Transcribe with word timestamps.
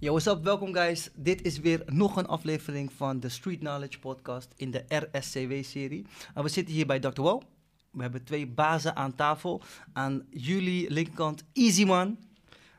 Yo, 0.00 0.10
what's 0.10 0.26
up? 0.26 0.44
Welkom 0.44 0.74
guys. 0.74 1.10
Dit 1.14 1.42
is 1.42 1.58
weer 1.58 1.82
nog 1.86 2.16
een 2.16 2.26
aflevering 2.26 2.92
van 2.92 3.20
de 3.20 3.28
Street 3.28 3.58
Knowledge 3.58 3.98
Podcast 3.98 4.52
in 4.56 4.70
de 4.70 4.84
RSCW-serie. 4.88 6.06
We 6.34 6.48
zitten 6.48 6.74
hier 6.74 6.86
bij 6.86 6.98
Dr. 6.98 7.20
Wo. 7.22 7.42
We 7.90 8.02
hebben 8.02 8.24
twee 8.24 8.46
bazen 8.46 8.96
aan 8.96 9.14
tafel. 9.14 9.62
Aan 9.92 10.26
jullie 10.30 10.90
linkerkant 10.90 11.44
Easy 11.52 11.84
Man. 11.84 12.18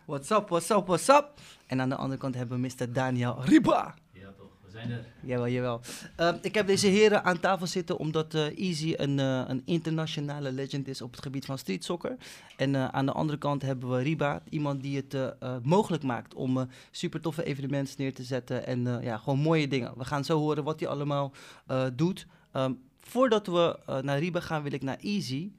What's 0.05 0.29
up, 0.29 0.49
what's 0.49 0.69
up, 0.69 0.87
what's 0.87 1.07
up? 1.07 1.33
En 1.67 1.81
aan 1.81 1.89
de 1.89 1.95
andere 1.95 2.19
kant 2.19 2.35
hebben 2.35 2.61
we 2.61 2.67
Mr. 2.77 2.93
Daniel 2.93 3.43
Riba. 3.43 3.95
Zijn 4.79 4.91
er. 4.91 5.05
Jawel, 5.21 5.47
jawel. 5.47 5.81
Uh, 6.19 6.33
ik 6.41 6.53
heb 6.53 6.67
deze 6.67 6.87
heren 6.87 7.23
aan 7.23 7.39
tafel 7.39 7.67
zitten 7.67 7.97
omdat 7.97 8.33
uh, 8.33 8.57
Easy 8.57 8.93
een, 8.97 9.17
uh, 9.17 9.43
een 9.47 9.61
internationale 9.65 10.51
legend 10.51 10.87
is 10.87 11.01
op 11.01 11.11
het 11.11 11.21
gebied 11.21 11.45
van 11.45 11.57
street 11.57 11.83
soccer. 11.83 12.15
En 12.57 12.73
uh, 12.73 12.87
aan 12.87 13.05
de 13.05 13.11
andere 13.11 13.37
kant 13.37 13.61
hebben 13.61 13.89
we 13.89 14.01
Riba, 14.01 14.41
iemand 14.49 14.81
die 14.81 14.95
het 14.95 15.13
uh, 15.13 15.55
mogelijk 15.63 16.03
maakt 16.03 16.33
om 16.33 16.69
super 16.91 17.21
toffe 17.21 17.43
evenementen 17.43 17.95
neer 17.97 18.13
te 18.13 18.23
zetten. 18.23 18.65
En 18.65 18.99
ja, 19.01 19.17
gewoon 19.17 19.39
mooie 19.39 19.67
dingen. 19.67 19.93
We 19.97 20.05
gaan 20.05 20.25
zo 20.25 20.37
horen 20.37 20.63
wat 20.63 20.79
hij 20.79 20.89
allemaal 20.89 21.33
doet. 21.93 22.27
Um, 22.53 22.79
voordat 22.99 23.47
we 23.47 23.79
naar 24.01 24.19
Riba 24.19 24.39
gaan, 24.39 24.63
wil 24.63 24.73
ik 24.73 24.83
naar 24.83 24.97
Easy. 25.01 25.51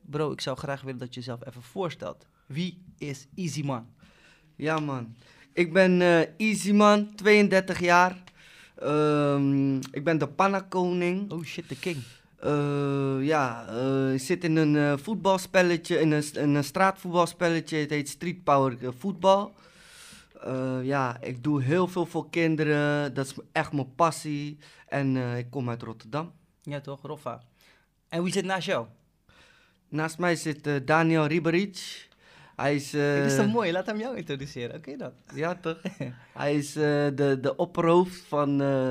Bro, 0.00 0.32
ik 0.32 0.40
zou 0.40 0.56
graag 0.56 0.82
willen 0.82 0.98
dat 0.98 1.14
je 1.14 1.20
jezelf 1.20 1.46
even 1.46 1.62
voorstelt. 1.62 2.26
Wie 2.46 2.82
is 2.98 3.26
Easy 3.34 3.62
Man? 3.62 3.86
Ja 4.56 4.78
man, 4.78 5.16
ik 5.52 5.72
ben 5.72 6.00
Easy 6.36 6.72
Man, 6.72 7.14
32 7.14 7.80
jaar. 7.80 8.28
Um, 8.82 9.76
ik 9.92 10.04
ben 10.04 10.18
de 10.18 10.28
panna-koning. 10.28 11.30
Oh 11.32 11.44
shit, 11.44 11.68
de 11.68 11.78
king. 11.78 11.96
Uh, 12.44 13.26
ja, 13.26 13.66
uh, 13.70 14.14
ik 14.14 14.20
zit 14.20 14.44
in 14.44 14.56
een 14.56 14.74
uh, 14.74 14.92
voetbalspelletje, 14.96 15.98
in 15.98 16.10
een, 16.10 16.24
in 16.32 16.54
een 16.54 16.64
straatvoetbalspelletje. 16.64 17.76
Het 17.76 17.90
heet 17.90 18.08
Street 18.08 18.44
Power 18.44 18.78
Voetbal. 18.98 19.52
ja, 20.82 21.16
ik 21.20 21.44
doe 21.44 21.62
heel 21.62 21.88
veel 21.88 22.06
voor 22.06 22.30
kinderen. 22.30 23.14
Dat 23.14 23.26
is 23.26 23.34
echt 23.52 23.72
mijn 23.72 23.94
passie. 23.94 24.58
En 24.88 25.16
ik 25.16 25.50
kom 25.50 25.68
uit 25.68 25.82
Rotterdam. 25.82 26.32
Ja 26.62 26.80
toch, 26.80 27.02
Roffa. 27.02 27.42
En 28.08 28.22
wie 28.22 28.32
zit 28.32 28.44
naast 28.44 28.66
jou? 28.66 28.86
Naast 29.88 30.18
mij 30.18 30.36
zit 30.36 30.86
Daniel 30.86 31.26
Riberic. 31.26 32.08
Hij 32.60 32.74
is... 32.74 32.94
Uh, 32.94 33.14
Dit 33.14 33.24
is 33.24 33.34
zo 33.34 33.48
mooi, 33.48 33.72
laat 33.72 33.86
hem 33.86 33.98
jou 33.98 34.16
introduceren, 34.16 34.76
oké 34.76 34.78
okay, 34.78 34.96
dan? 34.96 35.12
Ja, 35.34 35.54
toch? 35.54 35.80
hij 36.32 36.54
is 36.54 36.76
uh, 36.76 36.82
de, 37.14 37.38
de 37.40 37.56
opperhoofd 37.56 38.20
van 38.20 38.62
uh, 38.62 38.90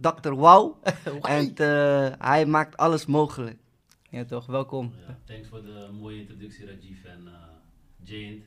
Dr. 0.00 0.30
Wow. 0.30 0.76
en 1.22 1.52
hij 2.18 2.46
maakt 2.46 2.76
alles 2.76 3.06
mogelijk. 3.06 3.56
Ja, 4.10 4.24
toch? 4.24 4.46
Welkom. 4.46 4.94
Ja, 5.06 5.18
thanks 5.24 5.48
voor 5.48 5.62
de 5.62 5.88
mooie 6.00 6.20
introductie, 6.20 6.66
Rajiv 6.66 7.04
en 7.04 7.28
Jane. 8.02 8.38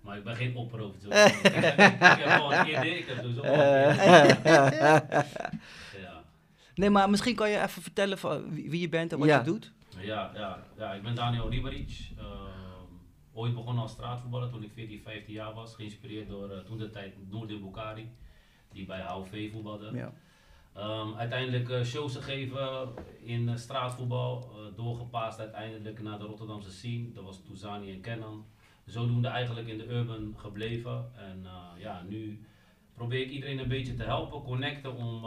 Maar 0.00 0.16
ik 0.16 0.24
ben 0.24 0.36
geen 0.36 0.56
opperhoofd. 0.56 1.04
Ik, 1.04 1.12
heb 1.12 2.24
wel 2.24 2.54
een 2.54 2.68
idee, 2.68 2.98
ik 2.98 3.06
heb 3.06 3.16
sowieso 3.16 3.44
ja. 6.06 6.24
Nee, 6.74 6.90
maar 6.90 7.10
misschien 7.10 7.34
kan 7.34 7.50
je 7.50 7.62
even 7.62 7.82
vertellen 7.82 8.18
van 8.18 8.54
wie, 8.54 8.70
wie 8.70 8.80
je 8.80 8.88
bent 8.88 9.12
en 9.12 9.18
wat 9.18 9.28
ja. 9.28 9.38
je 9.38 9.44
doet? 9.44 9.72
Ja, 9.98 10.30
ja, 10.34 10.58
ja, 10.78 10.92
ik 10.92 11.02
ben 11.02 11.14
Daniel 11.14 11.50
Ribaric 11.50 12.10
ooit 13.40 13.54
begonnen 13.54 13.82
als 13.82 13.92
straatvoetballer 13.92 14.50
toen 14.50 14.62
ik 14.62 14.72
14, 14.72 15.00
15 15.00 15.34
jaar 15.34 15.54
was. 15.54 15.74
Geïnspireerd 15.74 16.28
door 16.28 16.50
uh, 16.50 16.58
toen 16.58 16.78
de 16.78 16.90
tijd 16.90 17.14
Noordin 17.30 17.62
Bukari, 17.62 18.10
die 18.72 18.86
bij 18.86 19.00
HOV 19.00 19.52
voetbalde. 19.52 19.90
Ja. 19.92 20.12
Um, 20.76 21.14
uiteindelijk 21.14 21.68
uh, 21.68 21.82
shows 21.82 22.16
gegeven 22.16 22.88
in 23.22 23.48
uh, 23.48 23.56
straatvoetbal, 23.56 24.50
doorgepaast 24.76 25.38
uiteindelijk 25.38 26.02
naar 26.02 26.18
de 26.18 26.24
Rotterdamse 26.24 26.70
scene. 26.70 27.12
Dat 27.12 27.24
was 27.24 27.42
Touzani 27.42 27.92
en 27.92 28.00
Kenan. 28.00 28.44
Zodoende 28.84 29.28
eigenlijk 29.28 29.68
in 29.68 29.78
de 29.78 29.86
urban 29.86 30.34
gebleven. 30.36 31.10
En 31.16 31.46
ja, 31.78 32.02
nu 32.08 32.44
probeer 32.94 33.20
ik 33.20 33.30
iedereen 33.30 33.58
een 33.58 33.68
beetje 33.68 33.94
te 33.94 34.02
helpen, 34.02 34.42
connecten 34.42 34.96
om 34.96 35.26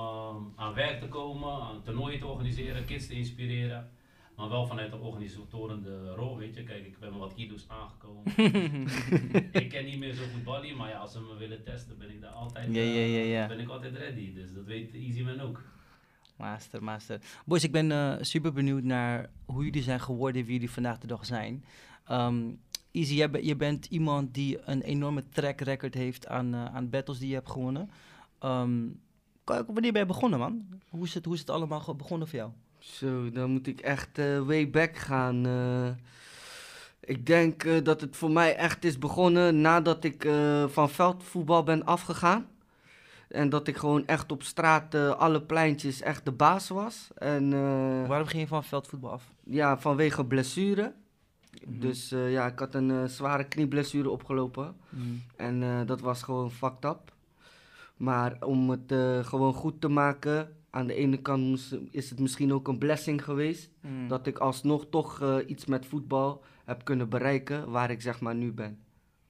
aan 0.55 0.73
werk 0.73 0.99
te 0.99 1.07
komen, 1.07 1.61
aan 1.61 1.81
toernooien 1.83 2.19
te 2.19 2.27
organiseren, 2.27 2.85
kids 2.85 3.07
te 3.07 3.13
inspireren. 3.13 3.91
Maar 4.35 4.49
wel 4.49 4.65
vanuit 4.67 4.91
de 4.91 4.97
organisatorende 4.97 6.13
rol, 6.15 6.37
weet 6.37 6.55
je. 6.55 6.63
Kijk, 6.63 6.85
ik 6.85 6.99
ben 6.99 7.09
met 7.09 7.19
wat 7.19 7.33
kilo's 7.33 7.65
aangekomen. 7.67 8.23
ik 9.61 9.69
ken 9.69 9.85
niet 9.85 9.99
meer 9.99 10.13
zo 10.13 10.23
goed 10.33 10.43
Bali, 10.43 10.75
maar 10.75 10.89
ja, 10.89 10.97
als 10.97 11.11
ze 11.11 11.19
me 11.19 11.35
willen 11.35 11.63
testen, 11.63 11.97
ben 11.97 12.09
ik 12.09 12.21
daar 12.21 12.31
altijd, 12.31 12.73
ja, 12.73 12.81
ja, 12.81 13.05
ja, 13.05 13.23
ja. 13.23 13.47
ben 13.47 13.59
ik 13.59 13.69
altijd 13.69 13.95
ready. 13.95 14.33
Dus 14.33 14.53
dat 14.53 14.65
weet 14.65 14.93
Easyman 14.93 15.39
ook. 15.39 15.61
Master, 16.35 16.83
master. 16.83 17.21
Boys, 17.45 17.63
ik 17.63 17.71
ben 17.71 17.89
uh, 17.89 18.15
super 18.21 18.53
benieuwd 18.53 18.83
naar 18.83 19.29
hoe 19.45 19.63
jullie 19.63 19.81
zijn 19.81 20.01
geworden, 20.01 20.43
wie 20.43 20.53
jullie 20.53 20.71
vandaag 20.71 20.97
de 20.97 21.07
dag 21.07 21.25
zijn. 21.25 21.63
Um, 22.11 22.59
Easy, 22.91 23.13
je, 23.13 23.45
je, 23.45 23.55
bent 23.55 23.85
iemand 23.85 24.33
die 24.33 24.59
een 24.65 24.81
enorme 24.81 25.23
track 25.29 25.61
record 25.61 25.93
heeft 25.93 26.27
aan, 26.27 26.55
uh, 26.55 26.65
aan 26.65 26.89
battles 26.89 27.19
die 27.19 27.27
je 27.27 27.33
hebt 27.33 27.49
gewonnen. 27.49 27.89
Um, 28.43 28.99
wanneer 29.45 29.91
ben 29.91 30.01
je 30.01 30.05
begonnen, 30.05 30.39
man? 30.39 30.65
Hoe 30.89 31.03
is 31.03 31.13
het, 31.13 31.25
hoe 31.25 31.33
is 31.33 31.39
het 31.39 31.49
allemaal 31.49 31.95
begonnen 31.95 32.27
voor 32.27 32.37
jou? 32.37 32.51
Zo, 32.83 33.29
dan 33.29 33.49
moet 33.49 33.67
ik 33.67 33.79
echt 33.79 34.19
uh, 34.19 34.39
way 34.39 34.69
back 34.69 34.97
gaan. 34.97 35.47
Uh, 35.47 35.87
ik 36.99 37.25
denk 37.25 37.63
uh, 37.63 37.83
dat 37.83 38.01
het 38.01 38.15
voor 38.15 38.31
mij 38.31 38.55
echt 38.55 38.85
is 38.85 38.97
begonnen 38.97 39.61
nadat 39.61 40.03
ik 40.03 40.27
van 40.67 40.89
veldvoetbal 40.89 41.63
ben 41.63 41.85
afgegaan. 41.85 42.47
En 43.27 43.49
dat 43.49 43.67
ik 43.67 43.77
gewoon 43.77 44.07
echt 44.07 44.31
op 44.31 44.43
straat, 44.43 44.95
alle 44.95 45.41
pleintjes, 45.41 46.01
echt 46.01 46.25
de 46.25 46.31
baas 46.31 46.69
was. 46.69 47.07
En, 47.15 47.49
Waarom 48.07 48.27
ging 48.27 48.41
je 48.41 48.47
van 48.47 48.63
veldvoetbal 48.63 49.11
af? 49.11 49.23
Ja, 49.43 49.79
vanwege 49.79 50.25
blessure. 50.25 50.81
Mm 50.83 51.73
-hmm. 51.73 51.79
Dus 51.79 52.09
ja, 52.09 52.45
ik 52.45 52.59
had 52.59 52.73
een 52.73 53.09
zware 53.09 53.43
knieblessure 53.43 54.09
opgelopen. 54.09 54.75
Mm 54.89 55.01
-hmm. 55.01 55.21
En 55.35 55.85
dat 55.85 56.01
was 56.01 56.23
gewoon 56.23 56.51
fucked 56.51 56.85
up. 56.85 57.13
Maar 57.97 58.37
om 58.39 58.69
het 58.69 58.93
gewoon 59.27 59.53
goed 59.53 59.81
te 59.81 59.87
maken, 59.87 60.49
aan 60.73 60.87
de 60.87 60.93
ene 60.93 61.17
kant 61.17 61.77
is 61.91 62.09
het 62.09 62.19
misschien 62.19 62.53
ook 62.53 62.67
een 62.67 62.77
blessing 62.77 63.23
geweest. 63.23 63.69
Mm. 63.81 64.07
Dat 64.07 64.27
ik 64.27 64.37
alsnog 64.37 64.85
toch 64.89 65.21
uh, 65.21 65.35
iets 65.45 65.65
met 65.65 65.85
voetbal 65.85 66.43
heb 66.65 66.83
kunnen 66.83 67.09
bereiken 67.09 67.71
waar 67.71 67.91
ik 67.91 68.01
zeg 68.01 68.19
maar 68.19 68.35
nu 68.35 68.51
ben. 68.51 68.79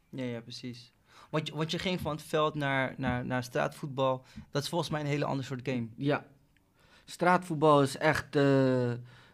Ja, 0.09 0.23
ja, 0.23 0.41
precies. 0.41 0.93
Want, 1.29 1.49
want 1.49 1.71
je 1.71 1.79
ging 1.79 2.01
van 2.01 2.11
het 2.11 2.21
veld 2.21 2.53
naar, 2.53 2.93
naar, 2.97 3.25
naar 3.25 3.43
straatvoetbal. 3.43 4.25
Dat 4.51 4.63
is 4.63 4.69
volgens 4.69 4.89
mij 4.89 5.01
een 5.01 5.07
hele 5.07 5.25
ander 5.25 5.45
soort 5.45 5.69
game. 5.69 5.87
Ja. 5.95 6.25
Straatvoetbal 7.05 7.81
is 7.81 7.97
echt, 7.97 8.35
uh, 8.35 8.91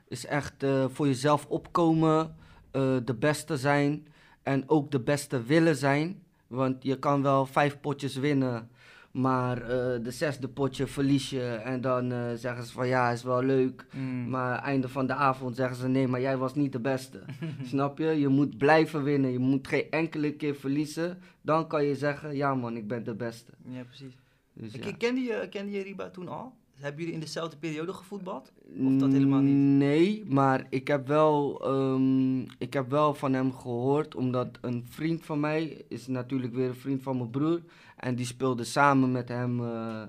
is 0.07 0.25
echt 0.25 0.63
uh, 0.63 0.85
voor 0.89 1.07
jezelf 1.07 1.45
opkomen, 1.45 2.35
de 2.71 3.15
beste 3.19 3.57
zijn 3.57 4.07
en 4.43 4.69
ook 4.69 4.91
de 4.91 4.99
beste 4.99 5.43
willen 5.43 5.75
zijn. 5.75 6.23
Want 6.47 6.83
je 6.83 6.99
kan 6.99 7.21
wel 7.21 7.45
vijf 7.45 7.79
potjes 7.79 8.15
winnen 8.15 8.69
maar 9.19 9.61
uh, 9.61 9.67
de 10.03 10.11
zesde 10.11 10.47
potje 10.47 10.87
verlies 10.87 11.29
je 11.29 11.43
en 11.43 11.81
dan 11.81 12.11
uh, 12.11 12.33
zeggen 12.35 12.63
ze 12.63 12.71
van 12.71 12.87
ja, 12.87 13.09
is 13.11 13.23
wel 13.23 13.43
leuk. 13.43 13.85
Mm. 13.93 14.29
Maar 14.29 14.59
einde 14.59 14.89
van 14.89 15.07
de 15.07 15.13
avond 15.13 15.55
zeggen 15.55 15.75
ze 15.77 15.87
nee, 15.87 16.07
maar 16.07 16.21
jij 16.21 16.37
was 16.37 16.55
niet 16.55 16.71
de 16.71 16.79
beste. 16.79 17.23
Snap 17.63 17.97
je? 17.97 18.05
Je 18.05 18.27
moet 18.27 18.57
blijven 18.57 19.03
winnen. 19.03 19.31
Je 19.31 19.39
moet 19.39 19.67
geen 19.67 19.85
enkele 19.89 20.33
keer 20.33 20.55
verliezen. 20.55 21.17
Dan 21.41 21.67
kan 21.67 21.85
je 21.85 21.95
zeggen 21.95 22.35
ja 22.35 22.55
man, 22.55 22.75
ik 22.75 22.87
ben 22.87 23.03
de 23.03 23.15
beste. 23.15 23.51
Ja, 23.65 23.83
precies. 23.83 24.17
Dus, 24.53 24.73
ja. 24.73 24.91
Kende, 24.97 25.21
je, 25.21 25.47
kende 25.49 25.71
je 25.71 25.83
Riba 25.83 26.09
toen 26.09 26.27
al? 26.27 26.53
Hebben 26.79 26.99
jullie 26.99 27.13
in 27.13 27.19
dezelfde 27.19 27.57
periode 27.57 27.93
gevoetbald? 27.93 28.51
Of 28.77 28.95
dat 28.95 29.11
helemaal 29.11 29.41
niet? 29.41 29.55
Nee, 29.55 30.23
maar 30.27 30.65
ik 30.69 30.87
heb 30.87 31.07
wel, 31.07 31.67
um, 31.67 32.45
ik 32.57 32.73
heb 32.73 32.89
wel 32.89 33.13
van 33.13 33.33
hem 33.33 33.53
gehoord. 33.53 34.15
Omdat 34.15 34.57
een 34.61 34.85
vriend 34.89 35.25
van 35.25 35.39
mij 35.39 35.85
is 35.87 36.07
natuurlijk 36.07 36.53
weer 36.53 36.67
een 36.67 36.75
vriend 36.75 37.03
van 37.03 37.17
mijn 37.17 37.29
broer. 37.29 37.61
En 37.99 38.15
die 38.15 38.25
speelde 38.25 38.63
samen 38.63 39.11
met 39.11 39.27
hem, 39.27 39.59
uh, 39.59 40.03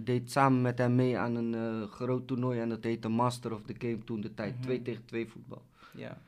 deed 0.00 0.30
samen 0.30 0.62
met 0.62 0.78
hem 0.78 0.94
mee 0.94 1.18
aan 1.18 1.34
een 1.34 1.52
uh, 1.52 1.88
groot 1.88 2.26
toernooi. 2.26 2.60
En 2.60 2.68
dat 2.68 2.84
heette 2.84 3.08
Master 3.08 3.54
of 3.54 3.62
the 3.62 3.74
Game 3.78 4.04
toen 4.04 4.20
de 4.20 4.34
tijd. 4.34 4.62
2 4.62 4.78
mm 4.78 4.84
tegen 4.84 5.04
2 5.04 5.28
voetbal. 5.28 5.62
Ja. 5.94 6.18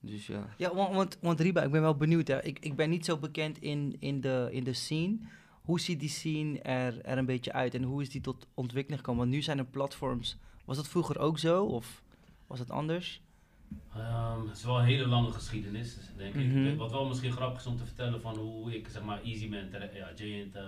Dus 0.00 0.26
ja. 0.26 0.48
Ja, 0.56 0.74
want, 0.74 0.94
want, 0.94 1.18
want 1.20 1.40
Riba, 1.40 1.62
ik 1.62 1.70
ben 1.70 1.80
wel 1.80 1.96
benieuwd. 1.96 2.28
Hè. 2.28 2.44
Ik, 2.44 2.58
ik 2.58 2.76
ben 2.76 2.90
niet 2.90 3.04
zo 3.04 3.16
bekend 3.18 3.58
in, 3.62 3.96
in, 3.98 4.20
de, 4.20 4.48
in 4.50 4.64
de 4.64 4.72
scene. 4.72 5.18
Hoe 5.62 5.80
ziet 5.80 6.00
die 6.00 6.08
scene 6.08 6.60
er, 6.60 7.04
er 7.04 7.18
een 7.18 7.26
beetje 7.26 7.52
uit? 7.52 7.74
En 7.74 7.82
hoe 7.82 8.02
is 8.02 8.10
die 8.10 8.20
tot 8.20 8.46
ontwikkeling 8.54 9.00
gekomen? 9.00 9.22
Want 9.22 9.34
nu 9.34 9.42
zijn 9.42 9.58
er 9.58 9.64
platforms. 9.64 10.38
Was 10.64 10.76
dat 10.76 10.88
vroeger 10.88 11.18
ook 11.18 11.38
zo? 11.38 11.64
Of 11.64 12.02
was 12.46 12.58
het 12.58 12.70
anders? 12.70 13.22
Um, 13.96 14.48
het 14.48 14.56
is 14.56 14.64
wel 14.64 14.78
een 14.78 14.84
hele 14.84 15.06
lange 15.06 15.30
geschiedenis, 15.30 15.96
denk 16.16 16.34
mm 16.34 16.50
-hmm. 16.50 16.66
ik. 16.66 16.78
Wat 16.78 16.90
wel 16.90 17.08
misschien 17.08 17.32
grappig 17.32 17.60
is 17.60 17.66
om 17.66 17.76
te 17.76 17.84
vertellen 17.84 18.20
van 18.20 18.36
hoe 18.36 18.74
ik 18.74 18.88
zeg 18.88 19.02
maar 19.02 19.22
Easy 19.22 19.48
Man, 19.48 19.70
ja, 19.92 20.10
Giant 20.14 20.56
uh, 20.56 20.62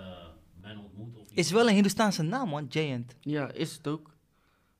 ben 0.61 0.77
ontmoet. 0.77 1.17
Of 1.17 1.27
is 1.33 1.51
wel 1.51 1.67
een 1.67 1.73
Hindoestaanse 1.73 2.21
naam 2.23 2.49
man, 2.49 2.65
Giant. 2.69 3.15
Ja, 3.19 3.51
is 3.51 3.75
het 3.75 3.87
ook. 3.87 4.15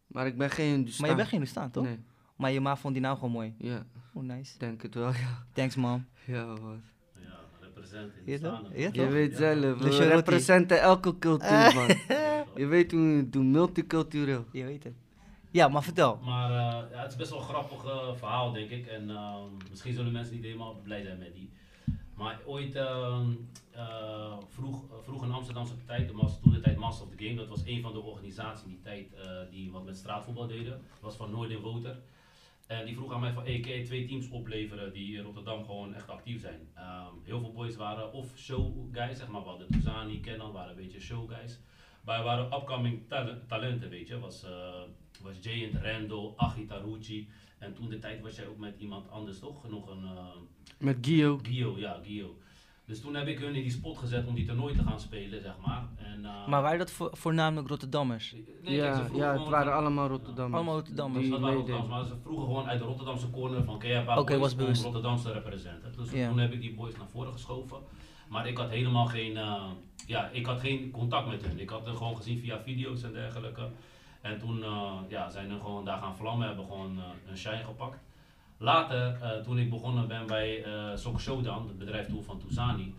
Maar 0.08 0.28
ik 0.28 0.38
ben 0.38 0.50
geen 0.50 0.72
Hindoestaan. 0.72 1.02
Maar 1.02 1.10
je 1.10 1.16
bent 1.16 1.28
geen 1.28 1.38
Hindoestaan, 1.38 1.72
toch? 1.72 1.84
Nee. 1.84 2.00
Maar 2.36 2.52
je 2.52 2.60
ma 2.60 2.78
vond 2.78 2.94
die 2.94 3.04
naam 3.04 3.16
gewoon 3.16 3.32
mooi. 3.32 3.56
Ja. 3.58 3.86
Oh, 4.14 4.24
nice. 4.24 4.58
Denk 4.58 4.82
het 4.82 4.96
wel, 4.96 5.12
ja. 5.12 5.46
Thanks, 5.54 5.76
man. 5.76 6.06
Ja, 6.26 6.46
wat. 6.46 6.78
Ja, 7.16 7.40
represent 7.60 8.14
in 8.26 8.40
ja, 8.40 8.62
ja, 8.74 8.90
Je 8.92 9.08
weet 9.08 9.36
zelf, 9.38 9.80
we 9.80 10.08
representen 10.08 10.82
elke 10.82 11.18
cultuur, 11.20 11.74
man. 11.76 11.88
je 12.62 12.66
weet 12.66 12.92
hoe 12.92 13.16
we 13.16 13.30
doen, 13.30 13.52
multicultureel. 13.52 14.46
Je 14.52 14.64
weet 14.64 14.84
het. 14.84 14.94
Ja, 15.52 15.68
maar 15.68 15.84
vertel. 15.84 16.20
Maar 16.24 16.50
uh, 16.50 16.92
ja, 16.92 17.02
het 17.02 17.12
is 17.12 17.18
best 17.18 17.30
wel 17.30 17.40
een 17.40 17.46
grappig 17.46 17.86
uh, 17.86 18.14
verhaal, 18.16 18.52
denk 18.52 18.70
ik. 18.70 18.88
En 18.88 19.10
uh, 19.10 19.36
misschien 19.70 19.94
zullen 19.94 20.12
mensen 20.12 20.36
niet 20.36 20.44
helemaal 20.44 20.76
blij 20.84 21.04
zijn 21.04 21.18
met 21.18 21.34
die. 21.34 21.52
Maar 22.16 22.40
ooit, 22.46 22.76
ehm, 22.76 23.32
vroeg, 24.48 24.84
vroeg 25.04 25.24
in 25.24 25.32
Amsterdam 25.32 25.64
Amsterdamse 25.64 25.86
tijd, 25.86 26.08
de 26.08 26.14
mas, 26.14 26.40
toen 26.40 26.52
de 26.52 26.60
tijd 26.60 26.78
Master 26.78 27.06
of 27.06 27.16
the 27.16 27.24
Game. 27.24 27.36
Dat 27.36 27.48
was 27.48 27.62
een 27.66 27.82
van 27.82 27.94
de 27.94 28.00
organisaties 28.00 28.64
in 28.64 28.70
die 28.70 28.82
tijd 28.82 29.08
die 29.52 29.72
wat 29.72 29.86
met 29.86 29.98
straatvoetbal 29.98 30.48
deden. 30.48 30.82
Was 31.02 31.16
van 31.16 31.32
Noord 31.32 31.50
in 31.50 31.62
Woter. 31.62 32.00
En 32.68 32.86
die 32.86 32.96
vroeg 32.96 33.14
aan 33.14 33.20
mij 33.20 33.34
van, 33.34 33.44
hey, 33.44 33.60
kan 33.60 33.72
je 33.72 33.84
twee 33.84 34.06
teams 34.06 34.30
opleveren 34.30 34.94
die 34.94 35.18
in 35.18 35.24
Rotterdam 35.24 35.66
gewoon 35.66 35.94
echt 35.94 36.10
actief 36.10 36.42
zijn? 36.42 36.60
Um, 36.78 37.22
heel 37.24 37.40
veel 37.40 37.52
boys 37.52 37.76
waren 37.76 38.14
of 38.14 38.38
show 38.38 38.96
guys, 38.96 39.18
zeg 39.18 39.28
maar, 39.28 39.42
we 39.42 39.50
hadden 39.50 39.68
Tuzani, 39.68 40.20
Kenan 40.20 40.52
waren 40.52 40.70
een 40.70 40.84
beetje 40.84 41.00
show 41.00 41.32
guys. 41.32 41.60
Maar 42.04 42.24
waren 42.24 42.46
upcoming 42.46 43.02
talenten, 43.48 43.90
weet 43.90 44.08
je. 44.08 44.20
Was, 44.20 44.46
was 45.22 45.36
Jay 45.42 45.70
en 45.72 45.84
Randall, 45.84 46.34
Achi 46.36 46.66
Tarucci. 46.66 47.28
En 47.58 47.74
toen 47.74 47.90
de 47.90 48.00
tijd 48.00 48.22
was 48.22 48.36
jij 48.36 48.48
ook 48.48 48.58
met 48.58 48.76
iemand 48.78 49.10
anders, 49.10 49.40
toch? 49.40 49.70
Nog 49.70 49.90
een... 49.90 50.04
Uh, 50.04 50.20
met 50.78 50.98
Gio. 51.02 51.40
Gio, 51.44 51.78
ja, 51.78 52.00
Gio. 52.04 52.36
Dus 52.86 53.02
toen 53.02 53.16
heb 53.16 53.28
ik 53.28 53.40
hun 53.40 53.56
in 53.56 53.62
die 53.62 53.72
spot 53.72 53.98
gezet 53.98 54.28
om 54.28 54.36
die 54.36 54.46
toernooi 54.46 54.76
te 54.76 54.84
gaan 54.84 55.00
spelen, 55.00 55.42
zeg 55.42 55.56
maar. 55.66 55.88
En, 55.98 56.20
uh, 56.22 56.48
maar 56.48 56.62
waren 56.62 56.78
dat 56.78 56.92
voornamelijk 57.12 57.68
Rotterdammers? 57.68 58.36
Nee, 58.64 58.76
ja, 58.76 59.08
ja 59.14 59.40
het 59.40 59.48
waren 59.48 59.74
allemaal 59.74 60.08
Rotterdammers. 60.08 60.56
allemaal 60.56 60.76
Rotterdammers. 60.76 61.22
Die, 61.22 61.32
dat 61.32 61.40
Rotterdammers, 61.40 61.90
maar 61.90 62.06
ze 62.06 62.16
vroegen 62.24 62.46
gewoon 62.46 62.66
uit 62.66 62.80
de 62.80 62.86
Rotterdamse 62.86 63.30
corner 63.30 63.64
van, 63.64 63.82
een 63.84 64.18
okay, 64.18 64.38
was 64.38 64.56
bewust. 64.56 64.84
Rotterdamse 64.84 65.32
representen? 65.32 65.94
Dus 65.98 66.10
toen 66.10 66.40
heb 66.40 66.54
ik 66.54 66.62
die 66.62 66.74
boys 66.74 66.98
naar 66.98 67.08
voren 67.08 67.34
geschoven. 67.34 67.78
Maar 68.30 68.48
ik 68.48 68.58
had 68.58 68.70
helemaal 68.70 69.06
geen, 69.06 69.32
uh, 69.32 69.64
ja, 70.06 70.30
ik 70.30 70.46
had 70.46 70.60
geen 70.60 70.92
contact 70.92 71.28
met 71.28 71.46
hun. 71.46 71.60
Ik 71.60 71.70
had 71.70 71.86
hen 71.86 71.98
gewoon 71.98 72.16
gezien 72.16 72.40
via 72.40 72.62
video's 72.62 73.04
en 73.04 73.14
dergelijke. 73.14 73.70
En 74.22 74.40
toen 74.40 74.58
uh, 74.58 74.94
ja, 75.08 75.30
zijn 75.30 75.50
hun 75.50 75.62
gewoon 75.62 75.86
daar 75.86 75.98
gaan 75.98 76.16
vlammen, 76.16 76.48
hebben 76.48 76.66
gewoon 76.66 77.00
een 77.28 77.38
shine 77.38 77.64
gepakt. 77.64 78.00
Later, 78.58 79.18
uh, 79.22 79.44
toen 79.44 79.60
ik 79.60 79.70
begonnen 79.70 80.08
ben 80.08 80.28
bij 80.28 80.66
Sok 80.96 81.20
Showdown, 81.20 81.68
het 81.68 81.78
bedrijf 81.78 82.08
toen 82.08 82.24
van 82.24 82.40
Tuzani, 82.40 82.94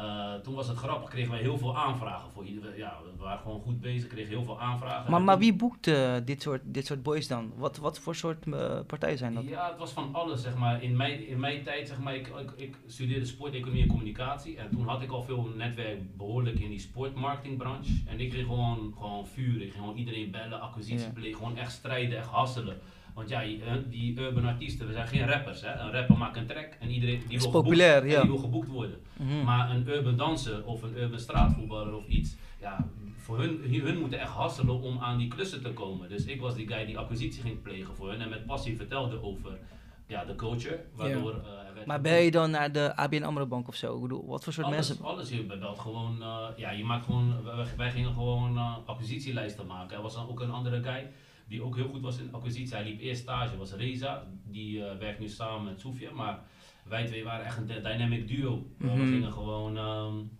uh, 0.00 0.34
toen 0.34 0.54
was 0.54 0.68
het 0.68 0.76
grappig, 0.76 1.10
kregen 1.10 1.30
wij 1.30 1.40
heel 1.40 1.58
veel 1.58 1.76
aanvragen 1.76 2.30
voor 2.30 2.44
iedereen. 2.44 2.76
Ja, 2.76 2.96
we 3.16 3.22
waren 3.22 3.38
gewoon 3.38 3.60
goed 3.60 3.80
bezig, 3.80 4.08
kregen 4.08 4.30
heel 4.30 4.44
veel 4.44 4.60
aanvragen. 4.60 5.10
Maar, 5.10 5.22
maar 5.22 5.38
wie 5.38 5.54
boekt 5.54 5.84
dit, 6.24 6.42
soort, 6.42 6.60
dit 6.64 6.86
soort 6.86 7.02
boys 7.02 7.28
dan? 7.28 7.52
Wat, 7.56 7.76
wat 7.76 7.98
voor 7.98 8.14
soort 8.14 8.44
partijen 8.86 9.18
zijn 9.18 9.34
dat? 9.34 9.48
Ja, 9.48 9.68
het 9.68 9.78
was 9.78 9.92
van 9.92 10.08
alles, 10.12 10.42
zeg 10.42 10.56
maar. 10.56 10.82
In 10.82 10.96
mijn, 10.96 11.26
in 11.26 11.40
mijn 11.40 11.62
tijd, 11.62 11.88
zeg 11.88 11.98
maar, 11.98 12.14
ik, 12.14 12.28
ik, 12.28 12.50
ik 12.56 12.76
studeerde 12.86 13.24
sport, 13.26 13.54
economie 13.54 13.82
en 13.82 13.88
communicatie. 13.88 14.56
En 14.56 14.70
toen 14.70 14.86
had 14.86 15.02
ik 15.02 15.10
al 15.10 15.22
veel 15.22 15.48
netwerk 15.56 16.16
behoorlijk 16.16 16.60
in 16.60 16.70
die 16.70 16.80
sportmarketingbranche. 16.80 17.92
En 18.06 18.20
ik 18.20 18.30
kreeg 18.30 18.46
gewoon, 18.46 18.94
gewoon 18.98 19.26
vuur, 19.26 19.62
ik 19.62 19.70
ging 19.70 19.84
gewoon 19.84 19.96
iedereen 19.96 20.30
bellen, 20.30 20.60
acquisitie 20.60 21.10
plegen, 21.10 21.36
gewoon 21.36 21.56
echt 21.56 21.72
strijden, 21.72 22.18
echt 22.18 22.28
hasselen. 22.28 22.80
Want 23.20 23.32
ja, 23.32 23.42
die 23.88 24.20
urban 24.20 24.44
artiesten, 24.44 24.86
we 24.86 24.92
zijn 24.92 25.06
geen 25.06 25.28
rappers. 25.28 25.60
Hè? 25.60 25.72
Een 25.72 25.92
rapper 25.92 26.18
maakt 26.18 26.36
een 26.36 26.46
track 26.46 26.76
en 26.80 26.90
iedereen 26.90 27.22
die, 27.28 27.38
wil, 27.38 27.50
populair, 27.50 27.94
geboekt, 27.94 28.12
ja. 28.12 28.20
die 28.20 28.30
wil 28.30 28.38
geboekt 28.38 28.68
worden. 28.68 28.98
Mhm. 29.16 29.44
Maar 29.44 29.70
een 29.70 29.88
urban 29.88 30.16
danser 30.16 30.64
of 30.64 30.82
een 30.82 30.96
urban 30.96 31.18
straatvoetballer 31.18 31.94
of 31.94 32.06
iets, 32.06 32.36
ja, 32.60 32.86
voor 33.16 33.38
hun, 33.38 33.82
hun 33.84 33.98
moeten 33.98 34.20
echt 34.20 34.30
hasselen 34.30 34.80
om 34.80 34.98
aan 34.98 35.18
die 35.18 35.28
klussen 35.28 35.62
te 35.62 35.72
komen. 35.72 36.08
Dus 36.08 36.24
ik 36.24 36.40
was 36.40 36.54
die 36.54 36.66
guy 36.66 36.86
die 36.86 36.98
acquisitie 36.98 37.42
ging 37.42 37.62
plegen 37.62 37.94
voor 37.94 38.10
hun 38.10 38.20
en 38.20 38.28
met 38.28 38.46
passie 38.46 38.76
vertelde 38.76 39.22
over 39.22 39.58
ja, 40.06 40.24
de 40.24 40.34
culture. 40.34 40.84
Waardoor, 40.94 41.34
uh, 41.34 41.86
maar 41.86 42.00
ben 42.00 42.22
je 42.22 42.30
dan 42.30 42.50
naar 42.50 42.72
de 42.72 42.96
ABN 42.96 43.22
AMRO 43.22 43.46
Bank 43.46 43.68
of 43.68 43.74
zo? 43.74 43.94
Ik 43.94 44.02
bedoel, 44.02 44.26
wat 44.26 44.44
voor 44.44 44.52
soort 44.52 44.66
alles, 44.66 44.88
mensen? 44.88 45.04
Alles, 45.04 45.28
je 45.28 45.44
belt 45.44 45.78
gewoon, 45.78 46.16
uh, 46.20 46.46
ja, 46.56 46.70
je 46.70 46.84
maakt 46.84 47.04
gewoon, 47.04 47.44
wij, 47.44 47.66
wij 47.76 47.90
gingen 47.90 48.12
gewoon 48.12 48.54
uh, 48.54 48.76
acquisitielijsten 48.86 49.66
maken. 49.66 49.96
Er 49.96 50.02
was 50.02 50.14
dan 50.14 50.28
ook 50.28 50.40
een 50.40 50.50
andere 50.50 50.82
guy 50.82 51.10
die 51.50 51.62
ook 51.62 51.76
heel 51.76 51.88
goed 51.88 52.00
was 52.00 52.18
in 52.18 52.32
acquisitie. 52.32 52.74
Hij 52.74 52.84
liep 52.84 53.00
eerst 53.00 53.22
stage, 53.22 53.56
was 53.56 53.72
Reza. 53.72 54.26
Die 54.44 54.78
uh, 54.78 54.84
werkt 54.98 55.18
nu 55.18 55.28
samen 55.28 55.64
met 55.64 55.80
Sofia. 55.80 56.12
Maar 56.12 56.38
wij 56.84 57.06
twee 57.06 57.24
waren 57.24 57.44
echt 57.44 57.56
een 57.56 57.66
dynamic 57.66 58.28
duo. 58.28 58.66
We 58.78 58.86
mhm. 58.86 59.08
gingen 59.08 59.32
gewoon 59.32 59.76
um, 59.76 60.30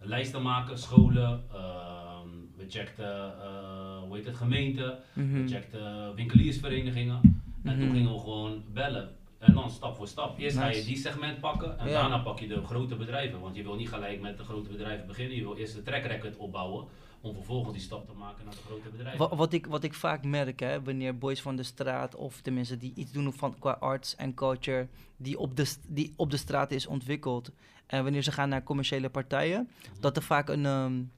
lijsten 0.00 0.42
maken, 0.42 0.78
scholen. 0.78 1.44
Uh, 1.52 2.20
we 2.56 2.64
checkten, 2.68 3.34
uh, 3.38 3.98
hoe 4.06 4.16
heet 4.16 4.26
het, 4.26 4.36
gemeenten. 4.36 4.98
We 5.12 5.22
mhm. 5.22 5.48
checkten 5.48 6.14
winkeliersverenigingen. 6.14 7.20
En 7.64 7.78
toen 7.78 7.86
mhm. 7.86 7.96
gingen 7.96 8.12
we 8.12 8.18
gewoon 8.18 8.62
bellen. 8.72 9.16
En 9.38 9.54
dan 9.54 9.70
stap 9.70 9.96
voor 9.96 10.08
stap. 10.08 10.38
Eerst 10.38 10.56
ga 10.56 10.68
je 10.68 10.84
die 10.84 10.96
segment 10.96 11.40
pakken 11.40 11.78
en 11.78 11.88
daarna 11.88 12.18
pak 12.18 12.38
je 12.38 12.46
de 12.46 12.62
grote 12.62 12.96
bedrijven. 12.96 13.40
Want 13.40 13.56
je 13.56 13.62
wil 13.62 13.74
niet 13.74 13.88
gelijk 13.88 14.20
met 14.20 14.36
de 14.36 14.44
grote 14.44 14.68
bedrijven 14.68 15.06
beginnen. 15.06 15.36
Je 15.36 15.42
wil 15.42 15.56
eerst 15.56 15.74
de 15.74 15.82
track 15.82 16.04
record 16.04 16.36
opbouwen 16.36 16.86
om 17.20 17.34
vervolgens 17.34 17.72
die 17.72 17.82
stap 17.82 18.06
te 18.06 18.12
maken 18.12 18.44
naar 18.44 18.54
de 18.54 18.60
grote 18.60 18.88
bedrijven. 18.88 19.18
Wat, 19.18 19.34
wat, 19.34 19.52
ik, 19.52 19.66
wat 19.66 19.84
ik 19.84 19.94
vaak 19.94 20.24
merk, 20.24 20.60
hè, 20.60 20.82
wanneer 20.82 21.18
boys 21.18 21.42
van 21.42 21.56
de 21.56 21.62
straat, 21.62 22.14
of 22.14 22.40
tenminste 22.40 22.76
die 22.76 22.92
iets 22.94 23.12
doen 23.12 23.32
van, 23.32 23.58
qua 23.58 23.70
arts 23.80 24.16
en 24.16 24.34
culture, 24.34 24.88
die 25.16 25.38
op, 25.38 25.56
de, 25.56 25.74
die 25.88 26.12
op 26.16 26.30
de 26.30 26.36
straat 26.36 26.70
is 26.70 26.86
ontwikkeld, 26.86 27.50
en 27.86 28.02
wanneer 28.02 28.22
ze 28.22 28.32
gaan 28.32 28.48
naar 28.48 28.62
commerciële 28.62 29.08
partijen, 29.08 29.68
mhm. 29.70 30.00
dat 30.00 30.16
er 30.16 30.22
vaak 30.22 30.48
een, 30.48 30.64
um, 30.64 31.12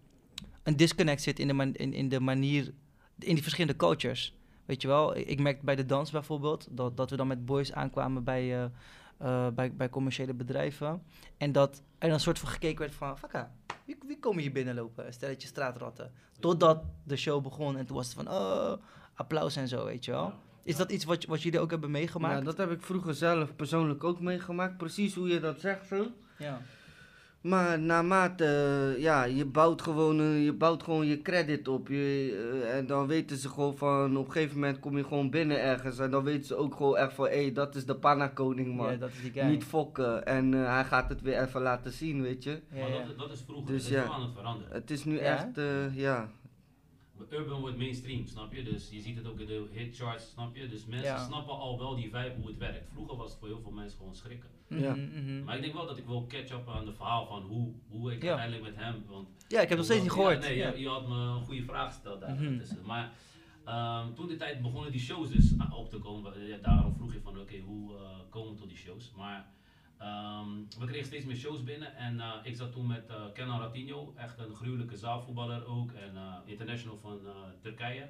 een 0.62 0.76
disconnect 0.76 1.22
zit 1.22 1.38
in 1.38 1.46
de, 1.46 1.52
man, 1.52 1.74
in, 1.74 1.92
in 1.92 2.08
de 2.08 2.20
manier, 2.20 2.72
in 3.18 3.34
die 3.34 3.42
verschillende 3.42 3.76
cultures. 3.76 4.34
Weet 4.64 4.82
je 4.82 4.88
wel, 4.88 5.16
ik 5.16 5.40
merk 5.40 5.62
bij 5.62 5.76
de 5.76 5.86
dans 5.86 6.10
bijvoorbeeld, 6.10 6.68
dat, 6.70 6.96
dat 6.96 7.10
we 7.10 7.16
dan 7.16 7.26
met 7.26 7.44
boys 7.44 7.72
aankwamen 7.72 8.24
bij, 8.24 8.62
uh, 8.62 8.64
uh, 9.22 9.48
bij, 9.48 9.74
bij 9.74 9.88
commerciële 9.88 10.34
bedrijven. 10.34 11.02
En 11.36 11.52
dat 11.52 11.82
er 11.98 12.12
een 12.12 12.20
soort 12.20 12.38
van 12.38 12.48
gekeken 12.48 12.78
werd 12.78 12.94
van, 12.94 13.18
fakka, 13.18 13.52
wie, 13.84 13.98
wie 14.06 14.18
komen 14.18 14.42
hier 14.42 14.52
binnenlopen? 14.52 15.06
Een 15.06 15.12
stelletje 15.12 15.48
straatratten. 15.48 16.12
Totdat 16.40 16.84
de 17.04 17.16
show 17.16 17.42
begon 17.42 17.76
en 17.76 17.86
toen 17.86 17.96
was 17.96 18.06
het 18.06 18.14
van, 18.14 18.28
oh, 18.28 18.72
applaus 19.14 19.56
en 19.56 19.68
zo, 19.68 19.84
weet 19.84 20.04
je 20.04 20.10
wel. 20.10 20.32
Is 20.62 20.76
dat 20.76 20.92
iets 20.92 21.04
wat, 21.04 21.24
wat 21.24 21.42
jullie 21.42 21.60
ook 21.60 21.70
hebben 21.70 21.90
meegemaakt? 21.90 22.38
Ja, 22.38 22.44
dat 22.44 22.56
heb 22.56 22.70
ik 22.70 22.82
vroeger 22.82 23.14
zelf 23.14 23.56
persoonlijk 23.56 24.04
ook 24.04 24.20
meegemaakt. 24.20 24.76
Precies 24.76 25.14
hoe 25.14 25.28
je 25.28 25.40
dat 25.40 25.60
zegt 25.60 25.86
zo. 25.86 26.06
Ja. 26.38 26.60
Maar 27.40 27.80
naarmate, 27.80 28.96
ja, 28.98 29.24
je 29.24 29.44
bouwt 29.44 29.82
gewoon, 29.82 30.20
uh, 30.20 30.44
je 30.44 30.52
bouwt 30.52 30.82
gewoon 30.82 31.06
je 31.06 31.22
credit 31.22 31.68
op. 31.68 31.88
Je, 31.88 32.30
uh, 32.54 32.76
en 32.76 32.86
dan 32.86 33.06
weten 33.06 33.36
ze 33.36 33.48
gewoon 33.48 33.76
van, 33.76 34.16
op 34.16 34.26
een 34.26 34.32
gegeven 34.32 34.54
moment 34.54 34.78
kom 34.78 34.96
je 34.96 35.04
gewoon 35.04 35.30
binnen 35.30 35.60
ergens. 35.60 35.98
En 35.98 36.10
dan 36.10 36.24
weten 36.24 36.46
ze 36.46 36.54
ook 36.54 36.74
gewoon 36.74 36.96
echt 36.96 37.12
van, 37.12 37.26
hé, 37.26 37.42
hey, 37.42 37.52
dat 37.52 37.74
is 37.74 37.86
de 37.86 37.94
panna-koning, 37.94 38.76
man. 38.76 38.90
Ja, 38.90 38.96
dat 38.96 39.10
is 39.10 39.20
die 39.20 39.32
guy. 39.32 39.42
Niet 39.42 39.64
fokken. 39.64 40.26
En 40.26 40.52
hij 40.52 40.84
gaat 40.84 41.08
het 41.08 41.20
weer 41.20 41.42
even 41.42 41.62
laten 41.62 41.92
zien, 41.92 42.22
weet 42.22 42.42
je. 42.42 42.60
Ja, 42.72 42.88
maar 42.88 43.06
dat, 43.06 43.18
dat, 43.18 43.30
is 43.30 43.40
vroeger, 43.40 43.72
dus, 43.72 43.82
het 43.82 43.92
is 43.92 43.98
ja, 43.98 44.04
aan 44.04 44.22
het 44.22 44.32
veranderen. 44.34 44.72
Het 44.72 44.90
is 44.90 45.04
nu 45.04 45.18
echt, 45.18 45.60
ja. 45.92 46.30
Urban 47.30 47.60
wordt 47.60 47.76
mainstream, 47.76 48.26
snap 48.26 48.52
je? 48.52 48.62
Dus 48.62 48.90
je 48.90 49.00
ziet 49.00 49.16
het 49.16 49.26
ook 49.26 49.38
in 49.38 49.46
de 49.46 49.66
hitcharts, 49.70 50.30
snap 50.30 50.56
je? 50.56 50.68
Dus 50.68 50.86
mensen 50.86 51.20
snappen 51.20 51.54
al 51.54 51.78
wel 51.78 51.96
die 51.96 52.04
vibe 52.04 52.34
hoe 52.36 52.46
het 52.46 52.58
werkt. 52.58 52.88
Vroeger 52.92 53.16
was 53.16 53.30
het 53.30 53.38
voor 53.38 53.48
heel 53.48 53.60
veel 53.60 53.70
mensen 53.70 53.98
gewoon 53.98 54.14
schrikken. 54.14 54.59
Ja. 54.78 54.94
Mhm, 54.94 55.24
mhm. 55.24 55.44
Maar 55.44 55.56
ik 55.56 55.62
denk 55.62 55.74
wel 55.74 55.86
dat 55.86 55.98
ik 55.98 56.06
wil 56.06 56.26
catch-up 56.26 56.68
aan 56.68 56.86
het 56.86 56.96
verhaal 56.96 57.26
van 57.26 57.42
hoe, 57.42 57.72
hoe 57.88 58.12
ik 58.12 58.24
uiteindelijk 58.24 58.62
met 58.62 58.84
hem. 58.84 59.04
Want 59.08 59.28
ja, 59.48 59.60
ik 59.60 59.68
heb 59.68 59.76
nog 59.76 59.86
steeds 59.86 60.02
niet 60.02 60.10
gehoord. 60.10 60.40
nee, 60.40 60.56
je, 60.56 60.80
je, 60.80 60.88
had 60.88 61.08
me 61.08 61.14
een 61.14 61.44
goede 61.44 61.62
vraag 61.62 61.92
gesteld 61.92 62.20
daar. 62.20 62.34
Mm 62.34 62.62
Maar 62.84 63.12
um, 63.68 64.14
toen 64.14 64.28
de 64.28 64.36
tijd 64.36 64.62
begonnen 64.62 64.92
die 64.92 65.00
shows 65.00 65.30
dus 65.30 65.52
op 65.74 65.90
te 65.90 65.98
komen. 65.98 66.32
daarom 66.62 66.94
vroeg 66.94 67.12
je 67.12 67.20
van 67.20 67.40
oké, 67.40 67.58
hoe 67.58 67.92
uh, 67.92 68.00
komen 68.30 68.52
we 68.52 68.58
tot 68.58 68.68
die 68.68 68.78
shows? 68.78 69.12
Maar 69.16 69.46
um, 70.00 70.66
we 70.78 70.86
kregen 70.86 71.06
steeds 71.06 71.24
meer 71.24 71.36
shows 71.36 71.62
binnen 71.62 71.96
en 71.96 72.16
uh, 72.16 72.34
ik 72.42 72.56
zat 72.56 72.72
toen 72.72 72.86
met 72.86 73.10
uh, 73.10 73.16
Kenan 73.32 73.60
Ratinho, 73.60 74.14
echt 74.16 74.38
een 74.38 74.54
gruwelijke 74.54 74.96
zaalvoetballer 74.96 75.66
ook 75.66 75.92
en 75.92 76.12
international 76.46 76.98
van 76.98 77.20
Turkije 77.60 78.08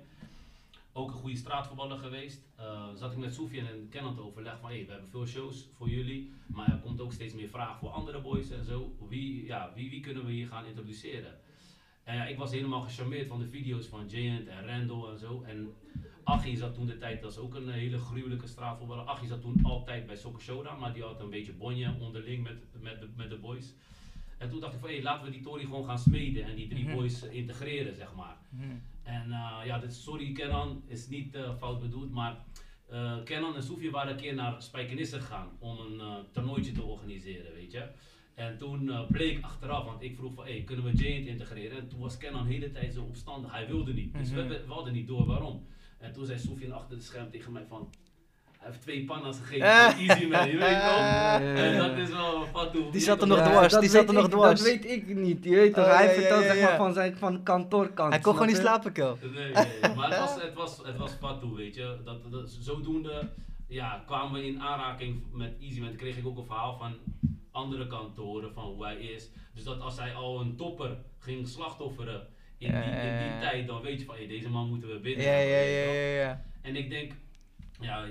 ook 0.93 1.11
een 1.11 1.17
goede 1.17 1.37
straatvoetballer 1.37 1.99
geweest. 1.99 2.43
Uh, 2.59 2.89
zat 2.95 3.13
ik 3.13 3.19
met 3.19 3.35
Sofian 3.35 3.67
en 3.67 3.89
Kenan 3.89 4.15
te 4.15 4.23
overleggen 4.23 4.61
van 4.61 4.71
hey, 4.71 4.85
we 4.87 4.93
hebben 4.93 5.11
veel 5.11 5.27
shows 5.27 5.69
voor 5.77 5.89
jullie, 5.89 6.33
maar 6.47 6.73
er 6.73 6.79
komt 6.79 7.01
ook 7.01 7.13
steeds 7.13 7.35
meer 7.35 7.49
vraag 7.49 7.79
voor 7.79 7.89
andere 7.89 8.21
boys 8.21 8.51
en 8.51 8.65
zo. 8.65 8.97
Wie, 9.09 9.45
ja, 9.47 9.73
wie, 9.75 9.91
wie 9.91 10.01
kunnen 10.01 10.27
we 10.27 10.33
hier 10.33 10.47
gaan 10.47 10.67
introduceren? 10.67 11.39
En 12.05 12.17
ja, 12.17 12.27
ik 12.27 12.39
was 12.39 12.51
helemaal 12.51 12.81
gecharmeerd 12.81 13.29
van 13.29 13.39
de 13.39 13.49
video's 13.49 13.87
van 13.87 14.11
Giant 14.11 14.47
en 14.47 14.67
Randall 14.67 15.11
en 15.11 15.19
zo. 15.19 15.43
En 15.43 15.75
Achie 16.25 16.57
zat 16.57 16.75
toen 16.75 16.87
de 16.87 16.99
tijd, 16.99 17.23
dat 17.23 17.33
is 17.33 17.39
ook 17.39 17.55
een 17.55 17.69
hele 17.69 17.99
gruwelijke 17.99 18.47
straatvoetballer. 18.47 19.07
Achie 19.07 19.29
zat 19.29 19.41
toen 19.41 19.61
altijd 19.63 20.07
bij 20.07 20.17
Soccer 20.17 20.43
Showdown, 20.43 20.81
maar 20.81 20.93
die 20.93 21.03
had 21.03 21.21
een 21.21 21.31
beetje 21.31 21.53
bonje 21.53 21.95
onderling 22.01 22.43
met, 22.43 22.83
met, 22.83 23.01
de, 23.01 23.09
met 23.17 23.31
de 23.31 23.39
boys. 23.39 23.75
En 24.39 24.49
toen 24.49 24.61
dacht 24.61 24.75
ik 24.75 24.81
van, 24.81 24.89
hé, 24.89 24.95
hey, 24.95 25.05
laten 25.05 25.25
we 25.25 25.31
die 25.31 25.41
Tory 25.41 25.65
gewoon 25.65 25.85
gaan 25.85 25.99
smeden 25.99 26.45
en 26.45 26.55
die 26.55 26.69
drie 26.69 26.85
mhm. 26.85 26.95
boys 26.95 27.23
integreren, 27.23 27.95
zeg 27.95 28.15
maar. 28.15 28.37
En 29.11 29.29
uh, 29.29 29.61
ja, 29.65 29.79
dit, 29.79 29.95
sorry 29.95 30.33
Kenan, 30.33 30.83
is 30.87 31.09
niet 31.09 31.35
uh, 31.35 31.57
fout 31.57 31.81
bedoeld, 31.81 32.11
maar 32.11 32.45
uh, 32.93 33.23
Kenan 33.25 33.55
en 33.55 33.63
Soefje 33.63 33.91
waren 33.91 34.13
een 34.13 34.21
keer 34.21 34.35
naar 34.35 34.63
Spijkenisse 34.63 35.21
gegaan 35.21 35.49
om 35.59 35.79
een 35.79 36.27
toernooitje 36.33 36.73
te 36.73 36.83
organiseren, 36.83 37.53
weet 37.53 37.73
je. 37.73 37.89
En 38.35 38.59
toen 38.59 39.07
bleek 39.09 39.45
achteraf, 39.45 39.85
want 39.85 40.03
ik 40.03 40.17
vroeg 40.17 40.35
van, 40.35 40.45
hey, 40.45 40.63
kunnen 40.63 40.85
we 40.85 40.97
Jane 40.97 41.27
integreren? 41.27 41.79
En 41.79 41.89
toen 41.89 42.01
was 42.01 42.17
Kenan 42.17 42.47
de 42.47 42.53
hele 42.53 42.71
tijd 42.71 42.95
zo 42.95 43.03
opstandig, 43.03 43.53
hij 43.53 43.67
wilde 43.67 43.93
niet. 43.93 44.13
Dus 44.13 44.31
we, 44.31 44.43
mhm. 44.43 44.49
we, 44.49 44.73
hadden 44.73 44.93
niet 44.93 45.07
door 45.07 45.27
waarom. 45.27 45.67
En 45.99 46.13
toen 46.13 46.27
zei 46.27 46.39
Soefje 46.39 46.73
achter 46.73 46.97
de 46.97 47.03
scherm 47.03 47.31
tegen 47.31 47.53
mij 47.53 47.67
van, 47.67 47.91
heeft 48.61 48.81
twee 48.81 49.05
panna's 49.05 49.39
gegeven 49.39 49.67
easy 50.09 50.27
man, 50.27 50.51
je 50.51 50.57
weet 50.57 50.81
toch? 50.81 51.41
En 51.65 51.77
dat 51.77 51.97
is 51.97 52.11
wel 52.11 52.47
wat 52.53 52.73
toe. 52.73 52.91
Die 52.91 53.01
zat 53.01 53.21
er 53.21 53.27
nog 53.27 53.49
dwars, 53.49 53.79
die 53.79 53.89
zat 53.89 54.09
er 54.09 54.15
nog 54.15 54.29
dwars. 54.29 54.61
Dat 54.61 54.69
weet 54.69 54.85
ik 54.85 55.17
niet, 55.17 55.45
je 55.45 55.55
weet 55.55 55.75
toch? 55.75 55.85
Oh, 55.85 55.97
hij 55.97 56.15
vertelt 56.15 56.45
zeg 56.45 56.63
maar 56.63 56.77
van 56.77 56.93
zijn 56.93 57.17
van 57.17 57.43
kantoorkant. 57.43 58.13
Hij 58.13 58.23
kon 58.23 58.33
gewoon 58.33 58.49
niet 58.49 58.57
slapen, 58.57 58.93
Kel. 58.93 59.19
Nee, 59.23 59.53
nee, 59.53 59.95
maar 59.97 60.11
het 60.11 60.19
was, 60.19 60.43
het 60.43 60.55
was, 60.55 60.81
het 60.85 60.97
was 60.97 61.17
toe, 61.41 61.57
weet 61.57 61.75
je. 61.75 61.97
Dat, 62.05 62.31
dat, 62.31 62.51
zodoende 62.51 63.29
ja, 63.67 64.03
kwamen 64.07 64.41
we 64.41 64.47
in 64.47 64.61
aanraking 64.61 65.23
met 65.33 65.53
Easy 65.61 65.81
Man. 65.81 65.97
kreeg 65.97 66.17
ik 66.17 66.27
ook 66.27 66.39
een 66.39 66.47
verhaal 66.47 66.79
van 66.79 66.95
andere 67.51 67.87
kant 67.87 68.15
te 68.15 68.21
horen 68.21 68.53
van 68.53 68.65
hoe 68.65 68.85
hij 68.85 68.97
is. 68.97 69.31
Dus 69.55 69.65
dat 69.65 69.81
als 69.81 69.99
hij 69.99 70.15
al 70.15 70.41
een 70.41 70.57
topper 70.57 70.99
ging 71.19 71.49
slachtofferen 71.49 72.27
in, 72.59 72.71
die, 72.71 72.81
in 72.81 73.19
die 73.19 73.41
tijd, 73.41 73.67
dan 73.67 73.83
weet 73.83 74.01
je 74.01 74.07
van 74.07 74.15
hey, 74.15 74.27
deze 74.27 74.51
man 74.51 74.69
moeten 74.69 74.89
we 74.89 74.99
binnen. 74.99 75.25
Ja, 75.25 75.39
ja, 75.39 75.61
ja, 75.61 75.93
ja, 75.93 76.21
ja. 76.21 76.45
En 76.63 76.77
ik 76.77 76.91
denk, 76.91 77.13
ja, 77.81 78.05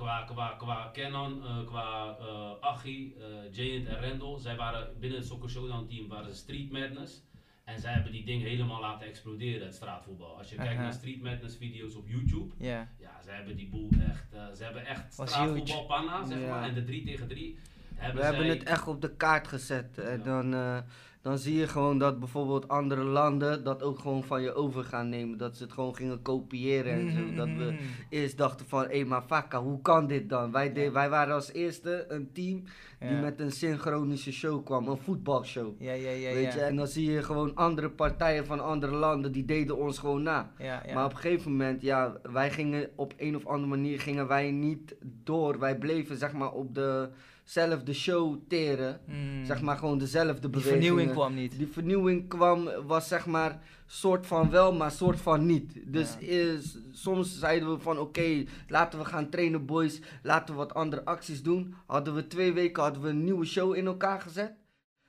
qua, 0.00 0.24
qua, 0.24 0.56
qua 0.58 0.90
Canon, 0.92 1.42
uh, 1.44 1.66
qua 1.66 2.16
uh, 2.20 2.50
Achi, 2.60 3.14
Giant 3.52 3.86
en 3.86 4.00
Rendel, 4.00 4.38
zij 4.38 4.56
waren 4.56 4.98
binnen 5.00 5.18
het 5.18 5.28
Soccer 5.28 5.50
Showdown 5.50 5.86
team 5.88 6.08
waren 6.08 6.34
ze 6.34 6.36
Street 6.36 6.70
Madness. 6.70 7.22
En 7.64 7.80
zij 7.80 7.92
hebben 7.92 8.12
die 8.12 8.24
ding 8.24 8.42
helemaal 8.42 8.80
laten 8.80 9.06
exploderen, 9.06 9.66
het 9.66 9.74
straatvoetbal. 9.74 10.36
Als 10.36 10.50
je 10.50 10.56
kijkt 10.56 10.80
naar 10.80 10.92
Street 10.92 11.22
Madness 11.22 11.56
video's 11.56 11.94
op 11.94 12.08
YouTube, 12.08 12.54
yeah. 12.58 12.82
ja, 12.98 13.20
zij 13.24 13.34
hebben 13.34 13.56
die 13.56 13.68
boel 13.68 13.88
echt, 14.08 14.56
ze 14.56 14.64
hebben 14.64 14.86
echt 14.86 15.12
straatvoetbalpanna, 15.12 16.24
zeg 16.24 16.48
maar, 16.48 16.62
en 16.62 16.74
de 16.74 16.84
3 16.84 17.04
tegen 17.04 17.28
3. 17.28 17.58
Hebben 17.94 18.20
We 18.20 18.26
hebben 18.26 18.46
het 18.46 18.62
echt 18.62 18.88
op 18.88 19.00
de 19.00 19.16
kaart 19.16 19.48
gezet. 19.48 19.98
En 19.98 20.18
ja. 20.18 20.24
dan, 20.24 20.84
dan 21.22 21.38
zie 21.38 21.56
je 21.56 21.68
gewoon 21.68 21.98
dat 21.98 22.18
bijvoorbeeld 22.18 22.68
andere 22.68 23.02
landen 23.02 23.64
dat 23.64 23.82
ook 23.82 23.98
gewoon 23.98 24.24
van 24.24 24.42
je 24.42 24.54
over 24.54 24.84
gaan 24.84 25.08
nemen. 25.08 25.38
Dat 25.38 25.56
ze 25.56 25.62
het 25.62 25.72
gewoon 25.72 25.94
gingen 25.94 26.22
kopiëren 26.22 26.92
en 26.92 27.10
zo. 27.10 27.34
Dat 27.34 27.48
we 27.48 27.78
eerst 28.08 28.38
dachten 28.38 28.66
van, 28.68 28.86
hé 28.88 29.04
maar 29.04 29.22
Faka, 29.22 29.62
hoe 29.62 29.80
kan 29.80 30.06
dit 30.06 30.28
dan? 30.28 30.52
Wij, 30.52 30.72
de, 30.72 30.90
wij 30.90 31.10
waren 31.10 31.34
als 31.34 31.52
eerste 31.52 32.04
een 32.08 32.32
team 32.32 32.62
die 32.98 33.16
met 33.16 33.40
een 33.40 33.52
synchronische 33.52 34.32
show 34.32 34.64
kwam, 34.64 34.88
een 34.88 34.98
voetbalshow. 34.98 35.74
Ja, 35.78 35.92
ja, 35.92 36.10
ja, 36.10 36.32
Weet 36.34 36.52
je, 36.52 36.60
en 36.60 36.76
dan 36.76 36.86
zie 36.86 37.10
je 37.10 37.22
gewoon 37.22 37.54
andere 37.54 37.90
partijen 37.90 38.46
van 38.46 38.60
andere 38.60 38.94
landen, 38.94 39.32
die 39.32 39.44
deden 39.44 39.76
ons 39.76 39.98
gewoon 39.98 40.22
na. 40.22 40.52
Maar 40.94 41.04
op 41.04 41.10
een 41.10 41.16
gegeven 41.16 41.50
moment, 41.50 41.82
ja, 41.82 42.16
wij 42.22 42.50
gingen 42.50 42.90
op 42.96 43.14
een 43.16 43.36
of 43.36 43.46
andere 43.46 43.68
manier, 43.68 44.00
gingen 44.00 44.26
wij 44.26 44.50
niet 44.50 44.96
door. 45.24 45.58
Wij 45.58 45.78
bleven 45.78 46.16
zeg 46.16 46.32
maar 46.32 46.52
op 46.52 46.74
de 46.74 47.08
zelfde 47.50 47.92
show 47.94 48.36
teren. 48.48 49.00
Hmm. 49.06 49.44
Zeg 49.44 49.60
maar 49.62 49.76
gewoon 49.76 49.98
dezelfde 49.98 50.40
Die 50.40 50.50
bewegingen. 50.50 50.78
vernieuwing 50.82 51.10
kwam 51.12 51.34
niet. 51.34 51.58
Die 51.58 51.66
vernieuwing 51.66 52.28
kwam, 52.28 52.68
was 52.86 53.08
zeg 53.08 53.26
maar 53.26 53.58
soort 53.86 54.26
van 54.26 54.50
wel, 54.50 54.72
maar 54.72 54.90
soort 54.90 55.20
van 55.20 55.46
niet. 55.46 55.72
Dus 55.86 56.16
Ja. 56.20 56.26
is, 56.26 56.78
soms 56.92 57.38
zeiden 57.38 57.70
we 57.74 57.78
van 57.80 57.98
oké, 57.98 58.44
laten 58.68 58.98
we 58.98 59.04
gaan 59.04 59.28
trainen 59.30 59.66
boys, 59.66 60.00
laten 60.22 60.54
we 60.54 60.60
wat 60.60 60.74
andere 60.74 61.04
acties 61.04 61.42
doen. 61.42 61.74
Hadden 61.86 62.14
we 62.14 62.26
twee 62.26 62.52
weken 62.52 62.82
hadden 62.82 63.02
we 63.02 63.08
een 63.08 63.24
nieuwe 63.24 63.44
show 63.46 63.76
in 63.76 63.86
elkaar 63.86 64.20
gezet. 64.20 64.52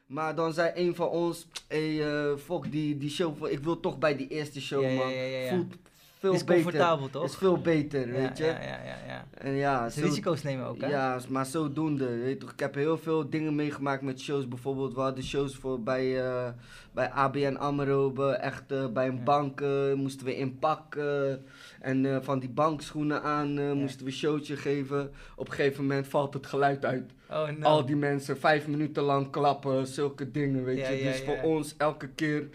Maar 0.06 0.36
dan 0.36 0.54
zei 0.54 0.72
een 0.76 0.96
van 0.96 1.08
ons, 1.10 1.48
hey, 1.68 2.14
eh, 2.14 2.38
fuck 2.38 2.72
die, 2.72 2.98
die 2.98 3.10
show, 3.10 3.48
ik 3.48 3.60
wil 3.60 3.80
toch 3.80 3.98
bij 3.98 4.16
die 4.16 4.28
eerste 4.28 4.62
show 4.62 4.82
Ja, 4.84 4.94
man. 4.94 5.10
ja, 5.14 5.22
ja, 5.22 5.38
ja. 5.38 5.50
Voelt 5.50 5.76
veel 6.22 6.34
Is 6.34 6.44
beter. 6.44 6.64
comfortabel, 6.64 7.10
toch? 7.10 7.24
Is 7.24 7.36
veel 7.36 7.58
beter, 7.62 8.08
Ja, 8.08 8.14
weet 8.14 8.38
je. 8.38 8.44
Ja, 8.44 8.52
ja, 8.62 8.80
ja. 8.86 8.96
ja. 9.08 9.26
En 9.38 9.52
ja, 9.54 9.84
Dus 9.86 9.94
zo- 9.94 10.02
risico's 10.02 10.44
nemen 10.44 10.66
ook, 10.66 10.82
hè? 10.82 10.88
ja, 10.88 11.20
maar 11.30 11.46
zodoende. 11.46 12.06
Weet 12.18 12.40
toch, 12.40 12.52
ik 12.52 12.60
heb 12.60 12.76
heel 12.76 12.98
veel 12.98 13.30
dingen 13.30 13.56
meegemaakt 13.56 14.02
met 14.02 14.20
shows. 14.20 14.48
Bijvoorbeeld, 14.48 14.94
we 14.94 15.02
hadden 15.02 15.24
shows 15.24 15.56
voor 15.56 15.82
bij, 15.84 16.22
eh, 16.26 16.50
bij 16.92 17.10
ABN 17.10 17.56
AMRO. 17.56 18.30
Echt 18.32 18.72
eh, 18.72 18.88
bij 18.88 19.08
een 19.08 19.16
Ja. 19.16 19.24
bank 19.24 19.62
moesten 19.96 20.26
we 20.26 20.36
in 20.38 20.60
pak. 20.60 20.96
eh, 20.96 21.32
en 21.80 22.06
eh, 22.06 22.18
van 22.22 22.40
die 22.40 22.50
bankschoenen 22.50 23.24
aan 23.24 23.78
moesten 23.78 24.06
we 24.06 24.12
een 24.12 24.18
showtje 24.18 24.56
geven. 24.58 25.12
Op 25.36 25.48
een 25.48 25.54
gegeven 25.54 25.82
moment 25.82 26.08
valt 26.08 26.34
het 26.34 26.46
geluid 26.46 26.86
uit. 26.86 27.12
Oh, 27.30 27.48
no. 27.50 27.66
Al 27.68 27.86
die 27.86 27.96
mensen 27.96 28.38
vijf 28.40 28.68
minuten 28.68 29.04
lang 29.04 29.30
klappen, 29.32 29.88
zulke 29.88 30.32
dingen, 30.32 30.64
weet 30.64 30.78
je. 30.88 31.04
dus 31.04 31.22
voor 31.24 31.42
ons 31.42 31.76
elke 31.78 32.08
keer 32.08 32.50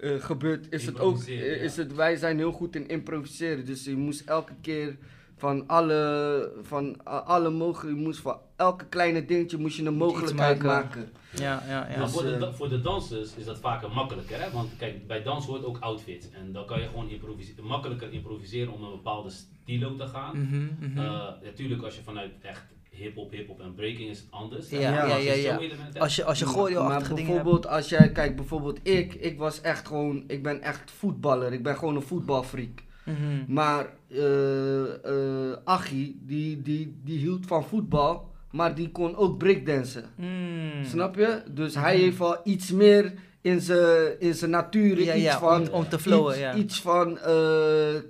eh, 0.00 0.20
gebeurt, 0.20 0.66
is 0.72 0.86
het 0.86 1.00
ook, 1.00 1.22
eh, 1.22 1.62
is 1.62 1.76
het, 1.76 1.94
wij 1.94 2.16
zijn 2.16 2.38
heel 2.38 2.52
goed 2.52 2.76
in 2.76 2.88
improviseren. 2.88 3.66
Dus 3.66 3.84
je 3.84 3.96
moest 3.96 4.28
elke 4.28 4.54
keer 4.60 4.96
van 5.40 5.66
alle, 5.66 6.52
van 6.62 7.04
alle 7.04 7.50
mogelijke, 7.50 7.96
je 7.98 8.04
moest 8.04 8.20
voor 8.20 8.40
elke 8.56 8.86
kleine 8.86 9.24
dingetje 9.24 9.58
moest 9.58 9.76
je 9.76 9.84
een 9.84 9.94
mogelijkheid 9.94 10.62
maken. 10.62 10.66
maken. 10.66 11.12
Ja, 11.34 11.62
ja, 11.66 11.88
ja. 11.90 11.96
Maar 11.96 11.98
Dus, 11.98 12.12
voor, 12.12 12.22
de, 12.22 12.46
eh, 12.46 12.52
voor 12.52 12.68
de 12.68 12.80
dansers 12.80 13.34
is 13.36 13.44
dat 13.44 13.58
vaker 13.58 13.90
makkelijker, 13.90 14.40
hè? 14.40 14.50
Want 14.50 14.76
kijk, 14.76 15.06
bij 15.06 15.22
dans 15.22 15.46
hoort 15.46 15.64
ook 15.64 15.78
outfits. 15.78 16.30
En 16.30 16.52
dan 16.52 16.66
kan 16.66 16.80
je 16.80 16.86
gewoon 16.86 17.08
improviseren, 17.08 17.64
makkelijker 17.64 18.12
improviseren 18.12 18.72
om 18.72 18.82
een 18.82 18.90
bepaalde 18.90 19.30
stilo 19.30 19.96
te 19.96 20.06
gaan. 20.06 20.38
Mhm, 20.42 20.66
mhm. 20.80 20.98
Eh, 20.98 21.28
natuurlijk, 21.42 21.82
als 21.82 21.96
je 21.96 22.02
vanuit 22.02 22.32
echt 22.40 22.64
hip-hop, 23.00 23.30
hip-hop 23.30 23.60
en 23.60 23.74
breaking 23.74 24.10
is 24.10 24.18
het 24.18 24.26
anders. 24.30 24.70
Ja, 24.70 24.78
ja, 24.80 25.02
als 25.02 25.22
je 25.22 25.42
ja, 25.42 25.58
als 26.00 26.16
je, 26.16 26.24
als 26.24 26.38
je 26.38 26.44
maar 26.44 26.54
choreo-achtige 26.54 27.14
dingen 27.14 27.32
hebt. 27.32 27.42
bijvoorbeeld 27.42 27.66
als 27.66 27.88
jij, 27.88 28.12
kijk 28.12 28.36
bijvoorbeeld 28.36 28.78
ik, 28.82 29.14
ik 29.14 29.38
was 29.38 29.60
echt 29.60 29.86
gewoon, 29.86 30.24
ik 30.26 30.42
ben 30.42 30.62
echt 30.62 30.90
voetballer. 30.90 31.52
Ik 31.52 31.62
ben 31.62 31.76
gewoon 31.76 31.96
een 31.96 32.02
voetbalfreak. 32.02 32.82
Mhm. 33.04 33.52
Maar 33.52 33.86
eh 34.08 35.04
eh 35.04 35.56
Achie, 35.64 36.20
die, 36.26 36.62
die, 36.62 37.00
die 37.04 37.18
hield 37.18 37.46
van 37.46 37.64
voetbal, 37.64 38.30
maar 38.50 38.74
die 38.74 38.90
kon 38.90 39.16
ook 39.16 39.38
breakdansen. 39.38 40.04
Mm. 40.14 40.84
Snap 40.84 41.16
je? 41.16 41.42
Dus 41.50 41.74
hij 41.74 41.96
heeft 41.96 42.18
wel 42.18 42.36
iets 42.44 42.70
meer 42.70 43.12
in 43.42 43.60
zijn 43.60 44.20
in 44.20 44.34
zijn 44.34 44.50
natuur. 44.50 45.02
Ja, 45.02 45.14
iets 45.14 45.24
ja, 45.24 45.38
van, 45.38 45.60
om, 45.60 45.74
om 45.74 45.88
te 45.88 45.98
flowen, 45.98 46.32
iets, 46.32 46.40
ja. 46.40 46.54
iets 46.54 46.80
van 46.80 47.18
eh, 47.18 47.34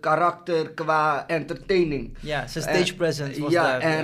karakter 0.01 0.71
qua 0.71 1.25
entertaining. 1.27 2.17
Ja, 2.21 2.47
zijn 2.47 2.65
stage 2.65 2.91
En- 2.91 2.97
presence 2.97 3.41
was 3.41 3.53
ja, 3.53 3.63
daar. 3.63 3.81
en 3.81 3.91
ja. 3.91 4.01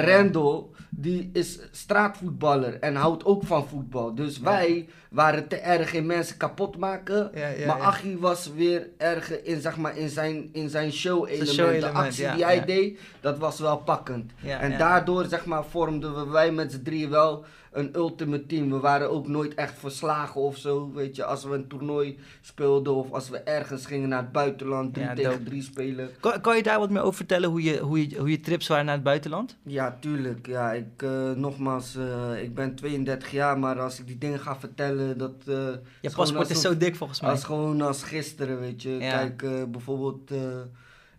Die 0.99 1.31
is 1.33 1.59
straatvoetballer 1.71 2.79
en 2.81 2.95
houdt 2.95 3.25
ook 3.25 3.45
van 3.45 3.67
voetbal. 3.69 4.15
Dus 4.15 4.41
wij 4.41 4.88
waren 5.11 5.49
te 5.49 5.57
erg 5.57 5.93
in 5.93 6.07
mensen 6.07 6.37
kapot 6.37 6.76
maken. 6.76 7.31
Maar. 7.67 7.81
Achie 7.81 8.19
was 8.19 8.50
weer 8.55 8.88
erg 8.99 9.43
in, 9.43 9.61
zeg 9.61 9.76
maar, 9.76 9.97
in 9.97 10.09
zijn, 10.09 10.49
in 10.53 10.69
zijn 10.69 10.93
show-element. 10.93 11.81
de 11.81 11.91
actie 11.91 12.31
die 12.33 12.45
hij 12.45 12.65
deed, 12.65 13.00
dat 13.21 13.38
was 13.38 13.59
wel 13.59 13.79
pakkend. 13.79 14.33
En 14.43 14.79
daardoor 14.79 15.25
zeg 15.25 15.45
maar, 15.45 15.65
vormden 15.65 16.15
we 16.15 16.31
wij 16.31 16.53
met 16.53 16.73
z'n 16.73 16.83
drieën 16.83 17.11
wel 17.11 17.45
een 17.76 17.97
ultimate 17.97 18.47
team. 18.47 18.71
We 18.71 18.79
waren 18.79 19.11
ook 19.11 19.29
nooit 19.29 19.55
echt 19.55 19.79
verslagen 19.79 20.41
of 20.41 20.57
zo. 20.57 20.93
Weet 20.93 21.17
je, 21.17 21.25
als 21.25 21.45
we 21.45 21.55
een 21.55 21.69
toernooi 21.69 22.19
speelden 22.41 22.95
of 22.95 23.12
als 23.12 23.29
we 23.29 23.38
ergens 23.38 23.87
gingen 23.87 24.09
naar 24.09 24.23
het 24.23 24.33
buitenland, 24.33 24.95
drie 24.95 25.07
Ja, 25.07 25.15
tegen 25.15 25.45
drie 25.45 25.62
spelen. 25.62 26.11
Kan, 26.21 26.41
kan 26.41 26.57
je 26.57 26.62
daar 26.62 26.79
wat 26.79 26.91
meer 26.91 27.03
over 27.03 27.15
vertellen, 27.15 27.50
hoe 27.50 27.62
je, 27.62 27.79
hoe, 27.79 28.09
je, 28.09 28.19
hoe 28.19 28.31
je 28.31 28.41
trips 28.41 28.67
waren 28.67 28.85
naar 28.85 28.95
het 28.95 29.05
buitenland? 29.05 29.57
Ja, 29.62 29.97
tuurlijk. 30.00 30.47
Ja, 30.47 30.73
ik, 30.73 30.86
eh, 31.02 31.31
nogmaals, 31.33 31.97
eh, 31.97 32.43
ik 32.43 32.55
ben 32.55 32.75
32 32.75 33.31
jaar, 33.31 33.59
maar 33.59 33.81
als 33.81 34.00
ik 34.00 34.07
die 34.07 34.19
dingen 34.19 34.40
ga 34.40 34.57
vertellen, 34.57 35.19
dat... 35.19 35.35
eh, 35.47 35.55
Je 36.00 36.11
paspoort 36.14 36.50
is 36.50 36.61
zo 36.61 36.76
dik 36.76 36.97
volgens 36.97 37.21
mij. 37.21 37.31
Als 37.31 37.45
gewoon 37.45 37.81
als 37.81 38.02
gisteren, 38.02 38.61
weet 38.61 38.83
je. 38.83 38.90
Ja. 38.90 39.11
Kijk, 39.11 39.71
bijvoorbeeld, 39.73 40.31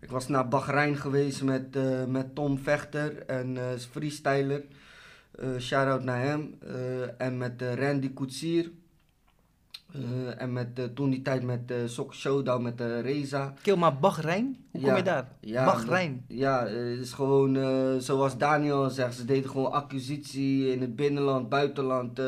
ik 0.00 0.10
was 0.10 0.28
naar 0.28 0.48
Bahrein 0.48 0.96
geweest 0.96 1.42
met, 1.42 1.76
met 2.08 2.34
Tom 2.34 2.58
Vechter 2.58 3.22
en 3.26 3.56
freestyler. 3.90 4.62
Shout-out 5.58 6.04
naar 6.04 6.22
hem. 6.22 6.54
En 7.18 7.38
met 7.38 7.62
Randy 7.74 8.12
Koetsier. 8.12 8.70
Eh, 9.92 10.40
en 10.42 10.52
met, 10.52 10.68
eh, 10.74 10.84
toen 10.84 11.10
die 11.10 11.22
tijd 11.22 11.42
met 11.42 11.60
uh, 11.70 11.76
Sok 11.86 12.14
Showdown 12.14 12.62
met 12.62 12.80
eh, 12.80 13.00
Reza. 13.00 13.54
Kill, 13.62 13.76
maar 13.76 13.98
Bahrein? 13.98 14.56
Hoe 14.70 14.80
kom 14.80 14.90
Ja. 14.90 14.96
je 14.96 15.02
daar? 15.02 15.28
Ja, 15.40 15.64
Bahrein. 15.64 16.24
Ja, 16.28 16.66
eh, 16.66 16.74
het 16.90 16.98
is 17.00 17.12
gewoon 17.12 17.56
eh, 17.56 17.94
zoals 17.98 18.36
Daniel 18.38 18.90
zegt, 18.90 19.14
ze 19.14 19.24
deden 19.24 19.50
gewoon 19.50 19.72
acquisitie 19.72 20.72
in 20.72 20.80
het 20.80 20.96
binnenland, 20.96 21.48
buitenland. 21.48 22.18
eh 22.18 22.26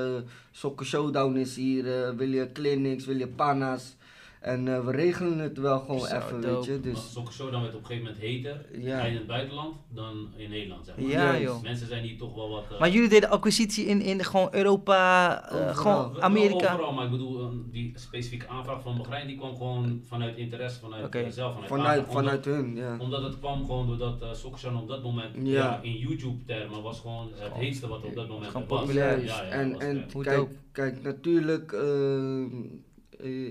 Sokken 0.50 0.86
Showdown 0.86 1.36
is 1.36 1.56
hier, 1.56 2.04
eh, 2.04 2.10
wil 2.16 2.28
je 2.28 2.52
clinics, 2.52 3.04
wil 3.06 3.16
je 3.18 3.28
panna's. 3.28 3.96
En 4.40 4.68
eh, 4.68 4.84
we 4.84 4.90
regelen 4.92 5.38
het 5.38 5.58
wel 5.58 5.78
gewoon 5.78 6.00
Zo, 6.00 6.16
even, 6.16 6.40
dope. 6.40 6.56
weet 6.56 6.64
je. 6.64 6.70
Maar 6.72 6.80
Dus 6.82 7.12
Soccer 7.12 7.32
Showdown 7.32 7.62
werd 7.62 7.74
op 7.74 7.80
een 7.80 7.86
gegeven 7.86 8.04
moment 8.10 8.22
heter 8.24 8.66
Ja. 8.80 9.00
in 9.00 9.14
het 9.14 9.26
buitenland 9.26 9.74
dan 9.88 10.28
in 10.36 10.50
Nederland, 10.50 10.86
zeg 10.86 10.96
maar. 10.96 11.06
Ja, 11.06 11.22
Juist. 11.24 11.42
joh. 11.42 11.62
Mensen 11.62 11.86
zijn 11.86 12.02
hier 12.02 12.18
toch 12.18 12.34
wel 12.34 12.48
wat... 12.48 12.64
eh, 12.72 12.78
Maar 12.80 12.90
jullie 12.90 13.08
deden 13.08 13.30
acquisitie 13.30 13.84
in, 13.86 14.00
in 14.02 14.24
gewoon 14.24 14.48
Europa, 14.50 15.42
eh, 15.50 15.76
gewoon 15.76 16.22
Amerika. 16.22 16.72
Overal, 16.72 16.92
maar 16.92 17.04
ik 17.04 17.10
bedoel, 17.10 17.50
die 17.70 17.92
specifieke 17.94 18.48
aanvraag 18.48 18.82
van 18.82 18.96
Bahrein 18.96 19.26
die 19.26 19.36
kwam 19.36 19.56
gewoon 19.56 20.00
vanuit 20.08 20.36
interesse, 20.36 20.80
vanuit 20.80 21.14
eh, 21.14 21.28
zelf, 21.28 21.52
vanuit, 21.52 21.68
vanuit, 21.70 21.98
aanvraag. 21.98 22.14
vanuit 22.14 22.44
hun, 22.44 22.76
ja. 22.76 22.96
Omdat, 22.98 23.22
het 23.22 23.38
kwam 23.38 23.64
gewoon 23.66 23.86
doordat 23.86 24.22
uh, 24.64 24.80
op 24.80 24.88
dat 24.88 25.02
moment, 25.02 25.30
Ja. 25.42 25.42
ja. 25.42 25.80
in 25.82 25.92
YouTube-termen, 25.96 26.82
was 26.82 27.00
gewoon 27.00 27.28
het 27.34 27.52
heetste 27.52 27.88
wat 27.88 28.04
op 28.04 28.14
dat 28.14 28.28
moment 28.28 28.50
gewoon 28.50 28.66
was. 28.68 28.80
populair. 28.80 29.24
Ja, 29.24 29.42
ja, 29.42 29.48
en 29.48 29.72
was 29.72 29.82
en 29.82 30.06
kijk, 30.22 30.48
kijk, 30.72 31.02
natuurlijk, 31.02 31.72
eh, 31.72 32.42
eh, 32.42 32.46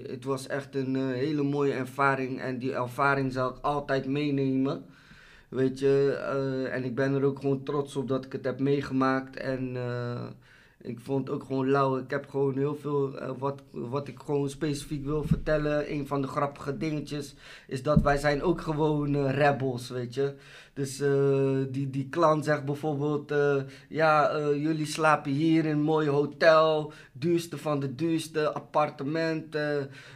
het 0.08 0.24
was 0.24 0.48
echt 0.48 0.76
een 0.76 0.96
eh, 0.96 1.04
hele 1.04 1.44
mooie 1.44 1.74
ervaring. 1.74 2.40
En 2.42 2.58
die 2.60 2.74
ervaring 2.74 3.34
zal 3.34 3.50
ik 3.50 3.58
altijd 3.62 4.06
meenemen. 4.06 4.86
Weet 5.50 5.80
je, 5.80 6.18
eh, 6.20 6.76
en 6.76 6.84
ik 6.84 6.96
ben 6.96 7.14
er 7.14 7.24
ook 7.24 7.40
gewoon 7.40 7.64
trots 7.64 7.96
op 7.96 8.08
dat 8.08 8.26
ik 8.26 8.32
het 8.32 8.46
heb 8.46 8.60
meegemaakt. 8.60 9.36
En 9.36 9.76
eh, 9.76 10.28
ik 10.82 11.00
vond 11.00 11.28
het 11.28 11.36
ook 11.36 11.44
gewoon 11.44 11.70
lauw. 11.70 11.98
Ik 11.98 12.10
heb 12.10 12.30
gewoon 12.30 12.58
heel 12.58 12.76
veel, 12.76 13.18
eh, 13.20 13.32
wat, 13.38 13.62
wat 13.72 14.08
ik 14.08 14.20
gewoon 14.26 14.50
specifiek 14.50 15.06
wil 15.06 15.24
vertellen. 15.24 15.92
Een 15.92 16.08
van 16.08 16.22
de 16.22 16.28
grappige 16.28 16.78
dingetjes 16.78 17.36
is 17.68 17.84
dat 17.84 18.02
wij 18.02 18.18
zijn 18.18 18.42
ook 18.42 18.62
gewoon 18.62 19.16
eh, 19.16 19.32
rebels, 19.32 19.90
weet 19.90 20.14
je. 20.14 20.34
Dus 20.80 21.00
eh, 21.00 21.10
die, 21.72 21.90
die 21.90 22.08
klant 22.10 22.46
zegt 22.46 22.66
bijvoorbeeld, 22.66 23.32
eh, 23.32 23.56
ja, 23.90 24.30
eh, 24.30 24.62
jullie 24.64 24.86
slapen 24.86 25.32
hier 25.32 25.66
in 25.66 25.72
een 25.72 25.82
mooi 25.82 26.10
hotel, 26.10 26.94
duurste 27.12 27.58
van 27.58 27.80
de 27.80 27.96
duurste 27.96 28.54
appartement, 28.54 29.58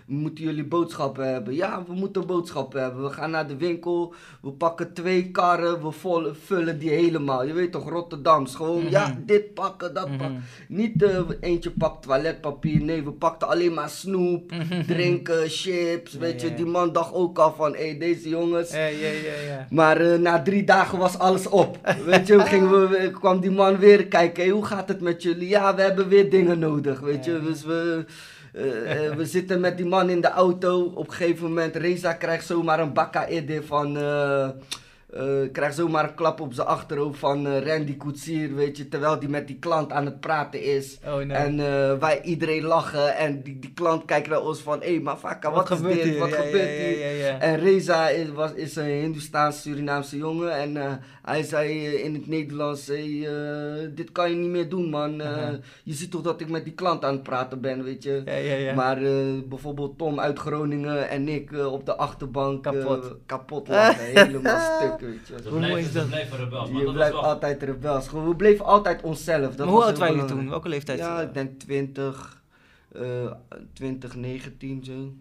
moeten 0.05 0.43
jullie 0.43 0.63
boodschappen 0.65 1.32
hebben? 1.32 1.53
Ja, 1.55 1.84
we 1.88 1.93
moeten 1.93 2.25
boodschappen 2.27 2.82
hebben. 2.82 3.03
We 3.03 3.10
gaan 3.10 3.32
naar 3.32 3.48
de 3.48 3.58
winkel, 3.58 4.13
we 4.41 4.51
pakken 4.51 4.93
twee 4.93 5.32
karren, 5.32 5.82
we 5.84 5.91
vol, 5.91 6.34
vullen 6.34 6.79
die 6.79 6.89
helemaal. 6.89 7.46
Je 7.46 7.53
weet 7.53 7.72
toch, 7.72 7.89
Rotterdams, 7.89 8.55
gewoon, 8.55 8.89
ja, 8.89 9.08
Mhm. 9.08 9.17
dit 9.25 9.53
pakken, 9.53 9.93
dat 9.93 10.08
Mhm. 10.10 10.17
pakken. 10.17 10.43
Niet 10.67 11.05
eentje 11.39 11.72
pakt 11.72 12.03
toiletpapier, 12.03 12.82
nee, 12.82 13.03
we 13.03 13.12
pakten 13.12 13.48
alleen 13.48 13.74
maar 13.74 13.89
snoep, 13.89 14.51
drinken, 14.88 15.50
chips, 15.50 16.13
weet 16.13 16.41
je. 16.41 16.53
Die 16.53 16.65
man 16.65 16.93
dacht 16.93 17.13
ook 17.13 17.38
al 17.39 17.53
van, 17.53 17.72
hé, 17.75 17.88
hey, 17.89 17.98
deze 17.98 18.29
jongens. 18.29 18.72
Ja, 18.72 18.86
ja, 18.86 19.08
ja, 19.08 19.39
ja. 19.48 19.67
Maar 19.70 20.20
na 20.20 20.41
drie 20.41 20.52
dagen 20.62 20.98
was 20.98 21.19
alles 21.19 21.48
op. 21.48 21.77
weet 22.05 22.27
je, 22.27 22.39
gingen 22.39 22.89
we, 22.89 23.12
kwam 23.12 23.39
die 23.39 23.51
man 23.51 23.77
weer 23.77 24.07
kijken, 24.07 24.43
hey, 24.43 24.51
hoe 24.51 24.65
gaat 24.65 24.88
het 24.88 25.01
met 25.01 25.24
jullie? 25.24 25.48
Ja, 25.48 25.75
we 25.75 25.81
hebben 25.81 26.07
weer 26.07 26.29
dingen 26.29 26.60
nodig, 26.60 27.00
weet 27.00 27.25
je. 27.25 27.41
Dus 27.41 27.63
we... 27.63 28.05
Uh, 28.55 28.63
uh, 28.65 29.15
we 29.15 29.25
zitten 29.25 29.60
met 29.60 29.77
die 29.77 29.86
man 29.86 30.10
in 30.10 30.22
de 30.22 30.29
auto. 30.29 30.91
Op 30.95 31.07
een 31.07 31.13
gegeven 31.13 31.48
moment, 31.48 31.75
Reza 31.75 32.13
krijgt 32.13 32.45
zomaar 32.45 32.79
een 32.79 32.93
bakka 32.93 33.27
van... 33.65 33.98
Uh, 33.98 34.50
uh, 35.17 35.51
krijgt 35.51 35.75
zomaar 35.75 36.03
een 36.03 36.15
klap 36.15 36.39
op 36.39 36.53
zijn 36.53 36.67
achterhoofd 36.67 37.20
van 37.20 37.48
uh, 37.48 37.65
Randy 37.65 37.98
Koetsier, 37.98 38.55
weet 38.55 38.77
je, 38.77 38.88
terwijl 38.88 39.20
die 39.20 39.29
met 39.29 39.48
die 39.48 39.60
klant 39.60 39.91
aan 39.91 40.05
het 40.05 40.20
praten 40.20 40.63
is. 40.63 41.00
Oh, 41.05 41.15
nee. 41.15 41.38
En 41.38 41.60
uh, 41.60 41.98
wij 42.00 42.22
iedereen 42.22 42.63
lachen 42.63 43.15
en 43.15 43.41
die, 43.41 43.60
die 43.60 43.74
klant 43.74 44.05
kijkt 44.05 44.27
naar 44.27 44.41
ons 44.41 44.60
van, 44.60 44.79
hé, 44.79 44.91
hey, 44.93 45.00
maar 45.00 45.17
wat, 45.22 45.53
wat 45.53 45.67
gebeurt 45.67 46.01
hier? 46.01 46.20
Wat 46.20 46.29
ja, 46.29 46.36
gebeurt 46.36 46.77
ja, 46.77 46.86
hier? 46.86 47.17
Ja, 47.17 47.39
en 47.39 47.60
Reza 47.60 48.10
is, 48.10 48.29
was, 48.29 48.53
is 48.53 48.75
een 48.75 48.86
Hindoestaans-Surinaamse 48.86 50.17
jongen 50.17 50.51
en 50.53 51.01
hij 51.22 51.43
zei 51.43 51.86
in 51.86 52.13
het 52.13 52.27
Nederlands, 52.27 52.88
hey, 52.88 53.27
dit 53.96 54.12
kan 54.12 54.29
je 54.29 54.36
niet 54.36 54.50
meer 54.50 54.70
doen 54.70 54.89
man, 54.89 55.22
-huh. 55.22 55.53
je 55.84 55.93
ziet 55.93 56.12
toch 56.12 56.22
dat 56.22 56.41
ik 56.41 56.50
met 56.50 56.63
die 56.63 56.74
klant 56.74 57.05
aan 57.05 57.13
het 57.13 57.24
praten 57.24 57.62
ben, 57.62 57.84
weet 57.84 58.03
je. 58.03 58.72
Maar 58.75 59.00
bijvoorbeeld 59.50 59.98
Tom 59.98 60.20
uit 60.20 60.39
Groningen 60.39 61.10
en 61.10 61.27
ik 61.27 61.51
op 61.51 61.86
de 61.86 61.96
achterbank 61.96 62.63
kapot, 62.63 63.15
kapot 63.25 63.67
lachen, 63.67 64.05
helemaal 64.05 64.60
stuk. 64.60 65.01
Weet 65.05 65.27
je. 65.27 65.50
Hoe 65.50 65.60
mooi 65.60 65.83
is 65.83 65.91
dat? 65.91 66.07
blijven 66.07 66.38
rebels. 66.38 66.69
Je 66.69 66.91
blijft 66.91 67.13
wel... 67.13 67.24
altijd 67.24 67.63
rebels. 67.63 68.12
We 68.12 68.36
bleven 68.36 68.65
altijd 68.65 69.01
onszelf. 69.01 69.55
Dat 69.55 69.65
maar 69.65 69.75
hoe 69.75 69.83
oud 69.83 69.98
waren 69.98 70.15
jullie 70.15 70.29
toen? 70.29 70.50
Welke 70.50 70.69
leeftijd? 70.69 71.00
Ja, 71.00 71.22
ik 71.22 71.33
denk 71.33 71.60
20, 71.60 72.43
uh, 72.95 73.31
20, 73.74 74.15
19 74.15 74.83
zo. 74.83 75.13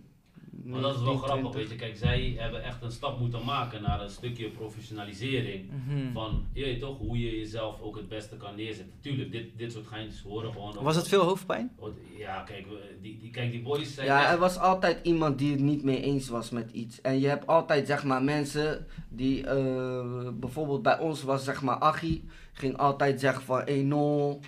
Maar 0.64 0.80
dat 0.80 0.94
is 0.94 1.02
wel 1.02 1.16
grappig, 1.16 1.52
weet 1.52 1.68
je. 1.68 1.76
Kijk, 1.76 1.96
zij 1.96 2.34
hebben 2.38 2.64
echt 2.64 2.82
een 2.82 2.90
stap 2.92 3.18
moeten 3.18 3.44
maken 3.44 3.82
naar 3.82 4.00
een 4.00 4.10
stukje 4.10 4.48
professionalisering. 4.48 5.66
Mhm. 5.66 5.76
Mm 5.76 6.02
-hmm. 6.02 6.12
Van, 6.12 6.46
je 6.52 6.64
weet 6.64 6.80
toch, 6.80 6.98
hoe 6.98 7.18
je 7.18 7.38
jezelf 7.38 7.80
ook 7.80 7.96
het 7.96 8.08
beste 8.08 8.36
kan 8.36 8.54
neerzetten. 8.56 8.94
Tuurlijk, 9.00 9.32
dit, 9.32 9.46
dit 9.56 9.72
soort 9.72 9.86
geintjes 9.86 10.22
horen 10.22 10.52
gewoon... 10.52 10.76
Was 10.82 10.96
het 10.96 11.08
veel 11.08 11.22
hoofdpijn? 11.22 11.70
Ja, 12.16 12.40
kijk, 12.40 12.66
die, 13.00 13.18
die, 13.18 13.30
kijk, 13.30 13.50
die 13.50 13.62
boys 13.62 13.94
zijn 13.94 14.06
Ja, 14.06 14.22
echt... 14.22 14.32
er 14.32 14.38
was 14.38 14.58
altijd 14.58 14.98
iemand 15.02 15.38
die 15.38 15.50
het 15.50 15.60
niet 15.60 15.82
mee 15.82 16.02
eens 16.02 16.28
was 16.28 16.50
met 16.50 16.70
iets. 16.70 17.00
En 17.00 17.20
je 17.20 17.28
hebt 17.28 17.46
altijd, 17.46 17.86
zeg 17.86 18.04
maar, 18.04 18.22
mensen 18.22 18.86
die... 19.08 19.44
Uh, 19.44 20.28
bijvoorbeeld 20.34 20.82
bij 20.82 20.98
ons 20.98 21.22
was, 21.22 21.44
zeg 21.44 21.62
maar, 21.62 21.76
Achie. 21.76 22.24
Ging 22.52 22.76
altijd 22.76 23.20
zeggen 23.20 23.42
van, 23.42 23.58
hé, 23.58 23.74
hey, 23.74 23.82
no... 23.82 24.40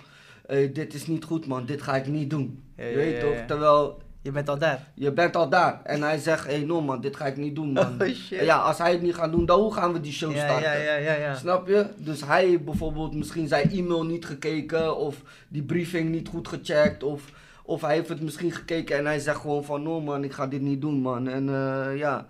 Uh, 0.49 0.73
dit 0.73 0.93
is 0.93 1.07
niet 1.07 1.23
goed, 1.23 1.47
man. 1.47 1.65
Dit 1.65 1.81
ga 1.81 1.95
ik 1.95 2.07
niet 2.07 2.29
doen. 2.29 2.63
Ja, 2.77 2.83
je 2.83 2.89
ja, 2.89 2.95
weet 2.95 3.15
ja, 3.15 3.21
toch? 3.21 3.33
ja. 3.33 3.45
Terwijl 3.45 4.03
Je 4.25 4.31
bent 4.31 4.49
al 4.49 4.57
daar. 4.57 4.87
je 4.93 5.11
bent 5.11 5.35
al 5.35 5.49
daar. 5.49 5.81
En 5.83 6.01
hij 6.01 6.17
zegt, 6.17 6.45
hé 6.45 6.53
hey, 6.53 6.63
no 6.63 6.81
man, 6.81 7.01
dit 7.01 7.15
ga 7.15 7.25
ik 7.25 7.37
niet 7.37 7.55
doen 7.55 7.71
man. 7.71 8.01
Oh, 8.01 8.07
shit. 8.07 8.39
Ja, 8.41 8.57
als 8.57 8.77
hij 8.77 8.91
het 8.91 9.01
niet 9.01 9.15
gaat 9.15 9.31
doen, 9.31 9.45
dan 9.45 9.59
hoe 9.59 9.73
gaan 9.73 9.93
we 9.93 9.99
die 9.99 10.11
show 10.11 10.31
Ja, 10.31 10.37
starten? 10.37 10.69
ja, 10.69 10.73
ja, 10.73 10.95
ja, 10.95 11.13
ja. 11.13 11.35
Snap 11.35 11.67
je? 11.67 11.85
Dus 11.97 12.21
hij 12.25 12.45
heeft 12.45 12.65
bijvoorbeeld 12.65 13.15
misschien 13.15 13.47
zijn 13.47 13.71
e-mail 13.71 14.05
niet 14.05 14.25
gekeken 14.25 14.97
of 14.97 15.15
die 15.47 15.63
briefing 15.63 16.09
niet 16.09 16.27
goed 16.27 16.47
gecheckt 16.47 17.03
of, 17.03 17.21
of 17.63 17.81
hij 17.81 17.95
heeft 17.95 18.09
het 18.09 18.21
misschien 18.21 18.51
gekeken 18.51 18.97
en 18.97 19.05
hij 19.05 19.19
zegt 19.19 19.39
gewoon 19.39 19.63
van 19.63 19.83
no 19.83 20.01
man, 20.01 20.23
ik 20.23 20.33
ga 20.33 20.47
dit 20.47 20.61
niet 20.61 20.81
doen 20.81 21.01
man. 21.01 21.27
En 21.27 21.47
uh, 21.47 21.97
ja, 21.97 22.25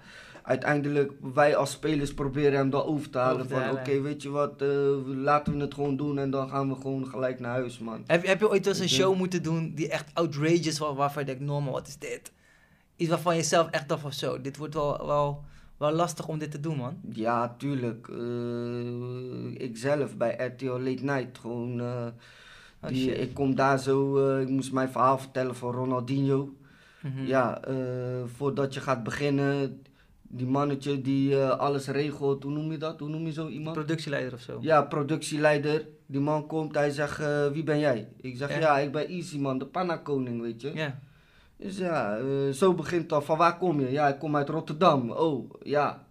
uiteindelijk 0.46 1.12
wij 1.34 1.56
als 1.56 1.72
spelers 1.72 2.14
proberen 2.14 2.58
hem 2.58 2.70
dan 2.70 2.84
over 2.84 3.10
te 3.10 3.18
halen 3.18 3.42
Over 3.42 3.58
te 3.58 3.64
van 3.64 3.72
oké, 3.78 4.02
weet 4.02 4.22
je 4.22 4.30
wat, 4.30 4.62
uh, 4.62 4.70
laten 5.06 5.54
we 5.56 5.62
het 5.62 5.74
gewoon 5.74 5.98
doen 5.98 6.18
en 6.18 6.30
dan 6.30 6.50
gaan 6.50 6.70
we 6.70 6.76
gewoon 6.76 7.08
gelijk 7.08 7.40
naar 7.40 7.52
huis 7.52 7.80
man. 7.80 8.04
Heb, 8.08 8.26
heb 8.26 8.40
je 8.40 8.50
ooit 8.50 8.66
eens 8.66 8.80
een 8.80 8.88
denk- 8.88 9.00
show 9.02 9.16
moeten 9.16 9.44
doen 9.44 9.72
die 9.76 9.90
echt 9.90 10.10
outrageous 10.14 10.78
was, 10.78 10.96
waarvan 10.96 11.22
je 11.22 11.28
denkt, 11.28 11.44
normal, 11.44 11.74
wat 11.74 11.88
is 11.88 11.98
dit? 11.98 12.32
Iets 12.96 13.10
waarvan 13.10 13.36
je 13.36 13.44
zelf 13.44 13.70
echt 13.70 13.90
dacht 13.90 14.02
van 14.02 14.14
zo, 14.14 14.42
dit 14.42 14.58
wordt 14.58 14.74
wel, 14.74 15.06
wel, 15.06 15.44
wel 15.78 15.92
lastig 15.92 16.28
om 16.28 16.38
dit 16.38 16.52
te 16.52 16.60
doen, 16.60 16.78
man. 16.78 16.98
Ja, 17.10 17.56
tuurlijk. 17.58 18.08
Uh, 18.08 19.52
ik 19.62 19.78
zelf 19.78 20.18
bij 20.18 20.36
RTL 20.46 20.66
Late 20.80 21.04
Night. 21.04 21.38
Gewoon, 21.38 21.80
uh, 21.80 22.06
Oh, 22.82 22.92
die, 22.92 23.16
ik 23.16 23.34
kom 23.34 23.56
daar 23.56 23.80
zo, 23.80 24.18
ik 24.40 24.50
moest 24.50 24.72
mijn 24.72 24.90
verhaal 24.90 25.18
vertellen 25.18 25.56
van 25.56 25.72
Ronaldinho. 25.72 26.54
Mhm. 27.02 27.26
Ja, 27.26 27.60
voordat 28.36 28.74
je 28.74 28.80
gaat 28.80 29.04
beginnen, 29.04 29.82
die 30.36 30.48
mannetje 30.48 31.02
die 31.02 31.32
uh, 31.32 31.50
alles 31.50 31.88
regelt, 31.88 32.44
hoe 32.44 32.52
noem 32.52 32.72
je 32.72 32.78
dat? 32.78 33.00
Hoe 33.00 33.10
noem 33.10 33.26
je 33.26 33.32
zo 33.32 33.48
iemand? 33.48 33.76
Productieleider 33.76 34.34
of 34.34 34.40
zo. 34.40 34.58
Ja, 34.62 34.82
productieleider. 34.82 35.88
Die 36.06 36.20
man 36.20 36.48
komt, 36.48 36.76
hij 36.76 36.90
zegt, 36.90 37.20
uh, 37.20 37.48
wie 37.48 37.64
ben 37.64 37.80
jij? 37.80 38.08
Ik 38.22 38.38
zeg, 38.38 38.50
Ja. 38.50 38.60
ja, 38.60 38.78
ik 38.80 38.92
ben 38.92 39.08
Easy 39.08 39.38
man, 39.40 39.58
de 39.58 39.66
panna-koning, 39.66 40.42
weet 40.42 40.62
je. 40.62 40.72
Ja. 40.74 41.00
Dus 41.58 41.78
ja, 41.78 42.18
eh, 42.18 42.50
zo 42.54 42.74
begint 42.74 43.02
het 43.02 43.12
al. 43.12 43.22
Van 43.22 43.38
waar 43.38 43.58
kom 43.58 43.80
je? 43.80 43.92
Ja, 43.92 44.08
ik 44.08 44.20
kom 44.20 44.36
uit 44.36 44.50
Rotterdam. 44.50 45.12
Oh, 45.12 45.50
ja. 45.64 46.05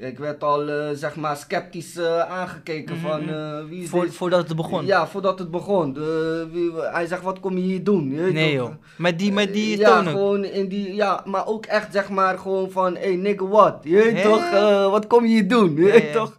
Ik 0.00 0.18
werd 0.18 0.44
al, 0.44 0.68
eh, 0.68 0.88
zeg 0.92 1.16
maar, 1.16 1.36
sceptisch 1.36 1.96
eh, 1.96 2.20
aangekeken 2.20 2.96
Mhm, 2.96 3.06
van 3.06 3.20
mhm. 3.22 3.32
eh, 3.32 3.64
wie 3.68 3.82
is 3.82 4.16
voordat 4.16 4.48
het 4.48 4.56
begon. 4.56 4.86
Ja, 4.86 5.06
voordat 5.06 5.38
het 5.38 5.50
begon. 5.50 5.92
De, 5.92 6.46
wie, 6.52 6.72
hij 6.74 7.06
zegt, 7.06 7.22
wat 7.22 7.40
kom 7.40 7.56
je 7.56 7.62
hier 7.62 7.84
doen? 7.84 8.10
Je 8.10 8.32
Nee 8.32 8.52
joh. 8.52 8.70
Met 8.96 9.18
die, 9.18 9.32
met 9.32 9.52
die 9.52 9.78
ja, 9.78 9.98
ook. 9.98 10.08
gewoon 10.08 10.44
in 10.44 10.68
die, 10.68 10.94
ja, 10.94 11.22
maar 11.24 11.46
ook 11.46 11.66
echt 11.66 11.92
zeg 11.92 12.08
maar 12.08 12.38
gewoon 12.38 12.70
van, 12.70 12.96
hey 12.96 13.16
nigga 13.16 13.46
what? 13.46 13.76
Je 13.82 14.20
toch, 14.22 14.50
wat 14.90 15.06
kom 15.06 15.24
je 15.24 15.30
hier 15.30 15.48
doen? 15.48 15.76
Je 15.76 16.10
toch? 16.12 16.38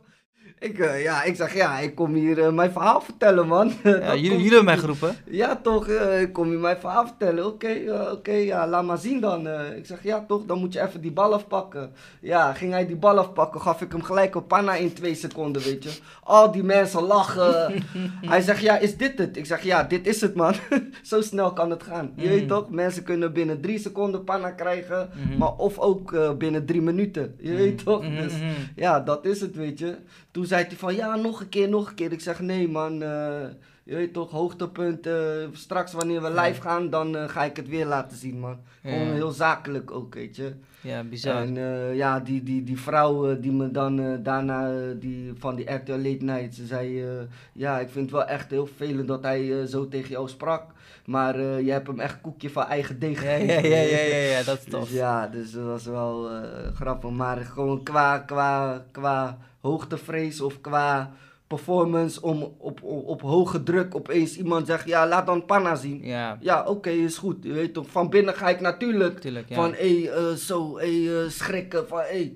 Ik, 0.62 0.80
eh, 0.80 1.04
ja, 1.04 1.24
ik 1.24 1.36
zeg, 1.36 1.54
ja, 1.56 1.80
ik 1.80 1.96
kom 1.96 2.14
hier 2.14 2.40
eh, 2.44 2.52
mijn 2.52 2.72
verhaal 2.72 3.02
vertellen, 3.02 3.48
man. 3.48 3.68
Ja, 3.84 4.16
jullie, 4.16 4.22
jullie 4.30 4.44
hebben 4.48 4.66
mij 4.66 4.78
geroepen. 4.78 5.16
ja, 5.26 5.56
toch, 5.64 5.88
eh, 5.88 6.22
ik 6.22 6.34
kom 6.34 6.52
je 6.52 6.58
mijn 6.58 6.78
verhaal 6.78 7.06
vertellen. 7.06 7.46
Oké, 7.46 7.70
oké, 8.12 8.32
ja, 8.32 8.68
laat 8.68 8.84
maar 8.86 8.98
zien 8.98 9.20
dan. 9.22 9.48
ik 9.78 9.86
zeg, 9.86 10.04
ja, 10.04 10.26
toch, 10.28 10.46
dan 10.46 10.60
moet 10.60 10.74
je 10.74 10.82
even 10.82 11.02
die 11.02 11.12
bal 11.12 11.34
afpakken. 11.34 11.92
Ja, 12.20 12.54
ging 12.54 12.72
hij 12.72 12.88
die 12.88 12.96
bal 12.96 13.18
afpakken, 13.18 13.62
gaf 13.62 13.82
ik 13.82 13.92
hem 13.92 14.04
gelijk 14.04 14.36
een 14.36 14.48
panna 14.48 14.74
in 14.76 14.94
twee 14.94 15.16
seconden, 15.16 15.62
weet 15.62 15.84
je. 15.84 15.90
Al 16.24 16.52
die 16.52 16.64
mensen 16.64 17.02
lachen. 17.04 17.74
hij 18.34 18.42
zegt, 18.42 18.62
ja, 18.62 18.78
is 18.78 18.98
dit 18.98 19.18
het? 19.18 19.38
Ik 19.38 19.46
zeg, 19.46 19.64
ja, 19.64 19.84
dit 19.84 20.08
is 20.08 20.22
het, 20.22 20.36
man. 20.36 20.54
Zo 21.02 21.22
snel 21.22 21.54
kan 21.54 21.70
het 21.70 21.84
gaan. 21.84 22.14
Je 22.16 22.28
weet 22.30 22.40
Mhm. 22.40 22.48
toch, 22.50 22.70
mensen 22.70 23.04
kunnen 23.04 23.34
binnen 23.34 23.62
drie 23.62 23.80
seconden 23.80 24.24
panna 24.24 24.52
krijgen, 24.52 25.10
Mhm. 25.28 25.38
maar 25.38 25.54
of 25.56 25.78
ook 25.80 26.38
binnen 26.38 26.66
drie 26.66 26.82
minuten. 26.82 27.36
Je 27.40 27.54
weet 27.56 27.84
toch? 27.84 28.02
Mhm, 28.02 28.16
Dus, 28.22 28.34
mhm. 28.34 28.46
ja, 28.76 29.00
dat 29.00 29.26
is 29.26 29.42
het, 29.42 29.56
weet 29.56 29.80
je. 29.80 29.96
Toen 30.32 30.46
zei 30.46 30.66
hij 30.68 30.76
van, 30.78 30.96
ja, 30.96 31.16
nog 31.16 31.40
een 31.42 31.50
keer, 31.50 31.70
nog 31.70 31.90
een 31.90 31.96
keer. 31.96 32.12
Ik 32.12 32.22
zeg, 32.22 32.40
nee 32.40 32.68
man, 32.70 32.94
eh, 33.04 33.42
je 33.84 33.96
weet 33.96 34.14
toch, 34.14 34.32
hoogtepunt. 34.32 35.08
eh, 35.08 35.14
straks 35.52 35.94
wanneer 35.94 36.22
we 36.22 36.34
live 36.42 36.62
gaan, 36.62 36.90
dan 36.90 37.18
eh, 37.18 37.30
ga 37.30 37.44
ik 37.44 37.56
het 37.56 37.68
weer 37.68 37.86
laten 37.86 38.18
zien, 38.18 38.40
man. 38.40 38.58
Gewoon 38.82 39.00
Ja. 39.08 39.14
heel 39.14 39.32
zakelijk 39.32 39.92
ook, 39.92 40.14
weet 40.14 40.36
je. 40.36 40.54
Ja, 40.82 41.04
bizar. 41.04 41.42
En 41.42 41.56
ja, 41.96 42.20
die, 42.20 42.44
die, 42.44 42.64
die 42.64 42.80
vrouw 42.80 43.40
die 43.40 43.52
me 43.52 43.72
dan 43.72 44.24
daarna, 44.24 44.72
die, 45.00 45.32
van 45.38 45.56
die 45.56 45.72
RTL 45.74 45.92
Late 45.92 46.24
Night, 46.24 46.56
ze 46.56 46.66
zei, 46.66 47.06
ja, 47.54 47.80
ik 47.80 47.90
vind 47.90 48.06
het 48.06 48.12
wel 48.20 48.26
echt 48.26 48.50
heel 48.50 48.66
vervelend 48.66 49.08
dat 49.08 49.24
hij 49.24 49.66
zo 49.66 49.88
tegen 49.88 50.10
jou 50.10 50.30
sprak. 50.30 50.64
Maar 51.06 51.36
eh, 51.36 51.60
je 51.66 51.72
hebt 51.72 51.88
hem 51.88 52.00
echt 52.00 52.22
koekje 52.22 52.50
van 52.50 52.64
eigen 52.66 53.00
deeg 53.00 53.24
Ja, 53.24 53.30
ja, 53.36 53.60
ja, 53.60 53.78
ja, 53.82 53.98
ja, 54.02 54.16
ja, 54.38 54.44
dat 54.44 54.58
is 54.58 54.64
tof. 54.70 54.84
dus 54.88 54.92
ja, 54.98 55.28
dus 55.28 55.52
dat 55.52 55.64
was 55.64 55.86
wel 55.86 56.30
grappig. 56.74 57.10
Maar 57.10 57.38
gewoon 57.38 57.84
qua, 57.84 58.18
qua, 58.20 58.84
qua 58.92 59.38
hoogtevrees 59.62 60.42
of 60.42 60.62
qua 60.62 61.12
performance 61.48 62.22
om 62.22 62.44
op, 62.44 62.84
op, 62.84 63.08
op 63.08 63.22
hoge 63.22 63.64
druk 63.64 63.96
opeens 63.96 64.38
iemand 64.38 64.68
zegt, 64.68 64.88
ja, 64.88 65.08
laat 65.08 65.26
dan 65.26 65.46
panna 65.46 65.76
zien. 65.76 66.00
Ja, 66.04 66.38
Ja, 66.40 66.64
oké, 66.64 66.90
is 66.90 67.18
goed. 67.18 67.38
Je 67.42 67.54
weet 67.54 67.74
toch, 67.74 67.90
van 67.90 68.10
binnen 68.10 68.34
ga 68.34 68.50
ik 68.50 68.60
natuurlijk 68.60 69.20
tuurlijk. 69.20 69.50
Ja. 69.50 69.56
van, 69.56 69.74
hé, 69.74 70.10
eh, 70.10 70.34
zo, 70.34 70.78
hé, 70.78 71.24
eh, 71.24 71.30
schrikken, 71.30 71.88
van, 71.88 72.00
hé, 72.00 72.34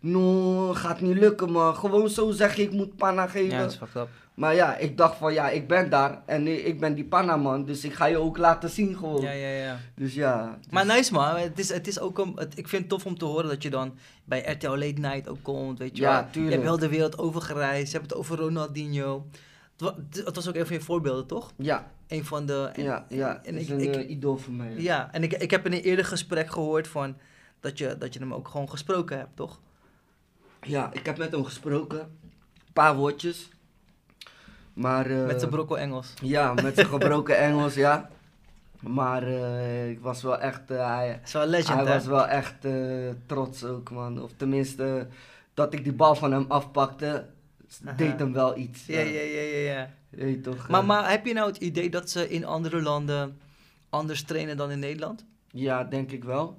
no, 0.00 0.72
gaat 0.74 1.00
niet 1.00 1.16
lukken, 1.16 1.50
man. 1.50 1.74
Gewoon 1.74 2.08
zo 2.08 2.30
zeg 2.30 2.56
je, 2.56 2.62
ik 2.62 2.72
moet 2.72 2.96
panna 2.96 3.26
geven. 3.26 3.50
ja, 3.56 3.60
dat 3.62 3.70
is 3.70 3.76
fucked 3.76 4.02
up. 4.02 4.08
Maar 4.38 4.54
ja, 4.54 4.76
ik 4.76 4.96
dacht 4.96 5.16
van, 5.16 5.32
ja, 5.32 5.48
ik 5.50 5.68
ben 5.68 5.90
daar 5.90 6.22
en 6.26 6.66
ik 6.66 6.80
ben 6.80 6.94
die 6.94 7.04
panna, 7.04 7.36
man. 7.36 7.64
Dus 7.64 7.84
ik 7.84 7.92
ga 7.94 8.06
je 8.06 8.16
ook 8.18 8.36
laten 8.38 8.70
zien, 8.70 8.96
gewoon. 8.96 9.20
Ja, 9.22 9.30
ja, 9.30 9.48
ja. 9.48 9.78
Dus 9.94 10.14
ja. 10.14 10.58
Maar 10.70 10.86
nice 10.86 11.12
man, 11.12 11.36
het 11.36 11.58
is, 11.58 11.68
het 11.72 11.86
is 11.86 12.00
ook 12.00 12.18
een, 12.18 12.32
het, 12.36 12.58
ik 12.58 12.68
vind 12.68 12.80
het 12.82 12.90
tof 12.90 13.06
om 13.06 13.18
te 13.18 13.24
horen 13.24 13.48
dat 13.48 13.62
je 13.62 13.70
dan 13.70 13.94
bij 14.24 14.52
RTL 14.52 14.68
Late 14.68 15.00
Night 15.00 15.28
ook 15.28 15.42
komt, 15.42 15.78
weet 15.78 15.96
je 15.96 16.02
Ja, 16.02 16.10
wel. 16.12 16.20
Je 16.24 16.30
tuurlijk. 16.30 16.52
hebt 16.54 16.64
wel 16.64 16.78
de 16.78 16.88
wereld 16.88 17.18
overgereisd, 17.18 17.92
je 17.92 17.98
hebt 17.98 18.10
het 18.10 18.18
over 18.18 18.36
Ronaldinho. 18.38 19.26
Het 19.72 19.80
wa- 19.80 19.94
Het 20.24 20.34
was 20.34 20.48
ook 20.48 20.54
een 20.54 20.66
van 20.66 20.76
je 20.76 20.82
voorbeelden, 20.82 21.26
toch? 21.26 21.52
Ja, 21.56 21.90
Een 22.08 22.24
van 22.24 22.46
de... 22.46 22.70
En, 22.72 22.82
ja, 22.82 23.06
ja. 23.08 23.40
En 23.44 23.54
is 23.54 23.62
ik, 23.62 23.68
een 23.68 23.80
ik, 23.80 23.94
eh, 23.96 24.10
idool 24.10 24.36
voor 24.36 24.52
mij. 24.52 24.72
ja, 24.76 25.08
en 25.12 25.22
ik, 25.22 25.32
ik 25.32 25.50
heb 25.50 25.66
in 25.66 25.72
een 25.72 25.80
eerder 25.80 26.04
gesprek 26.04 26.50
gehoord 26.50 26.88
van 26.88 27.16
dat 27.60 27.78
je, 27.78 27.96
dat 27.98 28.12
je 28.14 28.20
hem 28.20 28.34
ook 28.34 28.48
gewoon 28.48 28.70
gesproken 28.70 29.18
hebt, 29.18 29.36
toch? 29.36 29.60
Ja, 30.62 30.90
ik 30.92 31.06
heb 31.06 31.18
met 31.18 31.30
hem 31.32 31.44
gesproken. 31.44 31.98
Een 32.00 32.72
paar 32.72 32.96
woordjes. 32.96 33.48
Maar... 34.78 35.06
eh, 35.10 35.26
Met 35.26 35.38
zijn 35.38 35.50
brokkel 35.50 35.78
Engels. 35.78 36.14
Ja, 36.22 36.54
met 36.54 36.74
zijn 36.74 36.86
gebroken 36.86 37.38
Engels, 37.48 37.74
ja. 37.74 38.08
Maar 38.80 39.22
eh, 39.22 39.90
ik 39.90 40.00
was 40.00 40.22
wel 40.22 40.38
echt... 40.38 40.70
eh, 40.70 40.94
hij, 40.96 41.20
is 41.24 41.32
wel 41.32 41.42
een 41.42 41.48
legend, 41.48 41.68
hij 41.78 41.86
hè? 41.86 41.92
was 41.94 42.06
wel 42.06 42.26
echt 42.26 42.66
trots 43.26 43.64
ook, 43.64 43.90
man. 43.90 44.22
Of 44.22 44.30
tenminste, 44.36 45.06
dat 45.54 45.72
ik 45.72 45.84
die 45.84 45.92
bal 45.92 46.14
van 46.14 46.32
hem 46.32 46.44
afpakte. 46.48 47.26
deed 47.96 48.18
hem 48.18 48.32
wel 48.32 48.56
iets. 48.56 48.86
Ja, 48.86 49.00
ja, 49.00 49.20
ja, 49.20 49.40
ja. 49.40 49.72
ja. 49.72 49.90
Weet 50.10 50.42
toch, 50.42 50.68
maar, 50.68 50.84
maar 50.84 51.10
heb 51.10 51.26
je 51.26 51.32
nou 51.32 51.48
het 51.48 51.56
idee 51.56 51.90
dat 51.90 52.10
ze 52.10 52.28
in 52.28 52.44
andere 52.44 52.82
landen 52.82 53.38
anders 53.88 54.22
trainen 54.22 54.56
dan 54.56 54.70
in 54.70 54.78
Nederland? 54.78 55.24
Ja, 55.50 55.84
denk 55.84 56.10
ik 56.12 56.24
wel. 56.24 56.58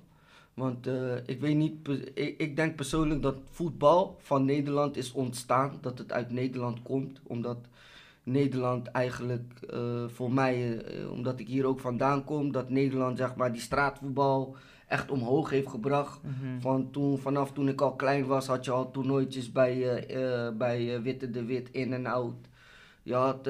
Want 0.53 0.87
ik 1.25 1.39
weet 1.39 1.55
niet, 1.55 1.87
ik, 2.13 2.37
ik 2.37 2.55
denk 2.55 2.75
persoonlijk 2.75 3.21
dat 3.21 3.35
voetbal 3.51 4.17
van 4.21 4.45
Nederland 4.45 4.97
is 4.97 5.11
ontstaan. 5.11 5.77
Dat 5.81 5.97
het 5.97 6.11
uit 6.11 6.31
Nederland 6.31 6.81
komt. 6.81 7.19
Omdat 7.23 7.57
Nederland 8.31 8.87
eigenlijk 8.87 9.53
eh, 9.69 9.79
voor 10.07 10.31
mij, 10.33 10.77
eh, 10.77 11.11
omdat 11.11 11.39
ik 11.39 11.47
hier 11.47 11.65
ook 11.65 11.79
vandaan 11.79 12.23
kom, 12.23 12.51
dat 12.51 12.69
Nederland 12.69 13.17
zeg 13.17 13.35
maar 13.35 13.51
die 13.51 13.61
straatvoetbal 13.61 14.55
echt 14.87 15.11
omhoog 15.11 15.49
heeft 15.49 15.67
gebracht. 15.69 16.19
Van 16.59 16.91
toen, 16.91 17.17
vanaf 17.17 17.51
toen 17.51 17.67
ik 17.67 17.81
al 17.81 17.95
klein 17.95 18.25
was, 18.25 18.47
had 18.47 18.65
je 18.65 18.71
al 18.71 18.91
toernooitjes 18.91 19.51
bij, 19.51 20.05
eh, 20.07 20.49
bij 20.57 21.01
Witte 21.01 21.29
de 21.29 21.45
Wit 21.45 21.69
in 21.71 21.93
en 21.93 22.05
out. 22.05 22.35
Je 23.03 23.13
had 23.13 23.45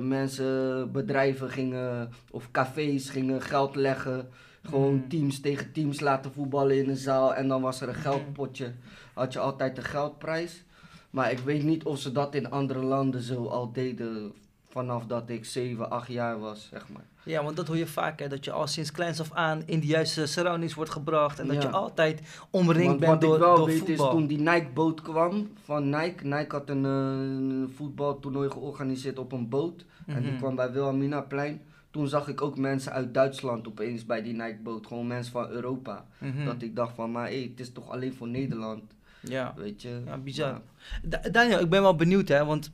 mensen, 0.00 0.92
bedrijven 0.92 1.50
gingen, 1.50 2.10
of 2.30 2.50
cafés 2.50 3.10
gingen 3.10 3.42
geld 3.42 3.76
leggen. 3.76 4.28
Gewoon 4.62 4.94
Mhm. 4.94 5.08
teams 5.08 5.40
tegen 5.40 5.72
teams 5.72 6.00
laten 6.00 6.32
voetballen 6.32 6.76
in 6.78 6.88
een 6.88 6.96
zaal. 6.96 7.34
En 7.34 7.48
dan 7.48 7.62
was 7.62 7.80
er 7.80 7.88
een 7.88 7.94
Mhm. 7.94 8.02
geldpotje. 8.02 8.72
Had 9.14 9.32
je 9.32 9.38
altijd 9.38 9.76
een 9.78 9.84
geldprijs. 9.84 10.64
Maar 11.12 11.30
ik 11.30 11.38
weet 11.38 11.62
niet 11.62 11.84
of 11.84 11.98
ze 11.98 12.12
dat 12.12 12.34
in 12.34 12.50
andere 12.50 12.82
landen 12.82 13.22
zo 13.22 13.46
al 13.46 13.72
deden. 13.72 14.32
Vanaf 14.68 15.06
dat 15.06 15.28
ik 15.30 15.44
7, 15.44 15.90
8 15.90 16.08
jaar 16.08 16.38
was, 16.40 16.68
zeg 16.70 16.88
maar. 16.88 17.04
Ja, 17.24 17.44
want 17.44 17.56
dat 17.56 17.66
hoor 17.66 17.76
je 17.76 17.86
vaak, 17.86 18.18
hè, 18.20 18.28
dat 18.28 18.44
je 18.44 18.52
al 18.52 18.66
sinds 18.66 18.90
kleins 18.92 19.20
af 19.20 19.32
aan 19.32 19.62
in 19.66 19.80
de 19.80 19.86
juiste 19.86 20.26
surroundings 20.26 20.74
wordt 20.74 20.90
gebracht. 20.90 21.38
En 21.38 21.46
dat 21.46 21.56
Ja. 21.56 21.68
je 21.68 21.70
altijd 21.70 22.20
omringd 22.50 22.86
Want 22.86 22.98
bent 23.00 23.12
wat 23.12 23.20
door, 23.20 23.34
ik 23.34 23.40
wel 23.40 23.56
door 23.56 23.66
weet 23.66 23.78
voetbal. 23.78 24.06
is 24.06 24.12
toen 24.12 24.26
die 24.26 24.38
Nike-boot 24.38 25.02
kwam 25.02 25.48
van 25.64 25.88
Nike. 25.88 26.26
Nike 26.26 26.54
had 26.56 26.68
een, 26.68 26.84
eh, 26.84 27.74
voetbaltoernooi 27.76 28.50
georganiseerd 28.50 29.18
op 29.18 29.32
een 29.32 29.48
boot. 29.48 29.84
En 30.06 30.22
die 30.22 30.30
Mhm. 30.30 30.38
kwam 30.38 30.54
bij 30.56 30.72
Wilhelminaplein. 30.72 31.60
Toen 31.90 32.08
zag 32.08 32.28
ik 32.28 32.42
ook 32.42 32.56
mensen 32.58 32.92
uit 32.92 33.14
Duitsland 33.14 33.68
opeens 33.68 34.06
bij 34.06 34.22
die 34.22 34.32
Nike-boot. 34.34 34.86
Gewoon 34.86 35.06
mensen 35.06 35.32
van 35.32 35.48
Europa. 35.50 36.06
Mhm. 36.18 36.44
Dat 36.44 36.62
ik 36.62 36.76
dacht 36.76 36.94
van, 36.94 37.10
maar 37.10 37.28
hé, 37.28 37.42
het 37.50 37.60
is 37.60 37.72
toch 37.72 37.90
alleen 37.90 38.14
voor 38.14 38.28
Nederland, 38.28 38.82
Ja. 39.22 39.54
weet 39.56 39.82
je. 39.82 40.02
Ja, 40.06 40.18
bizar. 40.18 40.60
Da- 41.02 41.22
Daniel, 41.32 41.60
ik 41.60 41.70
ben 41.70 41.82
wel 41.82 41.96
benieuwd, 41.96 42.28
hè, 42.28 42.44
want 42.44 42.70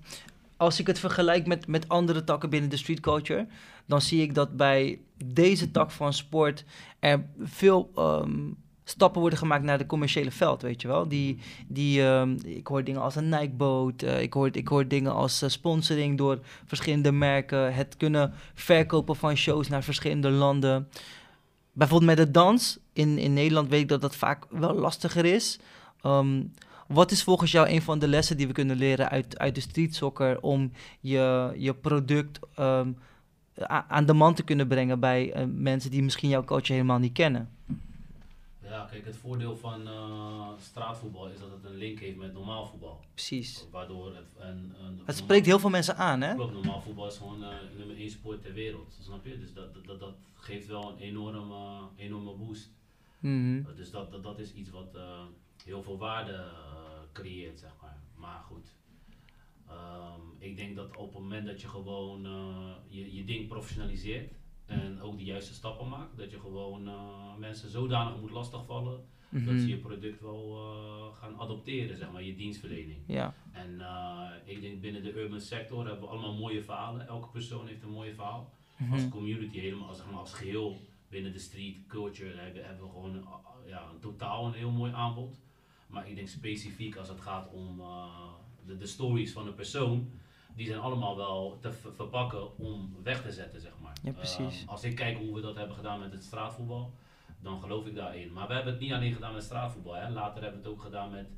als 0.56 0.80
ik 0.80 0.86
het 0.86 0.98
vergelijk 0.98 1.46
met, 1.46 1.66
met 1.66 1.88
andere 1.88 2.24
takken 2.24 2.50
binnen 2.50 2.70
de 2.70 2.76
street 2.76 3.00
culture, 3.00 3.46
dan 3.86 4.00
zie 4.00 4.22
ik 4.22 4.34
dat 4.34 4.56
bij 4.56 4.98
deze 5.24 5.70
tak 5.70 5.90
van 5.90 6.12
sport 6.12 6.64
er 6.98 7.24
veel 7.38 7.90
ehm, 7.94 8.40
stappen 8.84 9.20
worden 9.20 9.38
gemaakt 9.38 9.64
naar 9.64 9.78
de 9.78 9.86
commerciële 9.86 10.30
veld, 10.30 10.62
weet 10.62 10.82
je 10.82 10.88
wel. 10.88 11.08
Die, 11.08 11.38
die, 11.66 12.02
ehm, 12.02 12.36
ik 12.44 12.66
hoor 12.66 12.84
dingen 12.84 13.00
als 13.00 13.16
een 13.16 13.28
Nike-boot, 13.28 14.02
eh, 14.02 14.22
ik, 14.22 14.32
hoor, 14.32 14.48
ik 14.52 14.68
hoor 14.68 14.88
dingen 14.88 15.12
als 15.14 15.42
eh, 15.42 15.48
sponsoring 15.48 16.18
door 16.18 16.38
verschillende 16.66 17.12
merken, 17.12 17.74
het 17.74 17.96
kunnen 17.96 18.32
verkopen 18.54 19.16
van 19.16 19.36
shows 19.36 19.68
naar 19.68 19.82
verschillende 19.82 20.30
landen. 20.30 20.88
Bijvoorbeeld 21.72 22.16
met 22.16 22.26
de 22.26 22.32
dans, 22.32 22.78
in, 22.92 23.18
in 23.18 23.32
Nederland 23.32 23.68
weet 23.68 23.80
ik 23.80 23.88
dat 23.88 24.00
dat 24.00 24.16
vaak 24.16 24.44
wel 24.50 24.74
lastiger 24.74 25.24
is. 25.24 25.58
Ehm, 26.02 26.42
wat 26.88 27.10
is 27.10 27.22
volgens 27.22 27.50
jou 27.52 27.68
een 27.68 27.82
van 27.82 27.98
de 27.98 28.08
lessen 28.08 28.36
die 28.36 28.46
we 28.46 28.52
kunnen 28.52 28.76
leren 28.76 29.08
uit, 29.08 29.38
uit 29.38 29.54
de 29.54 29.60
street 29.60 29.94
soccer 29.94 30.40
om 30.40 30.72
je, 31.00 31.52
je 31.56 31.74
product 31.74 32.38
ehm, 32.54 32.92
aan 33.88 34.06
de 34.06 34.12
man 34.12 34.34
te 34.34 34.42
kunnen 34.42 34.68
brengen 34.68 35.00
bij 35.00 35.32
eh, 35.32 35.44
mensen 35.54 35.90
die 35.90 36.02
misschien 36.02 36.28
jouw 36.28 36.44
coach 36.44 36.68
helemaal 36.68 36.98
niet 36.98 37.12
kennen? 37.12 37.50
Ja, 38.62 38.86
kijk, 38.90 39.04
het 39.04 39.16
voordeel 39.16 39.56
van 39.56 39.86
eh, 39.88 40.48
straatvoetbal 40.60 41.28
is 41.28 41.38
dat 41.40 41.50
het 41.50 41.64
een 41.70 41.76
link 41.76 41.98
heeft 41.98 42.16
met 42.16 42.32
normaal 42.32 42.66
voetbal. 42.66 43.00
Precies. 43.14 43.66
Waardoor 43.70 44.06
het 44.14 44.34
een, 44.38 44.72
een 44.84 45.00
Het 45.04 45.16
spreekt 45.16 45.46
heel 45.46 45.58
veel 45.58 45.70
mensen 45.70 45.96
aan, 45.96 46.20
hè? 46.20 46.34
Klopt, 46.34 46.52
normaal 46.52 46.80
voetbal 46.80 47.06
is 47.06 47.16
gewoon 47.16 47.42
eh, 47.42 47.48
nummer 47.78 47.96
1 47.96 48.10
sport 48.10 48.42
ter 48.42 48.52
wereld, 48.52 48.96
snap 49.02 49.24
je? 49.26 49.38
Dus 49.38 49.54
dat, 49.54 49.74
dat- 49.86 50.00
dat, 50.00 50.14
geeft 50.34 50.66
wel 50.66 50.90
een 50.90 50.98
enorme, 50.98 51.78
enorme 51.96 52.32
boost. 52.32 52.70
Mhm. 53.18 53.56
Uh, 53.56 53.66
dus 53.76 53.90
dat, 53.90 54.10
dat, 54.10 54.22
dat 54.22 54.38
is 54.38 54.52
iets 54.54 54.70
wat 54.70 54.92
uh, 54.94 55.02
heel 55.64 55.82
veel 55.82 55.98
waarde 55.98 56.32
uh, 56.32 56.42
creëert, 57.12 57.58
zeg 57.58 57.70
maar. 57.80 58.02
Maar 58.14 58.40
goed, 58.40 58.74
um, 59.70 60.36
ik 60.38 60.56
denk 60.56 60.76
dat 60.76 60.96
op 60.96 61.12
het 61.12 61.22
moment 61.22 61.46
dat 61.46 61.60
je 61.60 61.68
gewoon 61.68 62.26
uh, 62.26 62.72
je, 62.88 63.14
je 63.14 63.24
ding 63.24 63.48
professionaliseert 63.48 64.32
en 64.66 65.00
ook 65.00 65.18
de 65.18 65.24
juiste 65.24 65.54
stappen 65.54 65.88
maakt, 65.88 66.16
dat 66.16 66.30
je 66.30 66.40
gewoon 66.40 66.90
mensen 67.38 67.70
zodanig 67.70 68.20
moet 68.20 68.30
lastigvallen 68.30 69.04
mm 69.28 69.38
-hmm. 69.38 69.46
dat 69.46 69.60
ze 69.60 69.68
je 69.68 69.76
product 69.76 70.20
wel 70.20 70.56
gaan 71.12 71.38
adopteren, 71.38 71.96
zeg 71.96 72.12
maar, 72.12 72.22
je 72.22 72.34
dienstverlening. 72.34 72.98
Ja. 73.06 73.34
En 73.52 73.74
uh, 73.74 74.30
ik 74.44 74.60
denk 74.60 74.80
binnen 74.80 75.02
de 75.02 75.22
urban 75.22 75.40
sector 75.40 75.86
hebben 75.86 76.04
we 76.04 76.10
allemaal 76.10 76.34
mooie 76.34 76.62
verhalen. 76.62 77.06
Elke 77.06 77.28
persoon 77.28 77.66
heeft 77.66 77.82
een 77.82 77.90
mooi 77.90 78.14
verhaal. 78.14 78.52
Mm 78.76 78.86
-hmm. 78.86 78.94
Als 78.94 79.08
community, 79.08 79.58
helemaal 79.58 79.94
zeg 79.94 80.06
maar, 80.10 80.20
als 80.20 80.32
geheel 80.32 80.76
binnen 81.08 81.32
de 81.32 81.38
street 81.38 81.86
culture 81.86 82.36
hebben, 82.36 82.64
hebben 82.64 82.84
we 82.84 82.90
gewoon 82.90 83.26
ja, 83.66 83.88
een 83.92 84.00
totaal 84.00 84.46
een 84.46 84.52
heel 84.52 84.70
mooi 84.70 84.92
aanbod. 84.92 85.40
Maar 85.88 86.08
ik 86.08 86.14
denk 86.14 86.28
specifiek 86.28 86.96
als 86.96 87.08
het 87.08 87.20
gaat 87.20 87.48
om 87.52 87.80
uh, 87.80 88.04
de, 88.66 88.76
de, 88.76 88.86
stories 88.86 89.32
van 89.32 89.46
een 89.46 89.54
persoon, 89.54 90.10
die 90.54 90.66
zijn 90.66 90.78
allemaal 90.78 91.16
wel 91.16 91.58
te 91.60 91.72
verpakken 91.72 92.58
om 92.58 92.96
weg 93.02 93.22
te 93.22 93.32
zetten, 93.32 93.60
zeg 93.60 93.72
maar. 93.82 93.96
Ja, 94.02 94.12
precies. 94.12 94.62
Uh, 94.62 94.68
als 94.68 94.84
ik 94.84 94.96
kijk 94.96 95.18
hoe 95.18 95.34
we 95.34 95.40
dat 95.40 95.56
hebben 95.56 95.76
gedaan 95.76 96.00
met 96.00 96.12
het 96.12 96.24
straatvoetbal, 96.24 96.92
dan 97.40 97.60
geloof 97.60 97.86
ik 97.86 97.94
daarin. 97.94 98.32
Maar 98.32 98.48
we 98.48 98.54
hebben 98.54 98.72
het 98.72 98.82
niet 98.82 98.92
alleen 98.92 99.14
gedaan 99.14 99.32
met 99.32 99.42
straatvoetbal. 99.42 99.94
Hè. 99.94 100.10
Later 100.10 100.42
hebben 100.42 100.60
we 100.60 100.68
het 100.68 100.76
ook 100.76 100.82
gedaan 100.82 101.10
met 101.10 101.28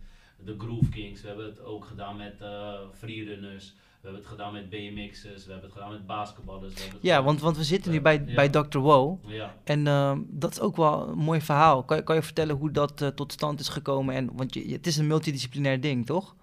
de 0.45 0.59
Groove 0.59 0.89
Kings, 0.89 1.21
we 1.21 1.29
hebben 1.29 1.47
het 1.47 1.61
ook 1.61 1.85
gedaan 1.85 2.17
met 2.17 2.41
uh, 2.41 2.81
freerunners. 2.93 3.75
We 4.01 4.07
hebben 4.09 4.23
het 4.23 4.31
gedaan 4.31 4.53
met 4.53 4.71
BMX'ers, 4.71 5.45
we 5.45 5.53
hebben 5.53 5.69
het 5.71 5.79
gedaan 5.79 5.93
met 5.93 6.07
basketballers. 6.07 6.75
We 6.75 6.99
ja, 7.01 7.23
want, 7.23 7.41
want 7.41 7.57
we 7.57 7.65
zitten 7.65 7.93
nu 7.93 8.01
bij, 8.01 8.23
ja. 8.27 8.35
bij 8.35 8.49
Dr. 8.49 8.79
Wow. 8.79 9.19
Ja. 9.27 9.55
En 9.65 9.87
uh, 9.87 10.17
dat 10.27 10.51
is 10.51 10.61
ook 10.61 10.77
wel 10.77 11.09
een 11.09 11.19
mooi 11.19 11.41
verhaal. 11.41 11.83
Kan, 11.83 12.05
kan 12.05 12.15
je 12.15 12.23
vertellen 12.23 12.57
hoe 12.57 12.71
dat 12.71 13.03
uh, 13.03 13.09
tot 13.09 13.33
stand 13.33 13.61
is 13.61 13.69
gekomen? 13.69 14.15
En, 14.15 14.31
want 14.33 14.55
je, 14.55 14.73
het 14.73 14.87
is 14.87 14.97
een 14.97 15.07
multidisciplinair 15.07 15.81
ding, 15.81 16.07
toch? 16.07 16.35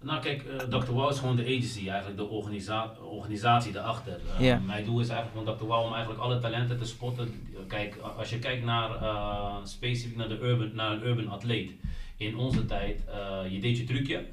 Nou 0.00 0.20
kijk, 0.20 0.44
uh, 0.44 0.58
Dr. 0.58 0.92
Wow 0.92 1.10
is 1.10 1.18
gewoon 1.18 1.36
de 1.36 1.42
agency, 1.44 1.88
eigenlijk 1.88 2.16
de 2.16 2.28
organisa 2.28 2.92
organisatie 3.00 3.72
daarachter. 3.72 4.20
Yeah. 4.38 4.64
Mijn 4.64 4.84
doel 4.84 5.00
is 5.00 5.08
eigenlijk 5.08 5.46
van 5.46 5.56
Dr. 5.56 5.64
Wow 5.64 5.84
om 5.84 5.92
eigenlijk 5.92 6.22
alle 6.22 6.38
talenten 6.38 6.78
te 6.78 6.84
spotten. 6.84 7.48
Kijk, 7.68 7.96
als 8.16 8.30
je 8.30 8.38
kijkt 8.38 8.64
naar 8.64 8.90
uh, 8.90 9.56
specifiek 9.64 10.16
naar, 10.16 10.28
de 10.28 10.38
urban, 10.38 10.74
naar 10.74 10.92
een 10.92 11.06
urban 11.06 11.28
atleet. 11.28 11.72
In 12.16 12.36
onze 12.36 12.64
tijd, 12.64 13.04
uh, 13.08 13.52
je 13.52 13.60
deed 13.60 13.78
je 13.78 13.84
trucje. 13.84 14.24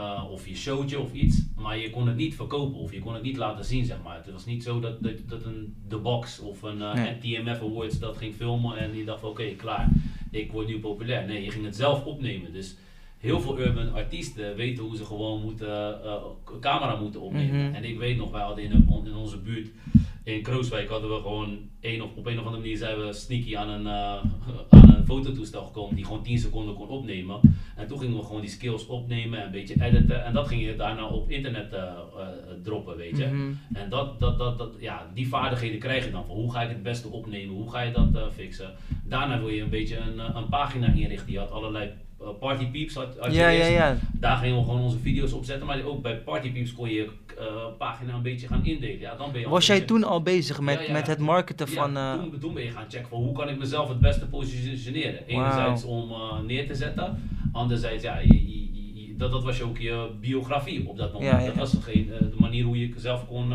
Uh, 0.00 0.30
of 0.30 0.48
je 0.48 0.56
showtje 0.56 1.00
of 1.00 1.12
iets, 1.12 1.42
maar 1.56 1.78
je 1.78 1.90
kon 1.90 2.06
het 2.06 2.16
niet 2.16 2.34
verkopen 2.34 2.80
of 2.80 2.92
je 2.92 3.00
kon 3.00 3.14
het 3.14 3.22
niet 3.22 3.36
laten 3.36 3.64
zien, 3.64 3.84
zeg 3.84 4.02
maar. 4.04 4.16
Het 4.16 4.32
was 4.32 4.46
niet 4.46 4.62
zo 4.62 4.80
dat, 4.80 5.02
dat, 5.02 5.28
dat 5.28 5.44
een 5.44 5.74
The 5.88 5.96
Box 5.96 6.38
of 6.38 6.62
een 6.62 6.78
uh, 6.78 6.94
nee. 6.94 7.18
TMF 7.18 7.60
Awards 7.60 7.98
dat 7.98 8.16
ging 8.16 8.34
filmen 8.34 8.78
en 8.78 8.92
die 8.92 9.04
dacht 9.04 9.20
van 9.20 9.30
oké, 9.30 9.40
okay, 9.40 9.54
klaar, 9.54 9.88
ik 10.30 10.52
word 10.52 10.66
nu 10.66 10.78
populair. 10.78 11.26
Nee, 11.26 11.44
je 11.44 11.50
ging 11.50 11.64
het 11.64 11.76
zelf 11.76 12.04
opnemen. 12.04 12.52
Dus 12.52 12.76
heel 13.18 13.40
veel 13.40 13.58
urban 13.58 13.92
artiesten 13.92 14.56
weten 14.56 14.84
hoe 14.84 14.96
ze 14.96 15.04
gewoon 15.04 15.42
moeten, 15.42 16.00
uh, 16.04 16.14
camera 16.60 16.96
moeten 16.96 17.20
opnemen. 17.20 17.54
Mm 17.54 17.66
-hmm. 17.66 17.74
En 17.74 17.84
ik 17.84 17.98
weet 17.98 18.16
nog, 18.16 18.30
wij 18.30 18.42
hadden 18.42 18.64
in, 18.64 18.70
een, 18.70 19.06
in 19.06 19.14
onze 19.14 19.38
buurt, 19.38 19.70
in 20.24 20.42
Krooswijk 20.42 20.88
hadden 20.88 21.10
we 21.10 21.16
gewoon 21.16 21.58
een 21.80 22.02
of, 22.02 22.10
op 22.14 22.26
een 22.26 22.38
of 22.38 22.44
andere 22.44 22.62
manier 22.62 22.76
zijn 22.76 22.98
we 22.98 23.12
sneaky 23.12 23.56
aan 23.56 23.68
een, 23.68 23.84
uh, 23.84 24.24
aan 24.80 24.94
een 24.96 25.04
fototoestel 25.04 25.64
gekomen 25.64 25.96
die 25.96 26.04
gewoon 26.04 26.22
10 26.22 26.38
seconden 26.38 26.74
kon 26.74 26.88
opnemen. 26.88 27.40
En 27.80 27.86
toen 27.86 27.98
gingen 27.98 28.16
we 28.16 28.24
gewoon 28.24 28.40
die 28.40 28.50
skills 28.50 28.86
opnemen 28.86 29.38
en 29.38 29.44
een 29.44 29.52
beetje 29.52 29.84
editen. 29.84 30.24
En 30.24 30.32
dat 30.32 30.48
ging 30.48 30.62
je 30.62 30.76
daarna 30.76 31.06
op 31.06 31.30
internet 31.30 31.72
uh, 31.72 31.78
uh, 31.78 32.26
droppen, 32.62 32.96
weet 32.96 33.16
je. 33.16 33.24
Mhm. 33.24 33.34
Mm 33.34 33.40
-hmm. 33.40 33.76
En 33.76 33.88
dat, 33.88 34.20
dat, 34.20 34.38
dat, 34.38 34.58
dat, 34.58 34.72
ja, 34.78 35.06
die 35.14 35.28
vaardigheden 35.28 35.78
krijg 35.78 36.04
je 36.04 36.10
dan 36.10 36.24
van 36.26 36.36
hoe 36.36 36.52
ga 36.52 36.62
ik 36.62 36.68
het 36.68 36.82
beste 36.82 37.08
opnemen, 37.08 37.54
hoe 37.54 37.70
ga 37.70 37.80
je 37.80 37.92
dat 37.92 38.08
uh, 38.14 38.22
fixen. 38.34 38.70
Daarna 39.04 39.38
wil 39.38 39.48
je 39.48 39.62
een 39.62 39.70
beetje 39.70 39.96
een, 39.96 40.36
een 40.36 40.48
pagina 40.48 40.92
inrichten. 40.92 41.32
Je 41.32 41.38
had 41.38 41.50
allerlei 41.50 41.90
Party 42.40 42.66
Peeps 42.66 42.94
had, 42.94 43.18
had 43.18 43.34
ja, 43.34 43.48
ja, 43.48 43.66
ja. 43.66 43.96
Daar 44.12 44.36
gingen 44.36 44.56
we 44.56 44.64
gewoon 44.64 44.80
onze 44.80 44.98
video's 44.98 45.32
op 45.32 45.44
zetten. 45.44 45.66
Maar 45.66 45.82
ook 45.82 46.02
bij 46.02 46.16
Party 46.16 46.52
Peeps 46.52 46.74
kon 46.74 46.88
je 46.88 47.08
pagina 47.78 48.14
een 48.14 48.22
beetje 48.22 48.46
gaan 48.46 48.64
indelen. 48.64 48.98
Ja, 48.98 49.14
dan 49.14 49.32
ben 49.32 49.40
je 49.40 49.48
Was 49.48 49.66
jij 49.66 49.80
toen 49.80 50.04
al 50.04 50.22
bezig 50.22 50.60
met, 50.60 50.88
met 50.92 51.06
het 51.06 51.18
marketen 51.18 51.68
van... 51.68 51.94
Toen, 51.94 52.40
toen, 52.40 52.54
ben 52.54 52.64
je 52.64 52.70
gaan 52.70 52.84
checken 52.88 53.08
van 53.08 53.22
hoe 53.22 53.32
kan 53.32 53.48
ik 53.48 53.58
mezelf 53.58 53.88
het 53.88 54.00
beste 54.00 54.26
positioneren. 54.26 55.26
Enerzijds 55.26 55.82
wow. 55.82 55.92
om 55.92 56.10
uh, 56.10 56.46
neer 56.46 56.66
te 56.66 56.74
zetten. 56.74 57.18
Anderzijds, 57.52 58.02
ja, 58.02 58.18
je, 58.18 58.50
je, 58.50 59.06
je, 59.06 59.16
dat, 59.16 59.30
dat 59.30 59.42
was 59.42 59.60
ook 59.60 59.78
je 59.78 60.10
biografie 60.20 60.88
op 60.88 60.96
dat 60.96 61.12
moment. 61.12 61.46
Dat 61.46 61.54
was 61.54 61.74
geen, 61.82 62.06
uh, 62.06 62.18
de 62.18 62.36
manier 62.38 62.64
hoe 62.64 62.78
je 62.78 62.92
zelf 62.96 63.26
kon 63.26 63.52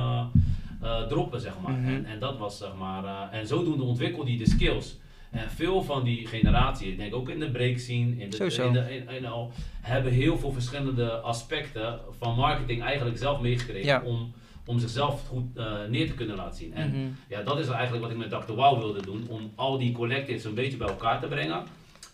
droppen, 1.09 1.41
zeg 1.41 1.53
maar. 1.61 1.71
Mhm. 1.71 1.81
Mm 1.81 1.87
-hmm. 1.87 1.95
en, 1.95 2.05
en 2.05 2.19
dat 2.19 2.37
was, 2.37 2.57
zeg 2.57 2.75
maar... 2.79 3.31
en 3.31 3.47
zodoende 3.47 3.83
ontwikkelde 3.83 4.31
je 4.31 4.37
de 4.37 4.49
skills. 4.49 4.97
En 5.35 5.49
veel 5.49 5.83
van 5.83 6.03
die 6.03 6.27
generatie, 6.27 6.91
ik 6.91 6.97
denk 6.97 7.15
ook 7.15 7.29
in 7.29 7.39
de 7.39 7.51
break 7.51 7.77
scene, 7.77 8.15
in 8.17 8.29
de, 8.29 8.45
in 8.63 8.73
de 8.73 8.95
in, 8.95 9.09
in 9.09 9.25
al, 9.25 9.51
hebben 9.81 10.11
heel 10.11 10.37
veel 10.37 10.51
verschillende 10.51 11.11
aspecten 11.11 11.99
van 12.19 12.35
marketing 12.35 12.81
eigenlijk 12.81 13.17
zelf 13.17 13.41
meegekregen 13.41 13.87
ja. 13.87 14.01
om, 14.05 14.33
om 14.65 14.79
zichzelf 14.79 15.27
goed 15.27 15.57
uh, 15.57 15.65
neer 15.89 16.07
te 16.07 16.13
kunnen 16.13 16.35
laten 16.35 16.57
zien. 16.57 16.73
En 16.73 16.89
Mhm. 16.89 17.07
ja, 17.27 17.41
dat 17.41 17.59
is 17.59 17.67
eigenlijk 17.67 18.03
wat 18.03 18.11
ik 18.11 18.17
met 18.17 18.29
Dr. 18.29 18.53
Wow 18.53 18.79
wilde 18.79 19.01
doen, 19.01 19.25
om 19.29 19.51
al 19.55 19.77
die 19.77 19.91
collectives 19.91 20.43
een 20.43 20.53
beetje 20.53 20.77
bij 20.77 20.87
elkaar 20.87 21.19
te 21.19 21.27
brengen. 21.27 21.63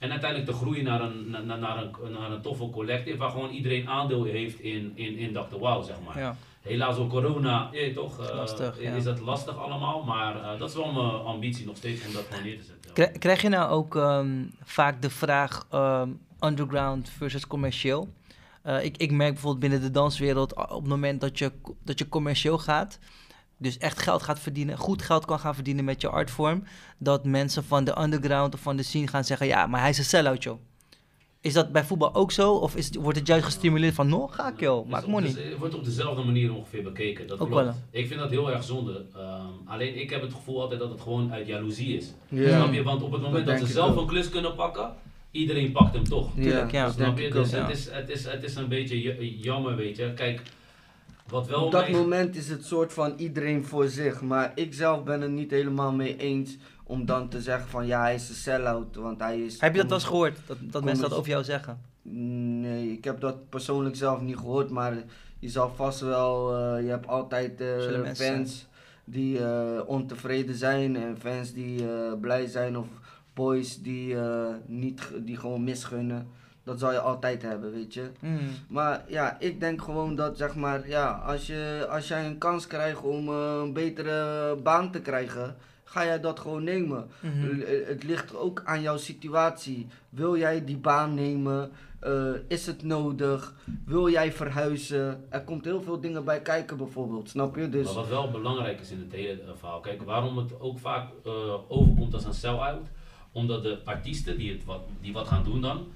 En 0.02 0.12
uiteindelijk 0.12 0.50
te 0.52 0.58
groeien 0.58 0.84
naar 0.84 1.02
een, 1.02 1.30
naar, 1.30 1.58
naar 1.58 1.78
een, 1.78 2.12
naar 2.12 2.32
een 2.32 2.42
toffe 2.42 2.70
collective 2.70 3.18
waar 3.18 3.30
gewoon 3.30 3.50
iedereen 3.50 3.90
aandeel 3.90 4.24
heeft 4.24 4.60
in, 4.60 4.92
in, 4.96 5.18
in 5.18 5.34
Dr. 5.34 5.58
Wow, 5.58 5.84
zeg 5.84 5.96
maar. 6.06 6.20
Ja. 6.20 6.36
Helaas 6.62 6.96
door 6.96 7.08
corona, 7.08 7.70
toch, 7.94 8.30
uh, 8.30 8.36
lastig, 8.36 8.80
is 8.80 9.04
dat 9.04 9.20
lastig 9.20 9.58
allemaal, 9.58 10.04
maar 10.04 10.36
uh, 10.36 10.60
dat 10.60 10.70
is 10.70 10.76
wel 10.76 10.92
mijn 10.92 11.24
ambitie 11.24 11.66
nog 11.66 11.76
steeds 11.76 12.06
om 12.06 12.14
dat 12.14 12.26
gewoon 12.30 12.44
neer 12.44 12.58
te 12.58 12.64
zetten. 12.64 13.20
Krijg 13.20 13.42
je 13.42 13.50
nou 13.50 13.72
ook 13.72 13.96
um, 13.96 14.52
vaak 14.64 15.02
de 15.02 15.10
vraag 15.10 15.68
um, 15.74 16.20
underground 16.40 17.10
versus 17.10 17.48
commercieel? 17.48 18.14
Uh, 18.66 18.84
ik, 18.84 18.98
ik 18.98 19.12
merk 19.12 19.32
bijvoorbeeld 19.32 19.62
binnen 19.62 19.82
de 19.82 19.92
danswereld 19.92 20.56
op 20.56 20.82
het 20.82 20.88
moment 20.88 21.22
dat 21.22 21.40
je, 21.40 21.52
dat 21.84 22.00
je 22.00 22.10
commercieel 22.10 22.58
gaat, 22.58 23.00
dus 23.62 23.78
echt 23.78 24.00
geld 24.00 24.24
gaat 24.24 24.39
verdienen, 24.39 24.78
goed 24.78 25.02
geld 25.02 25.26
kan 25.26 25.39
gaan 25.39 25.56
verdienen 25.56 25.86
met 25.86 26.02
je 26.02 26.10
artvorm, 26.10 26.63
dat 26.97 27.26
mensen 27.26 27.63
van 27.63 27.84
de 27.84 28.02
underground 28.02 28.54
of 28.54 28.60
van 28.60 28.76
de 28.78 28.84
scene 28.84 29.08
gaan 29.08 29.24
zeggen, 29.24 29.47
ja, 29.47 29.67
maar 29.67 29.80
hij 29.80 29.89
is 29.89 29.97
een 29.97 30.04
sell-out, 30.04 30.43
joh. 30.43 30.60
Is 31.41 31.54
dat 31.54 31.71
bij 31.71 31.84
voetbal 31.84 32.15
ook 32.15 32.32
zo? 32.32 32.54
Of 32.54 32.76
is, 32.76 32.89
wordt 33.00 33.17
het 33.17 33.28
juist 33.28 33.45
gestimuleerd 33.45 33.93
van, 33.93 34.10
nog 34.10 34.36
ga 34.36 34.52
ik 34.52 34.60
joh, 34.60 34.89
maak 34.89 35.08
money? 35.08 35.30
Het 35.30 35.58
wordt 35.58 35.76
op 35.76 35.86
dezelfde 35.86 36.24
manier 36.24 36.54
ongeveer 36.54 36.84
bekeken. 36.84 37.28
Dat 37.28 37.39
ook 37.39 37.50
klopt. 37.50 37.76
Ik 37.91 38.08
vind 38.08 38.19
dat 38.19 38.30
heel 38.30 38.52
erg 38.52 38.63
zonde. 38.63 39.06
Um, 39.17 39.67
alleen 39.67 40.02
ik 40.02 40.10
heb 40.10 40.21
het 40.21 40.34
gevoel 40.34 40.62
altijd 40.62 40.80
dat 40.80 40.89
het 40.89 41.02
gewoon 41.02 41.34
uit 41.34 41.47
jaloezie 41.47 41.97
is. 41.97 42.13
Ja. 42.28 42.58
Snap 42.58 42.74
je? 42.74 42.84
Want 42.84 43.02
op 43.02 43.12
het 43.12 43.21
moment 43.21 43.45
dat, 43.45 43.58
dat 43.58 43.67
ze 43.67 43.74
zelf 43.74 43.95
een 43.95 44.08
klus 44.08 44.30
kunnen 44.30 44.56
pakken, 44.56 44.93
iedereen 45.32 45.71
pakt 45.71 45.93
hem 45.93 46.04
toch. 46.04 46.30
Tuurlijk, 46.36 46.71
ja. 46.71 46.91
Snap 46.91 47.17
je? 47.17 47.30
Dus 47.30 47.52
het, 47.52 47.69
is, 47.69 47.89
het, 47.91 48.10
is, 48.10 48.26
het 48.26 48.43
is 48.43 48.56
een 48.56 48.67
beetje 48.67 49.38
jammer, 49.38 49.76
weet 49.76 49.97
je. 49.97 50.13
Kijk, 50.13 50.41
wat 51.32 51.48
wel 51.48 51.65
Op 51.65 51.72
dat 51.72 51.89
moment 51.89 52.36
is 52.36 52.50
het 52.50 52.65
soort 52.65 52.94
van 52.94 53.13
iedereen 53.17 53.65
voor 53.65 53.88
zich. 53.88 54.22
Maar 54.22 54.52
ik 54.56 54.74
zelf 54.74 55.04
ben 55.04 55.22
het 55.22 55.32
niet 55.32 55.52
helemaal 55.52 55.91
mee 55.91 56.17
eens 56.17 56.58
om 56.84 57.06
dan 57.06 57.30
te 57.30 57.41
zeggen 57.41 57.70
van 57.70 57.88
ja, 57.88 58.02
hij 58.02 58.15
is 58.15 58.30
een 58.30 58.36
sell-out. 58.36 58.96
Want 58.96 59.20
hij 59.20 59.41
is. 59.41 59.62
Heb 59.62 59.72
je 59.72 59.78
dat 59.78 59.89
wel 59.89 59.98
eens 59.98 60.08
gehoord? 60.08 60.38
Dat, 60.46 60.58
dat 60.62 60.84
mensen 60.84 61.10
dat 61.10 61.17
over 61.17 61.30
jou 61.30 61.44
zeggen? 61.44 61.82
Nee, 62.62 62.91
ik 62.91 63.04
heb 63.04 63.20
dat 63.20 63.50
persoonlijk 63.50 63.96
zelf 63.96 64.22
niet 64.22 64.38
gehoord. 64.38 64.70
Maar 64.70 64.94
je 65.39 65.50
zal 65.50 65.72
vast 65.76 66.00
wel. 66.00 66.58
Uh, 66.58 66.84
je 66.84 66.89
hebt 66.89 67.08
altijd 67.08 67.62
uh, 67.62 68.13
fans 68.13 68.67
die 69.04 69.39
uh, 69.39 69.82
ontevreden 69.86 70.56
zijn 70.56 70.96
en 70.96 71.17
fans 71.20 71.54
die 71.54 71.86
blij 72.22 72.48
zijn 72.48 72.78
of 72.78 72.88
boys 73.34 73.82
die, 73.82 74.15
niet, 74.65 75.12
die 75.20 75.38
gewoon 75.38 75.63
misgunnen. 75.63 76.28
Dat 76.63 76.80
zal 76.80 76.91
je 76.91 77.00
altijd 77.00 77.41
hebben, 77.41 77.71
weet 77.71 77.93
je. 77.93 78.10
Mm. 78.19 78.39
Maar 78.67 79.04
ja, 79.08 79.39
ik 79.39 79.60
denk 79.60 79.82
gewoon 79.82 80.15
dat, 80.15 80.38
zeg 80.38 80.56
maar, 80.56 80.88
ja, 80.88 81.12
als, 81.12 81.47
je, 81.47 81.88
als 81.89 82.08
jij 82.08 82.26
een 82.26 82.38
kans 82.38 82.67
krijgt 82.67 83.02
om 83.02 83.30
een 83.30 83.74
betere 83.74 84.56
baan 84.56 84.91
te 84.91 85.02
krijgen, 85.02 85.56
ga 85.84 86.06
jij 86.06 86.19
dat 86.19 86.39
gewoon 86.39 86.63
nemen. 86.63 87.08
Mhm. 87.19 87.60
Het 87.86 88.04
ligt 88.04 88.36
ook 88.36 88.62
aan 88.65 88.82
jouw 88.82 88.97
situatie. 88.97 89.88
Wil 90.10 90.38
jij 90.38 90.65
die 90.65 90.78
baan 90.78 91.13
nemen? 91.13 91.71
Uh, 92.08 92.32
is 92.47 92.65
het 92.65 92.84
nodig? 92.84 93.54
Wil 93.86 94.10
jij 94.10 94.32
verhuizen? 94.32 95.26
Er 95.30 95.41
komt 95.43 95.65
heel 95.65 95.82
veel 95.82 96.00
dingen 96.00 96.24
bij 96.24 96.41
kijken 96.41 96.78
bijvoorbeeld, 96.78 97.30
snap 97.30 97.56
je? 97.56 97.69
Dus... 97.69 97.86
Maar 97.86 97.93
wat 97.93 98.08
wel 98.08 98.32
belangrijk 98.32 98.80
is 98.80 98.91
in 98.91 99.00
het 99.00 99.12
hele 99.12 99.41
verhaal, 99.58 99.80
kijk, 99.80 100.02
waarom 100.02 100.38
het 100.38 100.60
ook 100.60 100.80
vaak 100.80 101.10
uh, 101.26 101.34
overkomt 101.67 102.13
als 102.13 102.26
een 102.26 102.34
sell-out, 102.34 102.88
omdat 103.32 103.63
de 103.63 103.80
artiesten 103.86 104.38
die, 104.38 104.52
het 104.52 104.65
wat, 104.65 104.82
die 105.02 105.13
wat 105.13 105.28
gaan 105.28 105.43
doen 105.43 105.62
dan, 105.62 105.88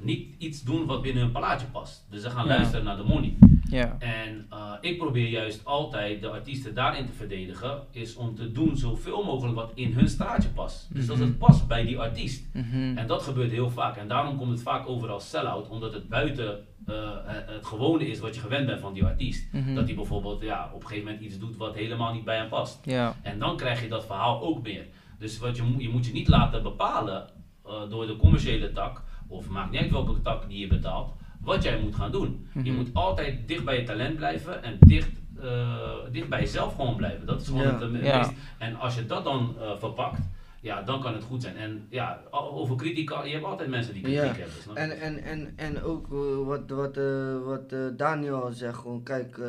niet 0.00 0.34
iets 0.38 0.62
doen 0.62 0.86
wat 0.86 1.02
binnen 1.02 1.22
hun 1.22 1.32
plaatje 1.32 1.66
past. 1.66 2.06
Dus 2.10 2.22
ze 2.22 2.30
gaan 2.30 2.46
luisteren 2.46 2.84
naar 2.84 2.96
de 2.96 3.02
money. 3.02 3.36
Ja. 3.70 3.96
En 3.98 4.46
uh, 4.52 4.72
ik 4.80 4.98
probeer 4.98 5.28
juist 5.28 5.64
altijd 5.64 6.20
de 6.20 6.28
artiesten 6.28 6.74
daarin 6.74 7.06
te 7.06 7.12
verdedigen, 7.12 7.82
is 7.90 8.16
om 8.16 8.34
te 8.34 8.52
doen 8.52 8.76
zoveel 8.76 9.24
mogelijk 9.24 9.56
wat 9.56 9.72
in 9.74 9.92
hun 9.92 10.08
straatje 10.08 10.48
past. 10.48 10.88
Dus 10.94 11.06
dat 11.06 11.16
mhm. 11.16 11.26
het 11.26 11.38
past 11.38 11.66
bij 11.66 11.84
die 11.84 11.98
artiest. 11.98 12.44
Mhm. 12.52 12.96
En 12.96 13.06
dat 13.06 13.22
gebeurt 13.22 13.50
heel 13.50 13.70
vaak. 13.70 13.96
En 13.96 14.08
daarom 14.08 14.36
komt 14.36 14.50
het 14.50 14.62
vaak 14.62 14.88
over 14.88 15.08
als 15.08 15.30
sell-out, 15.30 15.68
omdat 15.68 15.92
het 15.92 16.08
buiten 16.08 16.64
uh, 16.86 16.94
het 17.24 17.66
gewone 17.66 18.08
is 18.08 18.18
wat 18.18 18.34
je 18.34 18.40
gewend 18.40 18.66
bent 18.66 18.80
van 18.80 18.92
die 18.92 19.04
artiest. 19.04 19.52
Mhm. 19.52 19.74
Dat 19.74 19.86
hij 19.86 19.94
bijvoorbeeld 19.94 20.42
ja, 20.42 20.70
op 20.74 20.80
een 20.80 20.86
gegeven 20.86 21.04
moment 21.04 21.24
iets 21.24 21.38
doet 21.38 21.56
wat 21.56 21.74
helemaal 21.74 22.12
niet 22.12 22.24
bij 22.24 22.36
hem 22.36 22.48
past. 22.48 22.80
Ja. 22.84 23.16
En 23.22 23.38
dan 23.38 23.56
krijg 23.56 23.82
je 23.82 23.88
dat 23.88 24.06
verhaal 24.06 24.42
ook 24.42 24.62
meer. 24.62 24.86
Dus 25.18 25.38
wat 25.38 25.56
je, 25.56 25.74
je 25.78 25.88
moet 25.88 26.06
je 26.06 26.12
niet 26.12 26.28
laten 26.28 26.62
bepalen 26.62 27.28
uh, 27.66 27.72
door 27.90 28.06
de 28.06 28.16
commerciële 28.16 28.72
tak 28.72 29.02
of 29.30 29.48
maakt 29.48 29.70
niet 29.70 29.80
uit 29.80 29.90
welke 29.90 30.22
tak 30.22 30.48
die 30.48 30.58
je 30.58 30.66
betaalt, 30.66 31.12
wat 31.40 31.62
jij 31.62 31.80
moet 31.80 31.94
gaan 31.94 32.12
doen. 32.12 32.48
Je 32.54 32.60
mhm. 32.60 32.74
moet 32.74 32.94
altijd 32.94 33.48
dicht 33.48 33.64
bij 33.64 33.78
je 33.78 33.84
talent 33.84 34.16
blijven 34.16 34.62
en 34.62 34.76
dicht, 34.80 35.10
uh, 35.42 35.94
dicht 36.12 36.28
bij 36.28 36.40
jezelf 36.40 36.74
gewoon 36.74 36.96
blijven. 36.96 37.26
Dat 37.26 37.40
is 37.40 37.46
gewoon 37.46 37.80
het 37.80 37.90
meest. 37.90 38.32
En 38.58 38.76
als 38.76 38.94
je 38.94 39.06
dat 39.06 39.24
dan 39.24 39.54
uh, 39.58 39.70
verpakt, 39.78 40.20
ja, 40.60 40.82
dan 40.82 41.00
kan 41.00 41.14
het 41.14 41.24
goed 41.24 41.42
zijn. 41.42 41.56
En 41.56 41.86
ja, 41.90 42.20
over 42.30 42.76
kritiek, 42.76 43.10
je 43.10 43.30
hebt 43.30 43.44
altijd 43.44 43.68
mensen 43.68 43.94
die 43.94 44.02
kritiek 44.02 44.36
hebben. 44.36 44.62
Snap 44.62 44.76
en, 44.76 45.00
en, 45.00 45.22
en, 45.22 45.52
en 45.56 45.82
ook 45.82 46.12
uh, 46.12 46.46
wat, 46.46 46.70
wat, 46.70 46.96
uh, 46.96 47.42
wat 47.44 47.72
uh, 47.72 47.86
Daniel 47.96 48.42
al 48.42 48.52
zegt, 48.52 48.78
gewoon 48.78 49.02
kijk, 49.02 49.40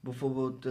bijvoorbeeld, 0.00 0.66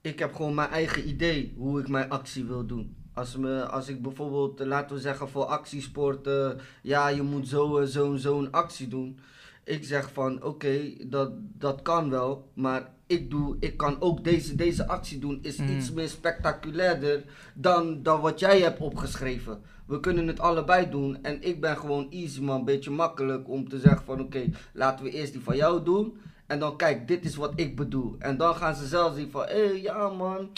ik 0.00 0.18
heb 0.18 0.34
gewoon 0.34 0.54
mijn 0.54 0.70
eigen 0.70 1.08
idee 1.08 1.54
hoe 1.56 1.80
ik 1.80 1.88
mijn 1.88 2.10
actie 2.10 2.44
wil 2.44 2.66
doen. 2.66 2.96
Als, 3.20 3.36
me, 3.36 3.64
als 3.64 3.88
ik 3.88 4.02
bijvoorbeeld, 4.02 4.60
laten 4.60 4.96
we 4.96 5.02
zeggen 5.02 5.28
voor 5.28 5.44
actiesporten, 5.44 6.58
ja 6.82 7.08
je 7.08 7.22
moet 7.22 7.48
zo 7.48 7.84
zo'n 7.84 8.18
zo'n 8.18 8.50
actie 8.50 8.88
doen. 8.88 9.18
Ik 9.64 9.84
zeg 9.84 10.12
van 10.12 10.42
oké, 10.42 10.92
dat, 11.06 11.30
dat 11.58 11.82
kan 11.82 12.10
wel, 12.10 12.50
maar 12.54 12.90
ik, 13.06 13.30
doe, 13.30 13.56
ik 13.58 13.76
kan 13.76 14.00
ook 14.00 14.24
deze, 14.24 14.54
deze 14.54 14.88
actie 14.88 15.18
doen, 15.18 15.38
is 15.42 15.56
mm. 15.56 15.68
iets 15.68 15.92
meer 15.92 16.08
spectaculairder 16.08 17.24
dan, 17.54 18.02
dan 18.02 18.20
wat 18.20 18.40
jij 18.40 18.60
hebt 18.60 18.80
opgeschreven. 18.80 19.60
We 19.86 20.00
kunnen 20.00 20.26
het 20.26 20.40
allebei 20.40 20.90
doen 20.90 21.22
en 21.22 21.42
ik 21.42 21.60
ben 21.60 21.76
gewoon 21.76 22.10
easy 22.10 22.40
man, 22.40 22.58
een 22.58 22.64
beetje 22.64 22.90
makkelijk 22.90 23.48
om 23.48 23.68
te 23.68 23.78
zeggen 23.78 24.04
van 24.04 24.20
oké, 24.20 24.44
laten 24.72 25.04
we 25.04 25.10
eerst 25.10 25.32
die 25.32 25.42
van 25.42 25.56
jou 25.56 25.82
doen. 25.84 26.20
En 26.46 26.58
dan 26.58 26.76
kijk, 26.76 27.08
dit 27.08 27.24
is 27.24 27.36
wat 27.36 27.52
ik 27.56 27.76
bedoel. 27.76 28.16
En 28.18 28.36
dan 28.36 28.54
gaan 28.54 28.74
ze 28.74 28.86
zelf 28.86 29.14
zien 29.14 29.30
van, 29.30 29.44
hé 29.46 29.66
hey, 29.66 29.80
ja 29.80 30.08
man, 30.08 30.50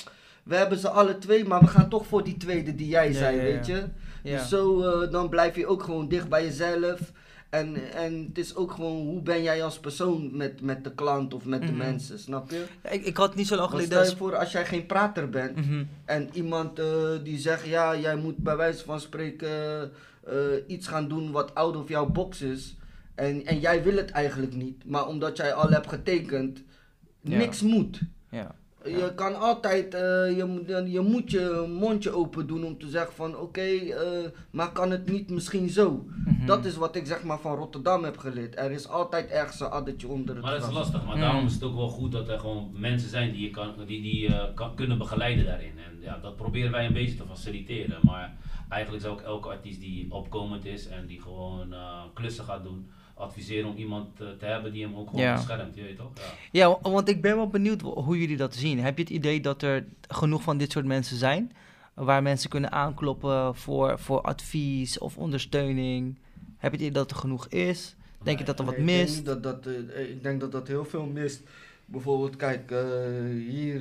we 0.42 0.56
hebben 0.56 0.78
ze 0.78 0.88
alle 0.88 1.18
twee, 1.18 1.44
maar 1.44 1.60
we 1.60 1.66
gaan 1.66 1.88
toch 1.88 2.06
voor 2.06 2.24
die 2.24 2.36
tweede 2.36 2.74
die 2.74 2.88
jij 2.88 3.12
zei, 3.12 3.40
weet 3.40 3.66
je. 3.66 3.84
Dus 4.22 4.48
zo, 4.48 4.80
uh, 5.02 5.10
dan 5.10 5.28
blijf 5.28 5.56
je 5.56 5.66
ook 5.66 5.82
gewoon 5.82 6.08
dicht 6.08 6.28
bij 6.28 6.44
jezelf. 6.44 7.12
En, 7.50 7.92
en 7.94 8.24
het 8.28 8.38
is 8.38 8.54
ook 8.54 8.72
gewoon, 8.72 8.96
hoe 8.96 9.22
ben 9.22 9.42
jij 9.42 9.64
als 9.64 9.78
persoon 9.78 10.36
met, 10.36 10.60
met 10.60 10.84
de 10.84 10.94
klant 10.94 11.34
of 11.34 11.44
met 11.44 11.60
de 11.60 11.66
mhm. 11.66 11.76
mensen, 11.76 12.18
snap 12.18 12.50
je? 12.50 12.64
ik, 12.90 13.04
ik 13.04 13.16
had 13.16 13.34
niet 13.34 13.46
zo 13.46 13.56
lang 13.56 13.70
geleden... 13.70 13.90
Stel 13.92 14.10
je 14.10 14.16
voor, 14.16 14.36
als 14.36 14.52
jij 14.52 14.66
geen 14.66 14.86
prater 14.86 15.28
bent 15.30 15.56
mhm. 15.56 15.84
en 16.04 16.28
iemand 16.32 16.78
uh, 16.78 16.86
die 17.22 17.38
zegt, 17.38 17.66
ja, 17.66 17.96
jij 17.96 18.16
moet 18.16 18.36
bij 18.36 18.56
wijze 18.56 18.84
van 18.84 19.00
spreken 19.00 19.50
uh, 20.28 20.34
iets 20.66 20.86
gaan 20.86 21.08
doen 21.08 21.30
wat 21.30 21.54
out 21.54 21.76
of 21.76 21.88
jouw 21.88 22.06
box 22.06 22.42
is. 22.42 22.76
En, 23.14 23.46
en 23.46 23.60
jij 23.60 23.82
wil 23.82 23.96
het 23.96 24.10
eigenlijk 24.10 24.54
niet, 24.54 24.84
maar 24.84 25.06
omdat 25.06 25.36
jij 25.36 25.54
al 25.54 25.68
hebt 25.68 25.88
getekend, 25.88 26.62
niks 27.20 27.62
moet. 27.62 28.00
Ja. 28.30 28.54
Je 28.84 29.12
kan 29.14 29.38
altijd, 29.40 29.94
uh, 29.94 30.00
je, 30.36 30.84
je 30.86 31.00
moet 31.00 31.30
je 31.30 31.74
mondje 31.78 32.10
open 32.10 32.46
doen 32.46 32.64
om 32.64 32.78
te 32.78 32.88
zeggen 32.88 33.14
van 33.14 33.32
oké, 33.34 33.42
okay, 33.42 33.76
uh, 33.76 34.24
eh, 34.24 34.30
maar 34.50 34.72
kan 34.72 34.90
het 34.90 35.10
niet 35.10 35.30
misschien 35.30 35.68
zo? 35.68 36.06
Mhm. 36.24 36.46
Dat 36.46 36.64
is 36.64 36.76
wat 36.76 36.96
ik 36.96 37.06
zeg 37.06 37.22
maar 37.22 37.38
van 37.38 37.56
Rotterdam 37.56 38.04
heb 38.04 38.18
geleerd. 38.18 38.58
Er 38.58 38.70
is 38.70 38.88
altijd 38.88 39.30
ergens 39.30 39.60
een 39.60 39.66
addertje 39.66 40.08
onder 40.08 40.34
het 40.34 40.44
Maar 40.44 40.58
dat 40.58 40.68
is 40.68 40.74
lastig, 40.74 41.04
maar 41.04 41.18
daarom 41.18 41.46
is 41.46 41.54
het 41.54 41.62
ook 41.62 41.76
wel 41.76 41.88
goed 41.88 42.12
dat 42.12 42.28
er 42.28 42.38
gewoon 42.38 42.70
mensen 42.76 43.08
zijn 43.08 43.32
die 43.32 43.42
je 43.42 43.50
kan, 43.50 43.74
die, 43.86 44.02
die, 44.02 44.28
uh, 44.28 44.44
kan, 44.54 44.74
kunnen 44.74 44.98
begeleiden 44.98 45.44
daarin. 45.44 45.78
En 45.78 46.00
ja, 46.00 46.18
dat 46.22 46.36
proberen 46.36 46.70
wij 46.70 46.86
een 46.86 46.92
beetje 46.92 47.16
te 47.16 47.26
faciliteren. 47.26 47.98
Maar 48.02 48.36
eigenlijk 48.68 49.02
zou 49.02 49.14
ook 49.14 49.22
elke 49.22 49.48
artiest 49.48 49.80
die 49.80 50.06
opkomend 50.08 50.64
is 50.64 50.88
en 50.88 51.06
die 51.06 51.20
gewoon 51.20 51.74
klussen 52.14 52.44
gaat 52.44 52.62
doen 52.62 52.90
adviseren 53.22 53.70
om 53.70 53.76
iemand 53.76 54.20
uh, 54.20 54.28
te 54.38 54.44
hebben 54.44 54.72
die 54.72 54.82
hem 54.82 54.94
ook 54.96 55.10
gewoon 55.10 55.34
beschermt, 55.34 55.74
je 55.74 55.82
weet 55.82 55.96
toch? 55.96 56.10
Ja. 56.50 56.68
ja, 56.82 56.90
want 56.90 57.08
ik 57.08 57.22
ben 57.22 57.36
wel 57.36 57.48
benieuwd 57.48 57.80
hoe 57.80 58.18
jullie 58.18 58.36
dat 58.36 58.54
zien. 58.54 58.80
Heb 58.80 58.96
je 58.96 59.02
het 59.02 59.12
idee 59.12 59.40
dat 59.40 59.62
er 59.62 59.84
genoeg 60.08 60.42
van 60.42 60.58
dit 60.58 60.72
soort 60.72 60.84
mensen 60.84 61.16
zijn? 61.16 61.52
Waar 61.94 62.22
mensen 62.22 62.50
kunnen 62.50 62.72
aankloppen 62.72 63.54
voor, 63.54 63.98
voor 63.98 64.20
advies 64.20 64.98
of 64.98 65.16
ondersteuning? 65.16 66.18
Heb 66.56 66.70
je 66.72 66.76
het 66.76 66.86
idee 66.86 66.90
dat 66.90 67.10
er 67.10 67.16
genoeg 67.16 67.48
is? 67.48 67.96
Denk 68.22 68.38
je 68.38 68.44
dat 68.44 68.58
er 68.58 68.64
wat 68.64 68.78
mist? 68.78 69.18
Ik 69.18 69.24
denk 69.24 69.42
dat, 69.42 69.64
dat, 69.64 69.72
uh, 69.74 70.10
ik 70.10 70.22
denk 70.22 70.40
dat 70.40 70.52
dat 70.52 70.68
heel 70.68 70.84
veel 70.84 71.06
mist. 71.06 71.42
Bijvoorbeeld, 71.84 72.36
kijk, 72.36 72.70
uh, 72.70 72.78
hier 73.48 73.80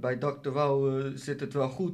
bij 0.00 0.16
Dr. 0.16 0.50
Wouw 0.50 1.02
zit 1.14 1.40
het 1.40 1.52
wel 1.52 1.68
goed. 1.68 1.92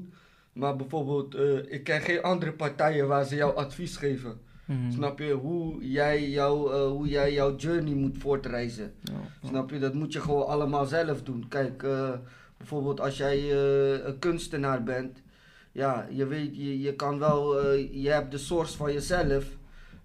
Maar 0.52 0.76
bijvoorbeeld, 0.76 1.36
ik 1.72 1.84
ken 1.84 2.00
geen 2.00 2.22
andere 2.22 2.52
partijen 2.52 3.08
waar 3.08 3.24
ze 3.24 3.34
jou 3.34 3.56
advies 3.56 3.96
geven. 3.96 4.40
Mhm. 4.66 4.92
Snap 4.92 5.18
je? 5.18 5.32
Hoe 5.32 5.88
jij, 5.88 6.28
jou, 6.28 6.72
uh, 6.72 6.86
hoe 6.86 7.08
jij 7.08 7.32
jouw 7.32 7.56
journey 7.56 7.94
moet 7.94 8.18
voortreizen. 8.18 8.94
Snap 9.44 9.70
je? 9.70 9.78
Dat 9.78 9.94
moet 9.94 10.12
je 10.12 10.20
gewoon 10.20 10.46
allemaal 10.46 10.86
zelf 10.86 11.22
doen. 11.22 11.46
Kijk, 11.48 11.82
uh, 11.82 12.10
bijvoorbeeld 12.56 13.00
als 13.00 13.16
jij 13.16 13.38
uh, 13.38 14.04
een 14.06 14.18
kunstenaar 14.18 14.82
bent. 14.82 15.22
Ja, 15.72 16.06
je 16.10 16.26
weet, 16.26 16.56
je, 16.56 16.80
je 16.80 16.94
kan 16.94 17.18
wel, 17.18 17.70
je 17.76 18.08
hebt 18.08 18.30
de 18.30 18.38
source 18.38 18.76
van 18.76 18.92
jezelf. 18.92 19.44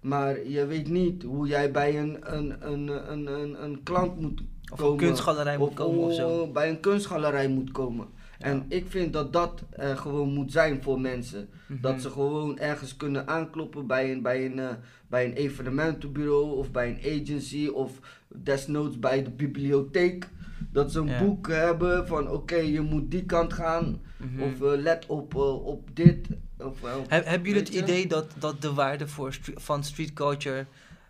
Maar 0.00 0.46
je 0.46 0.66
weet 0.66 0.88
niet 0.88 1.22
hoe 1.22 1.46
jij 1.46 1.70
bij 1.70 1.98
een, 1.98 2.18
een, 2.20 2.56
een, 2.72 3.12
een, 3.12 3.26
een, 3.26 3.64
een 3.64 3.82
klant 3.82 4.20
moet 4.20 4.42
komen. 4.64 4.84
Of 4.84 4.90
een 4.90 4.96
kunstgalerij 4.96 5.58
moet 5.58 5.74
komen 5.74 5.98
of 5.98 6.14
zo. 6.14 6.46
Bij 6.46 6.68
een 6.68 6.80
kunstgalerij 6.80 7.48
moet 7.48 7.70
komen. 7.70 8.06
En 8.40 8.64
ik 8.68 8.84
vind 8.88 9.12
dat 9.12 9.32
dat 9.32 9.62
uh, 9.80 9.96
gewoon 9.98 10.32
moet 10.32 10.52
zijn 10.52 10.82
voor 10.82 11.00
mensen. 11.00 11.48
Dat 11.68 11.92
Mhm. 11.92 12.00
ze 12.00 12.10
gewoon 12.10 12.58
ergens 12.58 12.96
kunnen 12.96 13.28
aankloppen 13.28 13.86
bij 13.86 14.12
een, 14.12 14.22
bij, 14.22 14.46
een, 14.46 14.58
eh, 14.58 14.68
bij 15.08 15.24
een 15.24 15.32
evenementenbureau 15.32 16.56
of 16.56 16.70
bij 16.70 16.88
een 16.90 17.20
agency 17.22 17.66
of 17.66 17.98
desnoods 18.28 18.98
bij 18.98 19.22
de 19.22 19.30
bibliotheek. 19.30 20.28
Dat 20.72 20.92
ze 20.92 20.98
een 21.00 21.06
Ja. 21.06 21.24
boek 21.24 21.48
hebben 21.48 22.06
van 22.06 22.30
oké, 22.30 22.54
je 22.56 22.80
moet 22.80 23.10
die 23.10 23.24
kant 23.24 23.52
gaan. 23.52 24.00
Mhm. 24.16 24.42
Of 24.42 24.62
eh, 24.62 24.80
let 24.80 25.06
op, 25.06 25.34
eh, 25.34 25.66
op 25.66 25.88
dit. 25.96 26.28
Of, 26.58 26.82
eh, 26.84 26.96
op- 26.98 27.10
hebben 27.10 27.42
jullie 27.48 27.62
het 27.62 27.74
idee 27.74 28.06
dat, 28.06 28.26
dat 28.38 28.62
de 28.62 28.72
waarde 28.72 29.08
voor 29.08 29.38
van 29.54 29.84
street 29.84 30.12
culture 30.12 30.66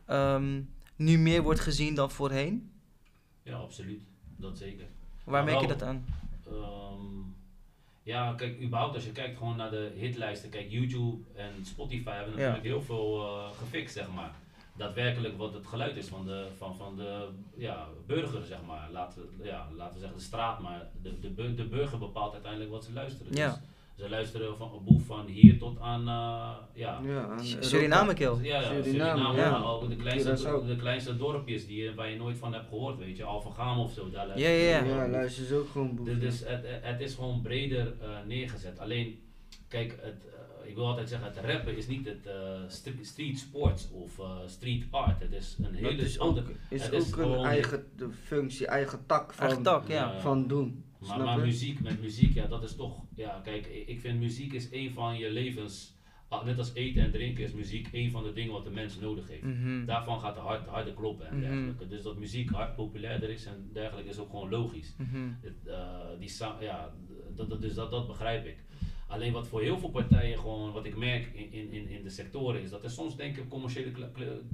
ehm, 0.07 0.61
nu 0.97 1.19
meer 1.19 1.43
wordt 1.43 1.61
gezien 1.61 1.95
dan 1.95 2.11
voorheen? 2.11 2.71
Ja, 3.43 3.57
absoluut. 3.57 4.01
Dat 4.37 4.59
zeker. 4.59 4.85
Waar 5.25 5.45
merk 5.45 5.61
je 5.61 5.67
wel- 5.67 5.77
dat 5.79 5.89
aan? 5.89 6.05
Ehm, 6.47 7.20
ja, 8.11 8.33
kijk, 8.37 8.61
überhaupt 8.63 8.95
als 8.95 9.05
je 9.05 9.13
kijkt 9.13 9.39
gewoon 9.39 9.57
naar 9.57 9.71
de 9.71 9.93
hitlijsten, 9.97 10.51
kijk, 10.51 10.71
YouTube 10.71 11.17
en 11.37 11.51
Spotify 11.67 12.11
hebben 12.11 12.31
Ja. 12.33 12.39
natuurlijk 12.39 12.65
heel 12.65 12.83
veel 12.83 13.27
eh, 13.27 13.51
gefixt, 13.59 13.95
zeg 13.95 14.11
maar. 14.15 14.31
Daadwerkelijk 14.77 15.37
wat 15.39 15.53
het 15.55 15.67
geluid 15.67 15.97
is 15.97 16.07
van 16.07 16.27
de, 16.27 16.47
van, 16.59 16.77
van 16.77 16.97
de 16.97 17.29
ja, 17.57 17.87
burger, 18.07 18.45
zeg 18.45 18.59
maar. 18.67 18.89
Laten, 18.93 19.23
we- 19.39 19.45
ja, 19.45 19.69
laten 19.77 19.95
we 19.95 20.01
zeggen 20.01 20.19
de 20.19 20.25
straat, 20.25 20.61
maar 20.61 20.89
de, 21.03 21.21
de, 21.21 21.55
de 21.55 21.65
burger 21.65 21.99
bepaalt 21.99 22.33
uiteindelijk 22.33 22.71
wat 22.71 22.85
ze 22.85 22.93
luisteren. 22.93 23.33
Ja. 23.37 23.49
Dus 23.49 23.59
ze 24.01 24.09
luisteren 24.09 24.57
van 24.57 24.71
boef 24.85 25.03
van 25.07 25.27
hier 25.27 25.59
tot 25.59 25.79
aan, 25.81 26.01
eh, 26.01 26.57
ja, 26.75 27.01
Ja, 27.05 27.27
aan. 27.29 27.45
Suriname, 27.45 28.15
kill. 28.15 28.35
ja, 28.43 28.61
ja, 28.61 28.63
Suriname, 28.63 28.83
Suriname, 28.85 29.37
ja. 29.39 29.51
maar 29.51 29.65
ook 29.65 29.89
de 29.89 29.97
kleinste, 29.97 30.37
Curaçao. 30.37 30.67
de 30.67 30.77
kleinste 30.77 31.17
dorpjes 31.17 31.67
die, 31.67 31.83
je- 31.83 31.95
waar 31.95 32.11
je 32.11 32.17
nooit 32.17 32.37
van 32.39 32.53
hebt 32.53 32.69
gehoord, 32.69 32.99
weet 32.99 33.17
je, 33.17 33.25
Alphen 33.25 33.77
of 33.77 33.93
zo. 33.93 34.11
Daar 34.11 34.39
Ja, 34.39 34.49
ja, 34.49 34.79
ja. 34.79 34.85
Ja, 34.85 35.09
luister 35.09 35.45
ze 35.45 35.55
ook 35.57 35.69
gewoon 35.69 35.95
boeken. 35.97 36.21
dus 36.21 36.39
dus 36.39 36.49
het, 36.49 36.65
het 36.83 37.01
is 37.01 37.15
gewoon 37.15 37.41
breder 37.43 37.95
eh, 38.01 38.09
neergezet. 38.27 38.79
Alleen, 38.79 39.19
kijk, 39.69 39.99
het, 40.03 40.25
eh, 40.63 40.69
ik 40.69 40.75
wil 40.75 40.87
altijd 40.87 41.09
zeggen, 41.09 41.29
het 41.35 41.45
rappen 41.45 41.77
is 41.77 41.87
niet 41.87 42.07
het 42.07 42.27
eh, 42.27 42.35
stre- 42.69 42.93
street 43.05 43.39
sports 43.39 43.91
of 43.93 44.19
eh, 44.19 44.31
street 44.47 44.85
art. 44.91 45.21
Het 45.21 45.33
is 45.33 45.57
een 45.63 45.75
hele 45.75 46.03
is 46.03 46.19
ook, 46.19 46.29
andere... 46.29 46.47
is 46.69 46.83
het 46.83 46.95
ook 46.95 47.01
is 47.01 47.13
een 47.13 47.45
eigen 47.45 47.85
functie, 48.23 48.67
eigen 48.67 48.99
tak 49.07 49.33
van, 49.33 49.47
Eigen 49.47 49.63
tak, 49.63 49.89
ja. 49.89 49.95
Ja. 49.95 50.21
van 50.21 50.47
doen. 50.47 50.85
Maar, 51.07 51.39
muziek, 51.39 51.81
met 51.81 52.01
muziek, 52.01 52.35
ja, 52.35 52.47
dat 52.47 52.63
is 52.63 52.77
toch... 52.77 53.05
Ja, 53.15 53.41
kijk, 53.45 53.67
ik 53.87 54.01
vind 54.01 54.19
muziek 54.19 54.53
is 54.53 54.69
een 54.73 54.91
van 54.91 55.19
je 55.19 55.31
levens... 55.31 55.99
ah, 56.29 56.45
Net 56.45 56.59
als 56.59 56.75
eten 56.75 57.03
en 57.03 57.11
drinken 57.11 57.45
is 57.45 57.53
muziek 57.53 57.89
een 57.93 58.11
van 58.11 58.23
de 58.23 58.33
dingen 58.33 58.53
wat 58.53 58.65
de 58.65 58.71
mens 58.71 58.99
nodig 58.99 59.29
heeft. 59.29 59.43
Mhm. 59.43 59.85
Daarvan 59.85 60.21
gaat 60.21 60.35
de 60.35 60.41
hart 60.41 60.67
harder 60.67 60.95
kloppen 60.95 61.27
en 61.29 61.39
Mhm. 61.39 61.47
dergelijke. 61.49 61.89
Dus 61.89 62.03
dat 62.03 62.19
muziek 62.19 62.51
hard 62.51 62.75
populairder 62.75 63.31
is 63.31 63.45
en 63.47 63.71
dergelijke 63.73 64.11
is 64.11 64.19
ook 64.19 64.31
gewoon 64.31 64.49
logisch. 64.51 64.95
Mhm. 64.99 65.29
Het, 65.41 65.67
eh, 65.67 65.99
die 66.19 66.31
ja, 66.61 66.93
dat, 67.35 67.49
dat, 67.49 67.61
dus 67.61 67.75
dat, 67.75 67.91
dat 67.91 68.07
begrijp 68.07 68.47
ik. 68.47 68.57
Alleen 69.07 69.33
wat 69.33 69.49
voor 69.49 69.61
heel 69.61 69.79
veel 69.79 69.91
partijen 69.91 70.39
gewoon, 70.39 70.73
wat 70.73 70.85
ik 70.85 70.97
merk 70.97 71.27
in, 71.35 71.73
in, 71.73 71.89
in, 71.89 72.03
de 72.03 72.11
sectoren, 72.11 72.63
is 72.63 72.71
dat 72.71 72.85
er 72.85 72.91
soms 72.91 73.17
denken 73.17 73.49
commerciële 73.49 73.91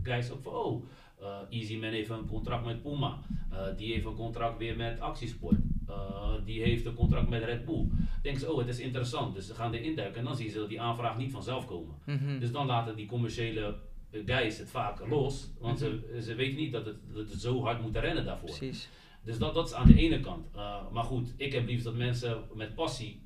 guys 0.03 0.31
ook 0.31 0.43
van, 0.43 0.53
oh, 0.53 0.85
eh 1.21 1.39
Easy 1.51 1.77
Man 1.77 1.91
heeft 1.91 2.11
een 2.11 2.27
contract 2.27 2.65
met 2.65 2.83
Puma, 2.83 3.19
Eh, 3.51 3.77
die 3.77 3.93
heeft 3.93 4.07
een 4.07 4.15
contract 4.15 4.59
weer 4.59 4.77
met 4.77 5.01
Actiesport, 5.01 5.59
Eh, 5.89 6.35
die 6.45 6.63
heeft 6.63 6.87
een 6.87 6.95
contract 6.95 7.29
met 7.29 7.45
Red 7.45 7.65
Bull. 7.65 7.87
Denken 8.23 8.41
ze, 8.41 8.53
oh, 8.53 8.59
het 8.59 8.69
is 8.69 8.79
interessant, 8.81 9.35
dus 9.35 9.47
ze 9.47 9.55
gaan 9.55 9.73
erin 9.73 9.95
duiken 9.95 10.19
en 10.19 10.25
dan 10.25 10.37
zien 10.37 10.51
ze 10.51 10.59
dat 10.59 10.69
die 10.69 10.81
aanvraag 10.81 11.17
niet 11.17 11.33
vanzelf 11.33 11.67
komen. 11.67 11.95
Mhm. 12.07 12.39
Dus 12.39 12.53
dan 12.53 12.67
laten 12.67 12.97
die 12.97 13.07
commerciële 13.07 13.77
guys 14.25 14.59
het 14.59 14.71
vaak 14.71 15.09
los, 15.09 15.51
want 15.61 15.79
ze, 15.79 16.19
ze 16.23 16.35
weten 16.35 16.57
niet 16.57 16.73
dat 16.73 16.87
het, 16.87 16.97
dat 17.15 17.31
het 17.31 17.41
zo 17.41 17.63
hard 17.63 17.83
moeten 17.83 18.01
rennen 18.01 18.25
daarvoor. 18.25 18.49
Precies. 18.49 18.89
Dus 19.25 19.39
dat, 19.39 19.55
dat 19.55 19.67
is 19.67 19.75
aan 19.75 19.87
de 19.87 19.97
ene 19.97 20.21
kant. 20.21 20.47
Maar 20.93 21.05
goed, 21.05 21.35
ik 21.37 21.53
heb 21.53 21.67
liefst 21.67 21.85
dat 21.85 21.95
mensen 21.95 22.43
met 22.55 22.75
passie 22.75 23.21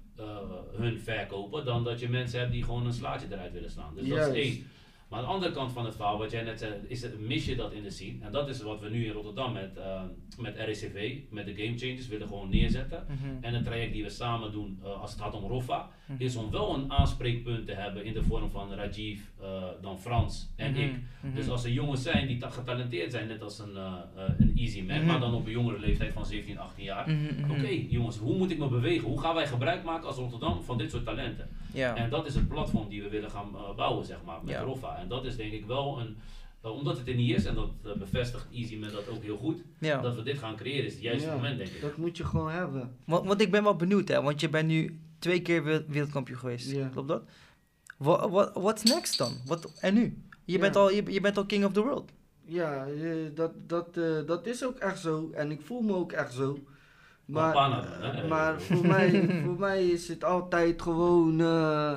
hun 0.76 0.98
verkopen, 1.00 1.64
dan 1.64 1.84
dat 1.84 2.00
je 2.00 2.08
mensen 2.08 2.40
hebt 2.40 2.52
die 2.52 2.64
gewoon 2.64 2.86
een 2.86 2.92
slaatje 2.92 3.26
eruit 3.30 3.52
willen 3.52 3.70
slaan. 3.70 3.94
Dus 3.94 4.08
dat 4.08 4.34
is 4.34 4.42
één. 4.44 4.66
Maar 5.10 5.18
aan 5.18 5.24
de 5.24 5.32
andere 5.32 5.52
kant 5.52 5.72
van 5.72 5.84
het 5.84 5.94
verhaal, 5.94 6.18
wat 6.18 6.30
jij 6.30 6.42
net 6.42 6.58
zei, 6.58 6.74
is 6.86 7.02
het, 7.02 7.20
mis 7.20 7.44
je 7.44 7.56
dat 7.56 7.72
in 7.72 7.82
de 7.82 7.90
scene. 7.90 8.24
En 8.24 8.32
dat 8.32 8.48
is 8.48 8.62
wat 8.62 8.80
we 8.80 8.88
nu 8.88 9.06
in 9.06 9.12
Rotterdam 9.12 9.52
met, 9.52 9.76
uh, 9.76 10.02
met 10.38 10.56
RECV, 10.56 11.18
met 11.30 11.46
de 11.46 11.54
Game 11.54 11.78
Changers, 11.78 12.08
willen 12.08 12.28
gewoon 12.28 12.48
neerzetten. 12.48 13.06
Mhm. 13.08 13.44
En 13.44 13.54
het 13.54 13.64
traject 13.64 13.92
die 13.92 14.02
we 14.02 14.08
samen 14.08 14.52
doen 14.52 14.80
uh, 14.82 15.00
als 15.00 15.10
het 15.10 15.20
gaat 15.20 15.34
om 15.34 15.44
Roffa, 15.44 15.90
Mhm. 16.12 16.22
is 16.22 16.36
om 16.36 16.50
wel 16.50 16.74
een 16.74 16.92
aanspreekpunt 16.92 17.66
te 17.66 17.72
hebben 17.72 18.04
in 18.04 18.12
de 18.12 18.22
vorm 18.22 18.50
van 18.50 18.72
Rajiv, 18.72 19.20
uh, 19.42 19.62
dan 19.82 19.98
Frans 19.98 20.50
en 20.56 20.70
Mhm. 20.70 20.80
ik. 20.80 20.92
Mhm. 21.20 21.34
Dus 21.34 21.48
als 21.48 21.64
er 21.64 21.70
jongens 21.70 22.02
zijn 22.02 22.26
die 22.26 22.36
ta- 22.36 22.50
getalenteerd 22.50 23.10
zijn, 23.12 23.28
net 23.28 23.42
als 23.42 23.58
een, 23.58 23.70
uh, 23.74 23.92
uh, 24.16 24.22
een 24.38 24.52
Easy 24.56 24.82
Man, 24.82 25.04
maar 25.06 25.20
dan 25.20 25.34
op 25.34 25.46
een 25.46 25.52
jongere 25.52 25.78
leeftijd 25.78 26.12
van 26.12 26.26
17, 26.26 26.58
18 26.58 26.84
jaar. 26.84 27.08
Oké 27.50 27.68
jongens, 27.88 28.16
hoe 28.18 28.36
moet 28.36 28.50
ik 28.50 28.58
me 28.58 28.68
bewegen? 28.68 29.08
Hoe 29.08 29.20
gaan 29.20 29.34
wij 29.34 29.46
gebruik 29.46 29.84
maken 29.84 30.06
als 30.06 30.16
Rotterdam 30.16 30.62
van 30.62 30.78
dit 30.78 30.90
soort 30.90 31.04
talenten? 31.04 31.48
Ja. 31.72 31.96
En 31.96 32.10
dat 32.10 32.26
is 32.26 32.34
het 32.34 32.48
platform 32.48 32.88
die 32.88 33.02
we 33.02 33.08
willen 33.08 33.30
gaan 33.30 33.48
uh, 33.54 33.74
bouwen, 33.76 34.04
zeg 34.06 34.18
maar, 34.24 34.38
met. 34.44 34.56
Roffa. 34.60 34.96
En 34.96 35.08
dat 35.08 35.24
is 35.24 35.36
denk 35.36 35.52
ik 35.52 35.66
wel 35.66 36.00
een, 36.00 36.16
uh, 36.64 36.70
omdat 36.70 36.98
het 36.98 37.08
er 37.08 37.14
niet 37.14 37.36
is, 37.36 37.44
en 37.44 37.54
dat 37.54 37.70
uh, 37.86 37.92
bevestigt 37.92 38.46
Easy 38.52 38.76
Man 38.76 38.90
dat 38.92 39.08
ook 39.08 39.22
heel 39.22 39.36
goed, 39.36 39.62
ja. 39.80 40.00
dat 40.00 40.14
we 40.16 40.22
dit 40.22 40.38
gaan 40.38 40.56
creëren 40.56 40.84
is 40.86 40.92
het 40.92 41.02
juiste 41.02 41.28
Ja, 41.28 41.34
moment, 41.34 41.58
denk 41.58 41.70
ik. 41.70 41.80
Dat 41.80 41.96
moet 41.96 42.16
je 42.16 42.24
gewoon 42.24 42.50
hebben. 42.50 42.96
Want, 43.06 43.26
want 43.26 43.40
ik 43.40 43.50
ben 43.50 43.62
wel 43.62 43.76
benieuwd, 43.76 44.08
hè, 44.08 44.22
want 44.22 44.40
je 44.40 44.48
bent 44.48 44.68
nu 44.68 45.00
twee 45.20 45.42
keer 45.42 45.64
wereld- 45.64 45.86
wereldkampioen 45.88 46.38
geweest. 46.38 46.72
Klopt 46.92 47.08
dat? 47.08 47.22
Wat 47.96 48.30
what, 48.30 48.50
what's 48.54 48.82
next 48.82 49.18
dan? 49.18 49.32
Wat, 49.46 49.72
en 49.80 49.94
nu? 49.94 50.22
Je, 50.44 50.58
bent 50.58 50.76
al, 50.76 50.90
je, 50.90 51.12
je 51.12 51.20
bent 51.20 51.36
al 51.36 51.46
king 51.46 51.64
of 51.64 51.72
the 51.72 51.82
world. 51.82 52.10
Ja, 52.44 52.86
eh, 52.86 53.10
dat, 53.34 53.52
dat, 53.66 53.96
eh, 53.96 54.26
dat 54.26 54.46
is 54.46 54.64
ook 54.64 54.78
echt 54.78 54.98
zo. 54.98 55.30
En 55.34 55.50
ik 55.50 55.60
voel 55.62 55.80
me 55.80 55.94
ook 55.94 56.12
echt 56.12 56.32
zo. 56.32 56.58
Maar 57.24 57.54
maar 58.28 58.60
voor, 58.60 58.86
mij, 58.86 59.26
voor 59.44 59.58
mij 59.58 59.86
is 59.88 60.08
het 60.08 60.24
altijd 60.24 60.82
gewoon... 60.82 61.40
eh, 61.40 61.96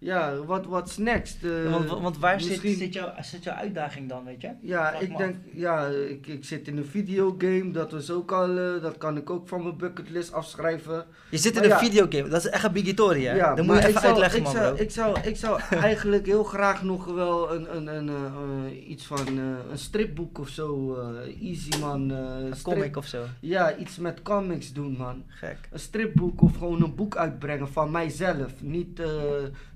ja, 0.00 0.36
wat 0.44 0.66
what's 0.66 0.96
next? 0.96 1.44
Eh, 1.44 1.70
want, 1.70 1.88
want- 1.88 2.18
waar 2.18 2.34
misschien- 2.34 2.60
zit, 2.60 2.78
zit, 2.78 2.92
jouw, 2.94 3.12
zit 3.20 3.44
jouw 3.44 3.54
uitdaging 3.54 4.08
dan, 4.08 4.24
weet 4.24 4.40
je? 4.40 4.50
Ja, 4.60 4.88
Vraag 4.88 5.00
ik 5.00 5.16
denk, 5.16 5.36
ja, 5.52 5.86
ik, 5.86 6.26
ik 6.26 6.44
zit 6.44 6.68
in 6.68 6.76
een 6.76 6.84
videogame, 6.86 7.70
dat 7.70 7.92
is 7.92 8.10
ook 8.10 8.32
al, 8.32 8.58
eh, 8.58 8.82
dat 8.82 8.98
kan 8.98 9.16
ik 9.16 9.30
ook 9.30 9.48
van 9.48 9.62
mijn 9.62 9.76
bucketlist 9.76 10.32
afschrijven. 10.32 11.04
Je 11.30 11.36
zit 11.38 11.52
in 11.54 11.60
Maar 11.60 11.64
een 11.64 11.84
ja. 11.84 11.90
videogame, 11.90 12.28
dat 12.28 12.44
is 12.44 12.50
echt 12.50 12.64
een 12.64 12.72
bigitory, 12.72 13.24
hè? 13.24 13.34
Ja, 13.34 13.54
Dan 13.54 13.66
moet 13.66 13.74
je 13.76 13.80
even 13.86 13.92
zou- 14.00 14.06
uitleggen, 14.06 14.38
ik 14.38 14.44
man, 14.44 14.52
zou, 14.52 14.74
bro. 14.74 14.82
Ik 14.84 14.90
zou, 14.90 15.18
ik 15.22 15.36
zou 15.36 15.60
eigenlijk 15.70 16.26
heel 16.26 16.44
graag 16.44 16.82
nog 16.82 17.04
wel 17.04 17.54
een, 17.54 17.76
een, 17.76 17.86
een, 17.86 18.08
eh, 18.08 18.88
iets 18.90 19.06
van 19.06 19.26
een 19.26 19.78
stripboek 19.78 20.38
of 20.38 20.48
zo, 20.48 20.96
easy 21.42 21.78
man. 21.80 22.10
een 22.10 22.62
comic 22.62 22.96
of 22.96 23.06
zo. 23.06 23.24
Ja, 23.40 23.76
iets 23.76 23.96
met 23.98 24.22
comics 24.22 24.72
doen 24.72 24.96
man. 24.96 25.22
Gek. 25.28 25.56
Een 25.72 25.78
stripboek 25.80 26.42
of 26.42 26.56
gewoon 26.56 26.82
een 26.82 26.94
boek 26.94 27.16
uitbrengen 27.16 27.68
van 27.68 27.90
mijzelf. 27.90 28.52
Niet 28.62 29.00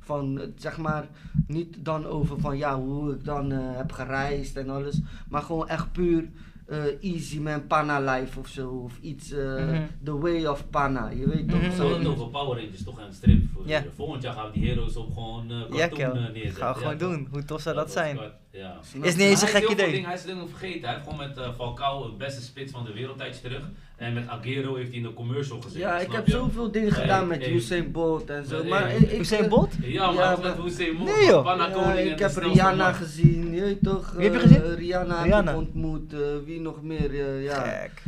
van, 0.05 0.41
zeg 0.57 0.77
maar, 0.79 1.07
niet 1.47 1.77
dan 1.85 2.07
over 2.07 2.41
van 2.41 2.57
ja, 2.57 2.79
hoe 2.81 3.13
ik 3.13 3.25
dan 3.25 3.53
eh, 3.53 3.59
heb 3.77 3.93
gereisd 3.93 4.57
en 4.57 4.71
alles. 4.71 5.01
Maar 5.29 5.43
gewoon 5.43 5.69
echt 5.69 5.93
puur 5.93 6.29
eh, 6.67 6.79
Easy 7.13 7.39
Man 7.39 7.67
Panna 7.67 8.01
Life 8.15 8.39
of 8.39 8.49
zo. 8.49 8.69
Of 8.69 8.93
iets, 9.01 9.33
eh, 9.33 9.55
Mhm. 9.55 9.83
The 10.05 10.19
Way 10.19 10.47
of 10.47 10.71
Panna. 10.71 11.09
Je 11.11 11.29
weet 11.29 11.49
toch? 11.49 11.61
Mhm. 11.61 11.71
We 11.71 11.77
zo 11.77 11.99
het 11.99 12.07
over 12.07 12.29
Power 12.29 12.59
Rangers, 12.63 12.85
toch 12.85 12.99
een 12.99 13.13
strip. 13.13 13.43
Voor 13.55 13.63
Ja. 13.69 13.85
Volgend 13.95 14.23
jaar 14.23 14.33
gaan 14.35 14.47
we 14.47 14.59
die 14.61 14.69
heroes 14.69 14.97
op 14.97 15.13
gewoon 15.13 15.53
uh, 15.53 15.59
Ja, 15.79 15.89
cartoon 15.89 16.17
eh, 16.17 16.33
neerzetten. 16.33 16.63
Ga 16.63 16.73
gewoon 16.73 16.93
Ja, 16.93 16.99
doen. 16.99 17.29
Hoe 17.31 17.45
tof 17.45 17.61
zou 17.61 17.77
dat 17.77 17.93
zijn? 17.93 18.19
Ja. 18.51 18.79
Is 19.03 19.15
niet 19.17 19.27
eens 19.27 19.43
een 19.43 19.49
hij 19.49 19.61
gek 19.61 19.71
idee. 19.71 20.05
hij 20.05 20.15
is 20.15 20.25
dingen 20.25 20.49
vergeten. 20.49 20.83
Hij 20.89 20.95
heeft 20.95 21.09
gewoon 21.09 21.29
met 21.29 21.39
uh, 21.39 21.55
Falcao 21.55 22.05
het 22.05 22.19
beste 22.19 22.43
spits 22.43 22.73
van 22.73 22.85
de 22.85 22.93
wereld 22.93 23.19
tijdje 23.19 23.41
terug. 23.43 23.71
En 24.03 24.13
met 24.15 24.29
Agero 24.29 24.75
heeft 24.75 24.89
hij 24.89 24.97
in 24.97 25.03
de 25.03 25.15
commercial 25.15 25.61
gezeten. 25.61 25.81
Ja, 25.81 25.99
ik 25.99 26.13
heb 26.13 26.27
je? 26.27 26.33
zoveel 26.33 26.71
dingen 26.71 26.93
Hey, 26.93 27.01
gedaan 27.01 27.27
met 27.27 27.41
hey. 27.45 27.53
Usain 27.53 27.93
Bolt 27.93 28.31
en 28.31 28.47
zo. 28.47 28.65
Maar 28.65 28.83
hey. 28.89 28.97
ik, 28.97 29.11
ik, 29.11 29.21
Usain 29.21 29.49
Bolt? 29.49 29.73
Ja, 29.83 30.11
maar 30.11 30.25
Ja, 30.25 30.31
met 30.31 30.43
maar- 30.57 30.65
Hussein 30.65 30.97
Bolt. 30.97 31.09
Nee, 31.17 31.27
joh. 31.27 31.45
Ja, 31.45 31.93
ik 31.95 32.19
heb 32.19 32.37
Rihanna 32.37 32.85
man. 32.85 32.95
gezien, 32.95 33.55
je 33.55 33.61
weet 33.61 33.83
toch? 33.83 34.13
Wie 34.13 34.25
heb 34.31 34.33
je 34.35 34.41
eh, 34.41 34.47
gezien? 34.49 34.75
Rihanna, 34.75 35.15
heb 35.17 35.25
Rihanna. 35.25 35.51
ik 35.51 35.57
ontmoet, 35.57 36.13
eh, 36.13 36.19
wie 36.45 36.61
nog 36.61 36.83
meer, 36.83 37.11
eh, 37.11 37.43
ja. 37.45 37.63
Gek. 37.63 38.03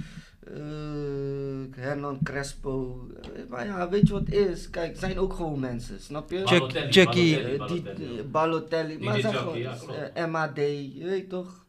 Hernan 1.77 2.19
Crespo. 2.23 3.07
Maar 3.49 3.67
ja, 3.67 3.89
weet 3.89 4.07
je 4.07 4.13
wat 4.13 4.27
het 4.27 4.35
is? 4.35 4.71
Kijk, 4.71 4.89
het 4.91 4.99
zijn 4.99 5.19
ook 5.19 5.33
gewoon 5.33 5.61
mensen, 5.61 6.01
snap 6.01 6.31
je? 6.31 6.37
Chuck- 6.45 6.59
Balotelli, 6.59 6.93
Chucky. 6.93 7.35
Balotelli, 7.35 7.57
Balotelli. 7.59 8.23
Balotelli, 8.31 8.99
maar 8.99 9.21
zeg 9.21 9.37
Chucky, 9.41 9.67
gewoon, 9.79 9.97
eh, 10.15 10.27
MAD, 10.27 10.57
je 10.57 11.05
weet 11.05 11.29
toch? 11.29 11.64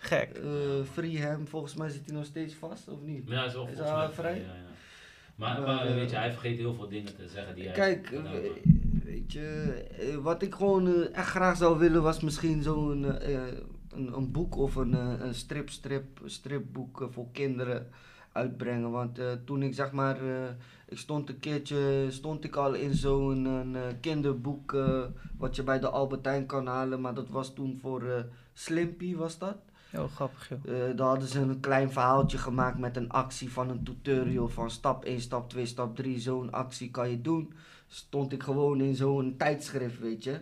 Gek. 0.00 0.30
Eh 0.36 0.50
Freeham, 0.92 1.46
volgens 1.46 1.74
mij 1.74 1.88
zit 1.88 2.02
hij 2.06 2.14
nog 2.16 2.24
steeds 2.24 2.54
vast, 2.54 2.88
of 2.88 3.00
niet? 3.02 3.22
Ja, 3.28 3.36
hij 3.38 3.46
is 3.46 3.52
wel 3.52 3.62
Is 3.68 3.76
volgens 3.76 3.90
hij 3.96 4.06
mij 4.06 4.14
vrij? 4.14 4.36
Ja, 4.38 4.44
ja. 4.44 4.52
Maar, 5.34 5.60
Maar, 5.60 5.66
maar 5.74 5.86
eh, 5.86 5.94
weet 5.94 6.10
je, 6.10 6.16
hij 6.16 6.30
vergeet 6.32 6.56
heel 6.58 6.74
veel 6.74 6.88
dingen 6.88 7.16
te 7.16 7.28
zeggen 7.28 7.54
die 7.54 7.64
hij 7.64 7.72
Kijk, 7.72 8.10
eh, 8.10 8.30
heeft. 8.30 8.54
weet 9.04 9.32
je, 9.32 10.18
wat 10.22 10.42
ik 10.42 10.54
gewoon 10.54 11.12
echt 11.12 11.28
graag 11.28 11.56
zou 11.56 11.78
willen 11.78 12.02
was 12.02 12.20
misschien 12.20 12.62
zo'n 12.62 13.04
een, 13.94 14.12
een 14.16 14.30
boek 14.32 14.56
of 14.56 14.74
een, 14.74 14.92
een 15.26 15.34
strip, 15.34 15.70
strip, 15.70 16.20
stripboek 16.24 17.08
voor 17.10 17.26
kinderen 17.32 17.86
uitbrengen. 18.32 18.90
Want 18.90 19.18
eh, 19.18 19.26
toen 19.44 19.62
ik 19.62 19.74
zeg 19.74 19.92
maar, 19.92 20.16
eh, 20.16 20.48
ik 20.88 20.98
stond 20.98 21.28
een 21.28 21.38
keertje, 21.38 22.06
stond 22.08 22.44
ik 22.44 22.56
al 22.56 22.74
in 22.74 22.94
zo'n 22.94 23.44
een, 23.44 23.76
eh, 23.76 23.82
kinderboek 24.00 24.74
eh, 24.74 25.02
wat 25.38 25.56
je 25.56 25.62
bij 25.62 25.78
de 25.80 25.88
Albertijn 25.88 26.46
kan 26.46 26.66
halen. 26.66 27.00
Maar 27.00 27.14
dat 27.14 27.28
was 27.28 27.54
toen 27.54 27.78
voor 27.80 28.02
eh, 28.10 28.22
Slimpy 28.52 29.16
was 29.16 29.38
dat. 29.38 29.56
Oh, 29.94 30.04
grappig 30.14 30.48
joh. 30.48 30.58
Uh, 30.64 30.96
daar 30.96 31.06
hadden 31.08 31.28
ze 31.28 31.40
een 31.40 31.60
klein 31.60 31.92
verhaaltje 31.92 32.38
gemaakt 32.38 32.78
met 32.78 32.96
een 32.96 33.10
actie 33.10 33.52
van 33.52 33.70
een 33.70 33.84
tutorial 33.84 34.48
van 34.48 34.70
stap 34.70 35.04
1, 35.04 35.20
stap 35.20 35.48
2, 35.50 35.66
stap 35.66 35.96
3. 35.96 36.18
Zo'n 36.18 36.52
actie 36.52 36.90
kan 36.90 37.10
je 37.10 37.20
doen. 37.20 37.52
Stond 37.86 38.32
ik 38.32 38.42
gewoon 38.42 38.80
in 38.80 38.94
zo'n 38.94 39.34
tijdschrift, 39.36 39.98
weet 39.98 40.24
je. 40.24 40.40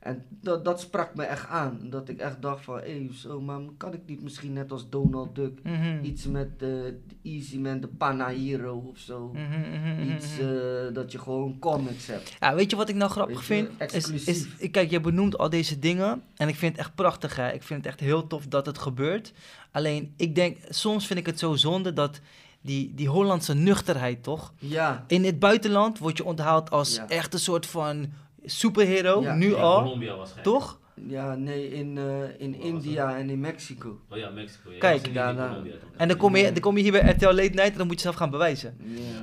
En 0.00 0.24
dat, 0.30 0.64
dat 0.64 0.80
sprak 0.80 1.14
me 1.14 1.22
echt 1.22 1.48
aan. 1.48 1.78
Dat 1.90 2.08
ik 2.08 2.18
echt 2.20 2.42
dacht 2.42 2.64
van, 2.64 2.74
hé, 2.78 2.80
hey, 2.82 3.10
zo, 3.14 3.40
maar 3.40 3.60
kan 3.76 3.92
ik 3.92 4.00
niet 4.06 4.22
misschien 4.22 4.52
net 4.52 4.72
als 4.72 4.88
Donald 4.90 5.34
Duck 5.34 5.62
Mhm. 5.62 6.04
iets 6.04 6.26
met 6.26 6.58
de 6.58 7.00
Easy 7.22 7.58
Man, 7.58 7.80
de 7.80 7.86
Pana 7.88 8.28
Hero 8.28 8.74
of 8.90 8.98
zo. 8.98 9.32
Mhm, 9.32 9.60
mhm, 9.70 10.10
Iets 10.16 10.38
eh, 10.38 10.46
dat 10.94 11.12
je 11.12 11.18
gewoon 11.18 11.58
comics 11.58 12.06
hebt. 12.06 12.36
Ja, 12.40 12.54
weet 12.54 12.70
je 12.70 12.76
wat 12.76 12.88
ik 12.88 12.94
nou 12.94 13.10
grappig 13.10 13.38
je, 13.38 13.44
vind? 13.44 13.68
Is, 13.68 13.86
is, 13.86 13.92
exclusief. 13.94 14.70
kijk, 14.70 14.90
je 14.90 15.00
benoemt 15.00 15.38
al 15.38 15.50
deze 15.50 15.78
dingen 15.78 16.22
en 16.36 16.48
ik 16.48 16.54
vind 16.56 16.72
het 16.76 16.80
echt 16.86 16.94
prachtig. 16.94 17.36
Hè? 17.36 17.52
Ik 17.52 17.62
vind 17.62 17.78
het 17.84 17.88
echt 17.92 18.00
heel 18.00 18.26
tof 18.26 18.46
dat 18.46 18.66
het 18.66 18.78
gebeurt. 18.78 19.32
Alleen, 19.70 20.12
ik 20.16 20.34
denk, 20.34 20.58
soms 20.68 21.06
vind 21.06 21.18
ik 21.18 21.26
het 21.26 21.38
zo 21.38 21.54
zonde 21.54 21.92
dat 21.92 22.20
die, 22.60 22.94
die 22.94 23.08
Hollandse 23.08 23.54
nuchterheid, 23.54 24.22
toch? 24.22 24.52
Ja, 24.58 25.04
In 25.06 25.24
het 25.24 25.38
buitenland 25.38 25.98
word 25.98 26.16
je 26.16 26.24
onthaald 26.24 26.70
als 26.70 26.94
Ja. 26.96 27.08
echt 27.08 27.32
een 27.34 27.40
soort 27.40 27.66
van 27.66 28.06
superhero, 28.44 29.22
Ja. 29.22 29.34
nu 29.34 29.50
Ja, 29.50 29.56
al, 29.56 29.82
Colombia 29.82 30.16
was 30.16 30.32
gek. 30.32 30.42
toch? 30.42 30.78
ja, 31.08 31.34
nee, 31.34 31.68
in, 31.68 31.98
eh, 31.98 32.04
in 32.38 32.60
India 32.60 33.16
en 33.16 33.30
in 33.30 33.40
Mexico. 33.40 33.98
Oh 34.10 34.18
ja, 34.18 34.30
Mexico. 34.30 34.70
Ja, 34.72 34.78
Kijk, 34.78 35.14
daarna-. 35.14 35.62
En 35.96 36.08
dan 36.08 36.16
kom, 36.16 36.36
je, 36.36 36.44
dan 36.52 36.60
kom 36.60 36.76
je 36.76 36.82
hier 36.82 36.92
bij 36.92 37.10
RTL 37.10 37.24
Late 37.26 37.40
Night 37.40 37.70
en 37.70 37.78
dan 37.78 37.86
moet 37.86 37.96
je 37.96 38.00
zelf 38.02 38.14
gaan 38.14 38.30
bewijzen. 38.30 38.76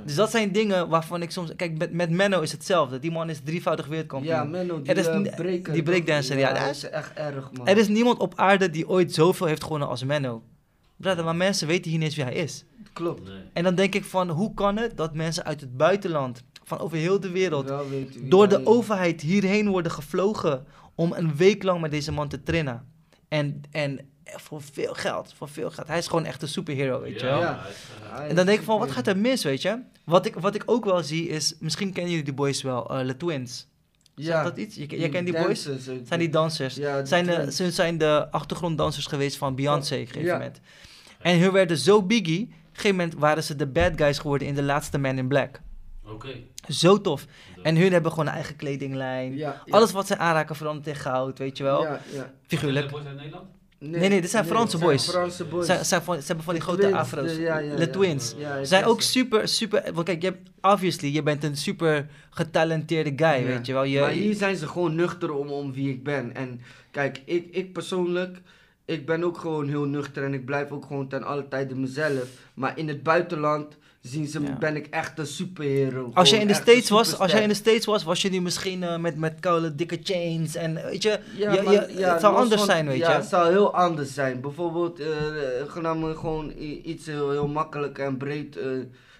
Dus 0.05 0.15
dat 0.15 0.31
zijn 0.31 0.51
dingen 0.51 0.89
waarvan 0.89 1.21
ik 1.21 1.31
soms... 1.31 1.55
Kijk, 1.55 1.77
met, 1.77 1.91
met 1.91 2.09
Menno 2.09 2.41
is 2.41 2.51
hetzelfde. 2.51 2.99
Die 2.99 3.11
man 3.11 3.29
is 3.29 3.39
drievoudig 3.43 3.87
wereldkampioen. 3.87 4.33
ja 4.35 4.43
Menno, 4.43 4.81
die, 4.81 4.91
Er 4.91 4.97
is 4.97 5.07
eh, 5.07 5.35
breaker, 5.35 5.73
die 5.73 5.83
breakdancer, 5.83 6.37
ja, 6.37 6.53
dat 6.53 6.69
is 6.69 6.89
echt 6.89 7.13
erg, 7.13 7.51
man. 7.51 7.67
Er 7.67 7.77
is 7.77 7.87
niemand 7.87 8.19
op 8.19 8.33
aarde 8.35 8.69
die 8.69 8.89
ooit 8.89 9.13
zoveel 9.13 9.47
heeft 9.47 9.63
gewonnen 9.63 9.87
als 9.87 10.03
Menno. 10.03 10.43
Brother, 10.95 11.23
maar 11.23 11.35
mensen 11.35 11.67
weten 11.67 11.89
hier 11.91 11.99
niet 11.99 12.07
eens 12.07 12.15
wie 12.15 12.25
hij 12.25 12.33
is. 12.35 12.65
Klopt. 12.93 13.23
Nee. 13.27 13.41
En 13.53 13.63
dan 13.63 13.75
denk 13.75 13.95
ik 13.95 14.03
van, 14.03 14.29
hoe 14.29 14.53
kan 14.53 14.77
het 14.77 14.97
dat 14.97 15.13
mensen 15.15 15.45
uit 15.45 15.61
het 15.61 15.77
buitenland, 15.77 16.43
van 16.67 16.79
over 16.79 16.97
heel 16.97 17.19
de 17.19 17.29
wereld, 17.29 17.71
door 18.21 18.47
de 18.47 18.65
overheid 18.65 19.21
hierheen 19.21 19.69
worden 19.69 19.91
gevlogen 19.91 20.65
om 20.95 21.13
een 21.13 21.35
week 21.35 21.63
lang 21.63 21.81
met 21.81 21.91
deze 21.91 22.11
man 22.11 22.27
te 22.27 22.43
trainen. 22.43 22.85
En, 23.27 23.61
en 23.71 23.99
voor 24.23 24.61
veel 24.61 24.93
geld, 24.93 25.33
voor 25.37 25.49
veel 25.49 25.69
geld. 25.71 25.87
Hij 25.87 25.97
is 25.97 26.07
gewoon 26.07 26.25
echt 26.25 26.41
een 26.41 26.47
superhero, 26.47 27.01
weet 27.01 27.19
je 27.19 27.25
wel. 27.25 27.39
Ja. 27.39 27.65
En 28.27 28.35
dan 28.35 28.45
denk 28.45 28.59
ik 28.59 28.65
van, 28.65 28.79
wat 28.79 28.91
gaat 28.91 29.07
er 29.07 29.17
mis, 29.17 29.43
weet 29.43 29.61
je? 29.61 29.79
Wat 30.05 30.25
ik, 30.25 30.35
wat 30.35 30.55
ik 30.55 30.63
ook 30.65 30.85
wel 30.85 31.03
zie 31.03 31.27
is, 31.27 31.55
misschien 31.59 31.91
kennen 31.91 32.09
jullie 32.11 32.25
die 32.25 32.33
boys 32.33 32.61
wel, 32.61 32.89
eh 32.89 33.05
Le 33.05 33.17
Twins. 33.17 33.67
Zegt 34.15 34.27
Ja, 34.29 34.43
dat 34.43 34.57
iets? 34.57 34.75
Je, 34.75 34.85
jij 34.99 35.09
kent 35.09 35.25
die 35.25 35.35
boys? 35.43 35.63
dancers. 35.63 36.07
Zijn 36.07 36.19
die 36.19 36.29
dansers? 36.29 36.75
Ja, 36.75 36.97
die 36.97 37.07
zijn 37.07 37.25
de, 37.25 37.51
ze 37.51 37.71
zijn 37.71 37.97
de 37.97 38.27
achtergronddansers 38.31 39.05
geweest 39.05 39.37
van 39.37 39.55
Beyoncé 39.55 39.93
op 39.93 39.99
een 40.01 40.07
gegeven 40.07 40.27
Ja. 40.27 40.33
moment. 40.37 40.59
En 41.21 41.39
hun 41.39 41.51
werden 41.51 41.77
zo 41.77 42.03
biggie. 42.03 42.41
Op 42.43 42.49
een 42.49 42.83
gegeven 42.83 42.95
moment 42.97 43.15
waren 43.15 43.43
ze 43.43 43.55
de 43.55 43.67
bad 43.67 43.91
guys 43.95 44.17
geworden 44.19 44.47
in 44.47 44.55
de 44.55 44.63
laatste 44.63 44.97
Man 44.97 45.17
in 45.17 45.27
Black. 45.27 45.61
Oké. 46.09 46.29
Zo 46.67 47.01
tof. 47.01 47.25
En 47.63 47.75
hun 47.77 47.91
hebben 47.91 48.11
gewoon 48.11 48.27
een 48.27 48.33
eigen 48.33 48.55
kledinglijn. 48.55 49.35
Ja, 49.35 49.61
ja. 49.65 49.73
Alles 49.73 49.91
wat 49.91 50.07
ze 50.07 50.17
aanraken 50.17 50.55
verandert 50.55 50.87
in 50.87 50.95
goud, 50.95 51.37
weet 51.37 51.57
je 51.57 51.63
wel. 51.63 51.83
Ja, 51.83 51.99
ja. 52.13 52.31
Figuurlijk. 52.47 52.89
Zijn 52.89 53.01
boys 53.01 53.05
uit 53.07 53.17
Nederland? 53.17 53.45
Nee, 53.79 54.09
nee, 54.09 54.21
dit 54.21 54.29
zijn 54.29 54.45
Franse 54.45 54.77
zijn 54.77 54.89
boys. 54.89 55.09
Franse 55.09 55.43
boys. 55.45 55.65
Ze, 55.65 56.01
hebben 56.25 56.43
van 56.45 56.53
die 56.53 56.63
grote 56.63 56.81
Twins, 56.81 56.95
afro's. 56.97 57.35
de- 57.35 57.41
ja, 57.41 57.57
ja, 57.57 57.77
ja. 57.77 57.87
Twins. 57.87 58.33
Ja, 58.37 58.63
Zijn 58.63 58.85
ook 58.85 59.01
super, 59.01 59.47
super... 59.47 59.83
Want 59.93 60.05
kijk, 60.05 60.21
je 60.21 60.27
hebt, 60.27 60.49
obviously, 60.61 61.09
je 61.13 61.23
bent 61.23 61.43
een 61.43 61.57
super 61.57 62.07
getalenteerde 62.29 63.13
guy, 63.15 63.41
Ja. 63.41 63.45
weet 63.47 63.65
je 63.65 63.73
wel. 63.73 63.83
Je, 63.83 63.99
maar 63.99 64.09
hier 64.09 64.35
zijn 64.35 64.55
ze 64.55 64.67
gewoon 64.67 64.95
nuchter 64.95 65.33
om, 65.33 65.49
om 65.49 65.73
wie 65.73 65.89
ik 65.89 66.03
ben. 66.03 66.35
En 66.35 66.61
kijk, 66.91 67.21
ik, 67.25 67.47
ik 67.51 67.73
persoonlijk, 67.73 68.41
ik 68.85 69.05
ben 69.05 69.23
ook 69.23 69.37
gewoon 69.37 69.67
heel 69.67 69.85
nuchter 69.85 70.23
en 70.23 70.33
ik 70.33 70.45
blijf 70.45 70.71
ook 70.71 70.85
gewoon 70.85 71.07
ten 71.07 71.23
alle 71.23 71.47
tijde 71.47 71.75
mezelf. 71.75 72.27
Maar 72.53 72.77
in 72.77 72.87
het 72.87 73.03
buitenland 73.03 73.77
zien 74.07 74.27
ze, 74.27 74.41
Ja. 74.41 74.57
ben 74.59 74.75
ik 74.75 74.87
echt 74.87 75.19
een 75.19 75.27
superhero. 75.27 76.11
Als 76.13 76.29
je 76.29 76.35
Gewoon 76.35 76.49
in 76.49 76.55
de 76.55 76.61
States 76.61 76.89
was, 76.89 77.19
als 77.19 77.31
jij 77.31 77.41
in 77.41 77.47
de 77.47 77.53
States 77.53 77.85
was, 77.85 78.03
was 78.03 78.21
je 78.21 78.29
nu 78.29 78.41
misschien 78.41 78.83
eh, 78.83 78.97
met, 78.97 79.17
met 79.17 79.33
koude 79.39 79.75
dikke 79.75 79.99
chains 80.03 80.55
en 80.55 80.73
weet 80.73 81.03
je, 81.03 81.19
Ja, 81.37 81.51
je, 81.53 81.61
je- 81.63 81.93
ja, 81.97 82.11
het 82.11 82.21
zou 82.21 82.35
anders 82.35 82.55
van- 82.61 82.69
zijn, 82.69 82.87
weet 82.87 82.97
ja, 82.97 83.09
je. 83.11 83.15
het 83.17 83.25
zou 83.25 83.49
heel 83.51 83.73
anders 83.73 84.13
zijn. 84.13 84.41
Bijvoorbeeld, 84.41 84.99
eh 84.99 85.07
me 85.95 86.15
gewoon 86.15 86.53
iets 86.83 87.05
heel, 87.05 87.31
heel 87.31 87.47
makkelijk 87.47 87.97
en 87.99 88.17
breed. 88.17 88.57
eh, 88.57 88.67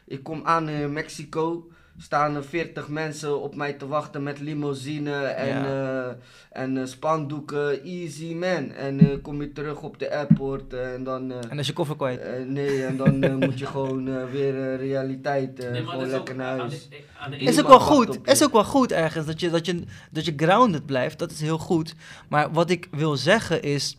ik 0.06 0.24
kom 0.24 0.42
aan 0.44 0.70
in 0.70 0.94
Mexico, 0.94 1.68
staan 2.00 2.36
er 2.36 2.44
40 2.44 2.88
mensen 2.88 3.42
op 3.42 3.56
mij 3.56 3.74
te 3.74 3.88
wachten 3.88 4.24
met 4.24 4.40
limousine 4.40 5.16
en, 5.26 5.66
eh, 5.66 6.08
en 6.52 6.78
eh, 6.78 6.86
spandoeken. 6.86 7.84
Easy 7.84 8.34
man. 8.34 8.72
En 8.72 9.00
eh, 9.00 9.08
kom 9.22 9.42
je 9.42 9.52
terug 9.52 9.82
op 9.82 10.00
de 10.00 10.12
airport 10.16 10.74
en 10.74 11.04
dan... 11.04 11.32
eh, 11.32 11.38
En 11.38 11.48
dan 11.48 11.60
is 11.60 11.68
je 11.68 11.74
koffer 11.74 11.96
kwijt. 11.96 12.20
eh, 12.22 12.44
nee, 12.46 12.86
en 12.86 12.98
dan 12.98 13.24
eh, 13.24 13.36
moet 13.46 13.60
je 13.60 13.66
gewoon 13.66 14.08
eh, 14.08 14.24
weer 14.32 14.76
realiteit, 14.76 15.60
eh, 15.60 15.72
Nee, 15.72 15.84
gewoon 15.84 16.00
dat 16.00 16.08
is 16.08 16.14
ook 16.14 16.18
lekker 16.18 16.36
naar 16.36 16.52
aan 16.52 16.60
huis. 16.60 16.90
de, 16.90 16.98
aan 17.20 17.32
de 17.32 17.38
Is 17.38 17.60
ook 17.60 17.68
wel 17.68 17.80
goed. 17.80 18.20
Is 18.24 18.44
ook 18.44 18.52
wel 18.52 18.64
goed 18.64 18.92
ergens 18.92 19.26
dat 19.26 19.40
je, 19.40 19.50
dat, 19.50 19.66
je, 19.66 19.84
dat 20.12 20.26
je 20.26 20.34
grounded 20.38 20.86
blijft. 20.86 21.20
Dat 21.20 21.32
is 21.32 21.42
heel 21.42 21.58
goed. 21.58 21.96
Maar 22.30 22.52
wat 22.52 22.70
ik 22.70 22.88
wil 22.92 23.16
zeggen 23.18 23.62
is. 23.62 23.98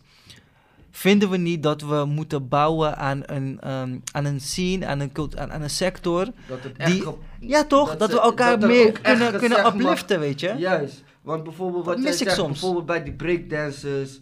Vinden 0.91 1.29
we 1.29 1.37
niet 1.37 1.63
dat 1.63 1.81
we 1.81 2.05
moeten 2.05 2.47
bouwen 2.47 2.97
aan 2.97 3.21
een, 3.25 3.59
ehm, 3.59 3.97
aan 4.11 4.25
een 4.25 4.41
scene, 4.41 4.85
aan 4.85 4.99
een, 4.99 5.11
cult, 5.11 5.37
aan, 5.37 5.51
aan 5.51 5.61
een 5.61 5.69
sector? 5.69 6.25
Dat 6.47 6.63
het 6.63 6.77
echt 6.77 6.91
Die- 6.91 7.07
op- 7.07 7.19
Ja, 7.39 7.63
toch? 7.65 7.89
Dat, 7.89 7.99
Dat 7.99 8.11
we 8.11 8.19
elkaar 8.19 8.59
dat 8.59 8.69
er 8.69 8.75
meer 8.75 8.91
kunnen, 8.91 9.39
kunnen 9.39 9.61
mag- 9.61 9.73
upliften, 9.73 10.19
weet 10.19 10.39
je? 10.39 10.53
Juist, 10.57 11.03
want 11.21 11.43
bijvoorbeeld 11.43 11.85
wat 11.85 11.97
mis 11.97 12.21
ik 12.21 12.27
zegt, 12.27 12.35
soms. 12.35 12.51
bijvoorbeeld 12.51 12.85
bij 12.85 13.03
die 13.03 13.13
breakdancers, 13.13 14.19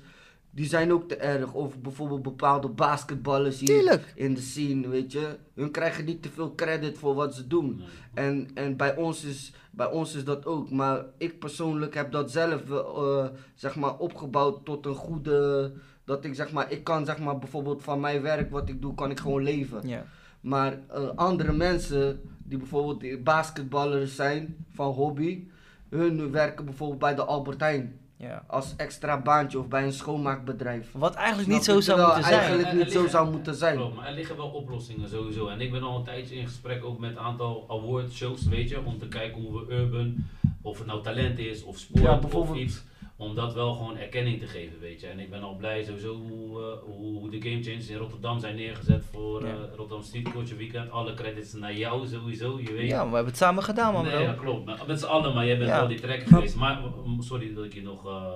die 0.52 0.66
zijn 0.66 0.94
ook 0.94 1.08
te 1.08 1.16
erg. 1.16 1.54
Of 1.54 1.78
bijvoorbeeld 1.80 2.22
bepaalde 2.24 2.68
basketballers 2.70 3.60
hier 3.60 3.68
Tuurlijk. 3.68 4.12
in 4.16 4.34
de 4.34 4.42
scene, 4.42 4.88
weet 4.88 5.12
je. 5.12 5.38
Hun 5.56 5.72
krijgen 5.72 6.06
niet 6.06 6.22
te 6.22 6.30
veel 6.34 6.56
credit 6.56 6.98
voor 6.98 7.14
wat 7.16 7.36
ze 7.36 7.48
doen. 7.48 7.76
Nee. 7.78 8.26
En, 8.26 8.48
en 8.54 8.76
bij, 8.76 8.96
ons 8.96 9.24
is, 9.24 9.54
bij 9.72 9.88
ons 9.92 10.16
is 10.16 10.24
dat 10.24 10.46
ook. 10.46 10.70
Maar 10.72 11.06
ik 11.18 11.40
persoonlijk 11.40 11.94
heb 11.94 12.12
dat 12.12 12.32
zelf 12.32 12.62
eh, 12.70 13.26
zeg 13.56 13.76
maar 13.76 13.98
opgebouwd 13.98 14.66
tot 14.66 14.86
een 14.86 14.96
goede... 14.96 15.72
Dat 16.08 16.26
ik 16.26 16.36
zeg 16.36 16.52
maar, 16.52 16.72
ik 16.72 16.84
kan 16.84 17.06
zeg 17.06 17.20
maar 17.20 17.38
bijvoorbeeld 17.40 17.84
van 17.84 18.00
mijn 18.00 18.22
werk 18.22 18.52
wat 18.52 18.70
ik 18.70 18.82
doe, 18.82 18.96
kan 18.96 19.12
ik 19.12 19.20
gewoon 19.20 19.44
leven. 19.44 19.88
Ja. 19.88 20.06
Maar 20.42 20.80
eh, 20.90 21.08
andere 21.16 21.54
mensen 21.54 22.22
die 22.44 22.58
bijvoorbeeld 22.58 23.00
die 23.00 23.18
basketballers 23.18 24.16
zijn 24.16 24.66
van 24.74 24.92
hobby, 24.92 25.44
hun 25.90 26.32
werken 26.32 26.66
bijvoorbeeld 26.66 27.00
bij 27.00 27.16
de 27.16 27.24
Albert 27.26 27.60
Heijn 27.60 28.00
ja. 28.18 28.44
als 28.48 28.74
extra 28.78 29.22
baantje 29.22 29.60
of 29.60 29.68
bij 29.68 29.84
een 29.84 29.94
schoonmaakbedrijf. 29.94 30.92
Wat 30.92 31.16
eigenlijk 31.16 31.48
niet 31.50 31.64
zo 31.64 31.80
zou 31.82 32.00
moeten 32.02 32.24
zijn. 32.24 32.40
Eigenlijk 32.40 32.68
Er- 32.70 32.76
niet 32.76 32.86
zo 32.92 32.92
liggen- 32.94 33.10
zou 33.12 33.32
moeten 33.32 33.56
zijn. 33.56 33.76
Klopt, 33.76 33.96
maar 33.96 34.08
er 34.08 34.14
liggen 34.14 34.38
wel 34.38 34.50
oplossingen 34.50 35.10
sowieso. 35.10 35.48
En 35.48 35.62
ik 35.62 35.72
ben 35.72 35.84
al 35.84 35.98
een 35.98 36.04
tijdje 36.04 36.36
in 36.36 36.46
gesprek 36.48 36.84
ook 36.86 37.00
met 37.00 37.12
een 37.12 37.20
aantal 37.20 37.66
awardshows, 37.70 38.44
weet 38.48 38.70
je, 38.70 38.84
om 38.86 38.98
te 39.00 39.08
kijken 39.08 39.42
hoe 39.42 39.66
we 39.66 39.74
urban, 39.74 40.16
of 40.62 40.78
het 40.78 40.88
nou 40.88 41.04
talent 41.04 41.40
is 41.40 41.64
of 41.64 41.78
sport 41.78 42.04
Ja, 42.04 42.20
of 42.32 42.56
iets, 42.56 42.84
om 43.18 43.36
dat 43.36 43.54
wel 43.54 43.74
gewoon 43.74 43.98
erkenning 43.98 44.40
te 44.40 44.48
geven, 44.48 44.80
weet 44.80 45.00
je. 45.02 45.08
En 45.08 45.20
ik 45.20 45.30
ben 45.30 45.42
al 45.42 45.56
blij 45.56 45.84
sowieso 45.84 46.16
hoe, 46.16 46.62
eh, 46.62 46.80
hoe 46.96 47.30
de 47.30 47.42
Game 47.42 47.64
Changers 47.64 47.90
in 47.90 47.98
Rotterdam 47.98 48.40
zijn 48.40 48.56
neergezet 48.56 49.04
voor 49.12 49.46
Ja. 49.46 49.52
eh, 49.52 49.60
Rotterdam 49.76 50.02
Street 50.04 50.30
Culture 50.32 50.56
Weekend. 50.56 50.92
Alle 50.92 51.14
credits 51.14 51.54
naar 51.54 51.74
jou 51.78 52.08
sowieso, 52.08 52.60
je 52.60 52.74
weet. 52.74 52.90
Ja, 52.90 52.98
maar 52.98 53.08
we 53.10 53.14
hebben 53.16 53.34
het 53.34 53.38
samen 53.42 53.64
gedaan, 53.64 53.94
man, 53.94 54.04
nee, 54.04 54.12
bro. 54.14 54.22
ja, 54.22 54.34
klopt. 54.34 54.66
Maar 54.66 54.84
Met 54.88 55.00
z'n 55.00 55.06
allen, 55.06 55.34
maar 55.34 55.46
jij 55.46 55.58
bent 55.58 55.70
Ja. 55.70 55.80
wel 55.80 55.88
die 55.88 56.00
trekker 56.00 56.28
geweest. 56.28 56.56
Maar 56.56 56.82
sorry 57.20 57.54
dat 57.54 57.66
ik 57.66 57.74
je 57.74 57.82
nog 57.82 58.06
eh, 58.08 58.34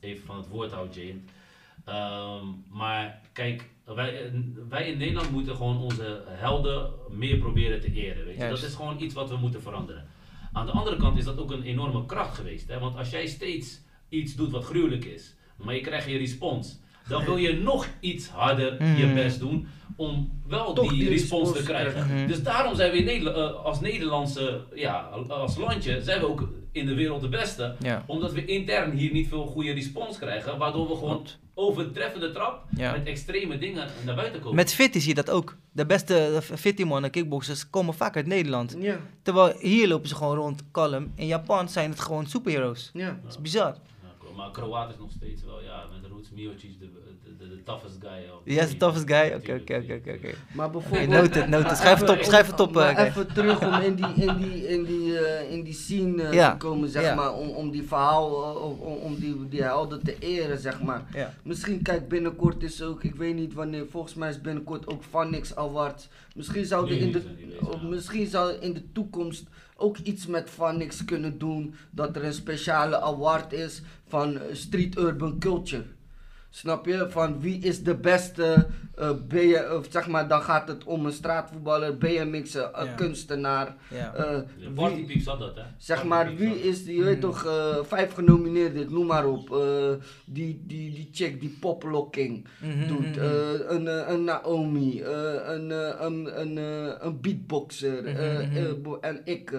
even 0.00 0.26
van 0.26 0.36
het 0.36 0.48
woord 0.48 0.72
houd, 0.72 0.94
Jane. 0.94 1.18
Ehm, 1.84 2.46
maar 2.70 3.20
kijk, 3.32 3.68
wij, 3.84 4.32
wij 4.68 4.88
in 4.90 4.98
Nederland 4.98 5.30
moeten 5.30 5.56
gewoon 5.56 5.78
onze 5.82 6.22
helden 6.28 6.90
meer 7.10 7.36
proberen 7.38 7.80
te 7.80 7.92
eren. 7.92 8.24
Weet 8.24 8.34
je? 8.34 8.40
Juist. 8.40 8.60
Dat 8.60 8.70
is 8.70 8.76
gewoon 8.76 9.00
iets 9.02 9.14
wat 9.14 9.28
we 9.28 9.36
moeten 9.36 9.62
veranderen. 9.62 10.06
Aan 10.52 10.66
de 10.66 10.72
andere 10.72 10.96
kant 10.96 11.18
is 11.18 11.24
dat 11.24 11.38
ook 11.38 11.50
een 11.50 11.62
enorme 11.62 12.06
kracht 12.06 12.36
geweest. 12.36 12.68
Hè? 12.68 12.78
Want 12.78 12.96
als 12.96 13.10
jij 13.10 13.26
steeds 13.26 13.80
iets 14.14 14.34
doet 14.34 14.50
wat 14.50 14.64
gruwelijk 14.64 15.04
is, 15.04 15.34
maar 15.56 15.74
je 15.74 15.80
krijgt 15.80 16.06
geen 16.06 16.18
respons, 16.18 16.78
dan 17.08 17.24
wil 17.24 17.36
je 17.36 17.52
nog 17.52 17.86
iets 18.00 18.28
harder 18.28 18.84
je 18.98 19.04
Mhm. 19.06 19.14
best 19.14 19.38
doen 19.40 19.66
om 19.96 20.40
wel 20.46 20.72
Toch 20.72 20.88
die, 20.90 20.98
die 20.98 21.08
respons 21.08 21.40
respons 21.42 21.56
te 21.66 21.72
krijgen. 21.72 22.06
Mhm. 22.06 22.26
Dus 22.26 22.42
daarom 22.42 22.74
zijn 22.74 22.90
we 22.90 22.96
in 22.98 23.04
Nederland, 23.04 23.36
eh, 23.36 23.64
als 23.64 23.80
Nederlandse, 23.80 24.64
ja, 24.74 25.00
als 25.28 25.56
landje, 25.56 26.02
zijn 26.02 26.20
we 26.20 26.26
ook 26.28 26.48
in 26.72 26.86
de 26.86 26.94
wereld 26.94 27.20
de 27.20 27.28
beste. 27.28 27.74
Ja. 27.80 28.02
Omdat 28.06 28.32
we 28.32 28.44
intern 28.44 28.90
hier 28.90 29.12
niet 29.12 29.28
veel 29.28 29.46
goede 29.46 29.72
respons 29.72 30.18
krijgen, 30.18 30.58
waardoor 30.58 30.88
we 30.88 30.94
gewoon 30.96 31.26
overtreffende 31.54 32.30
trap 32.32 32.64
Ja. 32.76 32.92
met 32.92 33.06
extreme 33.06 33.58
dingen 33.58 33.86
naar 34.04 34.14
buiten 34.14 34.40
komen. 34.40 34.54
Met 34.56 34.74
Fitty 34.74 34.98
zie 34.98 35.08
je 35.08 35.14
dat 35.14 35.30
ook. 35.30 35.56
De 35.72 35.86
beste 35.86 36.38
Fitty 36.42 36.82
mannen, 36.82 37.10
kickboxers, 37.10 37.70
komen 37.70 37.94
vaak 37.94 38.16
uit 38.16 38.26
Nederland. 38.26 38.76
Ja, 38.80 38.96
Terwijl 39.22 39.54
hier 39.60 39.88
lopen 39.88 40.08
ze 40.08 40.14
gewoon 40.14 40.36
rond 40.36 40.62
kalm. 40.70 41.12
In 41.16 41.26
Japan 41.26 41.68
zijn 41.68 41.90
het 41.90 42.00
gewoon 42.00 42.26
superheroes. 42.26 42.90
ja. 42.94 43.18
Dat 43.22 43.30
is 43.32 43.40
bizar. 43.40 43.76
Ja. 44.34 44.42
Maar 44.42 44.50
Kroat 44.50 44.90
is 44.90 44.98
nog 44.98 45.10
steeds 45.10 45.44
wel, 45.44 45.62
ja, 45.62 45.84
met 45.92 46.10
Roots 46.10 46.30
Miocic 46.30 46.78
de, 46.78 46.88
de, 47.24 47.36
de, 47.38 47.48
de, 47.48 47.62
toughest 47.62 47.96
guy. 48.00 48.54
Yes, 48.54 48.68
the 48.68 48.76
toughest 48.76 49.06
guy? 49.06 49.32
Oké, 49.34 49.54
oké, 49.54 49.74
oké, 49.76 50.12
oké. 50.12 50.34
Maar 50.52 50.70
bijvoorbeeld... 50.70 51.08
Note 51.08 51.46
note 51.46 51.74
Schrijf 51.74 52.00
het 52.00 52.08
op, 52.08 52.22
schrijf 52.22 52.46
het 52.46 52.60
op. 52.60 52.76
Uh, 52.76 52.98
even 52.98 53.34
terug 53.34 53.66
om 53.66 53.80
in 53.80 53.94
die, 53.94 54.14
in 54.14 54.36
die, 54.36 54.68
in 54.68 54.84
die, 54.84 55.08
uh, 55.08 55.50
in 55.50 55.62
die 55.62 55.72
scene 55.72 56.22
uh, 56.22 56.32
ja. 56.32 56.50
te 56.50 56.56
komen, 56.56 56.88
zeg 56.88 57.02
ja. 57.02 57.14
maar. 57.14 57.34
Om, 57.34 57.48
om 57.48 57.70
die 57.70 57.82
verhaal, 57.82 58.30
om, 58.54 58.96
om 58.96 59.14
die, 59.14 59.48
die 59.48 59.62
helden 59.62 60.04
te 60.04 60.18
eren, 60.18 60.58
zeg 60.58 60.82
maar. 60.82 61.02
Ja. 61.12 61.34
Misschien, 61.42 61.82
kijk, 61.82 62.08
binnenkort 62.08 62.62
is 62.62 62.82
ook, 62.82 63.04
ik 63.04 63.14
weet 63.14 63.34
niet 63.34 63.54
wanneer, 63.54 63.86
volgens 63.90 64.14
mij 64.14 64.28
is 64.28 64.40
binnenkort 64.40 64.86
ook 64.86 65.02
Vanix 65.02 65.56
Awards. 65.56 66.08
Misschien 66.34 66.64
zou, 66.64 66.88
de 66.88 66.98
in 66.98 67.12
de, 67.12 67.22
misschien 67.82 68.26
zou 68.26 68.52
in 68.52 68.72
de 68.72 68.92
toekomst 68.92 69.44
ook 69.76 69.98
iets 69.98 70.26
met 70.26 70.50
Vanix 70.50 71.04
kunnen 71.04 71.38
doen. 71.38 71.74
Dat 71.90 72.16
er 72.16 72.24
een 72.24 72.34
speciale 72.34 73.00
award 73.00 73.52
is 73.52 73.82
van 74.08 74.38
Street 74.52 74.96
Urban 74.96 75.38
Culture. 75.38 75.84
Snap 76.54 76.86
je? 76.86 77.06
Van 77.10 77.40
wie 77.40 77.58
is 77.58 77.82
de 77.82 77.94
beste 77.94 78.66
uh, 78.98 79.10
B, 79.10 79.34
of 79.76 79.86
zeg 79.90 80.08
maar, 80.08 80.28
dan 80.28 80.42
gaat 80.42 80.68
het 80.68 80.84
om 80.84 81.06
een 81.06 81.12
straatvoetballer, 81.12 81.98
BMX, 81.98 82.56
uh, 82.56 82.62
ja. 82.74 82.84
kunstenaar. 82.96 83.76
Ja. 83.90 84.14
Uh, 84.18 84.38
wie, 85.06 85.24
dat, 85.24 85.38
hè? 85.54 85.62
Zeg 85.78 86.04
maar, 86.04 86.34
wie 86.34 86.62
is 86.62 86.84
die, 86.84 86.96
je 86.96 87.02
weet 87.02 87.14
mm. 87.14 87.20
toch, 87.20 87.46
vijf 87.86 88.12
genomineerden, 88.12 88.92
noem 88.92 89.06
maar 89.06 89.26
op. 89.26 89.48
die, 90.24 90.62
die, 90.66 90.92
die 90.92 91.08
chick 91.12 91.40
die 91.40 91.56
poplocking 91.60 92.46
mm 92.58 92.70
-hmm, 92.70 92.88
doet. 92.88 93.16
Mm 93.16 93.22
-hmm. 93.22 93.86
een, 93.86 94.12
een 94.12 94.24
Naomi, 94.24 95.02
een, 95.02 95.70
een, 96.04 96.40
een, 96.40 96.56
een 97.06 97.20
beatboxer 97.20 98.16
-hmm. 98.16 98.98
en 99.00 99.20
ik. 99.24 99.52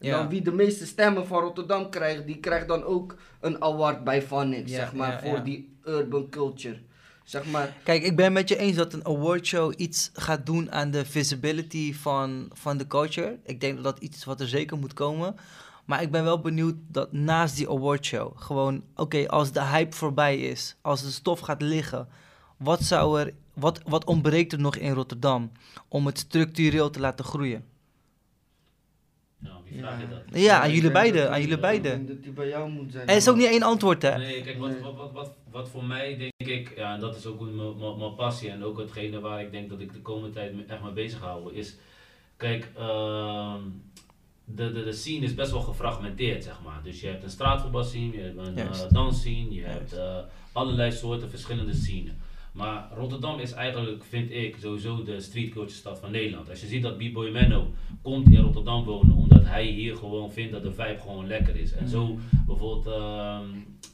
Ja. 0.00 0.16
Dan 0.18 0.28
wie 0.28 0.42
de 0.42 0.52
meeste 0.52 0.86
stemmen 0.86 1.26
van 1.26 1.40
Rotterdam 1.40 1.90
krijgt, 1.90 2.26
die 2.26 2.38
krijgt 2.38 2.68
dan 2.68 2.84
ook 2.84 3.14
een 3.40 3.62
award 3.62 4.04
bij 4.04 4.22
Vanix, 4.22 4.72
zeg 4.72 4.92
maar, 4.92 5.20
voor 5.22 5.42
die 5.42 5.76
urban 5.88 6.28
culture. 6.28 6.78
Zeg 7.24 7.44
maar. 7.44 7.76
Kijk, 7.82 8.02
ik 8.02 8.16
ben 8.16 8.32
met 8.32 8.48
je 8.48 8.56
eens 8.56 8.76
dat 8.76 8.92
een 8.92 9.06
awardshow 9.06 9.72
iets 9.76 10.10
gaat 10.12 10.46
doen 10.46 10.72
aan 10.72 10.90
de 10.90 11.04
visibility 11.04 11.94
van, 11.94 12.50
van 12.52 12.78
de 12.78 12.86
culture. 12.86 13.38
Ik 13.44 13.60
denk 13.60 13.74
dat 13.74 13.84
dat 13.84 13.98
iets 13.98 14.16
is 14.16 14.24
wat 14.24 14.40
er 14.40 14.48
zeker 14.48 14.78
moet 14.78 14.92
komen. 14.92 15.36
Maar 15.84 16.02
ik 16.02 16.10
ben 16.10 16.24
wel 16.24 16.40
benieuwd 16.40 16.74
dat 16.88 17.12
naast 17.12 17.56
die 17.56 17.70
awardshow, 17.70 18.32
gewoon, 18.36 18.82
oké, 18.94 19.28
als 19.28 19.52
de 19.52 19.62
hype 19.62 19.96
voorbij 19.96 20.38
is, 20.38 20.76
als 20.80 21.02
de 21.02 21.10
stof 21.10 21.40
gaat 21.40 21.62
liggen, 21.62 22.08
wat 22.56 22.82
zou 22.82 23.20
er, 23.20 23.34
wat, 23.54 23.80
wat 23.84 24.04
ontbreekt 24.04 24.52
er 24.52 24.60
nog 24.60 24.76
in 24.76 24.92
Rotterdam 24.92 25.52
om 25.88 26.06
het 26.06 26.18
structureel 26.18 26.90
te 26.90 27.00
laten 27.00 27.24
groeien? 27.24 27.64
Wie 29.64 29.78
vraag 29.78 30.00
je 30.00 30.08
dat? 30.08 30.40
Ja, 30.40 30.60
aan 30.60 30.72
jullie 30.72 30.90
beiden. 30.90 31.30
Aan 31.30 31.40
jullie 31.40 31.58
beiden. 31.58 32.06
Dat 32.06 32.22
die 32.22 32.32
bij 32.32 32.48
jou 32.48 32.70
moet 32.70 32.92
zijn. 32.92 33.08
Er 33.08 33.16
is 33.16 33.28
ook 33.28 33.36
niet 33.36 33.46
één 33.46 33.62
antwoord, 33.62 34.02
hè? 34.02 34.18
Nee, 34.18 34.42
kijk, 34.42 34.58
wat, 34.58 34.80
wat, 34.80 34.96
wat, 34.96 35.12
wat, 35.12 35.32
wat 35.50 35.68
voor 35.68 35.84
mij 35.84 36.16
denk 36.16 36.50
ik, 36.50 36.72
ja, 36.76 36.94
en 36.94 37.00
dat 37.00 37.16
is 37.16 37.26
ook 37.26 37.40
mijn 37.98 38.14
passie 38.14 38.50
en 38.50 38.64
ook 38.64 38.78
hetgene 38.78 39.20
waar 39.20 39.40
ik 39.40 39.50
denk 39.50 39.70
dat 39.70 39.80
ik 39.80 39.92
de 39.92 40.00
komende 40.00 40.34
tijd 40.34 40.52
echt 40.66 40.82
mee 40.82 40.92
bezig 40.92 41.20
hou, 41.20 41.54
is, 41.54 41.76
kijk, 42.36 42.68
uh, 42.78 43.54
de, 44.44 44.72
de, 44.72 44.84
de 44.84 44.92
scene 44.92 45.24
is 45.24 45.34
best 45.34 45.50
wel 45.50 45.60
gefragmenteerd, 45.60 46.44
zeg 46.44 46.60
maar. 46.64 46.80
Dus 46.82 47.00
je 47.00 47.06
hebt 47.06 47.22
een 47.22 47.30
straatvoetbalscene, 47.30 48.16
je 48.16 48.22
hebt 48.22 48.38
een 48.38 48.58
uh, 48.58 48.90
dansscene, 48.90 49.54
je 49.54 49.64
hebt 49.64 49.94
uh, 49.94 50.18
allerlei 50.52 50.92
soorten 50.92 51.30
verschillende 51.30 51.74
scenes. 51.74 52.12
Maar 52.58 52.88
Rotterdam 52.94 53.38
is 53.38 53.52
eigenlijk, 53.52 54.04
vind 54.04 54.30
ik, 54.30 54.56
sowieso 54.60 55.02
de 55.02 55.20
streetculture-stad 55.20 55.98
van 55.98 56.10
Nederland. 56.10 56.50
Als 56.50 56.60
je 56.60 56.66
ziet 56.66 56.82
dat 56.82 56.96
B-Boy 56.96 57.30
Menno 57.30 57.72
komt 58.02 58.30
in 58.30 58.40
Rotterdam 58.40 58.84
wonen, 58.84 59.14
omdat 59.14 59.44
hij 59.44 59.64
hier 59.64 59.96
gewoon 59.96 60.32
vindt 60.32 60.52
dat 60.52 60.62
de 60.62 60.72
vibe 60.72 60.98
gewoon 61.00 61.26
lekker 61.26 61.56
is. 61.56 61.72
En 61.72 61.88
zo 61.88 62.06
mm. 62.06 62.20
bijvoorbeeld, 62.46 62.86
uh, 62.86 63.38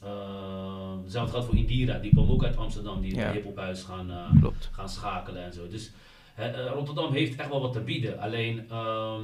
uh, 0.03 1.03
hetzelfde 1.03 1.31
geldt 1.31 1.45
voor 1.45 1.55
Indira, 1.55 1.97
die 1.97 2.11
kwam 2.11 2.29
ook 2.29 2.43
uit 2.43 2.57
Amsterdam, 2.57 3.01
die 3.01 3.15
ja. 3.15 3.27
in 3.27 3.33
hiphophuis 3.33 3.83
gaan, 3.83 4.09
uh, 4.09 4.49
gaan 4.71 4.89
schakelen 4.89 5.43
en 5.43 5.53
zo. 5.53 5.67
Dus 5.67 5.91
uh, 6.39 6.71
Rotterdam 6.73 7.13
heeft 7.13 7.35
echt 7.35 7.49
wel 7.49 7.61
wat 7.61 7.73
te 7.73 7.81
bieden. 7.81 8.19
Alleen 8.19 8.69
ehm, 8.69 9.23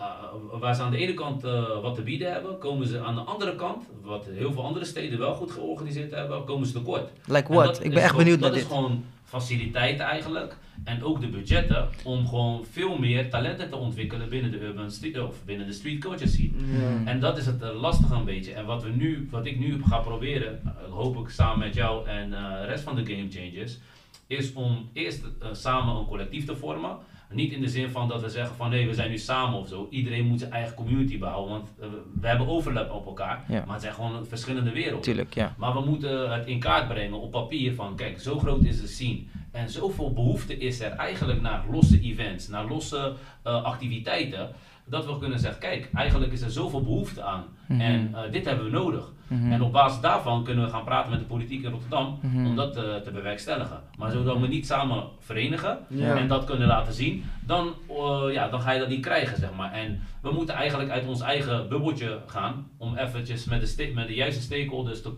uh, 0.00 0.60
waar 0.60 0.74
ze 0.74 0.82
aan 0.82 0.90
de 0.90 0.96
ene 0.96 1.14
kant 1.14 1.44
uh, 1.44 1.80
wat 1.80 1.94
te 1.94 2.02
bieden 2.02 2.32
hebben, 2.32 2.58
komen 2.58 2.86
ze 2.86 3.00
aan 3.00 3.14
de 3.14 3.20
andere 3.20 3.54
kant, 3.54 3.84
wat 4.02 4.26
heel 4.30 4.52
veel 4.52 4.64
andere 4.64 4.84
steden 4.84 5.18
wel 5.18 5.34
goed 5.34 5.50
georganiseerd 5.50 6.10
hebben, 6.10 6.44
komen 6.44 6.66
ze 6.66 6.72
tekort. 6.72 7.10
Like 7.26 7.52
what? 7.52 7.84
Ik 7.84 7.94
ben 7.94 8.02
echt 8.02 8.16
benieuwd 8.16 8.40
naar 8.40 8.50
dit. 8.50 8.60
Dat 8.60 8.70
is 8.70 8.76
gewoon 8.76 9.04
faciliteiten 9.24 10.04
eigenlijk 10.04 10.56
en 10.84 11.02
ook 11.02 11.20
de 11.20 11.28
budgetten 11.28 11.88
om 12.04 12.28
gewoon 12.28 12.64
veel 12.70 12.98
meer 12.98 13.30
talenten 13.30 13.70
te 13.70 13.76
ontwikkelen 13.76 14.28
binnen 14.28 14.50
de 14.50 14.60
urban 14.60 14.90
street 14.90 15.20
of 15.20 15.44
binnen 15.44 15.66
de 15.66 15.72
street 15.72 15.98
culture 15.98 16.30
scene. 16.30 16.52
Mm. 16.54 17.06
En 17.06 17.20
dat 17.20 17.38
is 17.38 17.46
het 17.46 17.62
uh, 17.62 17.80
lastige 17.80 18.14
een 18.14 18.24
beetje. 18.24 18.52
En 18.52 18.66
wat 18.66 18.82
we 18.82 18.88
nu, 18.88 19.28
wat 19.30 19.46
ik 19.46 19.58
nu 19.58 19.82
ga 19.84 19.98
proberen, 19.98 20.74
hoop 20.90 21.16
ik 21.16 21.28
samen 21.28 21.58
met 21.58 21.74
jou 21.74 22.06
en 22.06 22.30
de 22.30 22.64
rest 22.64 22.84
van 22.84 22.94
de 22.96 23.06
Game 23.06 23.30
Changers, 23.30 23.78
is 24.26 24.52
om 24.52 24.88
eerst 24.92 25.24
samen 25.52 25.96
een 25.96 26.06
collectief 26.06 26.44
te 26.44 26.56
vormen 26.56 26.96
niet 27.30 27.52
in 27.52 27.60
de 27.60 27.68
zin 27.68 27.90
van 27.90 28.08
dat 28.08 28.22
we 28.22 28.28
zeggen 28.28 28.56
van 28.56 28.70
nee, 28.70 28.86
we 28.86 28.94
zijn 28.94 29.10
nu 29.10 29.18
samen 29.18 29.58
of 29.58 29.68
zo. 29.68 29.86
Iedereen 29.90 30.26
moet 30.26 30.38
zijn 30.38 30.52
eigen 30.52 30.74
community 30.74 31.18
bouwen, 31.18 31.50
want 31.50 31.72
uh, 31.80 31.86
we 32.20 32.26
hebben 32.26 32.48
overlap 32.48 32.92
op 32.92 33.06
elkaar. 33.06 33.44
Maar 33.48 33.66
het 33.68 33.80
zijn 33.80 33.94
gewoon 33.94 34.26
verschillende 34.26 34.72
werelden. 34.72 35.00
Tuurlijk, 35.00 35.34
ja. 35.34 35.54
Maar 35.58 35.72
we 35.72 35.80
moeten 35.80 36.32
het 36.32 36.46
in 36.46 36.58
kaart 36.58 36.88
brengen 36.88 37.20
op 37.20 37.30
papier 37.30 37.74
van 37.74 37.96
kijk, 37.96 38.20
zo 38.20 38.38
groot 38.38 38.64
is 38.64 38.80
de 38.80 38.86
scene. 38.86 39.20
En 39.50 39.70
zoveel 39.70 40.12
behoefte 40.12 40.58
is 40.58 40.80
er 40.80 40.92
eigenlijk 40.92 41.40
naar 41.40 41.64
losse 41.70 42.00
events, 42.00 42.48
naar 42.48 42.66
losse 42.66 43.14
uh, 43.46 43.62
activiteiten. 43.64 44.50
Dat 44.84 45.06
we 45.06 45.18
kunnen 45.18 45.38
zeggen, 45.38 45.60
kijk, 45.60 45.90
eigenlijk 45.94 46.32
is 46.32 46.40
er 46.40 46.50
zoveel 46.50 46.82
behoefte 46.82 47.22
aan. 47.22 47.44
Mm 47.66 47.80
-hmm. 47.80 47.80
En 47.80 48.10
uh, 48.12 48.32
dit 48.32 48.44
hebben 48.44 48.64
we 48.64 48.70
nodig. 48.70 49.12
Mm 49.28 49.42
-hmm. 49.42 49.52
En 49.52 49.62
op 49.62 49.72
basis 49.72 50.00
daarvan 50.00 50.44
kunnen 50.44 50.64
we 50.64 50.70
gaan 50.70 50.84
praten 50.84 51.10
met 51.10 51.18
de 51.18 51.24
politiek 51.24 51.64
in 51.64 51.70
Rotterdam 51.70 52.18
mm 52.22 52.30
-hmm. 52.30 52.46
om 52.46 52.56
dat 52.56 52.76
uh, 52.76 52.94
te 52.94 53.10
bewerkstelligen. 53.10 53.80
Maar 53.98 54.10
zodat 54.10 54.40
we 54.40 54.46
niet 54.46 54.66
samen 54.66 55.04
verenigen 55.18 55.78
ja. 55.88 56.16
en 56.16 56.28
dat 56.28 56.44
kunnen 56.44 56.68
laten 56.68 56.92
zien, 56.92 57.24
dan, 57.40 57.74
uh, 57.90 58.32
ja, 58.32 58.48
dan 58.48 58.60
ga 58.60 58.72
je 58.72 58.78
dat 58.78 58.88
niet 58.88 59.00
krijgen, 59.00 59.38
zeg 59.38 59.50
maar. 59.56 59.72
En 59.72 60.00
we 60.22 60.32
moeten 60.32 60.54
eigenlijk 60.54 60.90
uit 60.90 61.06
ons 61.06 61.20
eigen 61.20 61.68
bubbeltje 61.68 62.18
gaan 62.26 62.66
om 62.76 62.96
eventjes 62.96 63.44
met 63.44 63.76
de, 63.76 63.92
met 63.94 64.06
de 64.06 64.14
juiste 64.14 64.42
stakeholders 64.42 65.02
te 65.02 65.16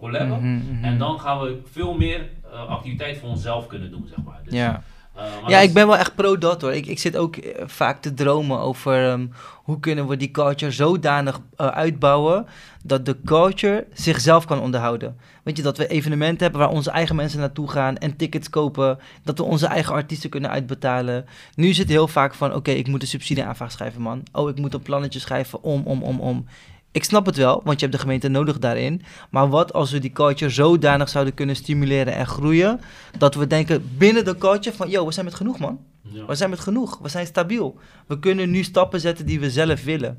collaben. 0.00 0.62
En 0.82 0.98
dan 0.98 1.20
gaan 1.20 1.40
we 1.40 1.60
veel 1.64 1.94
meer 1.96 2.28
uh, 2.52 2.68
activiteit 2.68 3.18
voor 3.18 3.28
onszelf 3.28 3.66
kunnen 3.66 3.90
doen, 3.90 4.06
zeg 4.08 4.24
maar. 4.24 4.40
Dus, 4.44 4.54
ja. 4.54 4.82
Uh, 5.20 5.48
ja, 5.48 5.58
ik 5.58 5.72
ben 5.72 5.86
wel 5.86 5.96
echt 5.96 6.14
pro 6.14 6.38
dat 6.38 6.60
hoor. 6.60 6.72
Ik, 6.72 6.86
ik 6.86 6.98
zit 6.98 7.16
ook 7.16 7.36
uh, 7.36 7.52
vaak 7.66 8.00
te 8.00 8.14
dromen 8.14 8.58
over 8.58 9.10
um, 9.10 9.32
hoe 9.54 9.80
kunnen 9.80 10.08
we 10.08 10.16
die 10.16 10.30
culture 10.30 10.72
zodanig 10.72 11.38
uh, 11.38 11.66
uitbouwen 11.66 12.46
dat 12.82 13.06
de 13.06 13.16
culture 13.24 13.86
zichzelf 13.92 14.44
kan 14.44 14.60
onderhouden. 14.60 15.16
Weet 15.42 15.56
je, 15.56 15.62
dat 15.62 15.76
we 15.76 15.86
evenementen 15.86 16.42
hebben 16.42 16.60
waar 16.60 16.70
onze 16.70 16.90
eigen 16.90 17.16
mensen 17.16 17.38
naartoe 17.38 17.70
gaan 17.70 17.96
en 17.96 18.16
tickets 18.16 18.50
kopen, 18.50 18.98
dat 19.24 19.38
we 19.38 19.44
onze 19.44 19.66
eigen 19.66 19.94
artiesten 19.94 20.30
kunnen 20.30 20.50
uitbetalen. 20.50 21.26
Nu 21.54 21.72
zit 21.72 21.88
heel 21.88 22.08
vaak 22.08 22.34
van, 22.34 22.48
oké, 22.48 22.56
okay, 22.56 22.74
ik 22.74 22.86
moet 22.86 23.02
een 23.02 23.08
subsidieaanvraag 23.08 23.72
schrijven 23.72 24.02
man. 24.02 24.22
Oh, 24.32 24.48
ik 24.48 24.58
moet 24.58 24.74
een 24.74 24.82
plannetje 24.82 25.20
schrijven 25.20 25.62
om, 25.62 25.82
om, 25.84 26.02
om, 26.02 26.20
om. 26.20 26.46
Ik 26.92 27.04
snap 27.04 27.26
het 27.26 27.36
wel, 27.36 27.60
want 27.64 27.80
je 27.80 27.86
hebt 27.86 27.92
de 27.92 28.02
gemeente 28.02 28.28
nodig 28.28 28.58
daarin. 28.58 29.02
Maar 29.30 29.48
wat 29.48 29.72
als 29.72 29.90
we 29.90 29.98
die 29.98 30.12
culture 30.12 30.50
zodanig 30.50 31.08
zouden 31.08 31.34
kunnen 31.34 31.56
stimuleren 31.56 32.14
en 32.14 32.26
groeien, 32.26 32.80
dat 33.18 33.34
we 33.34 33.46
denken 33.46 33.90
binnen 33.96 34.24
de 34.24 34.38
culture 34.38 34.76
van, 34.76 34.90
yo, 34.90 35.06
we 35.06 35.12
zijn 35.12 35.24
met 35.24 35.34
genoeg 35.34 35.58
man. 35.58 35.80
Ja. 36.02 36.26
We 36.26 36.34
zijn 36.34 36.50
met 36.50 36.60
genoeg, 36.60 36.98
we 37.02 37.08
zijn 37.08 37.26
stabiel. 37.26 37.78
We 38.06 38.18
kunnen 38.18 38.50
nu 38.50 38.62
stappen 38.62 39.00
zetten 39.00 39.26
die 39.26 39.40
we 39.40 39.50
zelf 39.50 39.84
willen. 39.84 40.18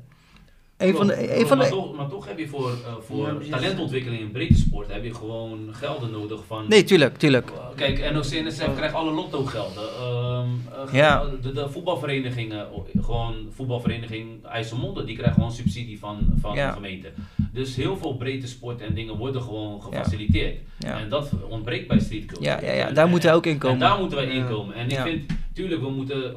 Een 0.82 0.96
van 0.96 1.06
de, 1.06 1.38
een 1.38 1.46
van 1.46 1.58
de, 1.58 1.62
maar, 1.62 1.72
toch, 1.72 1.96
maar 1.96 2.08
toch 2.08 2.26
heb 2.26 2.38
je 2.38 2.48
voor, 2.48 2.70
uh, 2.70 2.94
voor 3.00 3.44
ja, 3.44 3.56
talentontwikkeling 3.56 4.20
in 4.20 4.30
breedte 4.30 4.56
sport 4.56 4.92
heb 4.92 5.04
je 5.04 5.14
gewoon 5.14 5.68
gelden 5.72 6.10
nodig 6.10 6.40
van... 6.46 6.68
Nee, 6.68 6.84
tuurlijk, 6.84 7.16
tuurlijk. 7.16 7.50
Uh, 7.50 7.56
kijk, 7.76 8.12
NOC 8.12 8.24
en 8.24 8.46
NSF 8.46 8.74
krijgt 8.74 8.94
alle 8.94 9.10
lotto 9.12 9.44
gelden. 9.44 9.88
Uh, 10.00 10.92
ja. 10.92 11.24
de, 11.42 11.52
de 11.52 11.68
voetbalverenigingen, 11.68 12.66
gewoon 13.00 13.34
voetbalvereniging 13.54 14.44
IJsselmonde, 14.44 15.04
die 15.04 15.16
krijgt 15.16 15.34
gewoon 15.34 15.52
subsidie 15.52 15.98
van, 15.98 16.18
van 16.40 16.54
ja. 16.54 16.66
de 16.66 16.74
gemeente. 16.74 17.12
Dus 17.52 17.76
heel 17.76 17.96
veel 17.96 18.16
breedte 18.16 18.46
sport 18.46 18.80
en 18.80 18.94
dingen 18.94 19.16
worden 19.16 19.42
gewoon 19.42 19.82
gefaciliteerd. 19.82 20.56
Ja. 20.78 20.98
En 20.98 21.08
dat 21.08 21.30
ontbreekt 21.48 21.88
bij 21.88 22.00
street 22.00 22.24
culture. 22.24 22.60
Ja, 22.60 22.66
ja, 22.66 22.72
ja. 22.72 22.90
daar 22.90 23.04
en, 23.04 23.10
moeten 23.10 23.30
we 23.30 23.36
ook 23.36 23.46
in 23.46 23.58
komen. 23.58 23.74
En 23.74 23.88
daar 23.88 23.98
moeten 23.98 24.18
wij 24.18 24.26
in 24.26 24.48
komen. 24.48 24.74
En 24.74 24.90
ik 24.90 24.98
vind, 24.98 25.32
tuurlijk, 25.52 25.80
we 25.80 25.90
moeten, 25.90 26.36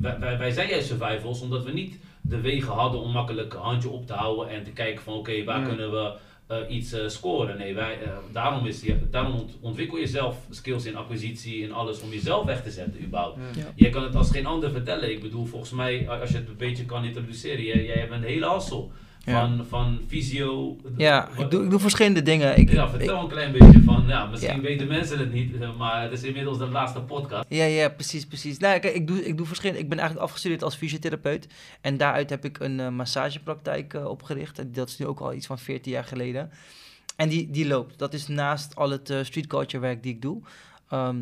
wij, 0.00 0.18
wij, 0.18 0.38
wij 0.38 0.50
zijn 0.50 0.68
juist 0.68 0.86
survivals, 0.86 1.40
omdat 1.40 1.64
we 1.64 1.72
niet 1.72 1.98
de 2.26 2.40
wegen 2.40 2.72
hadden 2.72 3.00
om 3.00 3.10
makkelijk 3.10 3.52
handje 3.52 3.88
op 3.88 4.06
te 4.06 4.12
houden 4.12 4.48
en 4.48 4.64
te 4.64 4.70
kijken 4.70 5.02
van 5.02 5.12
oké, 5.12 5.30
okay, 5.30 5.44
waar 5.44 5.60
ja. 5.60 5.66
kunnen 5.66 5.90
we 5.90 6.14
uh, 6.50 6.76
iets 6.76 6.94
uh, 6.94 7.08
scoren. 7.08 7.58
Nee, 7.58 7.74
wij, 7.74 7.98
uh, 8.02 8.08
daarom, 8.32 8.66
is 8.66 8.80
die, 8.80 9.08
daarom 9.10 9.34
ont 9.34 9.56
ontwikkel 9.60 9.98
je 9.98 10.06
zelf 10.06 10.36
skills 10.50 10.86
in 10.86 10.96
acquisitie 10.96 11.64
en 11.64 11.72
alles 11.72 12.00
om 12.00 12.10
jezelf 12.10 12.44
weg 12.44 12.62
te 12.62 12.70
zetten 12.70 13.04
überhaupt. 13.04 13.38
Ja. 13.56 13.72
Je 13.74 13.90
kan 13.90 14.02
het 14.02 14.14
als 14.14 14.30
geen 14.30 14.46
ander 14.46 14.70
vertellen. 14.70 15.10
Ik 15.10 15.20
bedoel, 15.20 15.44
volgens 15.44 15.70
mij, 15.70 16.08
als 16.08 16.30
je 16.30 16.36
het 16.36 16.48
een 16.48 16.56
beetje 16.56 16.84
kan 16.84 17.04
introduceren, 17.04 17.64
jij, 17.64 17.84
jij 17.84 17.98
hebt 17.98 18.12
een 18.12 18.22
hele 18.22 18.46
hassel. 18.46 18.92
Van, 19.32 19.64
van 19.68 20.00
fysio. 20.08 20.76
Ja, 20.96 21.28
ik 21.38 21.50
doe, 21.50 21.64
ik 21.64 21.70
doe 21.70 21.80
verschillende 21.80 22.22
dingen. 22.22 22.58
Ik, 22.58 22.70
ja, 22.70 22.88
vertel 22.88 23.16
ik, 23.16 23.22
een 23.22 23.28
klein 23.28 23.52
beetje 23.52 23.82
van, 23.82 24.04
ja, 24.06 24.26
misschien 24.26 24.60
weten 24.60 24.86
mensen 24.86 25.18
het 25.18 25.32
niet, 25.32 25.76
maar 25.76 26.02
het 26.02 26.12
is 26.12 26.22
inmiddels 26.22 26.58
de 26.58 26.66
laatste 26.66 27.00
podcast. 27.00 27.44
Ja, 27.48 27.64
ja, 27.64 27.88
precies, 27.88 28.26
precies. 28.26 28.58
Nou, 28.58 28.78
kijk, 28.78 28.94
ik 28.94 29.06
doe, 29.06 29.24
ik 29.26 29.36
doe 29.36 29.46
verschillende. 29.46 29.82
Ik 29.82 29.88
ben 29.88 29.98
eigenlijk 29.98 30.28
afgestudeerd 30.28 30.62
als 30.62 30.76
fysiotherapeut. 30.76 31.46
En 31.80 31.96
daaruit 31.96 32.30
heb 32.30 32.44
ik 32.44 32.58
een 32.58 32.78
uh, 32.78 32.88
massagepraktijk 32.88 33.94
uh, 33.94 34.06
opgericht. 34.06 34.58
En 34.58 34.72
dat 34.72 34.88
is 34.88 34.98
nu 34.98 35.06
ook 35.06 35.20
al 35.20 35.34
iets 35.34 35.46
van 35.46 35.58
14 35.58 35.92
jaar 35.92 36.04
geleden. 36.04 36.50
En 37.16 37.28
die, 37.28 37.50
die 37.50 37.66
loopt. 37.66 37.98
Dat 37.98 38.14
is 38.14 38.26
naast 38.26 38.76
al 38.76 38.90
het 38.90 39.10
uh, 39.10 39.18
street 39.22 39.46
culture 39.46 39.82
werk 39.82 40.02
die 40.02 40.14
ik 40.14 40.22
doe. 40.22 40.40
Ehm, 40.88 41.16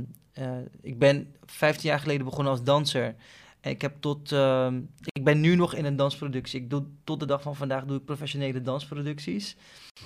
ik 0.82 0.98
ben 0.98 1.34
15 1.44 1.90
jaar 1.90 2.00
geleden 2.00 2.24
begonnen 2.24 2.52
als 2.52 2.62
danser. 2.62 3.14
En 3.62 3.70
ik 3.70 3.82
heb 3.82 4.00
tot. 4.00 4.32
Ehm, 4.32 4.80
ik 5.12 5.24
ben 5.24 5.40
nu 5.40 5.54
nog 5.54 5.74
in 5.74 5.84
een 5.84 5.96
dansproductie. 5.96 6.60
Ik 6.60 6.70
doe 6.70 6.84
tot 7.04 7.20
de 7.20 7.26
dag 7.26 7.42
van 7.42 7.56
vandaag 7.56 7.84
doe 7.84 7.96
ik 7.96 8.04
professionele 8.04 8.62
dansproducties. 8.62 9.56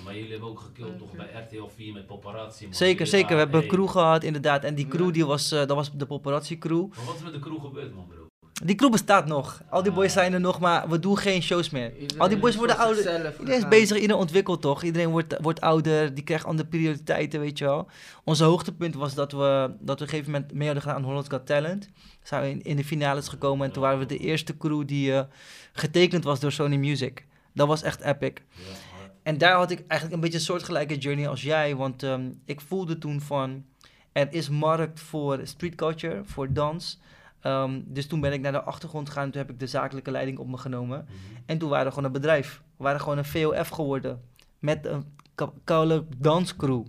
Maar 0.03 0.15
jullie 0.15 0.31
hebben 0.31 0.49
ook 0.49 0.59
gekild 0.59 0.97
toch 0.97 1.11
bij 1.15 1.29
RTL 1.33 1.67
4 1.75 1.93
met 1.93 2.07
paparazzi. 2.07 2.67
Zeker, 2.69 3.07
zeker. 3.07 3.29
We 3.29 3.41
hebben 3.41 3.61
een 3.61 3.67
crew 3.67 3.87
gehad, 3.87 4.23
inderdaad. 4.23 4.63
En 4.63 4.75
die 4.75 4.87
crew 4.87 5.13
die 5.13 5.25
was, 5.25 5.53
uh, 5.53 5.59
dat 5.59 5.69
was 5.75 5.91
de 5.91 6.05
paparazzi 6.05 6.57
crew. 6.57 6.87
Maar 6.95 7.05
wat 7.05 7.15
is 7.15 7.21
met 7.21 7.33
de 7.33 7.39
crew 7.39 7.61
gebeurd, 7.61 7.95
man, 7.95 8.07
bro? 8.07 8.26
Die 8.63 8.75
crew 8.75 8.91
bestaat 8.91 9.25
nog. 9.25 9.61
Al 9.69 9.83
die 9.83 9.91
boys 9.91 10.13
zijn 10.13 10.33
er 10.33 10.39
nog, 10.39 10.59
maar 10.59 10.89
we 10.89 10.99
doen 10.99 11.17
geen 11.17 11.41
shows 11.41 11.69
meer. 11.69 11.91
Al 12.17 12.27
die 12.27 12.37
boys 12.37 12.55
worden 12.55 12.77
ouder. 12.77 13.33
Iedereen 13.39 13.61
is 13.61 13.67
bezig, 13.67 13.95
iedereen 13.95 14.21
ontwikkelt 14.21 14.61
toch. 14.61 14.83
Iedereen 14.83 15.09
wordt, 15.09 15.35
wordt 15.41 15.61
ouder, 15.61 16.13
die 16.13 16.23
krijgt 16.23 16.45
andere 16.45 16.67
prioriteiten, 16.67 17.39
weet 17.39 17.57
je 17.57 17.65
wel. 17.65 17.87
Onze 18.23 18.43
hoogtepunt 18.43 18.95
was 18.95 19.13
dat 19.13 19.31
we, 19.31 19.71
dat 19.79 19.85
we 19.85 19.91
op 19.91 19.99
een 19.99 20.07
gegeven 20.07 20.31
moment 20.31 20.53
mee 20.53 20.65
hadden 20.65 20.83
gedaan 20.83 20.97
aan 20.97 21.07
Holland 21.07 21.29
Got 21.29 21.45
Talent. 21.45 21.89
Zijn 22.23 22.41
we 22.41 22.49
in, 22.49 22.61
in 22.61 22.75
de 22.75 22.83
finales 22.83 23.27
gekomen 23.27 23.67
en 23.67 23.73
toen 23.73 23.81
waren 23.81 23.99
we 23.99 24.05
de 24.05 24.17
eerste 24.17 24.57
crew 24.57 24.87
die 24.87 25.11
uh, 25.11 25.21
getekend 25.73 26.23
was 26.23 26.39
door 26.39 26.51
Sony 26.51 26.77
Music. 26.77 27.25
Dat 27.53 27.67
was 27.67 27.81
echt 27.81 28.01
epic. 28.01 28.33
En 29.23 29.37
daar 29.37 29.55
had 29.55 29.71
ik 29.71 29.83
eigenlijk 29.87 30.13
een 30.13 30.19
beetje 30.19 30.37
een 30.37 30.45
soortgelijke 30.45 30.97
journey 30.97 31.27
als 31.27 31.41
jij, 31.41 31.75
want 31.75 32.03
um, 32.03 32.41
ik 32.45 32.61
voelde 32.61 32.97
toen 32.97 33.21
van, 33.21 33.65
er 34.11 34.27
is 34.31 34.49
markt 34.49 34.99
voor 34.99 35.39
street 35.43 35.75
culture, 35.75 36.21
voor 36.25 36.53
dans. 36.53 36.99
Um, 37.47 37.83
dus 37.87 38.07
toen 38.07 38.19
ben 38.19 38.33
ik 38.33 38.41
naar 38.41 38.51
de 38.51 38.61
achtergrond 38.63 39.07
gegaan. 39.07 39.31
Toen 39.31 39.41
heb 39.41 39.49
ik 39.49 39.59
de 39.59 39.67
zakelijke 39.67 40.11
leiding 40.11 40.37
op 40.37 40.47
me 40.47 40.57
genomen. 40.57 40.99
Mm 40.99 41.05
-hmm. 41.07 41.43
En 41.45 41.57
toen 41.57 41.69
waren 41.69 41.85
we 41.85 41.91
gewoon 41.91 42.05
een 42.05 42.11
bedrijf. 42.11 42.61
We 42.77 42.83
waren 42.83 42.99
gewoon 42.99 43.17
een 43.17 43.25
VOF 43.25 43.69
geworden. 43.69 44.21
Met 44.59 44.85
een 44.85 45.05
koude 45.63 46.05
danscrew. 46.17 46.85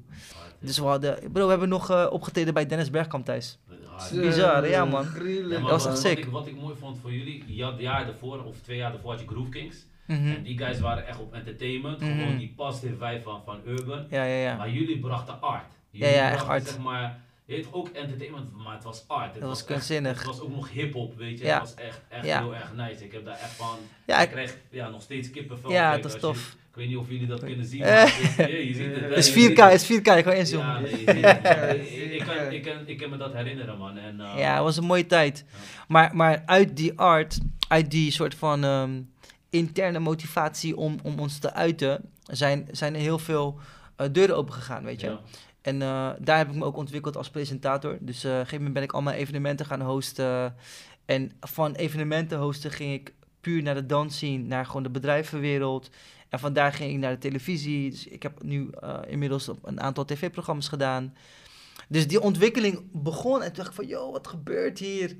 Dus 0.61 0.79
we 0.79 0.85
hadden... 0.85 1.33
Bro, 1.33 1.45
we 1.45 1.51
hebben 1.51 1.69
nog 1.69 1.91
uh, 1.91 2.07
opgetreden 2.11 2.55
bij 2.55 2.67
Dennis 2.67 2.91
Bergkamp 2.91 3.25
thuis. 3.25 3.59
Bizar, 4.13 4.69
ja 4.69 4.85
man. 4.85 5.07
Ja, 5.49 5.61
dat 5.61 5.71
was 5.71 5.87
echt 5.87 5.99
sick. 5.99 6.17
Wat 6.17 6.27
ik, 6.27 6.33
wat 6.33 6.47
ik 6.47 6.61
mooi 6.61 6.75
vond 6.79 6.99
voor 7.01 7.13
jullie, 7.13 7.45
je 7.47 7.65
had 7.65 7.79
jaar 7.79 8.07
daarvoor, 8.07 8.45
of 8.45 8.57
twee 8.61 8.77
jaar 8.77 8.93
daarvoor 8.93 9.11
had 9.11 9.21
je 9.21 9.27
Groove 9.27 9.51
Kings. 9.51 9.87
Mm 10.07 10.17
-hmm. 10.17 10.35
En 10.35 10.43
die 10.43 10.59
guys 10.59 10.81
waren 10.81 11.07
echt 11.07 11.21
op 11.21 11.33
entertainment. 11.33 12.01
Mm 12.01 12.09
-hmm. 12.09 12.19
Gewoon 12.19 12.39
die 12.39 12.53
positive 12.57 13.07
vibe 13.07 13.23
van, 13.23 13.43
van 13.45 13.61
Urban. 13.67 14.07
Ja, 14.11 14.25
ja, 14.25 14.43
ja. 14.43 14.57
Maar 14.57 14.71
jullie 14.71 14.99
brachten 14.99 15.41
art. 15.41 15.73
Jullie 15.91 16.15
ja, 16.15 16.15
ja, 16.15 16.31
echt 16.31 16.47
art. 16.47 16.67
Zeg 16.67 16.79
maar, 16.79 17.21
je 17.49 17.55
heeft 17.55 17.73
ook 17.73 17.89
entertainment, 17.89 18.57
maar 18.57 18.75
het 18.75 18.85
was 18.85 19.05
art. 19.07 19.33
Het 19.33 19.41
dat 19.41 19.49
was 19.49 19.65
kunstzinnig. 19.65 20.17
Het 20.17 20.27
was 20.27 20.41
ook 20.41 20.51
nog 20.51 20.71
hip-hop, 20.71 21.17
weet 21.17 21.39
je. 21.39 21.45
Ja. 21.45 21.61
Het 21.61 21.63
was 21.63 21.85
echt, 21.85 22.01
echt 22.09 22.27
ja. 22.27 22.41
heel 22.41 22.55
erg 22.55 22.73
nice. 22.75 23.05
Ik 23.05 23.13
heb 23.13 23.25
daar 23.25 23.39
echt 23.39 23.51
van. 23.51 23.79
Ja, 24.07 24.21
ik 24.21 24.31
krijg 24.31 24.57
ja, 24.71 24.89
nog 24.89 25.03
steeds 25.03 25.31
kippenvel. 25.31 25.71
Ja, 25.71 25.97
dat 25.97 26.15
is 26.15 26.21
tof. 26.21 26.37
Je, 26.37 26.57
ik 26.71 26.75
weet 26.75 26.89
niet 26.89 26.97
of 26.97 27.09
jullie 27.09 27.27
dat 27.27 27.45
kunnen 27.51 27.67
zien. 27.67 27.81
Maar 27.81 28.01
het 28.37 28.49
is, 28.49 28.67
je 28.67 28.75
ziet 28.75 28.95
het. 29.01 29.17
Is 29.17 29.51
4K, 29.51 29.55
het 29.55 29.91
is 29.91 29.99
4K, 29.99 30.17
ik 30.17 30.25
ga 30.25 30.33
inzoomen. 30.33 30.67
Ja, 30.67 30.81
nee, 30.81 30.91
ik, 31.05 32.13
ik, 32.13 32.25
kan, 32.25 32.53
ik, 32.53 32.63
kan, 32.63 32.87
ik 32.87 32.99
kan 32.99 33.11
me 33.11 33.17
dat 33.17 33.33
herinneren, 33.33 33.79
man. 33.79 33.99
En, 33.99 34.15
uh, 34.21 34.35
ja, 34.37 34.55
het 34.55 34.63
was 34.63 34.77
een 34.77 34.85
mooie 34.85 35.07
tijd. 35.07 35.45
Maar, 35.89 36.17
maar 36.17 36.43
uit 36.47 36.77
die 36.77 36.99
art, 36.99 37.39
uit 37.69 37.91
die 37.91 38.11
soort 38.11 38.35
van 38.35 38.65
um, 38.65 39.11
interne 39.51 39.99
motivatie 39.99 40.77
om, 40.77 40.99
om 41.03 41.19
ons 41.19 41.39
te 41.39 41.53
uiten, 41.53 42.11
zijn, 42.23 42.69
zijn 42.71 42.95
er 42.95 43.01
heel 43.01 43.19
veel 43.19 43.59
uh, 44.01 44.07
deuren 44.13 44.37
open 44.37 44.55
gegaan, 44.55 44.85
weet 44.85 45.01
je. 45.01 45.17
En 45.69 45.75
uh, 45.75 46.11
daar 46.19 46.39
heb 46.39 46.49
ik 46.49 46.55
me 46.55 46.65
ook 46.65 46.77
ontwikkeld 46.77 47.17
als 47.17 47.31
presentator. 47.31 47.99
Dus 48.01 48.25
uh, 48.25 48.31
op 48.31 48.37
een 48.37 48.39
gegeven 48.39 48.57
moment 48.57 48.75
ben 48.75 48.83
ik 48.83 48.93
allemaal 48.93 49.13
evenementen 49.13 49.67
gaan 49.67 49.81
hosten. 49.81 50.55
En 51.05 51.33
van 51.41 51.75
evenementen 51.75 52.39
hosten 52.39 52.71
ging 52.71 52.93
ik 52.93 53.15
puur 53.41 53.63
naar 53.63 53.75
de 53.75 53.87
dansscene, 53.87 54.45
naar 54.45 54.67
gewoon 54.67 54.83
de 54.83 54.91
bedrijvenwereld. 54.91 55.91
En 56.29 56.39
vandaar 56.39 56.73
ging 56.73 56.93
ik 56.93 56.99
naar 56.99 57.13
de 57.13 57.19
televisie. 57.19 57.91
Dus 57.91 58.07
ik 58.07 58.23
heb 58.23 58.43
nu 58.43 58.71
uh, 58.85 58.99
inmiddels 59.07 59.51
een 59.63 59.81
aantal 59.81 60.05
tv-programma's 60.05 60.69
gedaan. 60.69 61.15
Dus 61.89 62.09
die 62.09 62.21
ontwikkeling 62.21 62.81
begon 62.93 63.43
en 63.43 63.47
toen 63.47 63.57
dacht 63.57 63.69
ik 63.69 63.75
van, 63.75 63.87
yo, 63.87 64.13
wat 64.13 64.27
gebeurt 64.27 64.79
hier? 64.79 65.17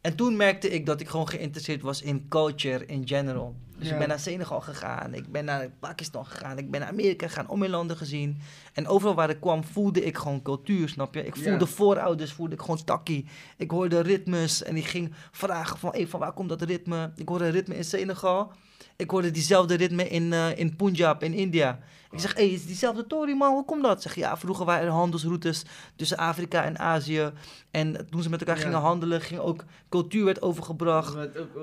En 0.00 0.16
toen 0.16 0.36
merkte 0.36 0.70
ik 0.70 0.86
dat 0.86 1.00
ik 1.00 1.08
gewoon 1.08 1.28
geïnteresseerd 1.28 1.82
was 1.82 2.02
in 2.02 2.28
culture 2.28 2.86
in 2.86 3.08
general. 3.08 3.56
Dus 3.78 3.86
ja. 3.86 3.92
ik 3.92 3.98
ben 3.98 4.08
naar 4.08 4.18
Senegal 4.18 4.60
gegaan, 4.60 5.14
ik 5.14 5.32
ben 5.32 5.44
naar 5.44 5.70
Pakistan 5.78 6.26
gegaan, 6.26 6.58
ik 6.58 6.70
ben 6.70 6.80
naar 6.80 6.88
Amerika 6.88 7.26
gegaan, 7.26 7.48
om 7.48 7.58
mijn 7.58 7.70
landen 7.70 7.96
gezien. 7.96 8.40
En 8.72 8.86
overal 8.86 9.14
waar 9.14 9.30
ik 9.30 9.40
kwam 9.40 9.64
voelde 9.64 10.04
ik 10.04 10.16
gewoon 10.16 10.42
cultuur, 10.42 10.88
snap 10.88 11.14
je? 11.14 11.26
Ik 11.26 11.36
voelde 11.36 11.64
ja. 11.64 11.70
voorouders, 11.70 12.32
voelde 12.32 12.54
ik 12.54 12.60
gewoon 12.60 12.84
takkie. 12.84 13.26
Ik 13.56 13.70
hoorde 13.70 14.00
ritmes 14.00 14.62
en 14.62 14.76
ik 14.76 14.86
ging 14.86 15.14
vragen 15.30 15.78
van, 15.78 15.90
hey, 15.90 16.06
van 16.06 16.20
waar 16.20 16.32
komt 16.32 16.48
dat 16.48 16.62
ritme? 16.62 17.12
Ik 17.16 17.28
hoorde 17.28 17.44
een 17.44 17.50
ritme 17.50 17.76
in 17.76 17.84
Senegal. 17.84 18.52
Ik 18.96 19.10
hoorde 19.10 19.30
diezelfde 19.30 19.74
ritme 19.74 20.08
in, 20.08 20.32
uh, 20.32 20.58
in 20.58 20.76
Punjab, 20.76 21.22
in 21.22 21.32
India. 21.32 21.78
Ik 22.10 22.20
zeg, 22.20 22.34
hé, 22.34 22.44
hey, 22.44 22.52
is 22.52 22.66
diezelfde 22.66 23.06
Tory, 23.06 23.32
man, 23.32 23.52
hoe 23.52 23.64
komt 23.64 23.82
dat? 23.82 24.02
Zeg, 24.02 24.14
ja, 24.14 24.36
vroeger 24.36 24.64
waren 24.64 24.86
er 24.86 24.92
handelsroutes 24.92 25.64
tussen 25.96 26.16
Afrika 26.16 26.64
en 26.64 26.78
Azië. 26.78 27.32
En 27.70 28.06
toen 28.10 28.22
ze 28.22 28.30
met 28.30 28.40
elkaar 28.40 28.56
ja. 28.56 28.62
gingen 28.62 28.78
handelen, 28.78 29.20
ging 29.20 29.40
ook 29.40 29.64
cultuur 29.88 30.24
werd 30.24 30.42
overgebracht. 30.42 31.16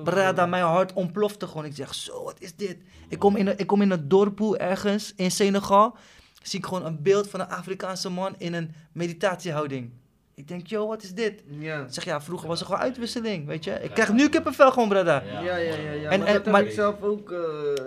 Brada, 0.04 0.46
mijn 0.46 0.64
hart 0.64 0.94
ontplofte 0.94 1.48
gewoon. 1.48 1.66
Ik 1.66 1.76
zeg, 1.76 1.94
zo, 1.94 2.24
wat 2.24 2.36
is 2.40 2.56
dit? 2.56 2.78
Ik 3.08 3.20
kom 3.20 3.36
in 3.36 3.48
een, 3.48 3.58
ik 3.58 3.68
kom 3.68 3.82
in 3.82 3.92
een 3.92 4.08
dorpoel 4.08 4.58
ergens 4.58 5.14
in 5.16 5.32
Senegal. 5.32 5.96
Zie 6.42 6.60
ik 6.60 6.66
gewoon 6.66 6.86
een 6.86 7.02
beeld 7.02 7.30
van 7.30 7.40
een 7.40 7.50
Afrikaanse 7.50 8.10
man 8.10 8.36
in 8.38 8.54
een 8.54 8.74
meditatiehouding. 8.92 9.92
Ik 10.36 10.48
denk, 10.48 10.68
yo, 10.68 10.88
wat 10.88 11.04
is 11.04 11.14
dit? 11.14 11.44
Ja. 11.60 11.86
Zeg 11.90 12.04
ja, 12.04 12.22
vroeger 12.22 12.48
was 12.48 12.60
er 12.60 12.66
gewoon 12.66 12.82
uitwisseling, 12.82 13.46
weet 13.48 13.64
je. 13.64 13.72
Ik 13.72 13.92
krijg 13.92 14.14
nu 14.14 14.30
kippenvel 14.30 14.72
gewoon, 14.72 14.90
brada. 14.90 15.24
Ja, 15.32 15.42
ja, 15.42 15.56
ja. 15.58 15.76
ja. 15.92 16.10
En, 16.10 16.20
maar 16.20 16.28
en, 16.28 16.34
dat 16.34 16.46
maar, 16.46 16.56
heb 16.56 16.70
ik 16.70 16.76
zelf 16.76 17.02
ook... 17.02 17.32
Uh, 17.32 17.40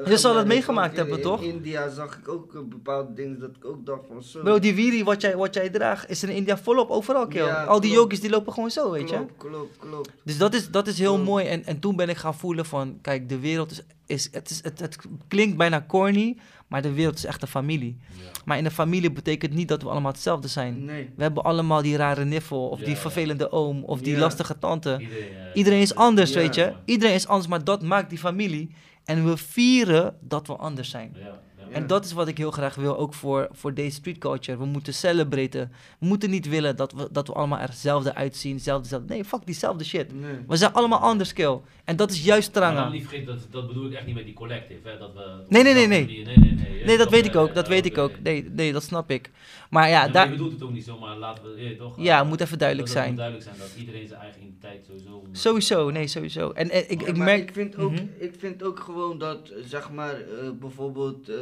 je 0.07 0.17
zal 0.17 0.37
het 0.37 0.47
meegemaakt 0.47 0.97
hebben, 0.97 1.21
toch? 1.21 1.43
In 1.43 1.49
India 1.49 1.89
zag 1.89 2.19
ik 2.19 2.29
ook 2.29 2.55
uh, 2.55 2.61
bepaalde 2.63 3.13
dingen 3.15 3.39
dat 3.39 3.51
ik 3.57 3.65
ook 3.65 3.87
dacht 3.87 4.03
van 4.09 4.23
zo. 4.23 4.43
Bro, 4.43 4.59
die 4.59 4.75
wiri 4.75 5.05
wat 5.05 5.21
jij, 5.21 5.37
wat 5.37 5.55
jij 5.55 5.71
draagt, 5.71 6.11
is 6.11 6.23
in 6.23 6.29
India 6.29 6.59
volop 6.59 6.91
overal, 6.91 7.27
kill. 7.27 7.45
Ja, 7.45 7.65
Al 7.65 7.81
die 7.81 7.93
yogis 7.93 8.21
die 8.21 8.31
lopen 8.31 8.53
gewoon 8.53 8.71
zo, 8.71 8.91
weet 8.91 9.09
je. 9.09 9.17
Klopt, 9.17 9.37
klopt, 9.37 9.77
klopt. 9.79 10.11
Dus 10.23 10.39
dat 10.39 10.55
is, 10.55 10.71
dat 10.71 10.87
is 10.87 10.99
heel 10.99 11.13
klopt. 11.15 11.29
mooi. 11.29 11.47
En, 11.47 11.65
en 11.65 11.79
toen 11.79 11.97
ben 11.97 12.09
ik 12.09 12.17
gaan 12.17 12.35
voelen 12.35 12.67
van, 12.67 12.99
kijk, 13.03 13.29
de 13.29 13.39
wereld 13.39 13.71
is... 13.71 13.83
is, 14.07 14.29
het, 14.33 14.51
is 14.51 14.61
het, 14.63 14.81
het 14.81 14.97
klinkt 15.29 15.57
bijna 15.57 15.85
corny, 15.89 16.37
maar 16.69 16.83
de 16.83 16.93
wereld 16.93 17.17
is 17.17 17.25
echt 17.25 17.43
een 17.43 17.49
familie. 17.49 17.97
Ja. 18.11 18.23
Maar 18.45 18.59
in 18.59 18.65
een 18.65 18.71
familie 18.71 19.13
betekent 19.13 19.53
niet 19.55 19.69
dat 19.69 19.83
we 19.83 19.89
allemaal 19.89 20.13
hetzelfde 20.13 20.49
zijn. 20.49 20.85
Nee. 20.85 21.11
We 21.17 21.23
hebben 21.23 21.43
allemaal 21.45 21.83
die 21.83 21.97
rare 21.97 22.25
niffel, 22.25 22.69
of 22.69 22.79
ja, 22.79 22.85
die 22.85 22.97
vervelende 22.97 23.53
oom, 23.53 23.85
of 23.85 24.01
die 24.01 24.13
Ja. 24.15 24.19
lastige 24.21 24.59
tante. 24.59 24.97
Iedereen, 25.01 25.33
uh, 25.33 25.39
Iedereen 25.55 25.81
is 25.81 25.95
anders, 25.95 26.33
Ja, 26.33 26.39
weet 26.41 26.55
je. 26.55 26.73
Iedereen 26.85 27.15
is 27.15 27.27
anders, 27.27 27.49
maar 27.49 27.65
dat 27.65 27.83
maakt 27.83 28.11
die 28.11 28.19
familie. 28.19 28.71
En 29.05 29.25
we 29.25 29.37
vieren 29.37 30.17
dat 30.21 30.47
we 30.47 30.57
anders 30.57 30.91
zijn. 30.91 31.13
Ja. 31.19 31.41
En 31.71 31.87
dat 31.87 32.05
is 32.05 32.13
wat 32.13 32.29
ik 32.29 32.39
heel 32.39 32.51
graag 32.51 32.75
wil, 32.75 32.99
ook 32.99 33.15
voor, 33.15 33.49
voor 33.53 33.75
deze 33.75 33.95
street 33.97 34.19
culture. 34.19 34.59
We 34.59 34.65
moeten 34.65 34.95
celebraten. 34.95 35.73
We 35.99 36.07
moeten 36.07 36.31
niet 36.31 36.49
willen 36.49 36.77
dat 36.77 36.93
we, 36.93 37.09
dat 37.13 37.27
we 37.27 37.33
allemaal 37.33 37.59
er 37.59 37.69
hetzelfde 37.69 38.15
uitzien. 38.15 38.55
Hetzelfde. 38.55 39.03
Nee, 39.07 39.25
fuck 39.25 39.41
diezelfde 39.47 39.85
shit. 39.85 40.15
Nee. 40.21 40.35
We 40.47 40.57
zijn 40.57 40.73
allemaal 40.73 40.99
anders, 40.99 41.33
kill. 41.33 41.59
En 41.85 41.97
dat 41.97 42.11
is 42.11 42.25
juist 42.25 42.53
vergeten, 42.53 43.27
dat, 43.27 43.47
dat 43.51 43.67
bedoel 43.67 43.87
ik 43.87 43.93
echt 43.93 44.07
niet 44.07 44.15
met 44.15 44.25
die 44.25 44.35
collective, 44.35 44.89
hè, 44.89 44.99
dat 44.99 45.15
we... 45.15 45.45
Nee, 45.49 45.63
nee, 45.63 45.75
nee, 45.75 45.87
nee. 45.87 46.07
Nee, 46.07 46.25
nee, 46.25 46.37
nee. 46.37 46.55
nee, 46.55 46.85
Nee, 46.85 46.97
dat 46.99 47.11
weet 47.11 47.27
ik 47.27 47.37
ook. 47.37 47.55
Dat 47.55 47.69
weet 47.69 47.87
ik 47.87 47.99
ook. 47.99 48.21
Nee, 48.23 48.51
nee, 48.51 48.73
dat 48.73 48.83
snap 48.83 49.11
ik. 49.11 49.31
Maar 49.71 49.89
ja, 49.89 50.09
daar... 50.09 50.25
Je 50.25 50.31
bedoelt 50.31 50.53
het 50.53 50.63
ook 50.63 50.73
niet 50.73 50.85
zo, 50.85 50.99
maar 50.99 51.17
laten 51.17 51.45
we, 51.45 51.75
toch? 51.79 51.95
Ja, 51.99 52.21
eh, 52.21 52.29
moet 52.29 52.41
even 52.41 52.59
duidelijk 52.59 52.89
dat 52.89 52.97
het 52.97 53.05
zijn. 53.05 53.09
moet 53.09 53.17
duidelijk 53.35 53.45
zijn 53.59 53.69
dat 53.69 53.81
iedereen 53.81 54.07
zijn 54.09 54.21
eigen 54.21 54.41
identiteit 54.43 54.85
sowieso... 54.87 55.23
moet- 55.27 55.39
Sowieso, 55.39 55.91
nee, 55.91 56.07
sowieso. 56.07 56.51
En, 56.51 56.91
ik, 56.91 57.03
ik 57.03 57.17
maar 57.17 57.25
merk... 57.25 57.41
Ik 57.49 57.53
vind, 57.53 57.77
ook, 57.77 57.93
Mhm. 57.93 58.05
ik 58.19 58.35
vind 58.39 58.63
ook 58.63 58.81
gewoon 58.81 59.19
dat, 59.19 59.53
zeg 59.69 59.91
maar, 59.91 60.15
eh, 60.15 60.51
bijvoorbeeld, 60.61 61.29
eh, 61.29 61.37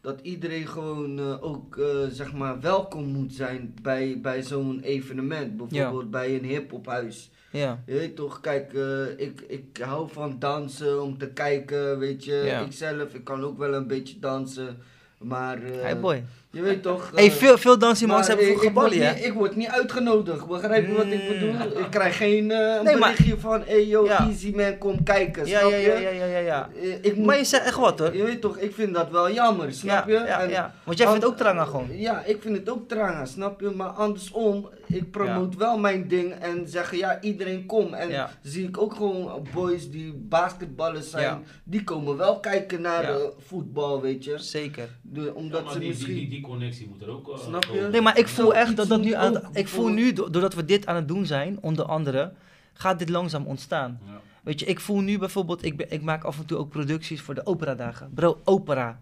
dat 0.00 0.20
iedereen 0.22 0.66
gewoon 0.66 1.18
eh, 1.18 1.42
ook, 1.42 1.76
eh, 1.76 2.06
zeg 2.10 2.32
maar, 2.32 2.60
welkom 2.60 3.04
moet 3.04 3.32
zijn 3.32 3.74
bij, 3.82 4.18
bij 4.22 4.42
zo'n 4.42 4.80
evenement. 4.80 5.56
Bijvoorbeeld 5.56 6.10
bij 6.10 6.34
een 6.34 6.44
hip-hophuis. 6.44 7.30
Ja, 7.50 7.82
Je 7.86 7.92
weet 7.92 8.16
toch, 8.16 8.40
kijk, 8.40 8.74
eh, 8.74 9.18
ik, 9.18 9.40
ik 9.40 9.80
hou 9.82 10.10
van 10.10 10.36
dansen, 10.38 11.02
om 11.02 11.18
te 11.18 11.28
kijken, 11.28 11.98
weet 11.98 12.24
je. 12.24 12.34
Ja. 12.34 12.60
Ik 12.60 12.72
zelf, 12.72 13.14
ik 13.14 13.24
kan 13.24 13.44
ook 13.44 13.58
wel 13.58 13.74
een 13.74 13.86
beetje 13.86 14.18
dansen. 14.18 14.78
Maar, 15.18 15.62
eh, 15.62 15.80
hey 15.80 16.00
boy. 16.00 16.24
Je 16.52 16.62
weet 16.62 16.82
toch... 16.82 17.10
Hey, 17.14 17.26
eh, 17.26 17.32
veel, 17.32 17.58
veel 17.58 17.78
dansieman's 17.78 18.26
hebben 18.26 18.44
ik- 18.46 18.50
vroeger 18.50 18.68
ik, 18.70 18.74
word 18.76 18.90
ballen, 18.90 19.06
niet, 19.14 19.18
hè? 19.20 19.26
ik 19.26 19.32
word 19.32 19.56
niet 19.56 19.68
uitgenodigd, 19.68 20.46
begrijp 20.46 20.86
je 20.86 20.92
wat 20.94 21.06
ik 21.06 21.22
Mm. 21.22 21.28
bedoel? 21.28 21.78
Ik 21.78 21.90
krijg 21.90 22.16
geen 22.16 22.50
eh 22.50 22.80
Nee, 22.82 22.96
maar- 22.96 23.10
berichtje 23.10 23.38
van, 23.38 23.62
hey 23.66 23.86
yo, 23.86 24.04
Ja. 24.04 24.26
easy 24.28 24.52
man, 24.56 24.78
kom 24.78 25.02
kijken, 25.02 25.46
Ja, 25.46 25.58
snap 25.58 25.70
ja, 25.70 25.76
je? 25.76 25.86
ja, 25.88 25.98
ja, 25.98 26.10
ja, 26.10 26.24
ja, 26.24 26.38
ja. 26.38 26.68
Eh, 26.82 26.92
ik 27.04 27.16
moet- 27.16 27.26
Maar 27.26 27.36
je 27.36 27.44
zegt 27.44 27.64
echt 27.64 27.76
wat, 27.76 27.98
hoor. 27.98 28.16
Je 28.16 28.22
weet 28.22 28.40
toch, 28.40 28.56
ik 28.58 28.74
vind 28.74 28.94
dat 28.94 29.10
wel 29.10 29.32
jammer, 29.32 29.72
snap 29.72 30.08
Ja, 30.08 30.20
je? 30.20 30.26
ja, 30.26 30.40
En 30.40 30.48
ja. 30.48 30.74
Want 30.84 30.98
jij 30.98 31.08
vindt 31.08 31.24
ook 31.24 31.36
Tranga 31.36 31.64
gewoon. 31.64 31.88
Ja, 31.98 32.24
ik 32.24 32.36
vind 32.42 32.56
het 32.56 32.70
ook 32.70 32.88
tranga, 32.88 33.24
snap 33.24 33.60
je? 33.60 33.70
Maar 33.70 33.88
andersom, 33.88 34.68
ik 34.86 35.10
promoot 35.10 35.56
wel 35.56 35.78
mijn 35.78 36.08
ding 36.08 36.32
en 36.32 36.68
zeggen 36.68 36.98
ja, 36.98 37.18
iedereen 37.20 37.66
kom. 37.66 37.94
En 37.94 38.08
Ja. 38.08 38.30
zie 38.42 38.68
ik 38.68 38.78
ook 38.78 38.94
gewoon 38.94 39.46
boys 39.54 39.90
die 39.90 40.12
basketballers 40.28 41.10
zijn, 41.10 41.24
Ja. 41.24 41.40
die 41.64 41.84
komen 41.84 42.16
wel 42.16 42.40
kijken 42.40 42.80
naar 42.80 43.02
Ja. 43.02 43.08
eh, 43.08 43.20
voetbal, 43.46 44.00
weet 44.00 44.24
je? 44.24 44.38
Zeker. 44.38 44.88
Omdat 45.34 45.72
ze 45.72 45.78
die, 45.78 45.88
misschien... 45.88 46.39
die, 46.40 46.50
connectie 46.50 46.88
moet 46.88 47.02
er 47.02 47.08
ook... 47.08 47.28
eh, 47.28 47.38
Snap 47.38 47.64
je? 47.64 47.70
komen. 47.70 47.90
Nee, 47.90 48.00
maar 48.00 48.18
ik 48.18 48.28
voel 48.28 48.54
echt 48.54 48.76
dat 48.76 48.88
dat 48.88 49.00
nu 49.02 49.12
aan... 49.12 49.36
ook 49.36 49.56
Ik 49.56 49.68
voel 49.68 49.88
nu, 49.88 50.12
do- 50.12 50.30
doordat 50.30 50.54
we 50.54 50.64
dit 50.64 50.86
aan 50.86 50.96
het 50.96 51.08
doen 51.08 51.26
zijn, 51.26 51.58
onder 51.60 51.84
andere, 51.84 52.32
gaat 52.72 52.98
dit 52.98 53.08
langzaam 53.08 53.46
ontstaan. 53.46 54.00
Ja. 54.06 54.20
Weet 54.42 54.60
je, 54.60 54.66
ik 54.66 54.80
voel 54.80 55.00
nu 55.00 55.18
bijvoorbeeld, 55.18 55.64
ik, 55.64 55.76
ben, 55.76 55.90
ik 55.92 56.02
maak 56.02 56.24
af 56.24 56.38
en 56.38 56.46
toe 56.46 56.58
ook 56.58 56.68
producties 56.68 57.20
voor 57.20 57.34
de 57.34 57.46
operadagen. 57.46 58.10
Bro, 58.14 58.40
opera. 58.44 59.00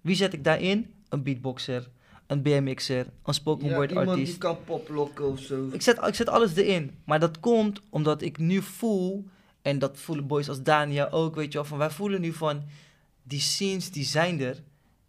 Wie 0.00 0.16
zet 0.16 0.32
ik 0.32 0.44
daarin? 0.44 0.90
een 1.08 1.22
beatboxer, 1.22 1.88
een 2.26 2.42
BMX'er, 2.42 3.06
een 3.24 3.34
spoken 3.34 3.68
Ja, 3.68 3.74
word 3.74 3.90
iemand 3.90 4.08
artiest. 4.08 4.30
die 4.30 4.38
kan 4.40 4.56
poplokken 4.64 5.28
of 5.30 5.40
zo. 5.40 5.68
Ik 5.72 5.82
zet, 5.82 5.98
ik 6.06 6.14
zet 6.14 6.28
alles 6.28 6.54
erin. 6.56 6.90
Maar 7.04 7.20
dat 7.20 7.40
komt 7.40 7.80
omdat 7.88 8.22
ik 8.22 8.38
nu 8.38 8.62
voel, 8.62 9.26
en 9.62 9.78
dat 9.78 9.98
voelen 9.98 10.26
boys 10.26 10.48
als 10.48 10.62
Dania 10.62 11.08
ook, 11.10 11.34
weet 11.34 11.52
je 11.52 11.58
wel, 11.58 11.66
van 11.66 11.78
wij 11.78 11.90
voelen 11.90 12.20
nu 12.20 12.32
van, 12.32 12.62
die 13.22 13.40
scenes 13.40 13.90
die 13.90 14.04
zijn 14.04 14.40
er 14.40 14.62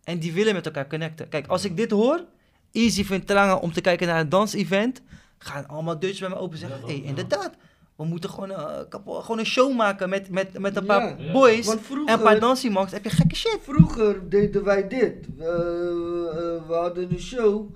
en 0.04 0.20
die 0.20 0.34
willen 0.34 0.54
met 0.54 0.66
elkaar 0.66 0.88
connecten. 0.88 1.30
Kijk, 1.30 1.48
als 1.48 1.66
ik 1.66 1.78
dit 1.78 1.92
hoor, 1.92 2.26
Easy 2.72 3.04
vindt 3.04 3.28
trangen 3.28 3.62
om 3.62 3.74
te 3.74 3.82
kijken 3.82 4.08
naar 4.08 4.20
een 4.20 4.30
dansevent, 4.30 5.02
gaan 5.38 5.68
allemaal 5.68 6.00
Dutch 6.00 6.20
bij 6.20 6.30
me 6.30 6.36
open 6.36 6.58
zeggen, 6.58 6.80
hé, 6.80 6.86
hey, 6.86 6.98
ja. 7.02 7.08
inderdaad, 7.08 7.54
we 7.96 8.06
moeten 8.06 8.30
gewoon, 8.30 8.52
eh, 8.52 8.80
gewoon 9.06 9.40
een 9.40 9.46
show 9.46 9.76
maken 9.76 10.10
met, 10.10 10.30
met, 10.30 10.60
met 10.60 10.76
een 10.76 10.86
paar 10.86 11.22
Ja. 11.22 11.32
boys 11.32 11.66
Want 11.66 11.80
en 11.80 11.86
vroeger, 11.86 12.14
een 12.14 12.22
paar 12.22 12.40
dansiemangs, 12.40 12.92
heb 12.92 13.04
je 13.04 13.10
gekke 13.10 13.36
shit. 13.36 13.60
vroeger 13.62 14.30
deden 14.30 14.64
wij 14.64 14.88
dit. 14.88 15.28
We, 15.38 15.44
eh, 15.44 16.68
we 16.68 16.74
hadden 16.74 17.12
een 17.12 17.20
show. 17.20 17.76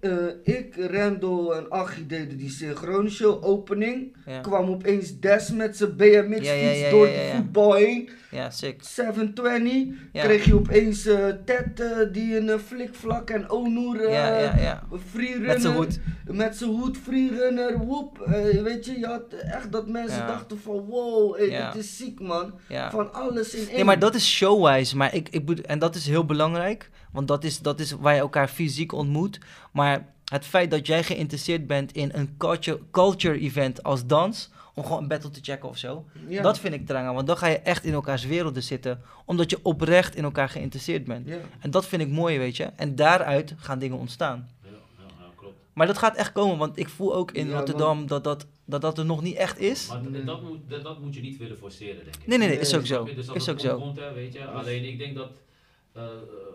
Eh, 0.00 0.12
ik, 0.42 0.74
Randall 0.76 1.50
en 1.50 1.70
Achie 1.72 2.06
deden 2.06 2.36
die 2.36 2.50
synchrone 2.50 3.10
show 3.10 3.44
opening. 3.44 4.16
Ja, 4.26 4.40
Kwam 4.40 4.68
opeens 4.68 5.20
Des 5.20 5.50
met 5.50 5.76
zijn 5.76 5.96
BMX 5.96 6.46
Ja, 6.46 6.52
ja, 6.52 6.68
fiets 6.68 6.80
ja, 6.80 6.90
door 6.90 7.06
de 7.06 7.30
voetbal 7.34 7.74
heen. 7.74 8.08
ja 8.30 8.50
sick. 8.50 8.82
720. 8.82 9.96
Ja. 10.12 10.22
Kreeg 10.24 10.44
je 10.44 10.54
opeens 10.54 11.06
eh, 11.06 11.26
Ted 11.44 11.80
eh, 11.80 12.12
die 12.12 12.36
een 12.36 12.58
flikvlak 12.58 13.30
en 13.30 13.50
Onur 13.50 14.10
Ja, 14.10 14.38
ja, 14.38 14.56
ja. 14.58 14.82
freerunner. 15.10 15.46
Met 15.46 15.60
zijn 15.60 15.74
hoed. 15.74 16.00
Met 16.26 16.56
zijn 16.56 16.70
hoed, 16.70 16.96
freerunner, 16.98 17.78
woep. 17.78 18.18
Weet 18.62 18.84
je, 18.86 18.98
je 18.98 19.06
had 19.06 19.32
echt 19.32 19.72
dat 19.72 19.88
mensen 19.88 20.26
dachten 20.26 20.58
van 20.60 20.74
wow, 20.84 21.36
hey, 21.36 21.70
dit 21.72 21.82
is 21.82 21.96
ziek 21.96 22.20
man. 22.20 22.52
Van 22.90 23.12
alles 23.12 23.54
in 23.54 23.66
één. 23.66 23.74
Nee, 23.74 23.84
maar 23.84 23.98
dat 23.98 24.14
is 24.14 24.28
showwise. 24.30 24.96
Maar 24.96 25.14
ik, 25.14 25.28
ik 25.28 25.58
en 25.58 25.78
dat 25.78 25.94
is 25.94 26.06
heel 26.06 26.24
belangrijk. 26.24 26.90
Want 27.12 27.28
dat 27.28 27.44
is, 27.44 27.58
dat 27.60 27.80
is 27.80 27.90
waar 27.92 28.14
je 28.14 28.20
elkaar 28.20 28.48
fysiek 28.48 28.92
ontmoet. 28.92 29.38
Maar 29.72 30.06
het 30.24 30.44
feit 30.44 30.70
dat 30.70 30.86
jij 30.86 31.02
geïnteresseerd 31.02 31.66
bent 31.66 31.92
in 31.92 32.10
een 32.14 32.34
culture, 32.38 32.80
culture 32.90 33.38
event 33.38 33.82
als 33.82 34.06
dans. 34.06 34.50
Om 34.74 34.84
gewoon 34.84 35.02
een 35.02 35.08
battle 35.08 35.30
te 35.30 35.40
checken 35.42 35.68
of 35.68 35.78
zo. 35.78 36.04
Ja. 36.28 36.42
Dat 36.42 36.58
vind 36.58 36.74
ik 36.74 36.86
trangen. 36.86 37.14
Want 37.14 37.26
dan 37.26 37.36
ga 37.36 37.46
je 37.46 37.58
echt 37.58 37.84
in 37.84 37.92
elkaars 37.92 38.24
werelden 38.24 38.62
zitten. 38.62 39.00
Omdat 39.24 39.50
je 39.50 39.58
oprecht 39.62 40.16
in 40.16 40.24
elkaar 40.24 40.48
geïnteresseerd 40.48 41.04
bent. 41.04 41.26
Ja. 41.28 41.36
En 41.60 41.70
dat 41.70 41.86
vind 41.86 42.02
ik 42.02 42.08
mooi, 42.08 42.38
weet 42.38 42.56
je. 42.56 42.64
En 42.64 42.94
daaruit 42.96 43.54
gaan 43.56 43.78
dingen 43.78 43.98
ontstaan. 43.98 44.48
Ja, 44.64 44.70
klopt. 45.36 45.54
Maar 45.72 45.86
dat 45.86 45.98
gaat 45.98 46.16
echt 46.16 46.32
komen. 46.32 46.58
Want 46.58 46.78
ik 46.78 46.88
voel 46.88 47.14
ook 47.14 47.30
in 47.32 47.48
Ja, 47.48 47.56
Rotterdam 47.56 48.06
dat, 48.06 48.24
dat, 48.24 48.46
dat 48.64 48.80
dat 48.80 48.98
er 48.98 49.04
nog 49.04 49.22
niet 49.22 49.36
echt 49.36 49.58
is. 49.58 49.88
Maar 49.88 50.24
dat 50.24 50.42
moet, 50.42 50.58
dat, 50.68 50.82
dat 50.82 51.00
moet 51.00 51.14
je 51.14 51.20
niet 51.20 51.38
willen 51.38 51.58
forceren, 51.58 52.04
denk 52.04 52.16
ik. 52.16 52.26
Nee, 52.26 52.38
nee, 52.38 52.46
nee. 52.48 52.56
Nee, 52.56 52.66
Is 52.66 52.74
ook 52.74 52.86
zo. 52.86 53.04
Dus 53.04 53.28
als 53.28 53.36
Is 53.36 53.46
het 53.46 53.54
ook 53.54 53.60
zo. 53.60 53.78
komt, 53.78 53.96
hè, 53.98 54.12
weet 54.12 54.32
je. 54.32 54.44
Alleen 54.44 54.84
ik 54.84 54.98
denk 54.98 55.14
dat 55.16 55.28
eh, 55.92 56.04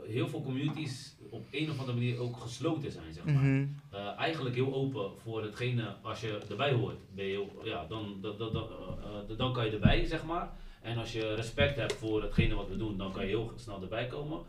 heel 0.08 0.28
veel 0.28 0.42
communities 0.42 1.16
op 1.30 1.46
een 1.52 1.70
of 1.70 1.80
andere 1.80 1.98
manier 1.98 2.20
ook 2.20 2.38
gesloten 2.38 2.92
zijn, 2.92 3.14
zeg 3.14 3.26
maar. 3.26 3.44
Mhm. 3.44 3.66
Eh, 3.92 4.18
eigenlijk 4.18 4.56
heel 4.56 4.74
open 4.74 5.12
voor 5.22 5.44
hetgene, 5.44 5.96
als 6.02 6.22
je 6.22 6.40
erbij 6.50 6.74
hoort, 6.74 6.98
ben 7.16 7.26
je 7.26 7.32
heel, 7.32 7.62
ja, 7.64 7.86
dan, 7.86 8.18
dan, 8.22 8.38
dan, 8.38 8.56
eh, 8.56 9.38
dan 9.38 9.54
kan 9.54 9.66
je 9.66 9.72
erbij, 9.72 10.06
zeg 10.06 10.24
maar. 10.24 10.50
En 10.82 10.98
als 10.98 11.14
je 11.14 11.34
respect 11.34 11.76
hebt 11.76 11.94
voor 11.94 12.22
hetgene 12.22 12.56
wat 12.56 12.68
we 12.68 12.78
doen, 12.78 12.98
dan 12.98 13.12
kan 13.12 13.24
je 13.24 13.30
heel 13.30 13.54
snel 13.56 13.82
erbij 13.82 14.08
komen. 14.08 14.40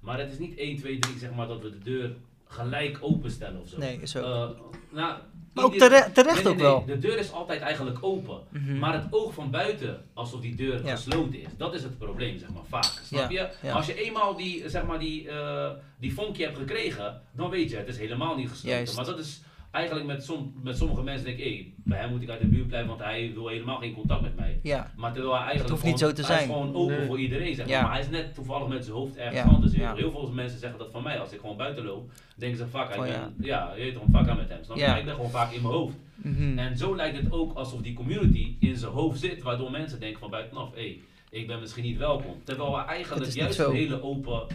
Maar 0.00 0.18
het 0.18 0.32
is 0.32 0.38
niet 0.38 0.58
1, 0.58 0.76
2, 0.76 0.98
3, 0.98 1.18
zeg 1.18 1.34
maar, 1.34 1.46
dat 1.46 1.62
we 1.62 1.70
de 1.70 1.78
deur 1.78 2.16
gelijk 2.44 2.98
openstellen 3.00 3.60
of 3.60 3.68
zo. 3.68 3.78
Nee, 3.78 4.00
is 4.00 4.16
ook. 4.16 4.56
Nou, 4.90 5.18
Maar 5.52 5.64
ook 5.64 5.74
tere- 5.74 6.10
terecht 6.12 6.34
Nee, 6.34 6.44
nee, 6.44 6.52
ook 6.52 6.58
wel. 6.58 6.84
De 6.86 6.98
deur 6.98 7.18
is 7.18 7.32
altijd 7.32 7.60
eigenlijk 7.60 7.98
open. 8.00 8.40
Mhm. 8.48 8.78
Maar 8.78 8.92
het 8.92 9.04
oog 9.10 9.34
van 9.34 9.50
buiten, 9.50 10.04
alsof 10.14 10.40
die 10.40 10.54
deur 10.54 10.84
Ja. 10.84 10.94
gesloten 10.96 11.40
is, 11.40 11.46
dat 11.56 11.74
is 11.74 11.82
het 11.82 11.98
probleem, 11.98 12.38
zeg 12.38 12.48
maar, 12.48 12.62
vaak. 12.68 13.00
Snap 13.04 13.30
Ja, 13.30 13.40
je? 13.42 13.66
ja. 13.66 13.72
Als 13.72 13.86
je 13.86 13.94
eenmaal 14.04 14.36
die, 14.36 14.68
zeg 14.68 14.84
maar, 14.84 14.98
die, 14.98 15.28
eh, 15.28 15.70
die 16.00 16.14
vonkje 16.14 16.44
hebt 16.44 16.58
gekregen, 16.58 17.20
dan 17.32 17.50
weet 17.50 17.70
je, 17.70 17.76
het 17.76 17.88
is 17.88 17.98
helemaal 17.98 18.36
niet 18.36 18.48
gesloten. 18.48 18.76
Juist. 18.76 18.96
Maar 18.96 19.04
dat 19.04 19.18
is 19.18 19.40
eigenlijk 19.72 20.06
met, 20.06 20.24
som, 20.24 20.52
met 20.62 20.76
sommige 20.76 21.02
mensen 21.02 21.24
denk 21.26 21.38
ik, 21.38 21.44
hé, 21.44 21.72
bij 21.84 21.98
hem 21.98 22.10
moet 22.10 22.22
ik 22.22 22.28
uit 22.30 22.40
de 22.40 22.46
buurt 22.46 22.66
blijven, 22.66 22.88
want 22.88 23.00
hij 23.00 23.30
wil 23.34 23.48
helemaal 23.48 23.78
geen 23.78 23.94
contact 23.94 24.22
met 24.22 24.36
mij. 24.36 24.58
Ja. 24.62 24.92
Maar 24.96 25.12
terwijl 25.12 25.34
hij 25.34 25.42
eigenlijk 25.44 25.70
hoeft 25.70 25.84
niet 25.84 25.98
gewoon- 25.98 26.14
zo 26.16 26.22
te 26.22 26.26
hij 26.26 26.36
zijn. 26.36 26.48
is 26.48 26.54
gewoon 26.54 26.74
open 26.74 26.96
Nee. 26.96 27.06
voor 27.06 27.18
iedereen, 27.18 27.54
zeg 27.54 27.66
maar. 27.66 27.74
Ja. 27.74 27.82
Maar 27.82 27.92
hij 27.92 28.00
is 28.00 28.08
net 28.08 28.34
toevallig 28.34 28.68
met 28.68 28.84
zijn 28.84 28.96
hoofd 28.96 29.16
ergens 29.16 29.36
Ja, 29.36 29.44
anders. 29.54 29.72
ja. 29.74 29.94
Heel 29.94 30.10
veel 30.10 30.30
mensen 30.32 30.58
zeggen 30.58 30.78
dat 30.78 30.90
van 30.90 31.02
mij, 31.02 31.18
als 31.18 31.32
ik 31.32 31.40
gewoon 31.40 31.56
buiten 31.56 31.84
loop, 31.84 32.10
denken 32.36 32.58
ze, 32.58 32.64
ik 32.64 32.70
Van, 32.70 33.04
ben, 33.04 33.34
ja, 33.40 33.72
je 33.76 33.82
weet 33.82 33.94
toch, 33.94 34.02
fuck 34.12 34.28
aan 34.28 34.36
met 34.36 34.48
hem. 34.48 34.64
Snap 34.64 34.76
je? 34.76 34.84
Ik 34.84 35.04
ben 35.04 35.14
gewoon 35.14 35.30
vaak 35.30 35.52
in 35.52 35.62
mijn 35.62 35.74
hoofd. 35.74 35.96
Mhm. 36.16 36.58
En 36.58 36.76
zo 36.76 36.96
lijkt 36.96 37.16
het 37.16 37.32
ook 37.32 37.54
alsof 37.56 37.80
die 37.80 37.94
community 37.94 38.56
in 38.60 38.76
zijn 38.76 38.92
hoofd 38.92 39.20
zit, 39.20 39.42
waardoor 39.42 39.70
mensen 39.70 40.00
denken 40.00 40.18
van 40.20 40.30
buitenaf, 40.30 40.74
hé, 40.74 41.00
ik 41.30 41.46
ben 41.46 41.60
misschien 41.60 41.82
niet 41.84 41.98
welkom. 41.98 42.34
Terwijl 42.44 42.70
we 42.72 42.82
eigenlijk 42.84 43.32
juist 43.32 43.58
een 43.58 43.72
hele 43.74 44.02
open, 44.02 44.46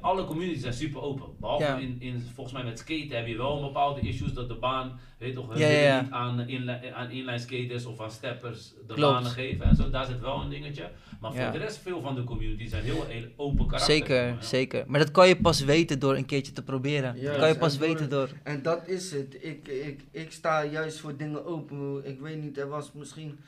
alle 0.00 0.24
communities 0.24 0.60
zijn 0.62 0.72
super 0.72 1.00
open. 1.00 1.26
Behalve 1.40 1.64
Ja. 1.64 1.76
in, 1.76 1.96
in, 1.98 2.20
volgens 2.34 2.54
mij 2.56 2.64
met 2.64 2.78
skaten 2.78 3.16
heb 3.16 3.26
je 3.26 3.36
wel 3.36 3.56
een 3.56 3.62
bepaalde 3.64 4.00
issues 4.00 4.32
dat 4.32 4.48
de 4.48 4.54
baan, 4.54 5.00
weet 5.18 5.34
toch, 5.34 5.48
hun 5.48 5.58
Ja, 5.58 5.66
ja, 5.66 5.72
willen 5.72 5.86
ja. 5.88 6.00
niet 6.00 6.10
aan, 6.10 6.40
inline, 6.40 6.92
aan 6.94 7.10
inline 7.10 7.38
skaters 7.38 7.84
of 7.86 8.00
aan 8.00 8.10
steppers 8.10 8.68
de 8.86 8.94
Klopt. 8.94 9.00
banen 9.12 9.30
geven 9.30 9.64
en 9.66 9.76
zo. 9.76 9.90
Daar 9.90 10.06
zit 10.06 10.20
wel 10.20 10.40
een 10.40 10.48
dingetje. 10.50 10.90
Maar 11.20 11.34
Ja. 11.34 11.42
voor 11.50 11.58
de 11.58 11.64
rest, 11.64 11.76
veel 11.78 12.00
van 12.00 12.14
de 12.14 12.24
community 12.24 12.66
zijn 12.66 12.84
heel, 12.84 13.04
heel 13.06 13.24
open 13.36 13.66
karakter. 13.66 13.94
Zeker, 13.94 14.22
maar, 14.24 14.34
ja. 14.34 14.42
zeker. 14.42 14.84
Maar 14.86 15.00
dat 15.00 15.10
kan 15.10 15.28
je 15.28 15.36
pas 15.36 15.60
weten 15.64 15.98
door 15.98 16.16
een 16.16 16.26
keertje 16.26 16.52
te 16.52 16.62
proberen. 16.62 17.22
Dat 17.22 17.36
kan 17.36 17.48
je 17.48 17.58
pas 17.58 17.78
door- 17.78 17.88
weten 17.88 18.08
door... 18.10 18.28
En 18.42 18.62
dat 18.62 18.88
is 18.88 19.12
het. 19.12 19.36
Ik, 19.40 19.68
ik, 19.68 20.00
ik 20.10 20.32
sta 20.32 20.64
juist 20.64 20.98
voor 20.98 21.16
dingen 21.16 21.44
open. 21.46 22.00
Ik 22.04 22.20
weet 22.20 22.42
niet, 22.42 22.58
er 22.58 22.68
was 22.68 22.92
misschien. 22.92 23.38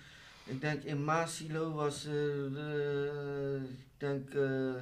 Ik 0.45 0.61
denk 0.61 0.83
in 0.83 1.05
Maasilo 1.05 1.73
was 1.73 2.05
er. 2.07 2.57
eh, 2.57 3.63
ik 3.63 3.99
denk. 3.99 4.31
eh, 4.31 4.73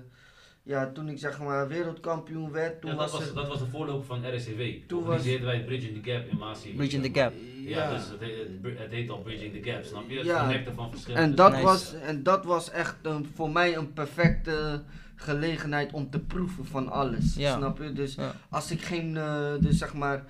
ja, 0.68 0.90
toen 0.92 1.08
ik 1.08 1.18
zeg 1.18 1.38
maar 1.40 1.68
wereldkampioen 1.68 2.52
werd, 2.52 2.80
toen 2.80 2.90
Ja, 2.90 2.96
dat, 2.96 3.10
was, 3.10 3.20
was, 3.20 3.34
dat 3.34 3.48
was 3.48 3.58
de 3.58 3.66
voorloper 3.66 4.06
van 4.06 4.34
RSCW. 4.36 4.60
Toen 4.86 5.02
organiseerden 5.02 5.46
wij 5.46 5.64
Bridging 5.64 6.02
the 6.02 6.10
Gap 6.10 6.26
in 6.26 6.36
Maasai. 6.38 6.74
Bridging 6.74 7.02
the 7.12 7.20
Gap. 7.20 7.32
Ja, 7.64 7.90
dus 7.94 8.08
het 8.10 8.20
heet, 8.20 8.78
het 8.78 8.90
heet 8.90 9.10
al 9.10 9.18
Bridging 9.18 9.52
the 9.62 9.70
Gap, 9.70 9.84
snap 9.84 10.10
je? 10.10 10.16
Het 10.16 10.26
Ja. 10.26 10.40
connecten 10.40 10.74
van 10.74 10.90
verschillende... 10.90 11.26
En 11.28 11.34
dat, 11.34 11.50
Nice. 11.50 11.62
was, 11.64 11.94
en 11.94 12.22
dat 12.22 12.44
was 12.44 12.70
echt 12.70 12.96
een, 13.02 13.26
voor 13.34 13.50
mij 13.50 13.76
een 13.76 13.92
perfecte 13.92 14.82
gelegenheid 15.14 15.92
om 15.92 16.10
te 16.10 16.18
proeven 16.18 16.64
van 16.66 16.88
alles. 16.88 17.34
Ja. 17.34 17.56
Snap 17.56 17.78
je? 17.78 17.92
Dus 17.92 18.14
Ja. 18.14 18.34
als 18.50 18.70
ik 18.70 18.82
geen, 18.82 19.16
eh, 19.16 19.52
dus 19.60 19.78
zeg 19.78 19.94
maar, 19.94 20.24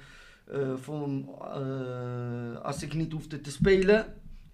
eh, 0.45 0.59
voor, 0.81 1.09
eh, 1.55 2.61
als 2.65 2.83
ik 2.83 2.95
niet 2.95 3.13
hoefde 3.13 3.41
te 3.41 3.51
spelen, 3.51 4.07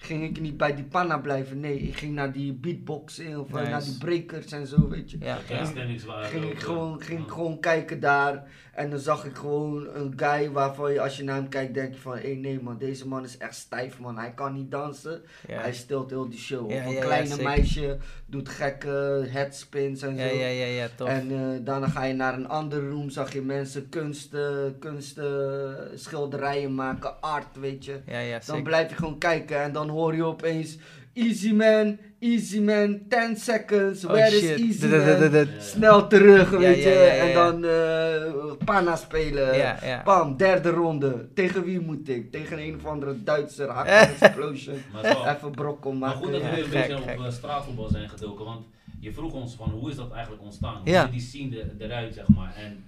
ging 0.04 0.22
ik 0.24 0.40
niet 0.40 0.56
bij 0.56 0.74
die 0.74 0.84
panna 0.84 1.18
blijven. 1.18 1.60
Nee, 1.60 1.78
ik 1.78 1.96
ging 1.96 2.14
naar 2.14 2.32
die 2.32 2.52
beatboxing 2.52 3.36
of 3.36 3.48
eh, 3.48 3.54
Nice. 3.54 3.70
naar 3.70 3.82
die 3.82 3.98
breakers 3.98 4.52
en 4.52 4.66
zo, 4.66 4.88
weet 4.88 5.10
je. 5.10 5.16
Ja, 5.20 5.38
Ja, 5.48 5.64
Ging 5.64 6.50
ik, 6.50 6.58
gewoon, 6.60 7.00
ging 7.02 7.20
ik 7.20 7.26
Ja. 7.28 7.32
gewoon 7.34 7.60
kijken 7.60 8.00
daar 8.00 8.42
en 8.72 8.90
dan 8.90 8.98
zag 8.98 9.24
ik 9.24 9.36
gewoon 9.36 9.88
een 9.94 10.12
guy 10.16 10.50
waarvan 10.50 10.92
je 10.92 11.00
als 11.00 11.16
je 11.16 11.24
naar 11.24 11.34
hem 11.36 11.48
kijkt 11.48 11.74
denk 11.74 11.94
je 11.94 12.00
van 12.00 12.16
hé 12.18 12.28
nee 12.34 12.60
man, 12.62 12.78
deze 12.78 13.08
man 13.08 13.24
is 13.24 13.38
echt 13.38 13.54
stijf 13.54 13.98
man, 14.00 14.18
hij 14.18 14.32
kan 14.34 14.52
niet 14.52 14.70
dansen. 14.70 15.22
Ja. 15.48 15.60
Hij 15.60 15.72
stilt 15.72 16.10
heel 16.10 16.28
die 16.28 16.38
show. 16.38 16.70
Ja, 16.70 16.86
of 16.88 16.94
een 16.94 17.00
kleine 17.00 17.42
meisje 17.42 17.98
doet 18.26 18.48
gekke 18.48 19.26
headspins 19.28 20.02
en 20.02 20.16
zo. 20.18 20.24
ja, 20.24 20.46
ja, 20.48 20.66
ja, 20.66 20.88
tof. 20.96 21.08
En 21.08 21.30
eh, 21.30 21.64
daarna 21.64 21.88
ga 21.88 22.04
je 22.04 22.14
naar 22.14 22.34
een 22.34 22.48
andere 22.48 22.88
room, 22.88 23.10
zag 23.10 23.32
je 23.32 23.40
mensen 23.42 23.88
kunsten, 23.88 24.76
kunsten 24.78 25.90
schilderijen 25.94 26.74
maken, 26.74 27.20
art, 27.20 27.56
weet 27.60 27.84
je. 27.84 28.00
ja, 28.06 28.18
ja, 28.18 28.40
Dan 28.46 28.62
blijf 28.62 28.90
je 28.90 28.96
gewoon 28.96 29.18
kijken 29.18 29.62
en 29.62 29.72
dan 29.72 29.88
hoor 29.94 30.14
je 30.14 30.24
opeens 30.24 30.78
Easy 31.16 31.52
man, 31.52 31.98
easy 32.20 32.60
man, 32.60 33.00
10 33.08 33.36
seconds, 33.36 34.04
Oh, 34.04 34.10
where 34.10 34.36
is 34.36 34.60
easy 34.60 34.86
man? 34.86 35.46
Snel 35.58 36.06
terug, 36.06 36.50
Ja, 36.50 36.58
weet 36.58 36.82
ja, 36.82 36.90
je. 36.90 36.96
ja, 36.96 37.02
ja, 37.04 37.12
En 37.22 37.28
ja. 37.28 37.34
dan 37.50 37.64
eh 37.64 38.64
panna 38.64 38.96
spelen. 38.96 39.56
Ja, 39.56 39.78
ja. 39.82 40.02
Bam, 40.04 40.36
derde 40.36 40.70
ronde. 40.70 41.28
Tegen 41.34 41.64
wie 41.64 41.80
moet 41.80 42.08
ik? 42.08 42.30
Tegen 42.32 42.58
een 42.58 42.74
of 42.74 42.84
andere 42.86 43.22
Duitser, 43.22 43.68
Hack 43.68 43.86
Explosion. 44.20 44.76
Maar 44.92 45.34
Even 45.36 45.50
brokkel 45.50 45.92
Maar 45.92 46.00
maken. 46.08 46.22
goed 46.22 46.32
dat 46.32 46.40
we 46.40 46.46
Ja, 46.46 46.54
weer 46.54 46.64
een 46.64 46.70
gek, 46.70 46.88
beetje 46.88 47.02
gek. 47.02 47.18
op 47.18 47.24
eh, 47.24 47.32
straatvoetbal 47.32 47.88
zijn 47.88 48.08
gedoken, 48.08 48.44
want 48.44 48.66
je 49.00 49.12
vroeg 49.12 49.32
ons 49.32 49.54
van 49.54 49.70
hoe 49.70 49.90
is 49.90 49.96
dat 49.96 50.12
eigenlijk 50.12 50.42
ontstaan? 50.42 50.76
Hoe 50.82 50.90
Ja. 50.90 51.02
ziet 51.02 51.12
die 51.12 51.20
scene 51.20 51.60
er- 51.60 51.86
eruit, 51.86 52.14
zeg 52.14 52.28
maar? 52.28 52.54
En 52.64 52.84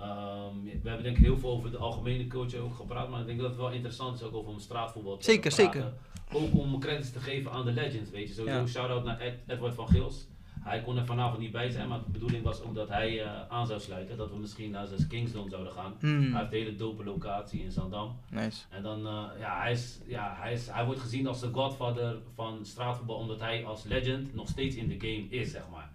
ehm, 0.00 0.62
we 0.82 0.88
hebben 0.88 1.02
denk 1.02 1.16
ik 1.16 1.24
heel 1.24 1.38
veel 1.38 1.50
over 1.50 1.70
de 1.70 1.76
algemene 1.78 2.26
coach 2.26 2.54
ook 2.54 2.74
gepraat, 2.74 3.08
maar 3.08 3.20
ik 3.20 3.26
denk 3.26 3.38
dat 3.40 3.48
het 3.48 3.58
wel 3.58 3.70
interessant 3.70 4.14
is 4.20 4.22
ook 4.26 4.34
over 4.34 4.50
om 4.50 4.58
straatvoetbal 4.58 5.16
te 5.16 5.24
Zeker, 5.24 5.54
praten. 5.54 5.72
zeker. 5.72 5.92
Ook 6.32 6.54
om 6.58 6.80
credits 6.80 7.12
te 7.12 7.18
geven 7.20 7.50
aan 7.52 7.64
de 7.64 7.72
legends, 7.72 8.10
weet 8.10 8.28
je. 8.28 8.34
Sowieso 8.34 8.58
Ja. 8.58 8.66
shout-out 8.66 9.04
naar 9.04 9.20
Ed- 9.20 9.38
Edward 9.46 9.74
van 9.74 9.88
Gils. 9.88 10.26
Hij 10.60 10.82
kon 10.82 10.96
er 10.96 11.06
vanavond 11.06 11.38
niet 11.40 11.52
bij 11.52 11.70
zijn, 11.70 11.88
maar 11.88 11.98
de 12.04 12.10
bedoeling 12.10 12.44
was 12.44 12.62
ook 12.62 12.74
dat 12.74 12.88
hij 12.88 13.22
eh, 13.22 13.30
aan 13.48 13.66
zou 13.66 13.80
sluiten. 13.80 14.16
Dat 14.16 14.30
we 14.30 14.36
misschien 14.38 14.70
naar 14.70 14.86
zijn 14.86 15.08
Kingsdom 15.08 15.48
zouden 15.50 15.72
gaan. 15.72 15.94
Hmm, 16.00 16.20
Hij 16.32 16.40
heeft 16.40 16.52
een 16.52 16.58
hele 16.58 16.74
dope 16.76 17.04
locatie 17.04 17.62
in 17.62 17.70
Zandam. 17.70 18.16
Nice. 18.30 18.62
En 18.70 18.82
dan, 18.82 19.06
eh, 19.06 19.22
ja, 19.38 19.60
hij, 19.60 19.72
is, 19.72 20.00
ja 20.06 20.34
hij, 20.38 20.52
is, 20.52 20.66
hij 20.70 20.84
wordt 20.84 21.00
gezien 21.00 21.26
als 21.26 21.40
de 21.40 21.48
godfather 21.52 22.16
van 22.34 22.58
straatvoetbal, 22.62 23.16
omdat 23.16 23.40
hij 23.40 23.64
als 23.64 23.84
legend 23.84 24.34
nog 24.34 24.48
steeds 24.48 24.76
in 24.76 24.88
de 24.88 24.94
game 24.98 25.26
is, 25.40 25.50
zeg 25.50 25.62
maar. 25.72 25.90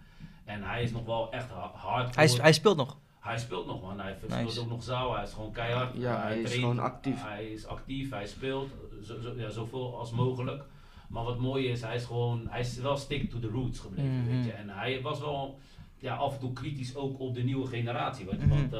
En 0.45 0.63
hij 0.63 0.83
is 0.83 0.91
nog 0.91 1.05
wel 1.05 1.31
echt 1.31 1.49
ha- 1.49 1.71
hard. 1.73 2.15
Hij, 2.15 2.27
hij 2.41 2.53
speelt 2.53 2.77
nog. 2.77 2.97
Hij 3.23 3.37
speelt 3.37 3.65
nog, 3.65 3.81
man. 3.81 3.99
Hij 3.99 4.13
speelt 4.17 4.41
Nice. 4.43 4.59
ook 4.59 4.67
nog 4.69 4.83
zaal. 4.83 5.13
Hij 5.15 5.23
is 5.23 5.33
gewoon 5.33 5.51
keihard. 5.51 5.93
Ja, 5.97 6.21
hij 6.21 6.41
is 6.41 6.53
gewoon 6.53 6.79
actief. 6.79 7.23
Hij 7.23 7.45
is 7.45 7.65
actief, 7.65 8.09
hij 8.09 8.27
speelt 8.27 8.69
zo, 9.03 9.19
zo, 9.19 9.33
ja, 9.37 9.49
zoveel 9.49 9.97
als 9.97 10.11
mogelijk. 10.11 10.63
Maar 11.09 11.23
wat 11.23 11.39
mooi 11.39 11.67
is, 11.67 11.81
hij 11.81 11.95
is 11.95 12.05
gewoon, 12.05 12.47
hij 12.49 12.59
is 12.59 12.77
wel 12.77 12.97
stick 12.97 13.29
to 13.29 13.39
the 13.39 13.47
roots 13.47 13.79
gebleven, 13.79 14.21
Mhm. 14.23 14.35
weet 14.35 14.45
je. 14.45 14.51
En 14.51 14.69
hij 14.69 15.01
was 15.01 15.19
wel, 15.19 15.59
ja, 15.97 16.15
af 16.15 16.33
en 16.33 16.39
toe 16.39 16.53
kritisch 16.53 16.95
ook 16.95 17.19
op 17.19 17.35
de 17.35 17.43
nieuwe 17.43 17.67
generatie. 17.67 18.25
Want, 18.25 18.39
Mhm. 18.39 18.49
want 18.49 18.71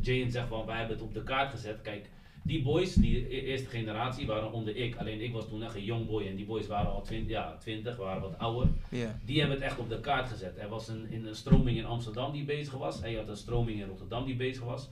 Jane 0.00 0.30
zegt 0.30 0.48
van, 0.48 0.66
wij 0.66 0.78
hebben 0.78 0.96
het 0.96 1.04
op 1.06 1.14
de 1.14 1.22
kaart 1.22 1.50
gezet. 1.50 1.80
Kijk, 1.82 2.10
die 2.42 2.62
boys, 2.62 2.94
die 2.94 3.34
e- 3.34 3.40
eerste 3.40 3.68
generatie, 3.68 4.26
waren 4.26 4.52
onder 4.52 4.76
ik. 4.76 4.96
Alleen 4.96 5.20
ik 5.20 5.32
was 5.32 5.48
toen 5.48 5.62
echt 5.62 5.74
een 5.74 5.84
young 5.84 6.06
boy 6.06 6.26
en 6.26 6.36
die 6.36 6.46
boys 6.46 6.66
waren 6.66 6.90
al 6.90 7.02
20, 7.02 7.30
ja, 7.30 7.56
20 7.60 7.96
waren 7.96 8.22
wat 8.22 8.38
ouder. 8.38 8.68
Die 9.24 9.38
hebben 9.38 9.56
het 9.56 9.66
echt 9.66 9.78
op 9.78 9.88
de 9.88 10.00
kaart 10.00 10.28
gezet. 10.28 10.58
Er 10.58 10.68
was 10.68 10.88
een, 10.88 11.06
in 11.10 11.26
een 11.26 11.34
stroming 11.34 11.76
in 11.78 11.84
Amsterdam 11.84 12.32
die 12.32 12.44
bezig 12.44 12.72
was. 12.72 13.00
En 13.02 13.10
je 13.10 13.16
had 13.16 13.28
een 13.28 13.36
stroming 13.36 13.80
in 13.80 13.88
Rotterdam 13.88 14.24
die 14.24 14.36
bezig 14.36 14.64
was. 14.64 14.88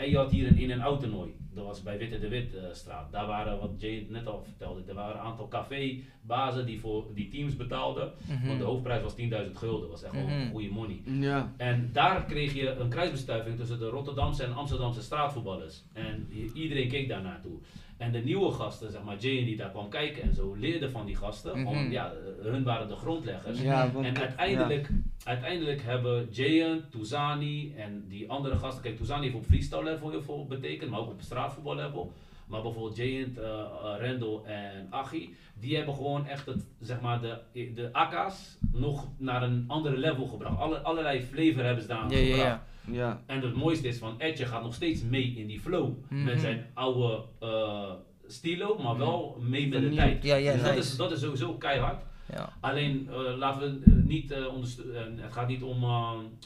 En 0.00 0.10
je 0.10 0.16
had 0.16 0.30
hier 0.30 0.46
een 0.46 0.56
in- 0.58 0.70
en 0.70 0.80
out 0.80 1.00
toernooi. 1.00 1.34
Dat 1.54 1.64
was 1.64 1.82
bij 1.82 1.98
Witte 1.98 2.18
de 2.18 2.28
Wit 2.28 2.54
eh, 2.54 2.62
straat. 2.72 3.12
Daar 3.12 3.26
waren, 3.26 3.60
wat 3.60 3.70
Jay 3.78 4.06
net 4.08 4.26
al 4.26 4.42
vertelde, 4.44 4.82
er 4.86 4.94
waren 4.94 5.14
een 5.20 5.26
aantal 5.26 5.48
cafébazen 5.48 6.66
die 6.66 6.80
voor 6.80 7.04
die 7.14 7.28
teams 7.28 7.56
betaalden. 7.56 8.12
Mhm. 8.28 8.46
Want 8.46 8.58
de 8.58 8.64
hoofdprijs 8.64 9.02
was 9.02 9.14
10.000 9.14 9.56
gulden. 9.56 9.80
Dat 9.80 9.90
was 9.90 10.02
echt 10.02 10.12
wel 10.12 10.22
Mhm. 10.26 10.50
goede 10.50 10.68
money. 10.70 11.00
Ja. 11.04 11.52
En 11.56 11.90
daar 11.92 12.24
kreeg 12.24 12.54
je 12.54 12.70
een 12.70 12.88
kruisbestuiving 12.88 13.56
tussen 13.56 13.78
de 13.78 13.88
Rotterdamse 13.88 14.44
en 14.44 14.54
Amsterdamse 14.54 15.02
straatvoetballers. 15.02 15.82
En 15.92 16.28
iedereen 16.54 16.88
keek 16.88 17.08
daar 17.08 17.22
naartoe. 17.22 17.58
En 18.00 18.12
de 18.12 18.18
nieuwe 18.18 18.52
gasten, 18.52 18.90
zeg 18.90 19.02
maar 19.02 19.16
Jay 19.18 19.44
die 19.44 19.56
daar 19.56 19.70
kwam 19.70 19.88
kijken 19.88 20.22
en 20.22 20.34
zo, 20.34 20.54
leerden 20.54 20.90
van 20.90 21.06
die 21.06 21.16
gasten. 21.16 21.60
Mhm. 21.60 21.64
Want 21.64 21.92
ja, 21.92 22.12
eh, 22.12 22.44
hun 22.50 22.62
waren 22.62 22.88
de 22.88 22.96
grondleggers. 22.96 23.60
Ja, 23.60 23.90
En 24.02 24.18
uiteindelijk, 24.18 24.88
uiteindelijk 25.24 25.82
hebben 25.82 26.28
Jayan, 26.30 26.82
Touzani 26.90 27.74
en 27.76 28.04
die 28.08 28.30
andere 28.30 28.56
gasten. 28.56 28.82
Kijk, 28.82 28.96
Touzani 28.96 29.22
heeft 29.22 29.34
op 29.34 29.44
freestyle 29.44 29.84
level 29.84 30.10
heel 30.10 30.22
veel 30.22 30.46
betekend, 30.46 30.90
maar 30.90 31.00
ook 31.00 31.10
op 31.10 31.20
straatvoetbal 31.20 31.74
level. 31.74 32.12
Maar 32.46 32.62
bijvoorbeeld 32.62 32.96
Jayan, 32.96 33.34
uh, 33.38 33.64
Rendel 33.98 34.44
en 34.46 34.86
Achi, 34.90 35.34
die 35.54 35.76
hebben 35.76 35.94
gewoon 35.94 36.26
echt 36.26 36.46
het, 36.46 36.66
zeg 36.80 37.00
maar, 37.00 37.20
de, 37.20 37.38
de 37.74 37.88
AK's 37.92 38.58
nog 38.72 39.08
naar 39.16 39.42
een 39.42 39.64
andere 39.66 39.96
level 39.96 40.26
gebracht. 40.26 40.58
Alle, 40.58 40.78
allerlei 40.78 41.22
flavor 41.22 41.64
hebben 41.64 41.82
ze 41.82 41.88
daar 41.88 42.12
ja, 42.12 42.36
gebracht. 42.36 42.60
Ja. 42.92 43.22
En 43.26 43.40
het 43.40 43.54
mooiste 43.54 43.88
is 43.88 43.98
van 43.98 44.14
Edge 44.18 44.46
gaat 44.46 44.62
nog 44.62 44.74
steeds 44.74 45.02
mee 45.02 45.34
in 45.36 45.46
die 45.46 45.60
flow. 45.60 45.92
Mhm. 46.08 46.24
Met 46.24 46.40
zijn 46.40 46.66
oude 46.74 47.22
eh, 47.40 47.92
stilo, 48.26 48.78
maar 48.78 48.98
wel 48.98 49.36
mee 49.40 49.68
met 49.68 49.80
de 49.80 49.94
tijd. 49.94 50.22
Ja, 50.22 50.36
ja, 50.36 50.52
dus 50.52 50.62
dat, 50.62 50.76
is, 50.76 50.96
dat 50.96 51.12
is 51.12 51.20
sowieso 51.20 51.54
keihard. 51.54 52.02
Ja. 52.32 52.52
Alleen 52.60 53.08
eh, 53.10 53.36
laten 53.36 53.60
we 53.60 53.90
eh, 53.90 53.96
niet 54.04 54.30
uh, 54.30 54.54
onder, 54.54 54.68
het 55.16 55.32
gaat 55.32 55.48
niet 55.48 55.62
om 55.62 55.84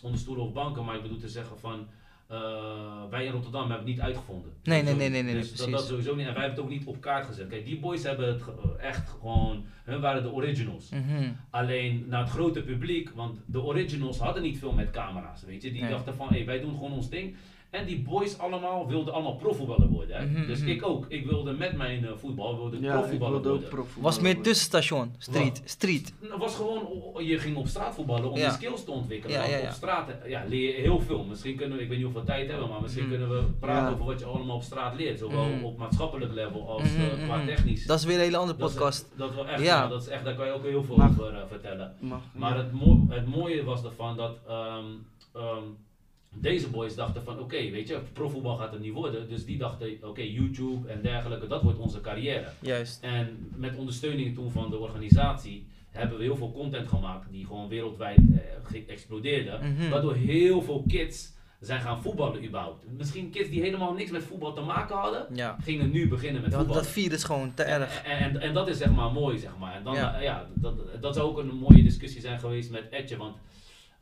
onder 0.03 0.19
stoelen 0.19 0.45
of 0.45 0.53
banken, 0.53 0.85
maar 0.85 0.97
ik 0.97 1.03
bedoel 1.03 1.19
te 1.19 1.29
zeggen 1.29 1.59
van 1.59 1.87
uh, 2.35 3.11
wij 3.11 3.25
in 3.25 3.33
Rotterdam 3.33 3.61
hebben 3.61 3.79
het 3.79 3.87
niet 3.87 4.01
uitgevonden. 4.01 4.53
Nee, 4.63 4.83
nee, 4.83 4.95
nee, 4.95 5.09
nee, 5.09 5.23
nee, 5.23 5.35
dus 5.35 5.61
nee, 5.61 5.71
dat, 5.71 5.87
sowieso 5.87 6.15
niet. 6.15 6.27
En 6.27 6.33
wij 6.35 6.43
hebben 6.43 6.51
het 6.65 6.73
ook 6.73 6.79
niet 6.79 6.87
op 6.87 7.01
kaart 7.01 7.27
gezet. 7.27 7.49
Kijk, 7.49 7.65
die 7.65 7.79
boys 7.81 8.03
hebben 8.03 8.29
het 8.29 8.43
ge- 8.43 8.77
echt 8.81 9.09
gewoon, 9.09 9.65
hun 9.85 10.01
waren 10.01 10.23
de 10.23 10.33
originals. 10.33 10.91
Mhm. 10.91 11.31
Alleen 11.51 12.05
naar 12.09 12.21
het 12.21 12.31
grote 12.31 12.63
publiek, 12.63 13.11
want 13.15 13.39
de 13.47 13.63
originals 13.63 14.19
hadden 14.19 14.43
niet 14.43 14.59
veel 14.59 14.73
met 14.73 14.91
camera's, 14.91 15.43
weet 15.45 15.63
je. 15.63 15.73
Die 15.73 15.81
Nee. 15.81 15.91
dachten 15.91 16.15
van, 16.15 16.29
hé, 16.33 16.45
wij 16.45 16.61
doen 16.61 16.75
gewoon 16.75 16.93
ons 16.93 17.11
ding. 17.11 17.37
En 17.75 17.87
die 17.87 18.03
boys 18.03 18.39
allemaal 18.39 18.87
wilden 18.89 19.15
allemaal 19.15 19.37
profvoetballer 19.37 19.89
worden. 19.89 20.17
Hè? 20.17 20.27
Mhm, 20.27 20.47
dus 20.47 20.61
mhm. 20.61 20.69
ik 20.69 20.87
ook. 20.87 21.05
Ik 21.09 21.27
wilde 21.27 21.53
met 21.53 21.77
mijn 21.77 22.05
eh, 22.07 22.11
voetbal, 22.17 22.57
wilde 22.57 22.81
Ja, 22.81 22.93
profvoetballer 22.93 23.43
worden. 23.43 23.69
profvoetballer 23.69 24.03
Was 24.03 24.21
meer 24.21 24.41
tussenstation, 24.43 25.15
street, 25.19 25.63
street. 25.65 26.13
Het 26.21 26.37
was 26.39 26.55
gewoon, 26.57 26.87
je 27.25 27.39
ging 27.39 27.57
op 27.57 27.67
straat 27.67 27.95
voetballen 27.95 28.31
om 28.31 28.39
Ja. 28.39 28.45
je 28.47 28.53
skills 28.53 28.85
te 28.85 28.91
ontwikkelen. 28.91 29.35
Ja, 29.37 29.41
Want 29.43 29.53
ja, 29.53 29.59
ja. 29.59 29.67
Op 29.69 29.73
straat 29.73 30.09
eh, 30.09 30.31
ja, 30.31 30.45
leer 30.49 30.77
je 30.77 30.81
heel 30.83 31.01
veel. 31.01 31.25
Misschien 31.25 31.57
kunnen 31.57 31.77
we, 31.77 31.83
ik 31.83 31.89
weet 31.89 31.99
niet 31.99 32.13
we 32.13 32.23
tijd 32.25 32.51
hebben, 32.51 32.69
maar 32.69 32.81
misschien 32.83 33.07
Mhm. 33.09 33.13
kunnen 33.19 33.29
we 33.39 33.45
praten 33.61 33.85
Ja. 33.89 33.93
over 33.93 34.05
wat 34.05 34.19
je 34.19 34.25
allemaal 34.27 34.57
op 34.57 34.63
straat 34.63 34.95
leert. 34.97 35.19
Zowel 35.19 35.47
op 35.63 35.79
maatschappelijk 35.79 36.33
level 36.33 36.69
als 36.69 36.83
eh, 36.83 37.25
qua 37.25 37.45
technisch. 37.45 37.87
Dat 37.87 37.99
is 37.99 38.05
weer 38.05 38.15
een 38.17 38.21
hele 38.23 38.37
andere 38.37 38.59
Dat 38.59 38.69
is- 38.69 38.75
podcast. 38.75 39.13
Dat, 39.17 39.35
wel 39.35 39.47
echt, 39.49 39.63
Ja. 39.63 39.89
dat 39.89 40.03
is 40.03 40.09
echt, 40.09 40.25
daar 40.25 40.35
kan 40.35 40.47
je 40.47 40.53
ook 40.53 40.65
heel 40.65 40.85
veel 40.85 41.03
over 41.03 41.35
vertellen. 41.49 41.95
Mag, 42.01 42.21
Maar 42.35 42.57
ja. 42.57 42.63
het, 42.63 42.73
mo- 42.73 43.07
het 43.09 43.27
mooie 43.27 43.65
was 43.65 43.85
ervan 43.85 44.17
dat 44.17 44.37
ehm, 44.49 44.85
ehm, 45.35 45.63
deze 46.35 46.69
boys 46.69 46.95
dachten 46.95 47.23
van 47.23 47.39
oké, 47.41 47.71
weet 47.71 47.89
je, 47.89 47.99
profvoetbal 48.13 48.57
gaat 48.57 48.73
het 48.73 48.81
niet 48.81 48.93
worden. 48.93 49.29
Dus 49.29 49.45
die 49.45 49.59
dachten, 49.59 49.97
oké, 50.03 50.23
YouTube 50.23 50.89
en 50.89 51.03
dergelijke, 51.03 51.47
dat 51.47 51.63
wordt 51.63 51.79
onze 51.79 52.01
carrière. 52.01 52.49
Juist. 52.61 53.03
En 53.03 53.49
met 53.57 53.77
ondersteuning 53.77 54.35
toen 54.35 54.51
van 54.51 54.71
de 54.71 54.79
organisatie 54.79 55.67
hebben 55.91 56.19
we 56.19 56.25
heel 56.25 56.37
veel 56.37 56.53
content 56.53 56.89
gemaakt 56.89 57.31
die 57.33 57.47
gewoon 57.47 57.69
wereldwijd 57.69 58.19
eh, 58.73 58.81
explodeerde. 58.89 59.59
Mhm. 59.63 59.91
Waardoor 59.91 60.15
heel 60.15 60.63
veel 60.63 60.85
kids 60.89 61.33
zijn 61.61 61.81
gaan 61.81 62.03
voetballen 62.03 62.45
überhaupt. 62.45 62.85
Misschien 62.97 63.31
kids 63.31 63.51
die 63.51 63.61
helemaal 63.61 63.93
niks 63.93 64.11
met 64.11 64.23
voetbal 64.23 64.53
te 64.53 64.61
maken 64.61 64.97
hadden, 64.97 65.27
Ja. 65.35 65.57
gingen 65.63 65.91
nu 65.91 66.09
beginnen 66.09 66.43
met 66.43 66.55
voetbal. 66.55 66.75
dat 66.75 66.97
is 66.97 67.25
gewoon 67.25 67.55
te 67.55 67.63
erg. 67.63 68.03
En, 68.03 68.19
en, 68.19 68.41
en 68.41 68.55
dat 68.55 68.69
is 68.69 68.79
zeg 68.79 68.91
maar 68.91 69.13
mooi, 69.13 69.39
zeg 69.39 69.51
maar. 69.61 69.75
En 69.75 69.85
dan, 69.85 69.95
Ja. 69.95 70.01
ja. 70.15 70.21
ja, 70.21 70.47
dat, 70.55 70.75
dat 71.01 71.15
zou 71.15 71.29
ook 71.29 71.39
een 71.39 71.55
mooie 71.55 71.83
discussie 71.83 72.21
zijn 72.21 72.39
geweest 72.41 72.71
met 72.71 72.89
Etje, 72.91 73.17
want 73.17 73.37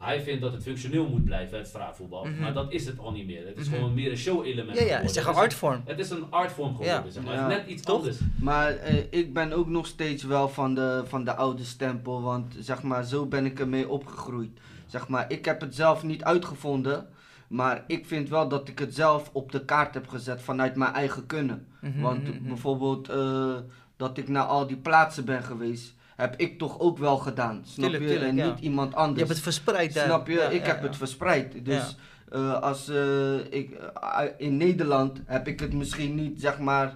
hij 0.02 0.22
vindt 0.22 0.40
dat 0.40 0.52
het 0.52 0.62
functioneel 0.62 1.08
moet 1.08 1.24
blijven, 1.24 1.58
het 1.58 1.66
straatvoetbal. 1.66 2.24
Mhm. 2.24 2.40
Maar 2.40 2.52
dat 2.52 2.72
is 2.72 2.86
het 2.86 2.98
al 2.98 3.12
niet 3.12 3.26
meer. 3.26 3.46
Het 3.46 3.58
is 3.58 3.66
Mhm. 3.68 3.74
gewoon 3.76 3.94
meer 3.94 4.10
een 4.10 4.16
show-element 4.16 4.78
Ja, 4.78 4.84
ja, 4.84 4.96
het 5.00 5.10
is 5.10 5.16
echt 5.16 5.26
een 5.28 5.34
artvorm. 5.34 5.82
Het 5.84 5.98
is 5.98 6.10
een 6.10 6.24
artvorm 6.30 6.70
geworden, 6.76 7.04
Ja. 7.04 7.10
zeg 7.10 7.24
maar. 7.24 7.34
Ja. 7.34 7.42
Het 7.48 7.50
is 7.52 7.56
net 7.58 7.66
iets 7.68 7.82
Toch? 7.82 7.96
anders. 7.98 8.18
Maar 8.40 8.76
eh, 8.76 9.04
ik 9.10 9.32
ben 9.32 9.52
ook 9.52 9.66
nog 9.68 9.86
steeds 9.86 10.22
wel 10.22 10.48
van 10.48 10.74
de, 10.74 11.02
van 11.06 11.24
de 11.24 11.34
oude 11.34 11.64
stempel, 11.64 12.22
want 12.22 12.56
zeg 12.58 12.82
maar, 12.82 13.04
zo 13.04 13.26
ben 13.26 13.44
ik 13.44 13.60
ermee 13.60 13.88
opgegroeid. 13.88 14.60
Zeg 14.86 15.08
maar, 15.08 15.24
ik 15.30 15.44
heb 15.44 15.60
het 15.60 15.74
zelf 15.74 16.02
niet 16.02 16.24
uitgevonden, 16.24 17.06
maar 17.48 17.84
ik 17.86 18.06
vind 18.06 18.28
wel 18.28 18.48
dat 18.48 18.68
ik 18.68 18.78
het 18.78 18.94
zelf 18.94 19.30
op 19.32 19.52
de 19.52 19.64
kaart 19.64 19.94
heb 19.94 20.08
gezet 20.08 20.42
vanuit 20.42 20.76
mijn 20.76 20.92
eigen 20.92 21.26
kunnen. 21.26 21.66
Mhm, 21.80 22.00
Want 22.00 22.46
bijvoorbeeld 22.46 23.08
eh, 23.08 23.54
dat 23.96 24.18
ik 24.18 24.28
naar 24.28 24.44
al 24.44 24.66
die 24.66 24.76
plaatsen 24.76 25.24
ben 25.24 25.42
geweest, 25.42 25.94
heb 26.16 26.34
ik 26.36 26.58
toch 26.58 26.80
ook 26.80 26.98
wel 26.98 27.16
gedaan. 27.16 27.60
Snap 27.64 27.84
Tuurlijk, 27.90 28.02
je? 28.02 28.08
tuurlijk, 28.18 28.38
en 28.38 28.46
niet 28.50 28.60
iemand 28.60 28.90
Je 28.90 28.96
anders. 28.96 29.18
hebt 29.18 29.30
het 29.32 29.40
verspreid. 29.42 29.92
Snap 29.92 30.26
je? 30.28 30.48
Ik 30.50 30.66
heb 30.66 30.82
het 30.82 30.96
verspreid. 30.96 31.64
Dus 31.64 31.96
eh, 32.30 32.60
als 32.62 32.88
eh, 32.88 33.34
ik 33.50 33.70
eh, 34.00 34.20
in 34.36 34.56
Nederland 34.56 35.20
heb 35.24 35.48
ik 35.48 35.60
het 35.60 35.72
misschien 35.72 36.14
niet 36.14 36.40
zeg 36.40 36.58
maar 36.58 36.94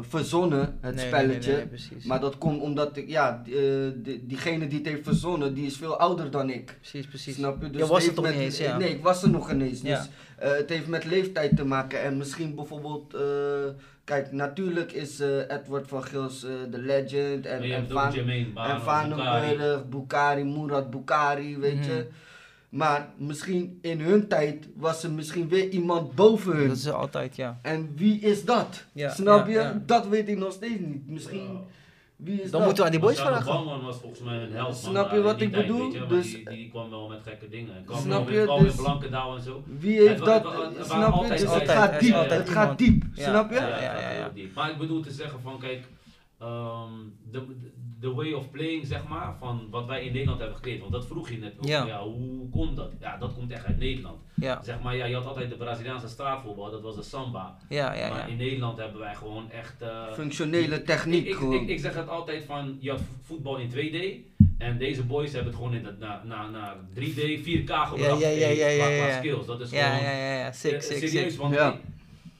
verzonnen, 0.00 0.78
het 0.80 0.94
Nee, 0.94 1.06
spelletje. 1.06 1.50
nee, 1.50 1.58
nee, 1.58 1.66
precies. 1.68 2.04
Maar 2.04 2.20
dat 2.20 2.38
komt 2.38 2.60
omdat 2.62 2.96
ik, 2.96 3.08
ja, 3.08 3.40
die, 3.44 4.02
die- 4.02 4.26
diegene 4.26 4.66
die 4.66 4.78
het 4.78 4.86
heeft 4.88 5.02
verzonnen, 5.04 5.54
die 5.54 5.66
is 5.66 5.76
veel 5.76 5.96
ouder 5.98 6.30
dan 6.30 6.50
ik. 6.50 6.76
Precies, 6.80 7.06
precies. 7.06 7.34
Snap 7.34 7.62
je? 7.62 7.70
Dus 7.70 7.80
Je 7.80 7.86
was 7.86 7.98
het 8.00 8.08
er 8.08 8.14
toch 8.14 8.24
met- 8.24 8.34
eens, 8.34 8.58
ja. 8.58 8.76
Nee, 8.78 8.90
ik 8.90 9.02
was 9.02 9.22
er 9.22 9.30
nog 9.30 9.50
ineens. 9.50 9.80
Ja. 9.80 9.98
Dus 9.98 10.08
het 10.36 10.68
heeft 10.70 10.86
met 10.86 11.04
leeftijd 11.04 11.56
te 11.56 11.64
maken. 11.64 12.02
En 12.02 12.16
misschien 12.16 12.54
bijvoorbeeld, 12.54 13.14
kijk, 14.04 14.32
natuurlijk 14.32 14.92
is 14.92 15.20
eh, 15.20 15.38
Edward 15.50 15.88
van 15.88 16.02
Gils 16.04 16.44
eh, 16.44 16.50
de 16.70 16.78
legend. 16.78 17.46
En, 17.46 17.62
en 17.62 17.88
Van- 17.88 18.12
Jermaine 18.12 18.60
en 18.60 18.80
Vanenburg, 18.80 19.88
Bukari. 19.88 20.44
Murat 20.44 20.90
Bukari, 20.90 21.58
weet 21.58 21.74
Mhm. 21.80 21.90
je. 21.90 22.06
Maar 22.68 23.08
misschien 23.16 23.78
in 23.82 24.00
hun 24.00 24.28
tijd 24.28 24.68
was 24.76 25.02
er 25.04 25.10
misschien 25.10 25.48
weer 25.48 25.68
iemand 25.68 26.14
boven 26.14 26.56
hun. 26.56 26.68
Dat 26.68 26.76
is 26.76 26.88
altijd, 26.90 27.36
ja. 27.36 27.58
En 27.62 27.92
wie 27.96 28.20
is 28.20 28.44
dat? 28.44 28.84
Ja, 28.92 29.10
Snap 29.10 29.46
ja, 29.46 29.52
je? 29.52 29.58
ja. 29.58 29.82
Dat 29.86 30.08
weet 30.08 30.28
ik 30.28 30.38
nog 30.38 30.52
steeds 30.52 30.80
niet. 30.80 31.08
Misschien. 31.08 31.58
Wie 32.16 32.34
is 32.42 32.50
Dan 32.50 32.50
dat? 32.50 32.60
moeten 32.64 32.78
we 32.78 32.84
aan 32.84 32.90
die 32.90 33.00
boys 33.00 33.16
Marcelo 33.16 33.40
vragen. 33.40 33.52
Bouwman 33.64 33.84
was 33.86 33.96
volgens 33.96 34.20
mij 34.20 34.42
een 34.42 34.52
held. 34.52 34.76
Snap 34.76 35.12
je 35.12 35.20
wat 35.20 35.40
ik 35.40 35.52
tijd, 35.52 35.66
bedoel? 35.66 35.92
je, 35.92 36.06
Dus- 36.06 36.32
die, 36.32 36.48
die 36.50 36.68
kwam 36.70 36.90
wel 36.90 37.08
met 37.08 37.20
gekke 37.22 37.48
dingen. 37.48 37.76
En 37.76 37.84
kwam 37.84 38.00
Snap 38.00 38.24
wel 38.24 38.32
je? 38.32 38.36
met, 38.38 38.46
kwam 38.46 38.62
Dus- 38.62 38.74
Blankendaal 38.74 39.36
en 39.36 39.42
zo. 39.42 39.62
Wie 39.78 39.98
heeft 40.00 40.08
Het 40.14 40.24
dat? 40.24 40.44
het 40.44 40.76
het 40.78 40.86
snap 40.86 41.22
je? 41.22 41.28
Dus 41.28 41.40
het 41.40 41.48
altijd- 41.48 41.70
gaat 41.70 42.00
diep. 42.00 42.14
altijd 42.14 42.40
Het 42.40 42.48
gaat 42.50 42.78
diep. 42.78 43.04
Ja. 43.14 43.28
Snap 43.28 43.50
je? 43.50 43.54
Ja, 43.56 43.68
Ja, 43.82 44.10
ja. 44.10 44.30
Maar 44.54 44.70
ik 44.70 44.78
bedoel 44.78 45.00
te 45.02 45.10
zeggen 45.10 45.40
van, 45.40 45.58
kijk, 45.58 45.88
ehm, 46.38 46.90
de, 47.30 47.46
de 47.60 47.70
way 48.00 48.32
of 48.32 48.50
playing, 48.50 48.86
zeg 48.86 49.06
maar, 49.08 49.34
van 49.38 49.66
wat 49.70 49.86
wij 49.86 50.04
in 50.04 50.12
Nederland 50.12 50.38
hebben 50.38 50.56
gecreëerd. 50.56 50.80
Want 50.80 50.92
dat 50.92 51.06
vroeg 51.06 51.30
je 51.30 51.38
net 51.38 51.54
ook. 51.58 51.64
Ja. 51.66 51.86
Ja. 51.86 52.02
hoe 52.02 52.48
komt 52.50 52.76
dat? 52.76 52.92
Ja, 53.00 53.16
dat 53.16 53.34
komt 53.34 53.50
echt 53.52 53.64
uit 53.66 53.78
Nederland. 53.78 54.18
Ja, 54.36 54.62
Zeg 54.62 54.80
maar, 54.80 54.96
ja, 54.96 55.04
je 55.04 55.14
had 55.14 55.26
altijd 55.26 55.48
de 55.50 55.56
Braziliaanse 55.56 56.08
straatvoetbal, 56.08 56.70
dat 56.70 56.82
was 56.82 56.94
de 56.96 57.02
samba. 57.02 57.56
ja, 57.68 57.92
ja. 57.94 58.08
Maar 58.08 58.30
in 58.30 58.36
Nederland 58.36 58.78
hebben 58.78 59.00
wij 59.00 59.14
gewoon 59.14 59.50
echt... 59.50 59.82
eh, 59.82 60.12
Functionele 60.12 60.74
ik, 60.76 60.84
techniek 60.86 61.26
ik, 61.26 61.34
gewoon. 61.34 61.54
ik, 61.54 61.68
ik 61.68 61.78
zeg 61.80 61.94
het 61.94 62.08
altijd 62.08 62.44
van, 62.44 62.76
je 62.80 62.90
had 62.90 63.00
voetbal 63.22 63.56
in 63.56 63.70
2D. 63.70 64.32
En 64.58 64.78
deze 64.78 65.02
boys 65.04 65.32
hebben 65.32 65.52
het 65.52 65.56
gewoon 65.62 65.74
in 65.74 65.82
dat, 65.82 65.98
na, 65.98 66.22
na, 66.24 66.48
na 66.50 66.76
3D, 66.94 67.40
4K 67.40 67.64
gebracht. 67.64 68.20
Ja, 68.20 68.28
ja, 68.28 68.28
ja, 68.28 68.48
ja, 68.48 68.76
qua- 68.76 68.88
ja, 68.88 68.96
qua 68.98 69.06
ja. 69.06 69.18
skills. 69.18 69.46
Dat 69.46 69.60
is 69.60 69.70
Ja, 69.70 69.86
gewoon... 69.96 70.10
ja, 70.12 70.18
ja, 70.18 70.38
ja. 70.38 70.52
Sick, 70.52 70.72
Eh, 70.72 70.80
sick, 70.80 70.96
serieus, 71.08 71.32
sick. 71.32 71.40
want 71.40 71.54
Ja. 71.54 71.76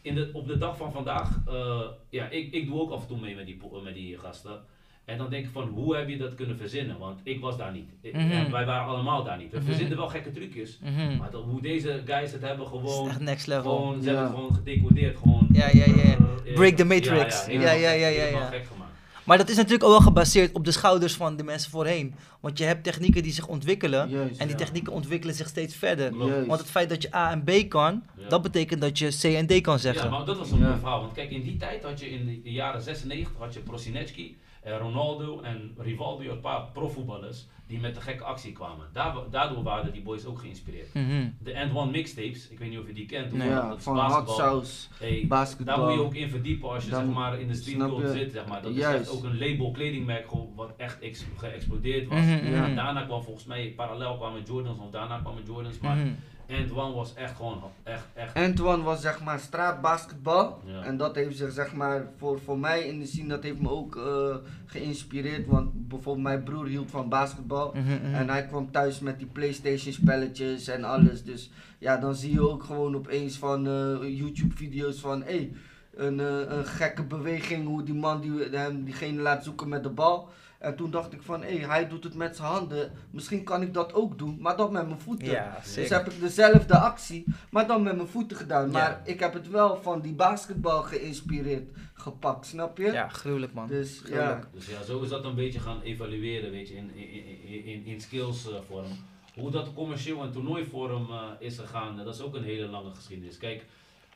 in 0.03 0.15
de, 0.15 0.31
op 0.33 0.47
de 0.47 0.59
dag 0.59 0.77
van 0.77 0.93
vandaag, 0.93 1.41
eh, 1.49 1.81
ja, 2.11 2.29
ik, 2.29 2.53
ik 2.53 2.67
doe 2.67 2.81
ook 2.81 2.91
af 2.91 3.01
en 3.03 3.09
toe 3.09 3.21
mee 3.21 3.35
met 3.35 3.47
die, 3.47 3.61
met 3.85 3.95
die 3.95 4.19
gasten. 4.19 4.61
En 5.05 5.19
dan 5.19 5.31
denk 5.31 5.45
ik 5.45 5.51
van, 5.53 5.69
hoe 5.69 5.97
heb 5.97 6.09
je 6.09 6.17
dat 6.17 6.35
kunnen 6.35 6.57
verzinnen? 6.57 6.99
Want 6.99 7.21
ik 7.23 7.41
was 7.41 7.57
daar 7.57 7.73
niet. 7.73 7.89
Ik- 8.01 8.13
Mhm. 8.13 8.31
en 8.31 8.51
wij 8.51 8.65
waren 8.67 8.87
allemaal 8.87 9.25
daar 9.25 9.39
niet. 9.39 9.51
We 9.53 9.57
Mhm. 9.59 9.67
verzinnen 9.67 9.97
wel 9.97 10.09
gekke 10.09 10.31
trucjes. 10.31 10.79
Mhm. 10.83 11.17
Maar 11.17 11.31
dat, 11.31 11.43
hoe 11.45 11.63
deze 11.63 12.03
guys 12.05 12.33
het 12.33 12.43
hebben 12.43 12.67
gewoon... 12.67 13.09
echt 13.09 13.21
next 13.21 13.47
level. 13.47 13.77
Gewoon, 13.77 14.03
ze 14.03 14.11
Ja. 14.11 14.17
hebben 14.17 14.25
het 14.25 14.35
gewoon 14.41 14.55
gedecodeerd. 14.55 15.19
Gewoon, 15.19 15.49
Ja, 15.53 15.69
ja, 15.73 15.85
ja, 15.85 16.03
eh, 16.45 16.55
Break 16.55 16.77
the 16.77 16.85
matrix. 16.85 17.47
Ja, 17.47 17.53
Ja, 17.53 17.71
ja, 17.73 17.91
ja, 17.91 18.09
gek- 18.09 18.31
ja, 18.33 18.47
gek 18.47 18.67
gemaakt. 18.73 18.93
Maar 19.25 19.39
dat 19.39 19.49
is 19.49 19.57
natuurlijk 19.57 19.85
ook 19.85 19.91
wel 19.91 20.01
gebaseerd 20.01 20.53
op 20.55 20.65
de 20.65 20.71
schouders 20.71 21.15
van 21.15 21.37
de 21.37 21.43
mensen 21.45 21.71
voorheen. 21.71 22.15
Want 22.41 22.59
je 22.59 22.65
hebt 22.65 22.85
technieken 22.85 23.23
die 23.23 23.33
zich 23.33 23.47
ontwikkelen. 23.47 24.09
Juist. 24.11 24.41
En 24.41 24.47
die 24.47 24.57
Ja. 24.59 24.65
technieken 24.65 24.93
ontwikkelen 24.93 25.35
zich 25.35 25.49
steeds 25.49 25.75
verder. 25.77 26.15
Juist. 26.17 26.47
Want 26.47 26.61
het 26.61 26.71
feit 26.71 26.89
dat 26.89 27.03
je 27.03 27.15
A 27.15 27.31
en 27.31 27.45
B 27.45 27.69
kan, 27.69 28.03
Ja. 28.19 28.29
dat 28.29 28.43
betekent 28.43 28.81
dat 28.81 28.99
je 28.99 29.09
C 29.21 29.25
en 29.25 29.47
D 29.47 29.61
kan 29.61 29.79
zeggen. 29.79 30.05
Ja, 30.11 30.17
maar 30.17 30.25
dat 30.27 30.39
was 30.39 30.51
een 30.51 30.59
Ja. 30.59 30.67
mooi 30.67 30.79
verhaal. 30.79 31.01
Want 31.01 31.13
kijk, 31.13 31.31
in 31.31 31.43
die 31.43 31.57
tijd 31.57 31.83
had 31.85 32.01
je 32.01 32.11
in 32.11 32.41
de 32.45 32.53
jaren 32.53 32.83
96 32.83 33.33
had 33.39 33.55
je 33.55 33.61
Prosinecki 33.61 34.37
En 34.65 34.79
Ronaldo 34.79 35.41
en 35.41 35.75
Rivaldo, 35.79 36.31
een 36.31 36.41
paar 36.41 36.63
profvoetballers 36.73 37.47
die 37.67 37.81
met 37.81 37.95
de 37.95 38.01
gekke 38.01 38.25
actie 38.25 38.53
kwamen. 38.53 38.87
Daardoor 39.31 39.63
waren 39.63 39.93
die 39.93 40.03
boys 40.03 40.25
ook 40.25 40.39
geïnspireerd. 40.39 40.95
Mhm. 40.95 41.29
De 41.39 41.53
End 41.53 41.75
One 41.75 41.91
mixtapes, 41.91 42.49
ik 42.49 42.59
weet 42.59 42.71
niet 42.71 42.79
of 42.79 42.87
je 42.87 42.93
die 42.93 43.07
kent. 43.07 43.33
Nee, 43.33 43.49
ja, 43.49 43.69
dat 43.69 43.83
van 43.83 43.99
hot 43.99 44.31
sauce, 44.31 44.89
hey, 44.99 45.25
basketbal. 45.29 45.77
Daar 45.77 45.87
moet 45.87 45.95
je 45.95 46.01
ook 46.05 46.15
in 46.15 46.29
verdiepen 46.29 46.69
als 46.69 46.85
je 46.85 46.91
zeg 46.91 47.07
maar, 47.07 47.41
in 47.41 47.49
de 47.49 47.55
streetcode 47.55 48.13
zit. 48.13 48.33
Zeg 48.33 48.47
maar. 48.47 48.63
Dat 48.63 48.75
is 48.75 48.83
echt 48.83 49.11
ook 49.11 49.25
een 49.25 49.39
label 49.39 49.71
kledingmerk 49.71 50.27
wat 50.55 50.73
echt 50.77 50.99
geëxplodeerd 51.37 52.09
was. 52.09 52.19
Mhm, 52.19 52.53
ja. 52.53 52.65
En 52.67 52.75
daarna 52.75 53.05
kwam 53.05 53.23
volgens 53.23 53.47
mij, 53.47 53.73
parallel 53.77 54.17
kwamen 54.17 54.43
Jordans, 54.43 54.79
of 54.79 54.91
daarna 54.91 55.19
kwamen 55.19 55.43
Jordans. 55.47 55.79
Maar 55.79 55.97
mm 55.97 56.17
Antoine 56.49 56.95
was 56.95 57.15
echt 57.15 57.37
gewoon 57.37 57.63
echt, 57.83 58.05
echt. 58.15 58.35
Antoine 58.35 58.83
was 58.83 59.01
zeg 59.01 59.23
maar 59.23 59.39
straatbasketbal. 59.39 60.63
En 60.83 60.97
dat 60.97 61.15
heeft 61.15 61.37
zich 61.37 61.53
zeg 61.53 61.75
maar 61.75 62.07
voor, 62.17 62.41
voor 62.41 62.59
mij 62.59 62.83
in 62.83 62.99
de 62.99 63.07
zin 63.07 63.29
dat 63.29 63.43
heeft 63.43 63.61
me 63.61 63.71
ook 63.71 63.97
uh, 63.97 64.37
geïnspireerd. 64.67 65.47
Want 65.47 65.89
bijvoorbeeld 65.89 66.25
mijn 66.27 66.43
broer 66.43 66.67
hield 66.67 66.91
van 66.91 67.09
basketbal. 67.09 67.73
Mhm, 67.75 67.85
mhm. 67.85 68.15
En 68.15 68.29
hij 68.29 68.47
kwam 68.47 68.71
thuis 68.71 69.01
met 69.01 69.19
die 69.19 69.27
Playstation 69.27 69.93
spelletjes 69.93 70.69
en 70.69 70.85
alles. 70.85 71.25
Dus 71.25 71.51
ja, 71.79 71.97
dan 71.97 72.15
zie 72.15 72.33
je 72.33 72.49
ook 72.49 72.65
gewoon 72.65 72.97
opeens 72.97 73.39
van 73.39 73.67
uh, 73.67 74.19
YouTube 74.19 74.57
video's 74.57 75.01
van 75.01 75.23
hey, 75.23 75.53
een, 75.95 76.19
uh, 76.19 76.41
een 76.47 76.65
gekke 76.65 77.03
beweging 77.03 77.67
hoe 77.67 77.83
die 77.83 77.95
man 77.95 78.21
die, 78.21 78.33
hem 78.51 78.85
diegene 78.85 79.23
laat 79.23 79.45
zoeken 79.45 79.69
met 79.69 79.83
de 79.83 79.91
bal. 79.91 80.29
En 80.65 80.77
toen 80.77 80.91
dacht 80.91 81.13
ik 81.13 81.23
van, 81.23 81.43
hé, 81.43 81.57
hey, 81.57 81.69
hij 81.69 81.89
doet 81.89 82.05
het 82.05 82.15
met 82.15 82.37
zijn 82.37 82.49
handen. 82.49 82.93
Misschien 83.11 83.45
kan 83.45 83.63
ik 83.63 83.75
dat 83.75 83.93
ook 83.95 84.19
doen, 84.19 84.37
maar 84.41 84.57
dan 84.57 84.73
met 84.73 84.87
mijn 84.87 85.01
voeten. 85.01 85.29
Ja, 85.29 85.59
dus 85.75 85.89
heb 85.89 86.11
ik 86.11 86.21
dezelfde 86.21 86.79
actie, 86.79 87.25
maar 87.51 87.67
dan 87.67 87.83
met 87.83 87.97
mijn 87.97 88.09
voeten 88.09 88.37
gedaan. 88.37 88.71
Maar 88.71 89.01
ik 89.05 89.21
heb 89.21 89.33
het 89.33 89.51
wel 89.51 89.83
van 89.83 90.01
die 90.01 90.13
basketbal 90.13 90.83
geïnspireerd 90.83 91.69
gepakt, 91.95 92.47
snap 92.47 92.79
je? 92.79 92.93
Ja, 92.93 93.09
gruwelijk 93.09 93.53
man. 93.53 93.67
Dus 93.67 94.03
ja. 94.07 94.49
Dus 94.53 94.67
ja, 94.67 94.83
zo 94.83 95.03
is 95.03 95.09
dat 95.09 95.25
een 95.25 95.35
beetje 95.35 95.61
gaan 95.61 95.81
evalueren, 95.81 96.51
weet 96.51 96.69
je, 96.69 96.75
in, 96.75 96.95
in, 96.95 97.65
in, 97.65 97.85
in 97.85 98.01
skills 98.01 98.49
uh, 98.49 98.55
vorm. 98.67 98.87
Hoe 99.35 99.51
dat 99.51 99.75
commercieel 99.75 100.23
en 100.23 100.33
toernooivorm 100.33 101.11
uh, 101.11 101.23
is 101.39 101.59
gegaan, 101.59 101.97
dat 101.97 102.15
is 102.15 102.21
ook 102.21 102.35
een 102.35 102.45
hele 102.45 102.67
lange 102.67 102.95
geschiedenis. 102.95 103.39
Kijk, 103.39 103.65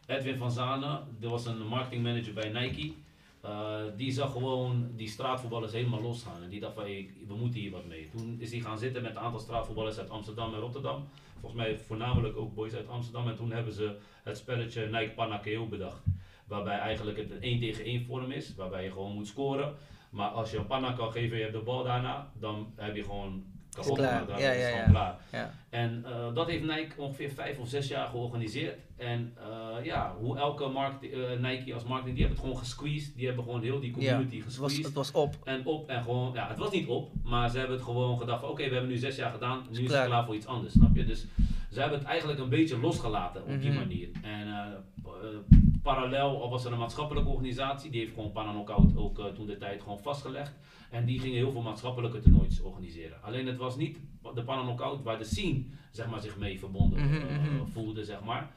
Edwin 0.07 0.39
van 0.39 0.51
Zanen, 0.53 1.01
dat 1.21 1.31
was 1.31 1.47
een 1.47 1.67
marketingmanager 1.67 2.33
bij 2.33 2.49
Nike. 2.49 2.93
Uh, 3.45 3.81
die 3.97 4.13
zag 4.13 4.33
gewoon 4.33 4.91
die 4.97 5.09
straatvoetballers 5.09 5.73
helemaal 5.73 6.03
losgaan. 6.03 6.43
En 6.43 6.49
die 6.49 6.61
dacht 6.61 6.75
van, 6.75 6.85
we 6.85 7.35
moeten 7.39 7.61
hier 7.61 7.71
wat 7.71 7.87
mee. 7.87 8.09
Toen 8.17 8.37
is 8.39 8.51
hij 8.51 8.61
gaan 8.61 8.79
zitten 8.79 9.03
met 9.03 9.11
een 9.11 9.19
aantal 9.19 9.41
straatvoetballers 9.41 9.99
uit 9.99 10.11
Amsterdam 10.11 10.55
en 10.55 10.61
Rotterdam. 10.61 11.09
Volgens 11.41 11.63
mij 11.63 11.79
voornamelijk 11.79 12.37
ook 12.37 12.55
boys 12.55 12.75
uit 12.75 12.89
Amsterdam. 12.89 13.29
En 13.29 13.37
toen 13.37 13.53
hebben 13.53 13.73
ze 13.73 13.97
het 14.23 14.37
spelletje 14.37 14.87
Nike 14.87 15.13
Panakeo 15.15 15.67
bedacht. 15.67 16.03
Waarbij 16.47 16.79
eigenlijk 16.79 17.19
het 17.19 17.31
een 17.31 17.43
1 17.43 17.61
tegen 17.61 17.85
1 17.85 18.05
vorm 18.05 18.31
is. 18.31 18.55
Waarbij 18.55 18.85
je 18.85 18.91
gewoon 18.93 19.13
moet 19.13 19.27
scoren. 19.27 19.75
Maar 20.19 20.29
als 20.29 20.51
je 20.51 20.57
een 20.57 20.67
panna 20.67 20.93
kan 20.93 21.13
geven 21.13 21.31
en 21.31 21.37
je 21.37 21.43
hebt 21.43 21.57
de 21.57 21.63
bal 21.63 21.85
daarna, 21.85 22.31
dan 22.35 22.73
heb 22.77 22.97
je 22.97 23.05
gewoon 23.05 23.45
kapot 23.71 23.97
klaar. 23.97 24.27
Dan 24.27 24.41
ja, 24.41 24.51
is 24.51 24.75
ja, 24.75 24.85
klaar. 24.85 25.17
Ja. 25.33 25.51
En 25.71 26.05
uh, 26.07 26.35
dat 26.35 26.47
heeft 26.49 26.63
Nike 26.63 26.93
ongeveer 26.97 27.31
vijf 27.31 27.59
of 27.59 27.69
zes 27.69 27.89
jaar 27.89 28.09
georganiseerd. 28.09 28.79
En 28.97 29.37
uh, 29.39 29.85
ja, 29.85 30.15
hoe 30.21 30.39
elke 30.39 30.69
markt, 30.69 31.05
uh, 31.05 31.39
Nike 31.41 31.75
als 31.75 31.85
marketing, 31.85 32.17
die 32.17 32.25
hebben 32.27 32.29
het 32.29 32.39
gewoon 32.39 32.59
gesqueezed. 32.59 33.17
Die 33.17 33.27
hebben 33.27 33.45
gewoon 33.45 33.63
heel 33.63 33.81
die 33.81 33.91
community 33.91 34.37
ja, 34.37 34.43
gesqueezed. 34.43 34.85
Het 34.85 34.95
was, 34.95 35.07
het 35.07 35.13
was 35.13 35.23
op. 35.23 35.37
En 35.45 35.67
op 35.67 35.89
en 35.89 36.03
gewoon, 36.03 36.33
ja, 36.35 36.49
het 36.49 36.59
was 36.59 36.71
niet 36.71 36.89
op, 36.89 37.13
maar 37.23 37.51
ze 37.51 37.59
hebben 37.59 37.77
het 37.77 37.85
gewoon 37.85 38.19
gedacht 38.19 38.43
oké, 38.43 38.53
okay, 38.53 38.67
we 38.67 38.73
hebben 38.73 38.91
nu 38.91 38.97
zes 38.97 39.17
jaar 39.17 39.31
gedaan, 39.31 39.67
nu 39.71 39.85
is 39.85 39.93
het 39.93 40.05
klaar 40.05 40.25
voor 40.25 40.35
iets 40.35 40.47
anders, 40.47 40.73
snap 40.73 40.97
je? 40.97 41.05
Dus 41.05 41.27
ze 41.71 41.81
hebben 41.81 41.99
het 41.99 42.09
eigenlijk 42.09 42.39
een 42.41 42.49
beetje 42.49 42.79
losgelaten 42.79 43.43
op 43.43 43.61
die 43.61 43.71
mhm. 43.71 43.79
manier. 43.79 44.09
En 44.23 44.47
parallel 45.83 46.51
was 46.51 46.65
er 46.65 46.73
een 46.73 46.79
maatschappelijke 46.79 47.31
organisatie, 47.31 47.91
die 47.91 48.01
heeft 48.01 48.15
gewoon 48.15 48.33
Pananokout 48.33 48.97
ook 48.97 49.21
toen 49.35 49.47
de 49.47 49.57
tijd 49.57 49.83
gewoon 49.83 49.99
vastgelegd. 49.99 50.57
En 50.91 51.05
die 51.05 51.21
gingen 51.21 51.37
heel 51.37 51.53
veel 51.53 51.63
maatschappelijke 51.63 52.19
toernooitjes 52.19 52.61
organiseren. 52.61 53.23
Alleen 53.23 53.47
het 53.47 53.57
was 53.57 53.77
niet 53.77 54.01
de 54.35 54.43
Pananokout 54.43 55.03
waar 55.03 55.19
de 55.19 55.25
scene 55.25 55.65
zeg 55.91 56.11
maar, 56.11 56.21
zich 56.21 56.39
mee 56.39 56.59
verbonden 56.59 57.05
mhm, 57.05 57.15
eh, 57.15 57.39
mhm. 57.39 57.67
voelde. 57.67 58.05
Zeg 58.05 58.21
maar. 58.25 58.51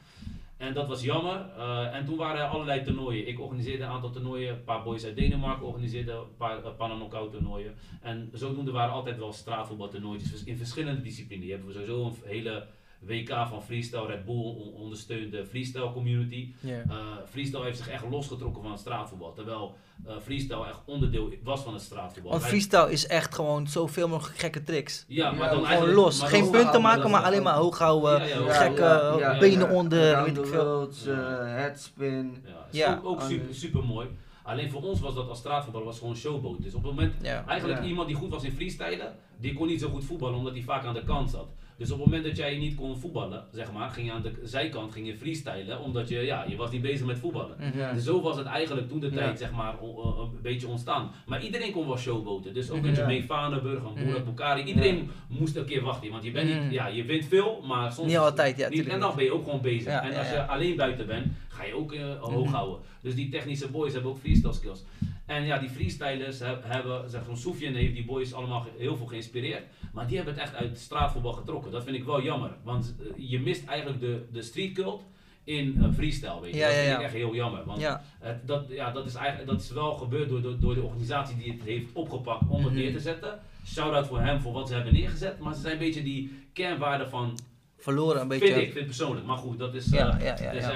En 0.56 0.74
dat 0.74 0.88
was 0.88 1.02
jammer. 1.02 1.46
Uh, 1.58 1.94
en 1.94 2.04
toen 2.04 2.16
waren 2.16 2.40
er 2.40 2.46
allerlei 2.46 2.82
toernooien. 2.82 3.28
Ik 3.28 3.40
organiseerde 3.40 3.84
een 3.84 3.90
aantal 3.90 4.10
toernooien. 4.10 4.52
Een 4.52 4.64
paar 4.64 4.82
boys 4.82 5.04
uit 5.04 5.16
Denemarken 5.16 5.66
organiseerden 5.66 6.16
een 6.16 6.36
paar 6.36 6.58
uh, 6.58 6.76
Pananokout 6.76 7.32
toernooien. 7.32 7.74
En 8.00 8.30
zodoende 8.32 8.70
waren 8.70 8.92
altijd 8.92 9.18
wel 9.18 9.32
straatvoetbaltoernooitjes 9.32 10.44
in 10.44 10.56
verschillende 10.56 11.00
disciplines. 11.00 11.42
Die 11.42 11.52
hebben 11.52 11.68
we 11.68 11.74
sowieso 11.74 12.04
een 12.04 12.14
hele 12.24 12.66
WK 13.06 13.46
van 13.48 13.62
Freestyle 13.62 14.06
Red 14.06 14.24
Bull 14.24 14.72
ondersteunt 14.74 15.32
de 15.32 15.46
freestyle 15.46 15.92
community. 15.92 16.52
Yeah. 16.60 16.86
Uh, 16.86 16.94
freestyle 17.30 17.64
heeft 17.64 17.76
zich 17.76 17.88
echt 17.88 18.04
losgetrokken 18.10 18.62
van 18.62 18.70
het 18.70 18.80
straatvoetbal. 18.80 19.32
Terwijl 19.32 19.74
uh, 20.06 20.12
freestyle 20.22 20.66
echt 20.66 20.80
onderdeel 20.84 21.32
was 21.42 21.62
van 21.62 21.72
het 21.72 21.82
straatvoetbal. 21.82 22.32
Want 22.32 22.44
freestyle 22.44 22.92
is 22.92 23.06
echt 23.06 23.34
gewoon 23.34 23.66
zoveel 23.66 24.08
mogelijk 24.08 24.38
gekke 24.38 24.62
tricks. 24.62 25.04
Ja, 25.08 25.30
maar 25.30 25.50
dan 25.50 25.66
gewoon 25.66 25.92
los. 25.92 26.22
Geen 26.22 26.50
punten 26.50 26.82
maken, 26.82 27.10
maar 27.10 27.22
alleen 27.22 27.42
maar 27.42 27.54
hoog 27.54 27.78
houden. 27.78 28.20
gekke 28.50 29.36
benen 29.40 29.70
onder. 29.70 30.24
Weet 30.24 30.38
ik 30.38 30.46
veel. 30.46 30.90
Uh, 31.06 31.16
headspin. 31.40 32.44
Ja, 32.70 33.00
ook, 33.02 33.06
ook 33.06 33.20
super, 33.20 33.54
super 33.54 33.84
mooi. 33.84 34.08
Alleen 34.42 34.70
voor 34.70 34.82
ons 34.82 35.00
was 35.00 35.14
dat 35.14 35.28
als 35.28 35.38
straatvoetbal 35.38 35.84
was 35.84 35.98
gewoon 35.98 36.16
showboat. 36.16 36.62
Dus 36.62 36.74
op 36.74 36.82
het 36.82 36.90
moment, 36.90 37.22
eigenlijk 37.46 37.84
iemand 37.84 38.06
die 38.06 38.16
goed 38.16 38.30
was 38.30 38.44
in 38.44 38.52
freestylen, 38.52 39.16
die 39.38 39.52
kon 39.52 39.66
niet 39.66 39.80
zo 39.80 39.88
goed 39.88 40.04
voetballen 40.04 40.38
omdat 40.38 40.52
hij 40.52 40.62
vaak 40.62 40.84
aan 40.84 40.94
de 40.94 41.04
kant 41.04 41.30
zat. 41.30 41.46
Dus 41.76 41.90
op 41.90 41.96
het 41.98 42.06
moment 42.06 42.24
dat 42.24 42.36
jij 42.36 42.56
niet 42.56 42.74
kon 42.74 42.98
voetballen, 42.98 43.44
zeg 43.52 43.72
maar, 43.72 43.90
ging 43.90 44.06
je 44.06 44.12
aan 44.12 44.22
de 44.22 44.32
zijkant 44.42 44.92
ging 44.92 45.06
je 45.06 45.16
freestylen, 45.16 45.80
omdat 45.80 46.08
je, 46.08 46.20
ja, 46.20 46.44
je 46.48 46.56
was 46.56 46.70
niet 46.70 46.82
bezig 46.82 47.06
met 47.06 47.18
voetballen. 47.18 47.56
Mhm. 47.58 47.94
Dus 47.94 48.04
zo 48.04 48.20
was 48.20 48.36
het 48.36 48.46
eigenlijk 48.46 48.88
toen 48.88 49.00
de 49.00 49.10
tijd, 49.10 49.38
zeg 49.38 49.52
maar, 49.52 49.74
een 49.82 50.42
beetje 50.42 50.68
ontstaan. 50.68 51.10
Maar 51.26 51.42
iedereen 51.42 51.72
kon 51.72 51.86
wel 51.86 51.98
showboten. 51.98 52.54
Dus 52.54 52.70
ook 52.70 52.76
mm 52.76 52.84
-hmm. 52.84 52.94
Jermaine 52.94 53.26
Vanenburg, 53.26 53.82
een 53.84 54.04
Murat 54.04 54.24
Bukhari, 54.24 54.62
iedereen 54.62 55.10
moest 55.28 55.56
een 55.56 55.64
keer 55.64 55.82
wachten. 55.82 56.10
Want 56.10 56.24
je 56.24 56.30
bent 56.30 56.48
niet, 56.48 56.62
mhm. 56.62 56.72
ja, 56.72 56.86
je 56.86 57.04
wint 57.04 57.24
veel, 57.24 57.62
maar 57.66 57.92
soms 57.92 58.08
niet 58.08 58.18
altijd, 58.18 58.58
ja. 58.58 58.68
Niet, 58.68 58.86
en 58.86 59.00
dan 59.00 59.14
ben 59.16 59.24
je 59.24 59.32
ook 59.32 59.44
gewoon 59.44 59.60
bezig. 59.60 59.92
en 59.92 60.16
als 60.18 60.30
je 60.30 60.46
alleen 60.46 60.76
buiten 60.76 61.06
bent, 61.06 61.26
ga 61.62 61.68
je 61.68 61.76
ook 61.76 61.92
uh, 61.92 62.20
hoog 62.20 62.44
mhm. 62.44 62.54
houden. 62.54 62.80
Dus 63.00 63.14
die 63.14 63.28
technische 63.28 63.68
boys 63.68 63.92
hebben 63.92 64.10
ook 64.10 64.18
freestyle 64.18 64.52
skills. 64.52 64.84
En 65.26 65.44
ja, 65.44 65.58
die 65.58 65.68
freestylers 65.68 66.38
hebben, 66.62 67.10
zeg 67.10 67.24
van 67.24 67.36
Soufiane 67.36 67.78
heeft 67.78 67.94
die 67.94 68.04
boys 68.04 68.34
allemaal 68.34 68.66
heel 68.76 68.96
veel 68.96 69.06
geïnspireerd. 69.06 69.62
Maar 69.92 70.06
die 70.06 70.16
hebben 70.16 70.34
het 70.34 70.42
echt 70.42 70.54
uit 70.54 70.78
straatvoetbal 70.78 71.32
getrokken. 71.32 71.72
Dat 71.72 71.84
vind 71.84 71.96
ik 71.96 72.04
wel 72.04 72.22
jammer. 72.22 72.50
Want 72.62 72.94
eh, 73.00 73.30
je 73.30 73.40
mist 73.40 73.66
eigenlijk 73.66 74.00
de, 74.00 74.26
de 74.32 74.42
street 74.42 74.72
cult 74.72 75.02
in 75.44 75.74
uh, 75.78 75.92
freestyle, 75.94 76.40
weet 76.40 76.54
je. 76.54 76.58
Ja, 76.58 76.66
dat 76.66 76.76
vind 76.76 76.96
ik 76.96 77.04
echt 77.04 77.12
heel 77.12 77.34
jammer. 77.34 77.64
Want 77.64 77.82
Het, 78.18 78.46
dat, 78.46 78.64
ja, 78.68 78.90
dat, 78.90 79.06
is 79.06 79.14
eigenlijk, 79.14 79.50
dat 79.50 79.60
is 79.60 79.70
wel 79.70 79.92
gebeurd 79.92 80.28
door, 80.28 80.42
door, 80.42 80.58
door 80.60 80.74
de 80.74 80.82
organisatie 80.82 81.36
die 81.36 81.52
het 81.52 81.62
heeft 81.62 81.92
opgepakt 81.92 82.48
om 82.48 82.64
het 82.64 82.72
mhm. 82.72 82.82
neer 82.82 82.92
te 82.92 83.00
zetten. 83.00 83.40
Shout-out 83.66 84.06
voor 84.06 84.20
hem 84.20 84.40
voor 84.40 84.52
wat 84.52 84.68
ze 84.68 84.74
hebben 84.74 84.92
neergezet. 84.92 85.38
Maar 85.38 85.54
ze 85.54 85.60
zijn 85.60 85.72
een 85.72 85.78
beetje 85.78 86.02
die 86.02 86.46
kernwaarden 86.52 87.08
van... 87.08 87.38
Verloren 87.76 88.20
een 88.20 88.28
beetje. 88.28 88.46
Vind 88.46 88.66
ik, 88.66 88.72
vind 88.72 88.86
persoonlijk. 88.86 89.26
Maar 89.26 89.36
goed, 89.36 89.58
dat 89.58 89.74
is 89.74 89.86
uh, 89.86 89.92
ja, 89.92 90.18
ja, 90.20 90.72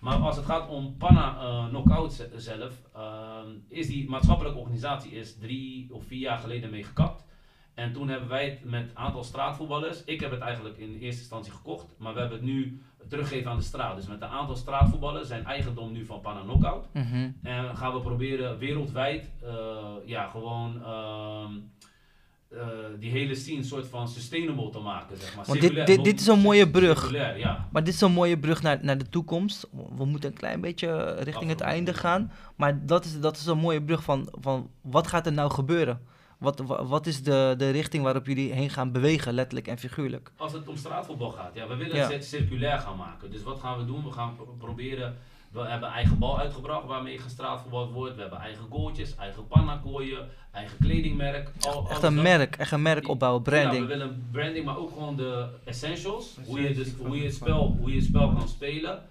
Maar 0.00 0.16
als 0.16 0.36
het 0.36 0.44
gaat 0.44 0.68
om 0.68 0.96
Panna 0.96 1.42
uh, 1.42 1.68
Knockout 1.68 2.28
zelf, 2.36 2.82
uh, 2.96 3.38
is 3.68 3.86
die 3.86 4.08
maatschappelijke 4.08 4.58
organisatie 4.58 5.10
is 5.10 5.38
drie 5.38 5.94
of 5.94 6.04
vier 6.04 6.20
jaar 6.20 6.38
geleden 6.38 6.70
mee 6.70 6.84
gekapt. 6.84 7.24
En 7.74 7.92
toen 7.92 8.08
hebben 8.08 8.28
wij 8.28 8.44
het 8.50 8.64
met 8.64 8.82
een 8.82 8.98
aantal 8.98 9.24
straatvoetballers. 9.24 10.04
Ik 10.04 10.20
heb 10.20 10.30
het 10.30 10.40
eigenlijk 10.40 10.78
in 10.78 10.94
eerste 10.94 11.20
instantie 11.20 11.52
gekocht, 11.52 11.86
maar 11.98 12.14
we 12.14 12.20
hebben 12.20 12.38
het 12.38 12.46
nu 12.46 12.82
teruggegeven 13.08 13.50
aan 13.50 13.56
de 13.56 13.62
straat. 13.62 13.96
Dus 13.96 14.06
met 14.06 14.22
een 14.22 14.28
aantal 14.28 14.56
straatvoetballers 14.56 15.28
zijn 15.28 15.44
eigendom 15.44 15.92
nu 15.92 16.04
van 16.04 16.20
Panna 16.20 16.40
Knockout. 16.40 16.88
Mhm. 16.92 17.30
En 17.42 17.76
gaan 17.76 17.92
we 17.92 18.00
proberen 18.00 18.58
wereldwijd, 18.58 19.32
uh, 19.44 19.84
ja, 20.04 20.26
gewoon. 20.26 20.82
Uh, 22.52 22.58
uh, 22.58 22.66
die 22.98 23.10
hele 23.10 23.34
scene 23.34 23.56
een 23.56 23.64
soort 23.64 23.86
van 23.86 24.08
sustainable 24.08 24.70
te 24.70 24.78
maken. 24.78 25.16
Zeg 25.16 25.36
maar. 25.36 25.44
Want 25.46 25.60
dit, 25.60 25.86
dit, 25.86 26.04
dit 26.04 26.20
is 26.20 26.26
een 26.26 26.38
mooie 26.38 26.70
brug. 26.70 27.12
Ja. 27.12 27.68
Maar 27.72 27.84
dit 27.84 27.94
is 27.94 28.00
een 28.00 28.12
mooie 28.12 28.38
brug 28.38 28.62
naar, 28.62 28.78
naar 28.82 28.98
de 28.98 29.08
toekomst. 29.08 29.68
We 29.96 30.04
moeten 30.04 30.30
een 30.30 30.36
klein 30.36 30.60
beetje 30.60 31.14
richting 31.14 31.50
het 31.50 31.60
einde 31.60 31.94
gaan. 31.94 32.32
Maar 32.56 32.86
dat 32.86 33.04
is, 33.04 33.20
dat 33.20 33.36
is 33.36 33.46
een 33.46 33.58
mooie 33.58 33.82
brug 33.82 34.02
van, 34.02 34.28
van 34.40 34.70
wat 34.80 35.06
gaat 35.06 35.26
er 35.26 35.32
nou 35.32 35.50
gebeuren? 35.50 36.00
Wat, 36.38 36.62
wat 36.66 37.06
is 37.06 37.22
de, 37.22 37.54
de 37.58 37.70
richting 37.70 38.02
waarop 38.02 38.26
jullie 38.26 38.52
heen 38.52 38.70
gaan 38.70 38.92
bewegen, 38.92 39.34
letterlijk 39.34 39.68
en 39.68 39.78
figuurlijk? 39.78 40.32
Als 40.36 40.52
het 40.52 40.68
om 40.68 40.76
straatvoetbal 40.76 41.30
gaat, 41.30 41.54
ja, 41.54 41.68
we 41.68 41.76
willen 41.76 42.08
het 42.08 42.24
circulair 42.24 42.78
gaan 42.78 42.96
maken. 42.96 43.30
Dus 43.30 43.42
wat 43.42 43.60
gaan 43.60 43.78
we 43.78 43.84
doen? 43.84 44.04
We 44.04 44.12
gaan 44.12 44.36
proberen 44.58 45.16
we 45.52 45.60
hebben 45.60 45.88
eigen 45.88 46.18
bal 46.18 46.38
uitgebracht 46.38 46.86
waarmee 46.86 47.18
gestraatvoetbald 47.18 47.92
wordt. 47.92 48.14
We 48.14 48.20
hebben 48.20 48.38
eigen 48.38 48.64
goaltjes, 48.70 49.16
eigen 49.16 49.46
pannakooien, 49.46 50.28
eigen 50.52 50.78
kledingmerk. 50.78 51.50
Al, 51.60 51.86
echt 51.90 52.02
een 52.02 52.22
merk, 52.22 52.56
echt 52.56 52.72
een 52.72 52.82
merk 52.82 53.08
opbouwen, 53.08 53.42
branding. 53.42 53.74
Ja, 53.74 53.80
we 53.80 53.86
willen 53.86 54.28
branding, 54.30 54.64
maar 54.64 54.76
ook 54.76 54.90
gewoon 54.92 55.16
de 55.16 55.48
essentials. 55.64 56.36
Hoe 56.44 56.62
je, 56.62 56.74
dus, 56.74 56.92
hoe 56.98 57.16
je, 57.16 57.24
het, 57.24 57.34
spel, 57.34 57.76
hoe 57.78 57.90
je 57.90 57.96
het 57.96 58.04
spel 58.04 58.32
kan 58.32 58.48
spelen. 58.48 59.02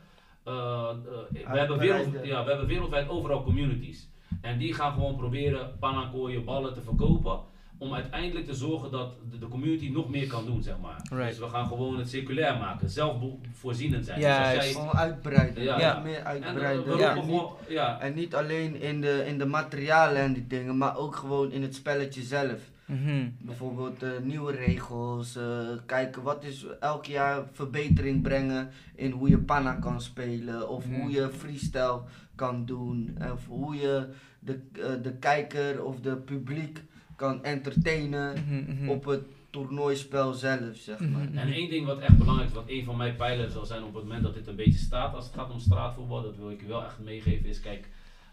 Uh, 0.48 0.54
uh, 0.54 1.52
we, 1.52 1.58
hebben 1.58 1.78
wereld, 1.78 2.08
ja, 2.24 2.44
we 2.44 2.50
hebben 2.50 2.68
wereldwijd 2.68 3.10
overal 3.10 3.44
communities. 3.44 4.08
En 4.42 4.58
die 4.58 4.74
gaan 4.74 4.94
gewoon 4.94 5.16
proberen 5.16 5.78
panakooien, 5.80 6.46
ballen 6.46 6.74
te 6.74 6.82
verkopen. 6.82 7.40
Om 7.78 7.94
uiteindelijk 7.94 8.46
te 8.46 8.56
zorgen 8.56 8.92
dat 8.92 9.14
de, 9.32 9.38
de 9.38 9.48
community 9.48 9.90
nog 9.90 10.10
meer 10.10 10.28
kan 10.28 10.46
doen, 10.46 10.64
zeg 10.64 10.76
maar. 10.82 11.02
Right. 11.10 11.30
Dus 11.30 11.40
we 11.40 11.50
gaan 11.50 11.68
gewoon 11.68 11.98
het 11.98 12.10
circulair 12.10 12.58
maken, 12.58 12.90
zelfvoorzienend 12.90 14.06
zijn. 14.06 14.20
Ja, 14.20 14.54
dus 14.54 14.64
jij, 14.64 14.74
Gewoon 14.74 14.92
uitbreiden. 14.92 15.64
Ja. 15.64 16.00
Meer 16.04 16.16
en, 16.16 16.24
eh, 16.24 16.26
uitbreiden. 16.26 16.98
we 16.98 17.50
Ja. 17.68 18.00
En 18.00 18.14
niet 18.14 18.36
alleen 18.36 18.82
in 18.82 19.02
de, 19.02 19.24
in 19.28 19.38
de 19.38 19.46
materialen 19.46 20.22
en 20.22 20.34
die 20.34 20.48
dingen, 20.48 20.78
maar 20.78 20.98
ook 20.98 21.16
gewoon 21.16 21.52
in 21.52 21.62
het 21.62 21.76
spelletje 21.76 22.22
zelf. 22.22 22.60
Mhm. 22.86 23.30
Bijvoorbeeld 23.40 24.04
eh, 24.04 24.10
nieuwe 24.24 24.52
regels, 24.52 25.36
eh, 25.36 25.68
kijken 25.86 26.22
wat 26.22 26.44
is 26.44 26.66
elk 26.80 27.06
jaar 27.06 27.44
verbetering 27.52 28.22
brengen 28.22 28.70
in 28.96 29.12
hoe 29.12 29.30
je 29.30 29.38
panna 29.38 29.74
kan 29.74 30.02
spelen 30.02 30.70
of 30.70 30.86
hoe 30.86 31.12
je 31.12 31.30
freestyle 31.30 32.02
kan 32.36 32.66
doen 32.66 33.18
of 33.34 33.46
hoe 33.48 33.76
je 33.76 34.08
de, 34.40 34.60
eh, 34.74 35.04
de 35.04 35.14
kijker 35.14 35.84
of 35.84 36.00
de 36.00 36.16
publiek 36.16 36.84
kan 37.16 37.44
entertainen 37.44 38.34
Mhm, 38.48 38.78
mhm. 38.78 38.90
op 38.90 39.06
het 39.06 39.24
toernooispel 39.50 40.34
zelf, 40.34 40.76
zeg 40.76 41.00
maar. 41.00 41.24
Mhm. 41.24 41.38
En 41.38 41.54
één 41.54 41.70
ding 41.70 41.86
wat 41.86 42.00
echt 42.00 42.18
belangrijk 42.18 42.50
is, 42.50 42.56
wat 42.56 42.70
een 42.70 42.84
van 42.84 42.98
mijn 42.98 43.16
pijlers 43.16 43.54
zal 43.54 43.66
zijn 43.66 43.84
op 43.84 43.94
het 43.94 44.04
moment 44.04 44.24
dat 44.24 44.34
dit 44.34 44.48
een 44.48 44.56
beetje 44.56 44.80
staat, 44.80 45.16
als 45.16 45.26
het 45.26 45.34
gaat 45.34 45.52
om 45.52 45.60
straatvoetbal, 45.60 46.22
dat 46.22 46.36
wil 46.36 46.50
ik 46.52 46.62
je 46.62 46.68
wel 46.68 46.84
echt 46.84 47.00
meegeven, 47.00 47.50
is 47.50 47.60
kijk, 47.60 47.90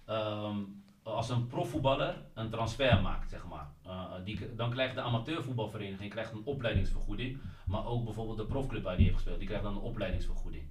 ehm, 0.07 0.57
als 1.03 1.31
een 1.31 1.47
profvoetballer 1.47 2.15
een 2.35 2.51
transfer 2.51 3.03
maakt, 3.03 3.31
zeg 3.31 3.47
maar, 3.49 3.69
eh, 3.85 4.05
die, 4.25 4.55
dan 4.57 4.71
krijgt 4.71 4.95
de 4.95 5.01
amateurvoetbalvereniging 5.01 6.11
krijgt 6.11 6.33
een 6.33 6.43
opleidingsvergoeding, 6.45 7.39
maar 7.67 7.87
ook 7.87 8.05
bijvoorbeeld 8.05 8.39
de 8.39 8.47
profclub 8.47 8.83
waar 8.83 8.97
die 8.97 9.05
heeft 9.05 9.17
gespeeld, 9.17 9.39
die 9.39 9.47
krijgt 9.47 9.65
dan 9.65 9.75
een 9.77 9.83
opleidingsvergoeding. 9.83 10.63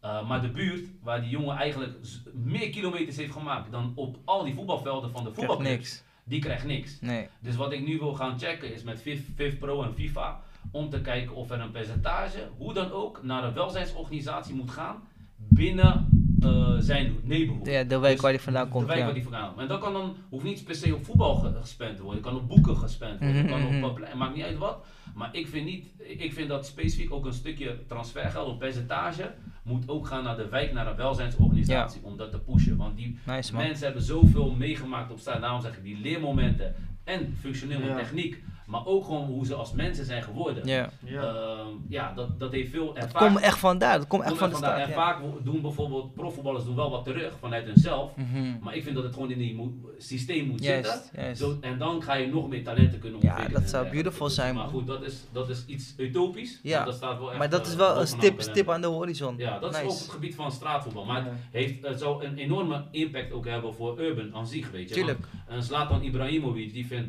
Eh, 0.00 0.28
maar 0.28 0.40
de 0.40 0.50
buurt, 0.50 0.88
waar 1.02 1.20
die 1.20 1.30
jongen 1.30 1.56
eigenlijk 1.56 1.92
meer 2.32 2.70
kilometers 2.70 3.16
heeft 3.16 3.32
gemaakt 3.32 3.70
dan 3.70 3.92
op 3.94 4.16
al 4.24 4.44
die 4.44 4.54
voetbalvelden 4.54 5.10
van 5.10 5.24
de 5.24 5.32
voetbalclubs, 5.32 5.70
niks. 5.70 6.04
Die 6.28 6.40
krijgt 6.40 6.66
niks. 6.66 7.00
Nee. 7.00 7.28
Dus 7.40 7.56
wat 7.56 7.72
ik 7.72 7.86
nu 7.86 7.98
wil 7.98 8.14
gaan 8.14 8.38
checken 8.38 8.74
is 8.74 8.82
met 8.82 9.02
Viv 9.36 9.58
Pro 9.58 9.82
en 9.82 9.94
FIFA 9.94 10.40
om 10.70 10.90
te 10.90 11.00
kijken 11.00 11.34
of 11.34 11.50
er 11.50 11.60
een 11.60 11.70
percentage, 11.70 12.48
hoe 12.56 12.72
dan 12.72 12.90
ook, 12.92 13.20
naar 13.22 13.44
een 13.44 13.54
welzijnsorganisatie 13.54 14.54
moet 14.54 14.70
gaan 14.70 14.96
binnen 15.36 16.08
eh, 16.42 16.74
zijn 16.78 17.16
neighborhood. 17.22 17.66
Ja, 17.66 17.82
de 17.84 17.98
wijk 17.98 18.12
Dus 18.12 18.22
waar 18.22 18.32
die 18.32 18.40
vandaan 18.40 18.64
de 18.64 18.70
komt. 18.70 18.86
wijk 18.86 18.98
Ja. 18.98 19.04
waar 19.04 19.14
die 19.14 19.22
vandaan 19.22 19.48
komt. 19.48 19.60
En 19.60 19.68
dat 19.68 19.80
kan 19.80 19.92
dan, 19.92 20.16
hoeft 20.28 20.44
niet 20.44 20.64
per 20.64 20.74
se 20.74 20.94
op 20.94 21.04
voetbal 21.04 21.34
ge- 21.34 21.52
gespend 21.60 21.96
te 21.96 22.02
worden, 22.02 22.22
het 22.22 22.30
kan 22.32 22.40
op 22.40 22.48
boeken 22.48 22.76
gespend 22.76 23.18
worden, 23.20 23.36
het 23.36 23.50
kan 23.50 23.60
Mhm, 23.60 23.84
op, 23.84 23.98
mhm. 23.98 24.18
maakt 24.18 24.34
niet 24.36 24.44
uit 24.44 24.58
wat. 24.58 24.84
Maar 25.14 25.28
ik 25.36 25.46
vind, 25.46 25.64
niet, 25.66 25.86
ik 25.98 26.32
vind 26.32 26.48
dat 26.48 26.66
specifiek 26.66 27.12
ook 27.12 27.26
een 27.26 27.32
stukje 27.32 27.78
transfergeld, 27.86 28.48
een 28.50 28.58
percentage, 28.58 29.34
moet 29.68 29.88
ook 29.88 30.06
gaan 30.06 30.24
naar 30.24 30.36
de 30.36 30.48
wijk, 30.48 30.72
naar 30.72 30.86
een 30.86 30.96
welzijnsorganisatie, 30.96 32.00
om 32.02 32.16
dat 32.16 32.30
te 32.30 32.38
pushen. 32.38 32.76
Want 32.76 32.96
die 32.96 33.18
Nice. 33.26 33.56
Mensen 33.56 33.84
hebben 33.84 34.02
zoveel 34.02 34.50
meegemaakt 34.50 35.10
op 35.12 35.18
straat. 35.18 35.40
Daarom 35.40 35.60
zeg 35.60 35.76
ik 35.76 35.82
die 35.82 35.98
leermomenten 36.00 36.74
en 37.04 37.34
functioneel 37.40 37.80
Ja. 37.80 37.96
techniek. 37.96 38.42
Maar 38.68 38.86
ook 38.86 39.04
gewoon 39.04 39.26
hoe 39.26 39.46
ze 39.46 39.54
als 39.54 39.72
mensen 39.72 40.04
zijn 40.04 40.22
geworden. 40.22 40.66
Ja. 40.66 40.90
Ja. 41.04 41.22
Ehm, 41.22 41.66
ja, 41.88 42.12
dat, 42.14 42.38
dat 42.40 42.52
heeft 42.52 42.70
veel. 42.70 42.94
Het 42.94 43.10
vaak, 43.10 43.20
komt 43.22 43.40
echt 43.40 43.58
vandaar. 43.58 43.98
Het 43.98 44.06
komt 44.06 44.22
echt 44.22 44.36
van 44.38 44.50
de 44.50 44.56
stad. 44.56 44.78
En 44.78 44.88
ja. 44.88 44.94
vaak 44.94 45.18
doen 45.44 45.60
bijvoorbeeld 45.60 46.14
profvoetballers 46.14 46.64
doen 46.64 46.74
wel 46.76 46.90
wat 46.90 47.04
terug 47.04 47.32
vanuit 47.40 47.64
hunzelf. 47.66 48.16
Mhm. 48.16 48.58
Maar 48.62 48.76
ik 48.76 48.82
vind 48.82 48.94
dat 48.94 49.04
het 49.04 49.12
gewoon 49.14 49.30
in 49.30 49.38
die 49.38 49.54
mo- 49.54 49.72
systeem 49.98 50.46
moet 50.46 50.62
Juist, 50.64 51.10
zitten. 51.14 51.36
Zo, 51.36 51.56
en 51.60 51.78
dan 51.78 52.02
ga 52.02 52.14
je 52.14 52.26
nog 52.26 52.48
meer 52.48 52.64
talenten 52.64 52.98
kunnen 52.98 53.20
Ja, 53.22 53.28
ontwikkelen. 53.28 53.60
dat 53.60 53.70
zou 53.70 53.88
beautiful 53.88 54.28
zijn, 54.28 54.54
Maar 54.54 54.68
goed, 54.68 54.86
dat 54.86 55.02
is, 55.02 55.24
dat 55.32 55.48
is 55.48 55.64
iets 55.66 55.94
utopisch. 55.96 56.60
Ja, 56.62 56.74
want 56.74 56.86
dat 56.86 56.94
staat 56.94 57.18
wel 57.18 57.28
echt, 57.28 57.38
Maar 57.38 57.50
dat 57.50 57.60
eh, 57.64 57.68
is 57.68 57.74
wel 57.74 58.00
een 58.00 58.06
stip, 58.38 58.70
aan 58.70 58.80
de 58.80 58.86
horizon. 58.86 59.34
Ja, 59.36 59.58
dat 59.58 59.74
is 59.74 59.82
ook 59.82 59.88
het 59.90 60.08
gebied 60.10 60.34
van 60.34 60.52
straatvoetbal. 60.52 61.04
Maar 61.04 61.20
Ja. 61.24 61.28
het, 61.28 61.34
heeft, 61.50 61.86
het 61.86 61.98
zou 61.98 62.24
een 62.24 62.36
enorme 62.36 62.84
impact 62.90 63.32
ook 63.32 63.46
hebben 63.46 63.74
voor 63.74 64.00
urban 64.00 64.34
aan 64.34 64.46
zich, 64.46 64.70
weet 64.70 64.88
je. 64.88 64.94
Want 64.94 65.06
Tuurlijk. 65.06 65.26
En 65.48 65.62
Zlatan 65.62 66.02
Ibrahimovic, 66.02 66.72
die 66.72 66.86
vindt 66.86 67.08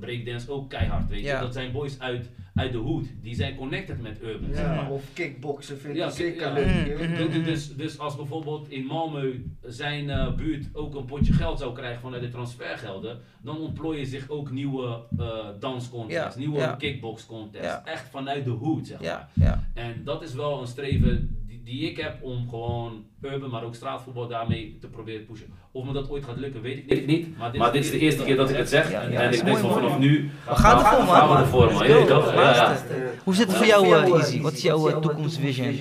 breakdance 0.00 0.50
ook 0.50 0.68
keihard, 0.70 0.95
weet 1.08 1.20
je. 1.20 1.26
Ja. 1.26 1.40
Dat 1.40 1.52
zijn 1.52 1.72
boys 1.72 2.00
uit, 2.00 2.30
uit 2.54 2.72
de 2.72 2.78
hood. 2.78 3.06
Die 3.22 3.34
zijn 3.34 3.56
connected 3.56 4.02
met 4.02 4.22
urban, 4.22 4.54
zeg 4.54 4.66
maar. 4.66 4.90
of 4.90 5.04
kickboksen 5.12 5.78
vind 5.78 5.96
Ja, 5.96 6.06
ik 6.06 6.12
zeker 6.12 6.46
ja. 6.46 6.52
leuk. 6.52 6.66
Mm, 6.66 6.84
je 6.84 6.96
weet 6.96 7.28
mm? 7.28 7.44
Dus, 7.44 7.44
dus, 7.44 7.76
dus 7.76 7.98
als 7.98 8.16
bijvoorbeeld 8.16 8.68
in 8.68 8.84
Malmö 8.84 9.40
zijn 9.62 10.10
eh, 10.10 10.34
buurt 10.34 10.66
ook 10.72 10.94
een 10.94 11.04
potje 11.04 11.32
geld 11.32 11.58
zou 11.58 11.74
krijgen 11.74 12.00
vanuit 12.00 12.22
de 12.22 12.28
transfergelden, 12.28 13.20
dan 13.42 13.58
ontplooien 13.58 14.06
zich 14.06 14.28
ook 14.28 14.50
nieuwe 14.50 15.04
eh 15.18 15.48
danscontests, 15.60 16.34
Ja, 16.34 16.40
nieuwe 16.40 16.58
ja. 16.58 16.72
kickboxcontests. 16.74 17.66
Ja. 17.66 17.82
Echt 17.84 18.08
vanuit 18.10 18.44
de 18.44 18.50
hood, 18.50 18.86
zeg 18.86 18.98
maar. 19.00 19.08
Ja, 19.08 19.28
ja. 19.32 19.64
En 19.74 20.04
dat 20.04 20.22
is 20.22 20.34
wel 20.34 20.60
een 20.60 20.66
streven 20.66 21.35
die, 21.66 21.90
ik 21.90 21.96
heb 21.96 22.22
om 22.22 22.48
gewoon 22.48 23.04
urban, 23.22 23.50
maar 23.50 23.64
ook 23.64 23.74
straatvoetbal 23.74 24.28
daarmee 24.28 24.78
te 24.80 24.86
proberen 24.86 25.20
te 25.20 25.32
pushen. 25.32 25.46
Of 25.72 25.84
me 25.84 25.92
dat 25.92 26.10
ooit 26.10 26.24
gaat 26.24 26.36
lukken, 26.36 26.62
weet 26.62 26.82
ik 26.86 27.06
niet. 27.06 27.38
Maar 27.38 27.72
dit, 27.72 27.84
is 27.84 27.90
de 27.90 27.98
eerste 27.98 28.24
keer 28.24 28.36
dat 28.36 28.50
ik 28.50 28.56
het 28.56 28.68
zeg. 28.68 28.90
Ja, 28.90 29.00
en 29.00 29.12
ja, 29.12 29.20
ik 29.20 29.44
denk 29.44 29.58
van 29.58 29.72
vanaf 29.72 29.98
nu 29.98 30.30
We 30.48 30.54
gaan 30.54 30.78
ervoor, 30.78 31.04
man. 31.04 31.14
gaan 31.14 31.28
we 31.28 31.36
ervoor, 31.36 31.72
man. 31.72 32.06
Toch? 32.06 32.34
Ja, 32.34 32.54
ja. 32.54 32.76
Hoe 33.24 33.34
zit 33.34 33.46
het 33.46 33.56
voor 33.56 33.66
jou, 33.66 33.86
eh, 33.86 34.12
Easy? 34.12 34.40
Wat 34.40 34.52
is 34.52 34.62
jouw 34.62 34.88
eh, 34.88 34.96
toekomstvision? 34.96 35.80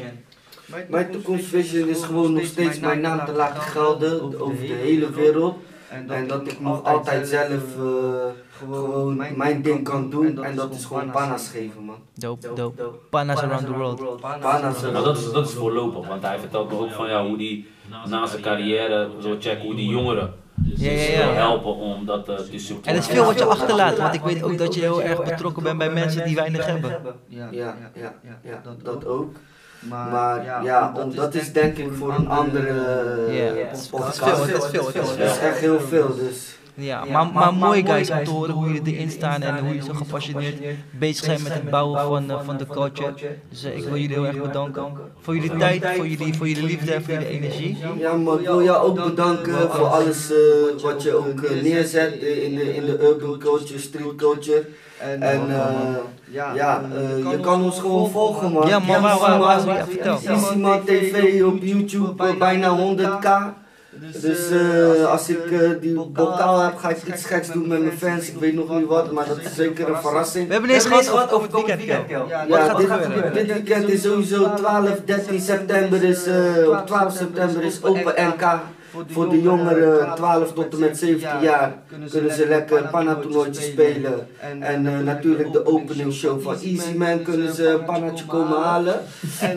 Mijn 0.89 1.11
toekomstvision 1.11 1.89
is 1.89 2.03
gewoon 2.03 2.33
nog 2.33 2.45
steeds 2.45 2.79
mijn 2.79 3.01
naam 3.01 3.25
te 3.25 3.31
laten 3.31 3.61
gelden 3.61 4.41
over 4.41 4.67
de 4.67 4.73
hele 4.73 5.11
wereld. 5.11 5.57
En 6.07 6.27
dat 6.27 6.47
ik 6.51 6.59
nog 6.59 6.83
altijd 6.83 7.27
zelf 7.27 7.63
eh, 7.77 8.44
gewoon 8.57 9.15
mijn 9.35 9.61
ding 9.61 9.83
kan 9.83 10.09
doen. 10.09 10.43
En 10.43 10.55
dat 10.55 10.73
is 10.73 10.85
gewoon 10.85 11.11
panas 11.11 11.47
geven, 11.47 11.81
man. 11.83 11.95
Dope, 12.13 12.53
dope. 12.53 12.83
Panas 13.09 13.41
around 13.41 13.65
the 13.65 13.73
world. 13.73 14.19
Panas 14.21 14.81
Nou, 14.81 15.03
dat, 15.03 15.17
is, 15.17 15.31
dat 15.31 15.47
is 15.47 15.53
voorlopig, 15.53 16.07
want 16.07 16.21
hij 16.23 16.39
vertelt 16.39 16.69
me 16.71 16.77
ook 16.77 16.91
van 16.91 17.07
ja, 17.09 17.25
hoe 17.25 17.37
die 17.37 17.67
na 18.09 18.25
zijn 18.25 18.41
carrière 18.41 19.09
wil 19.21 19.35
checken 19.39 19.65
hoe 19.65 19.75
die 19.75 19.89
jongeren 19.89 20.33
Ja, 20.63 20.91
ja, 20.91 20.95
dus 20.97 21.07
ja. 21.07 21.27
helpen 21.31 21.75
om 21.75 22.05
dat 22.05 22.29
eh, 22.29 22.35
te 22.35 22.57
supporten. 22.59 22.91
En 22.91 22.97
het 22.97 23.07
is 23.09 23.13
veel 23.15 23.25
wat 23.25 23.39
je 23.39 23.45
achterlaat, 23.45 23.97
want 23.97 24.13
ik 24.13 24.21
weet 24.21 24.43
ook 24.43 24.57
dat 24.57 24.73
je 24.73 24.79
heel 24.81 25.01
erg 25.01 25.23
betrokken 25.23 25.63
bent 25.63 25.77
bij 25.77 25.89
mensen 25.89 26.25
die 26.25 26.35
weinig 26.35 26.65
hebben. 26.65 26.91
Ja, 27.27 27.47
ja, 27.51 27.75
ja, 27.93 28.13
ja, 28.43 28.61
dat, 28.63 28.85
dat 28.85 29.05
ook. 29.05 29.35
Maar 29.79 30.63
ja, 30.63 30.93
om, 31.03 31.15
dat 31.15 31.33
is 31.33 31.53
denk 31.53 31.77
ik 31.77 31.93
voor 31.93 32.13
een 32.13 32.27
andere 32.29 32.73
Ja, 33.31 33.53
eh, 33.53 33.67
het 33.69 33.77
is- 33.79 33.87
podcast. 33.87 34.19
het 34.19 34.37
is 34.63 34.65
veel, 34.65 34.85
het 34.85 34.95
is 34.95 35.01
veel, 35.01 35.09
het 35.09 35.19
is 35.31 35.37
echt 35.37 35.57
heel 35.57 35.79
veel, 35.79 36.15
dus... 36.15 36.57
Ja, 36.75 37.05
maar, 37.05 37.33
maar 37.33 37.53
mooi 37.53 37.85
guys 37.85 38.09
om 38.09 38.23
te 38.23 38.29
horen 38.29 38.53
hoe 38.53 38.65
jullie 38.67 38.93
erin 38.93 39.09
staan 39.09 39.41
en 39.41 39.57
hoe 39.57 39.67
jullie 39.67 39.83
zo 39.83 39.93
gepassioneerd 39.93 40.61
bezig 40.99 41.25
zijn 41.25 41.43
met 41.43 41.53
het 41.53 41.69
bouwen 41.69 42.01
van, 42.01 42.31
eh, 42.31 42.39
van 42.45 42.57
de 42.57 42.65
culture. 42.67 43.13
Dus 43.49 43.63
ik 43.63 43.83
wil 43.83 43.97
jullie 43.97 44.15
heel 44.15 44.25
erg 44.25 44.41
bedanken 44.41 44.91
voor 45.19 45.35
jullie 45.35 45.57
tijd, 45.57 45.85
voor 45.95 46.07
jullie, 46.07 46.33
voor 46.33 46.47
jullie 46.47 46.63
liefde 46.63 46.93
en 46.93 47.03
voor 47.03 47.13
jullie 47.13 47.27
energie. 47.27 47.77
Ja, 47.97 48.13
maar 48.13 48.39
ik 48.39 48.45
wil 48.45 48.63
jou 48.63 48.87
ook 48.87 49.03
bedanken 49.03 49.71
voor 49.71 49.85
alles 49.87 50.31
eh, 50.31 50.83
wat 50.83 51.03
je 51.03 51.13
ook 51.13 51.41
eh, 51.41 51.61
neerzet 51.61 52.13
in 52.13 52.55
de, 52.55 52.75
in 52.75 52.85
de 52.85 52.99
urban 53.01 53.39
culture, 53.39 53.79
street 53.79 54.15
culture. 54.15 54.65
En 54.97 55.21
eh, 55.21 55.37
ja, 56.29 56.81
je 57.31 57.39
kan 57.41 57.63
ons 57.63 57.79
gewoon 57.79 58.09
volgen, 58.09 58.51
man. 58.51 58.67
Ja, 58.67 58.79
man, 58.79 59.01
waar, 59.01 59.19
waar, 59.19 59.65
waar, 59.65 59.85
vertel. 59.87 60.17
TV 60.85 61.43
op 61.43 61.63
YouTube, 61.63 62.35
bijna 62.37 62.77
100k. 62.77 63.63
Dus 64.21 64.49
eh, 64.49 65.05
als 65.05 65.29
ik 65.29 65.51
eh, 65.51 65.69
die 65.81 65.93
bokaal 65.93 66.59
heb, 66.59 66.77
ga 66.77 66.89
ik 66.89 67.03
iets 67.03 67.25
geks 67.25 67.51
doen 67.51 67.67
met 67.67 67.79
mijn 67.79 67.97
fans. 67.97 68.27
Ik 68.27 68.39
weet 68.39 68.53
nog 68.53 68.77
niet 68.77 68.87
wat, 68.87 69.11
maar 69.11 69.27
dat 69.27 69.39
is 69.39 69.55
zeker 69.55 69.89
een 69.89 70.01
verrassing. 70.01 70.47
We 70.47 70.51
hebben 70.51 70.69
ineens 70.69 70.85
gehad 70.85 71.11
over, 71.11 71.33
over 71.33 71.47
het 71.47 71.65
weekend, 71.65 72.07
Kel. 72.07 72.27
Ja, 72.27 72.45
gaat 72.65 72.81
gebeuren? 72.81 73.33
dit, 73.33 73.47
dit 73.47 73.53
weekend 73.53 73.89
is 73.89 74.01
sowieso 74.01 74.53
12, 74.53 74.89
13 75.05 75.39
september 75.39 76.03
is, 76.03 76.25
eh, 76.25 76.69
op 76.69 76.87
12 76.87 77.13
september 77.13 77.63
is 77.63 77.83
Open 77.83 78.13
NK. 78.17 78.59
Voor 79.07 79.29
de 79.29 79.41
jongeren 79.41 80.15
12 80.15 80.53
tot 80.53 80.73
en 80.73 80.79
met 80.79 80.97
17 80.97 81.29
jaar 81.41 81.73
kunnen 81.89 82.33
ze 82.33 82.47
lekker 82.47 82.77
een 82.77 82.89
panna-toernooitje 82.89 83.61
spelen. 83.61 84.27
En 84.59 84.87
eh, 84.87 84.99
natuurlijk 84.99 85.51
de 85.51 85.65
opening 85.65 86.13
show 86.13 86.41
van 86.41 86.53
Easy 86.53 86.93
Man 86.97 87.21
kunnen 87.21 87.53
ze 87.53 87.67
een 87.67 87.85
pannatje 87.85 88.25
komen 88.25 88.61
halen. 88.61 89.01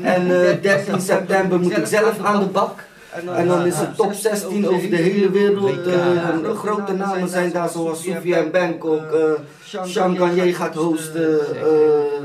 En 0.03 0.49
eh, 0.49 0.63
13 0.63 1.01
september 1.01 1.61
moet 1.61 1.77
ik 1.77 1.87
zelf 1.87 2.25
aan 2.25 2.39
de 2.41 2.47
bak. 2.47 2.85
En 3.27 3.47
dan 3.49 3.67
is 3.67 3.79
het 3.79 3.97
top 3.97 4.13
16 4.13 4.69
over 4.69 4.91
de 4.91 4.97
hele 4.97 5.31
wereld. 5.31 5.87
eh, 5.87 6.57
grote 6.57 6.93
namen 6.93 7.29
zijn 7.29 7.53
daar 7.53 7.69
zoals 7.69 8.03
Sofia 8.03 8.37
en 8.37 8.51
Bangkok. 8.51 9.03
eh 9.13 9.33
Sean 9.85 10.17
Gagné 10.17 10.53
gaat 10.53 10.75
hosten. 10.75 11.41
eh, 11.57 12.23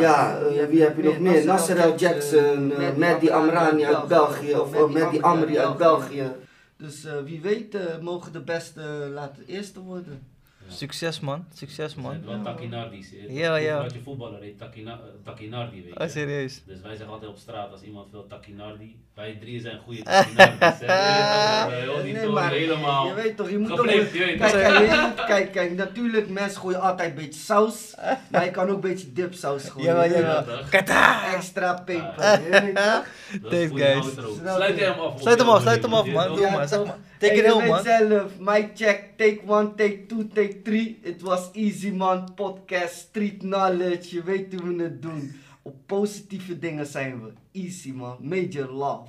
ja, 0.00 0.38
eh, 0.38 0.66
wie 0.68 0.82
heb 0.82 0.96
je 0.96 1.02
nog 1.02 1.18
meer? 1.18 1.44
Nasser 1.44 1.76
El 1.78 1.94
Jackson, 1.96 2.70
uh, 2.70 2.76
Mehdi 2.96 3.30
Amrani 3.30 3.84
uit 3.84 4.08
België, 4.08 4.54
of 4.54 4.74
uh, 4.74 4.84
Mehdi 4.88 5.20
Amri 5.20 5.58
uit 5.58 5.76
België. 5.76 6.32
Dus 6.76 7.04
uh, 7.04 7.12
wie 7.24 7.40
weet 7.40 7.74
uh, 7.74 7.80
mogen 8.00 8.32
de 8.32 8.40
beste 8.40 8.80
laten 9.14 9.42
eerste 9.46 9.80
worden. 9.80 10.22
Succes 10.68 11.20
man, 11.20 11.46
succes 11.54 11.94
man. 11.94 12.12
Het 12.12 12.24
wel 12.24 12.42
Takinardis. 12.42 13.12
Ja, 13.28 13.56
ja. 13.56 13.82
Wat 13.82 13.92
je 13.92 14.00
voetballer 14.02 14.40
heet 14.40 14.58
Takina, 14.58 15.00
Takinardi, 15.24 15.82
weet 15.82 15.94
je. 15.94 16.00
Oh, 16.00 16.08
serieus? 16.08 16.62
Dus 16.66 16.80
wij 16.80 16.90
zeggen 16.90 17.12
altijd 17.12 17.30
op 17.30 17.36
straat 17.36 17.72
als 17.72 17.82
iemand 17.82 18.06
veel 18.10 18.26
Takinardi. 18.26 18.96
Wij 19.14 19.36
drieën 19.40 19.60
zijn 19.60 19.78
goede 19.78 20.02
Takinardis. 20.02 20.78
Die 22.04 22.12
nee, 22.12 22.28
maar 22.28 22.50
helemaal 22.50 23.06
je 23.06 23.14
weet 23.14 23.36
toch, 23.36 23.50
je 23.50 23.58
moet 23.58 23.76
toch... 23.76 23.86
Kijk, 23.86 24.38
kijk, 24.38 25.26
kijk, 25.26 25.52
kijk, 25.52 25.76
natuurlijk, 25.76 26.28
mensen 26.28 26.60
gooien 26.60 26.80
altijd 26.80 27.08
een 27.08 27.14
beetje 27.14 27.40
saus, 27.40 27.94
maar 28.30 28.44
je 28.44 28.50
kan 28.50 28.68
ook 28.68 28.74
een 28.74 28.80
beetje 28.80 29.12
dipsaus 29.12 29.68
gooien. 29.70 30.10
Jawel. 30.10 30.44
toch? 30.44 30.68
Kata! 30.68 31.34
Extra 31.34 31.74
peper, 31.74 32.42
je 32.42 32.48
weet 32.50 32.76
toch? 32.76 33.06
Dat 33.42 33.52
is 33.52 33.68
Thanks, 33.68 33.82
guys. 33.82 34.26
Sluit 34.42 34.80
hem 34.80 34.98
af. 34.98 35.20
Sluit 35.20 35.38
hem 35.38 35.48
af, 35.48 35.60
sluit 35.60 35.82
hem 35.82 35.94
af 35.94 36.06
man. 36.06 36.36
Doe 36.36 36.50
maar, 36.50 36.68
zeg 36.68 36.84
maar. 36.84 36.96
Take 37.18 37.34
it 37.34 37.46
home, 37.46 37.66
man. 37.68 37.82
zelf, 37.82 38.38
mic 38.38 38.76
check, 38.76 39.16
take 39.16 39.40
one, 39.46 39.74
take 39.74 40.06
two, 40.06 40.28
take 40.34 40.62
three. 40.62 40.98
It 41.02 41.22
was 41.22 41.50
easy, 41.52 41.90
man. 41.90 42.34
Podcast, 42.34 42.94
street 42.94 43.38
knowledge. 43.38 44.14
Je 44.14 44.22
weet 44.22 44.54
hoe 44.54 44.76
we 44.76 44.82
het 44.82 45.02
doen. 45.02 45.40
Op 45.62 45.74
positieve 45.86 46.58
dingen 46.58 46.86
zijn 46.86 47.22
we. 47.22 47.60
Easy, 47.60 47.92
man. 47.92 48.16
Major 48.20 48.68
love. 48.70 49.08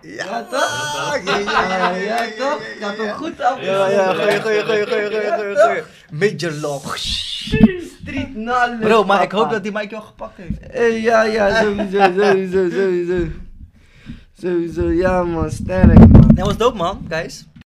Ja, 0.00 0.42
toch? 0.50 1.20
Ja, 1.24 1.38
ja, 1.38 1.66
ja, 1.68 1.96
ja, 1.96 2.18
toch? 2.38 2.62
Gaat 2.80 2.96
hem 2.96 3.14
goed 3.14 3.40
af. 3.40 3.62
Ja, 3.62 3.88
ja, 3.88 4.14
goeie, 4.14 4.40
goeie, 4.40 4.64
goeie, 4.64 4.86
goeie, 4.86 5.10
goeie, 5.10 5.56
goeie. 5.56 5.82
Major 6.10 6.52
love. 6.52 6.98
Street 6.98 8.32
knowledge. 8.32 8.78
Bro, 8.80 9.04
maar 9.04 9.22
ik 9.22 9.32
hoop 9.32 9.50
dat 9.50 9.62
die 9.62 9.72
mic 9.72 9.90
jou 9.90 10.02
gepakt 10.02 10.36
heeft. 10.36 10.60
Eh, 10.60 11.02
ja, 11.02 11.22
ja, 11.22 11.62
sowieso, 11.62 11.98
sowieso, 11.98 12.70
sowieso. 12.70 13.26
Sowieso, 14.38 14.90
ja 14.90 15.22
man, 15.22 15.50
sterk 15.50 15.98
man. 15.98 16.21
Was 16.42 16.56
dope, 16.56 16.74
man, 16.74 17.06
guys. 17.08 17.46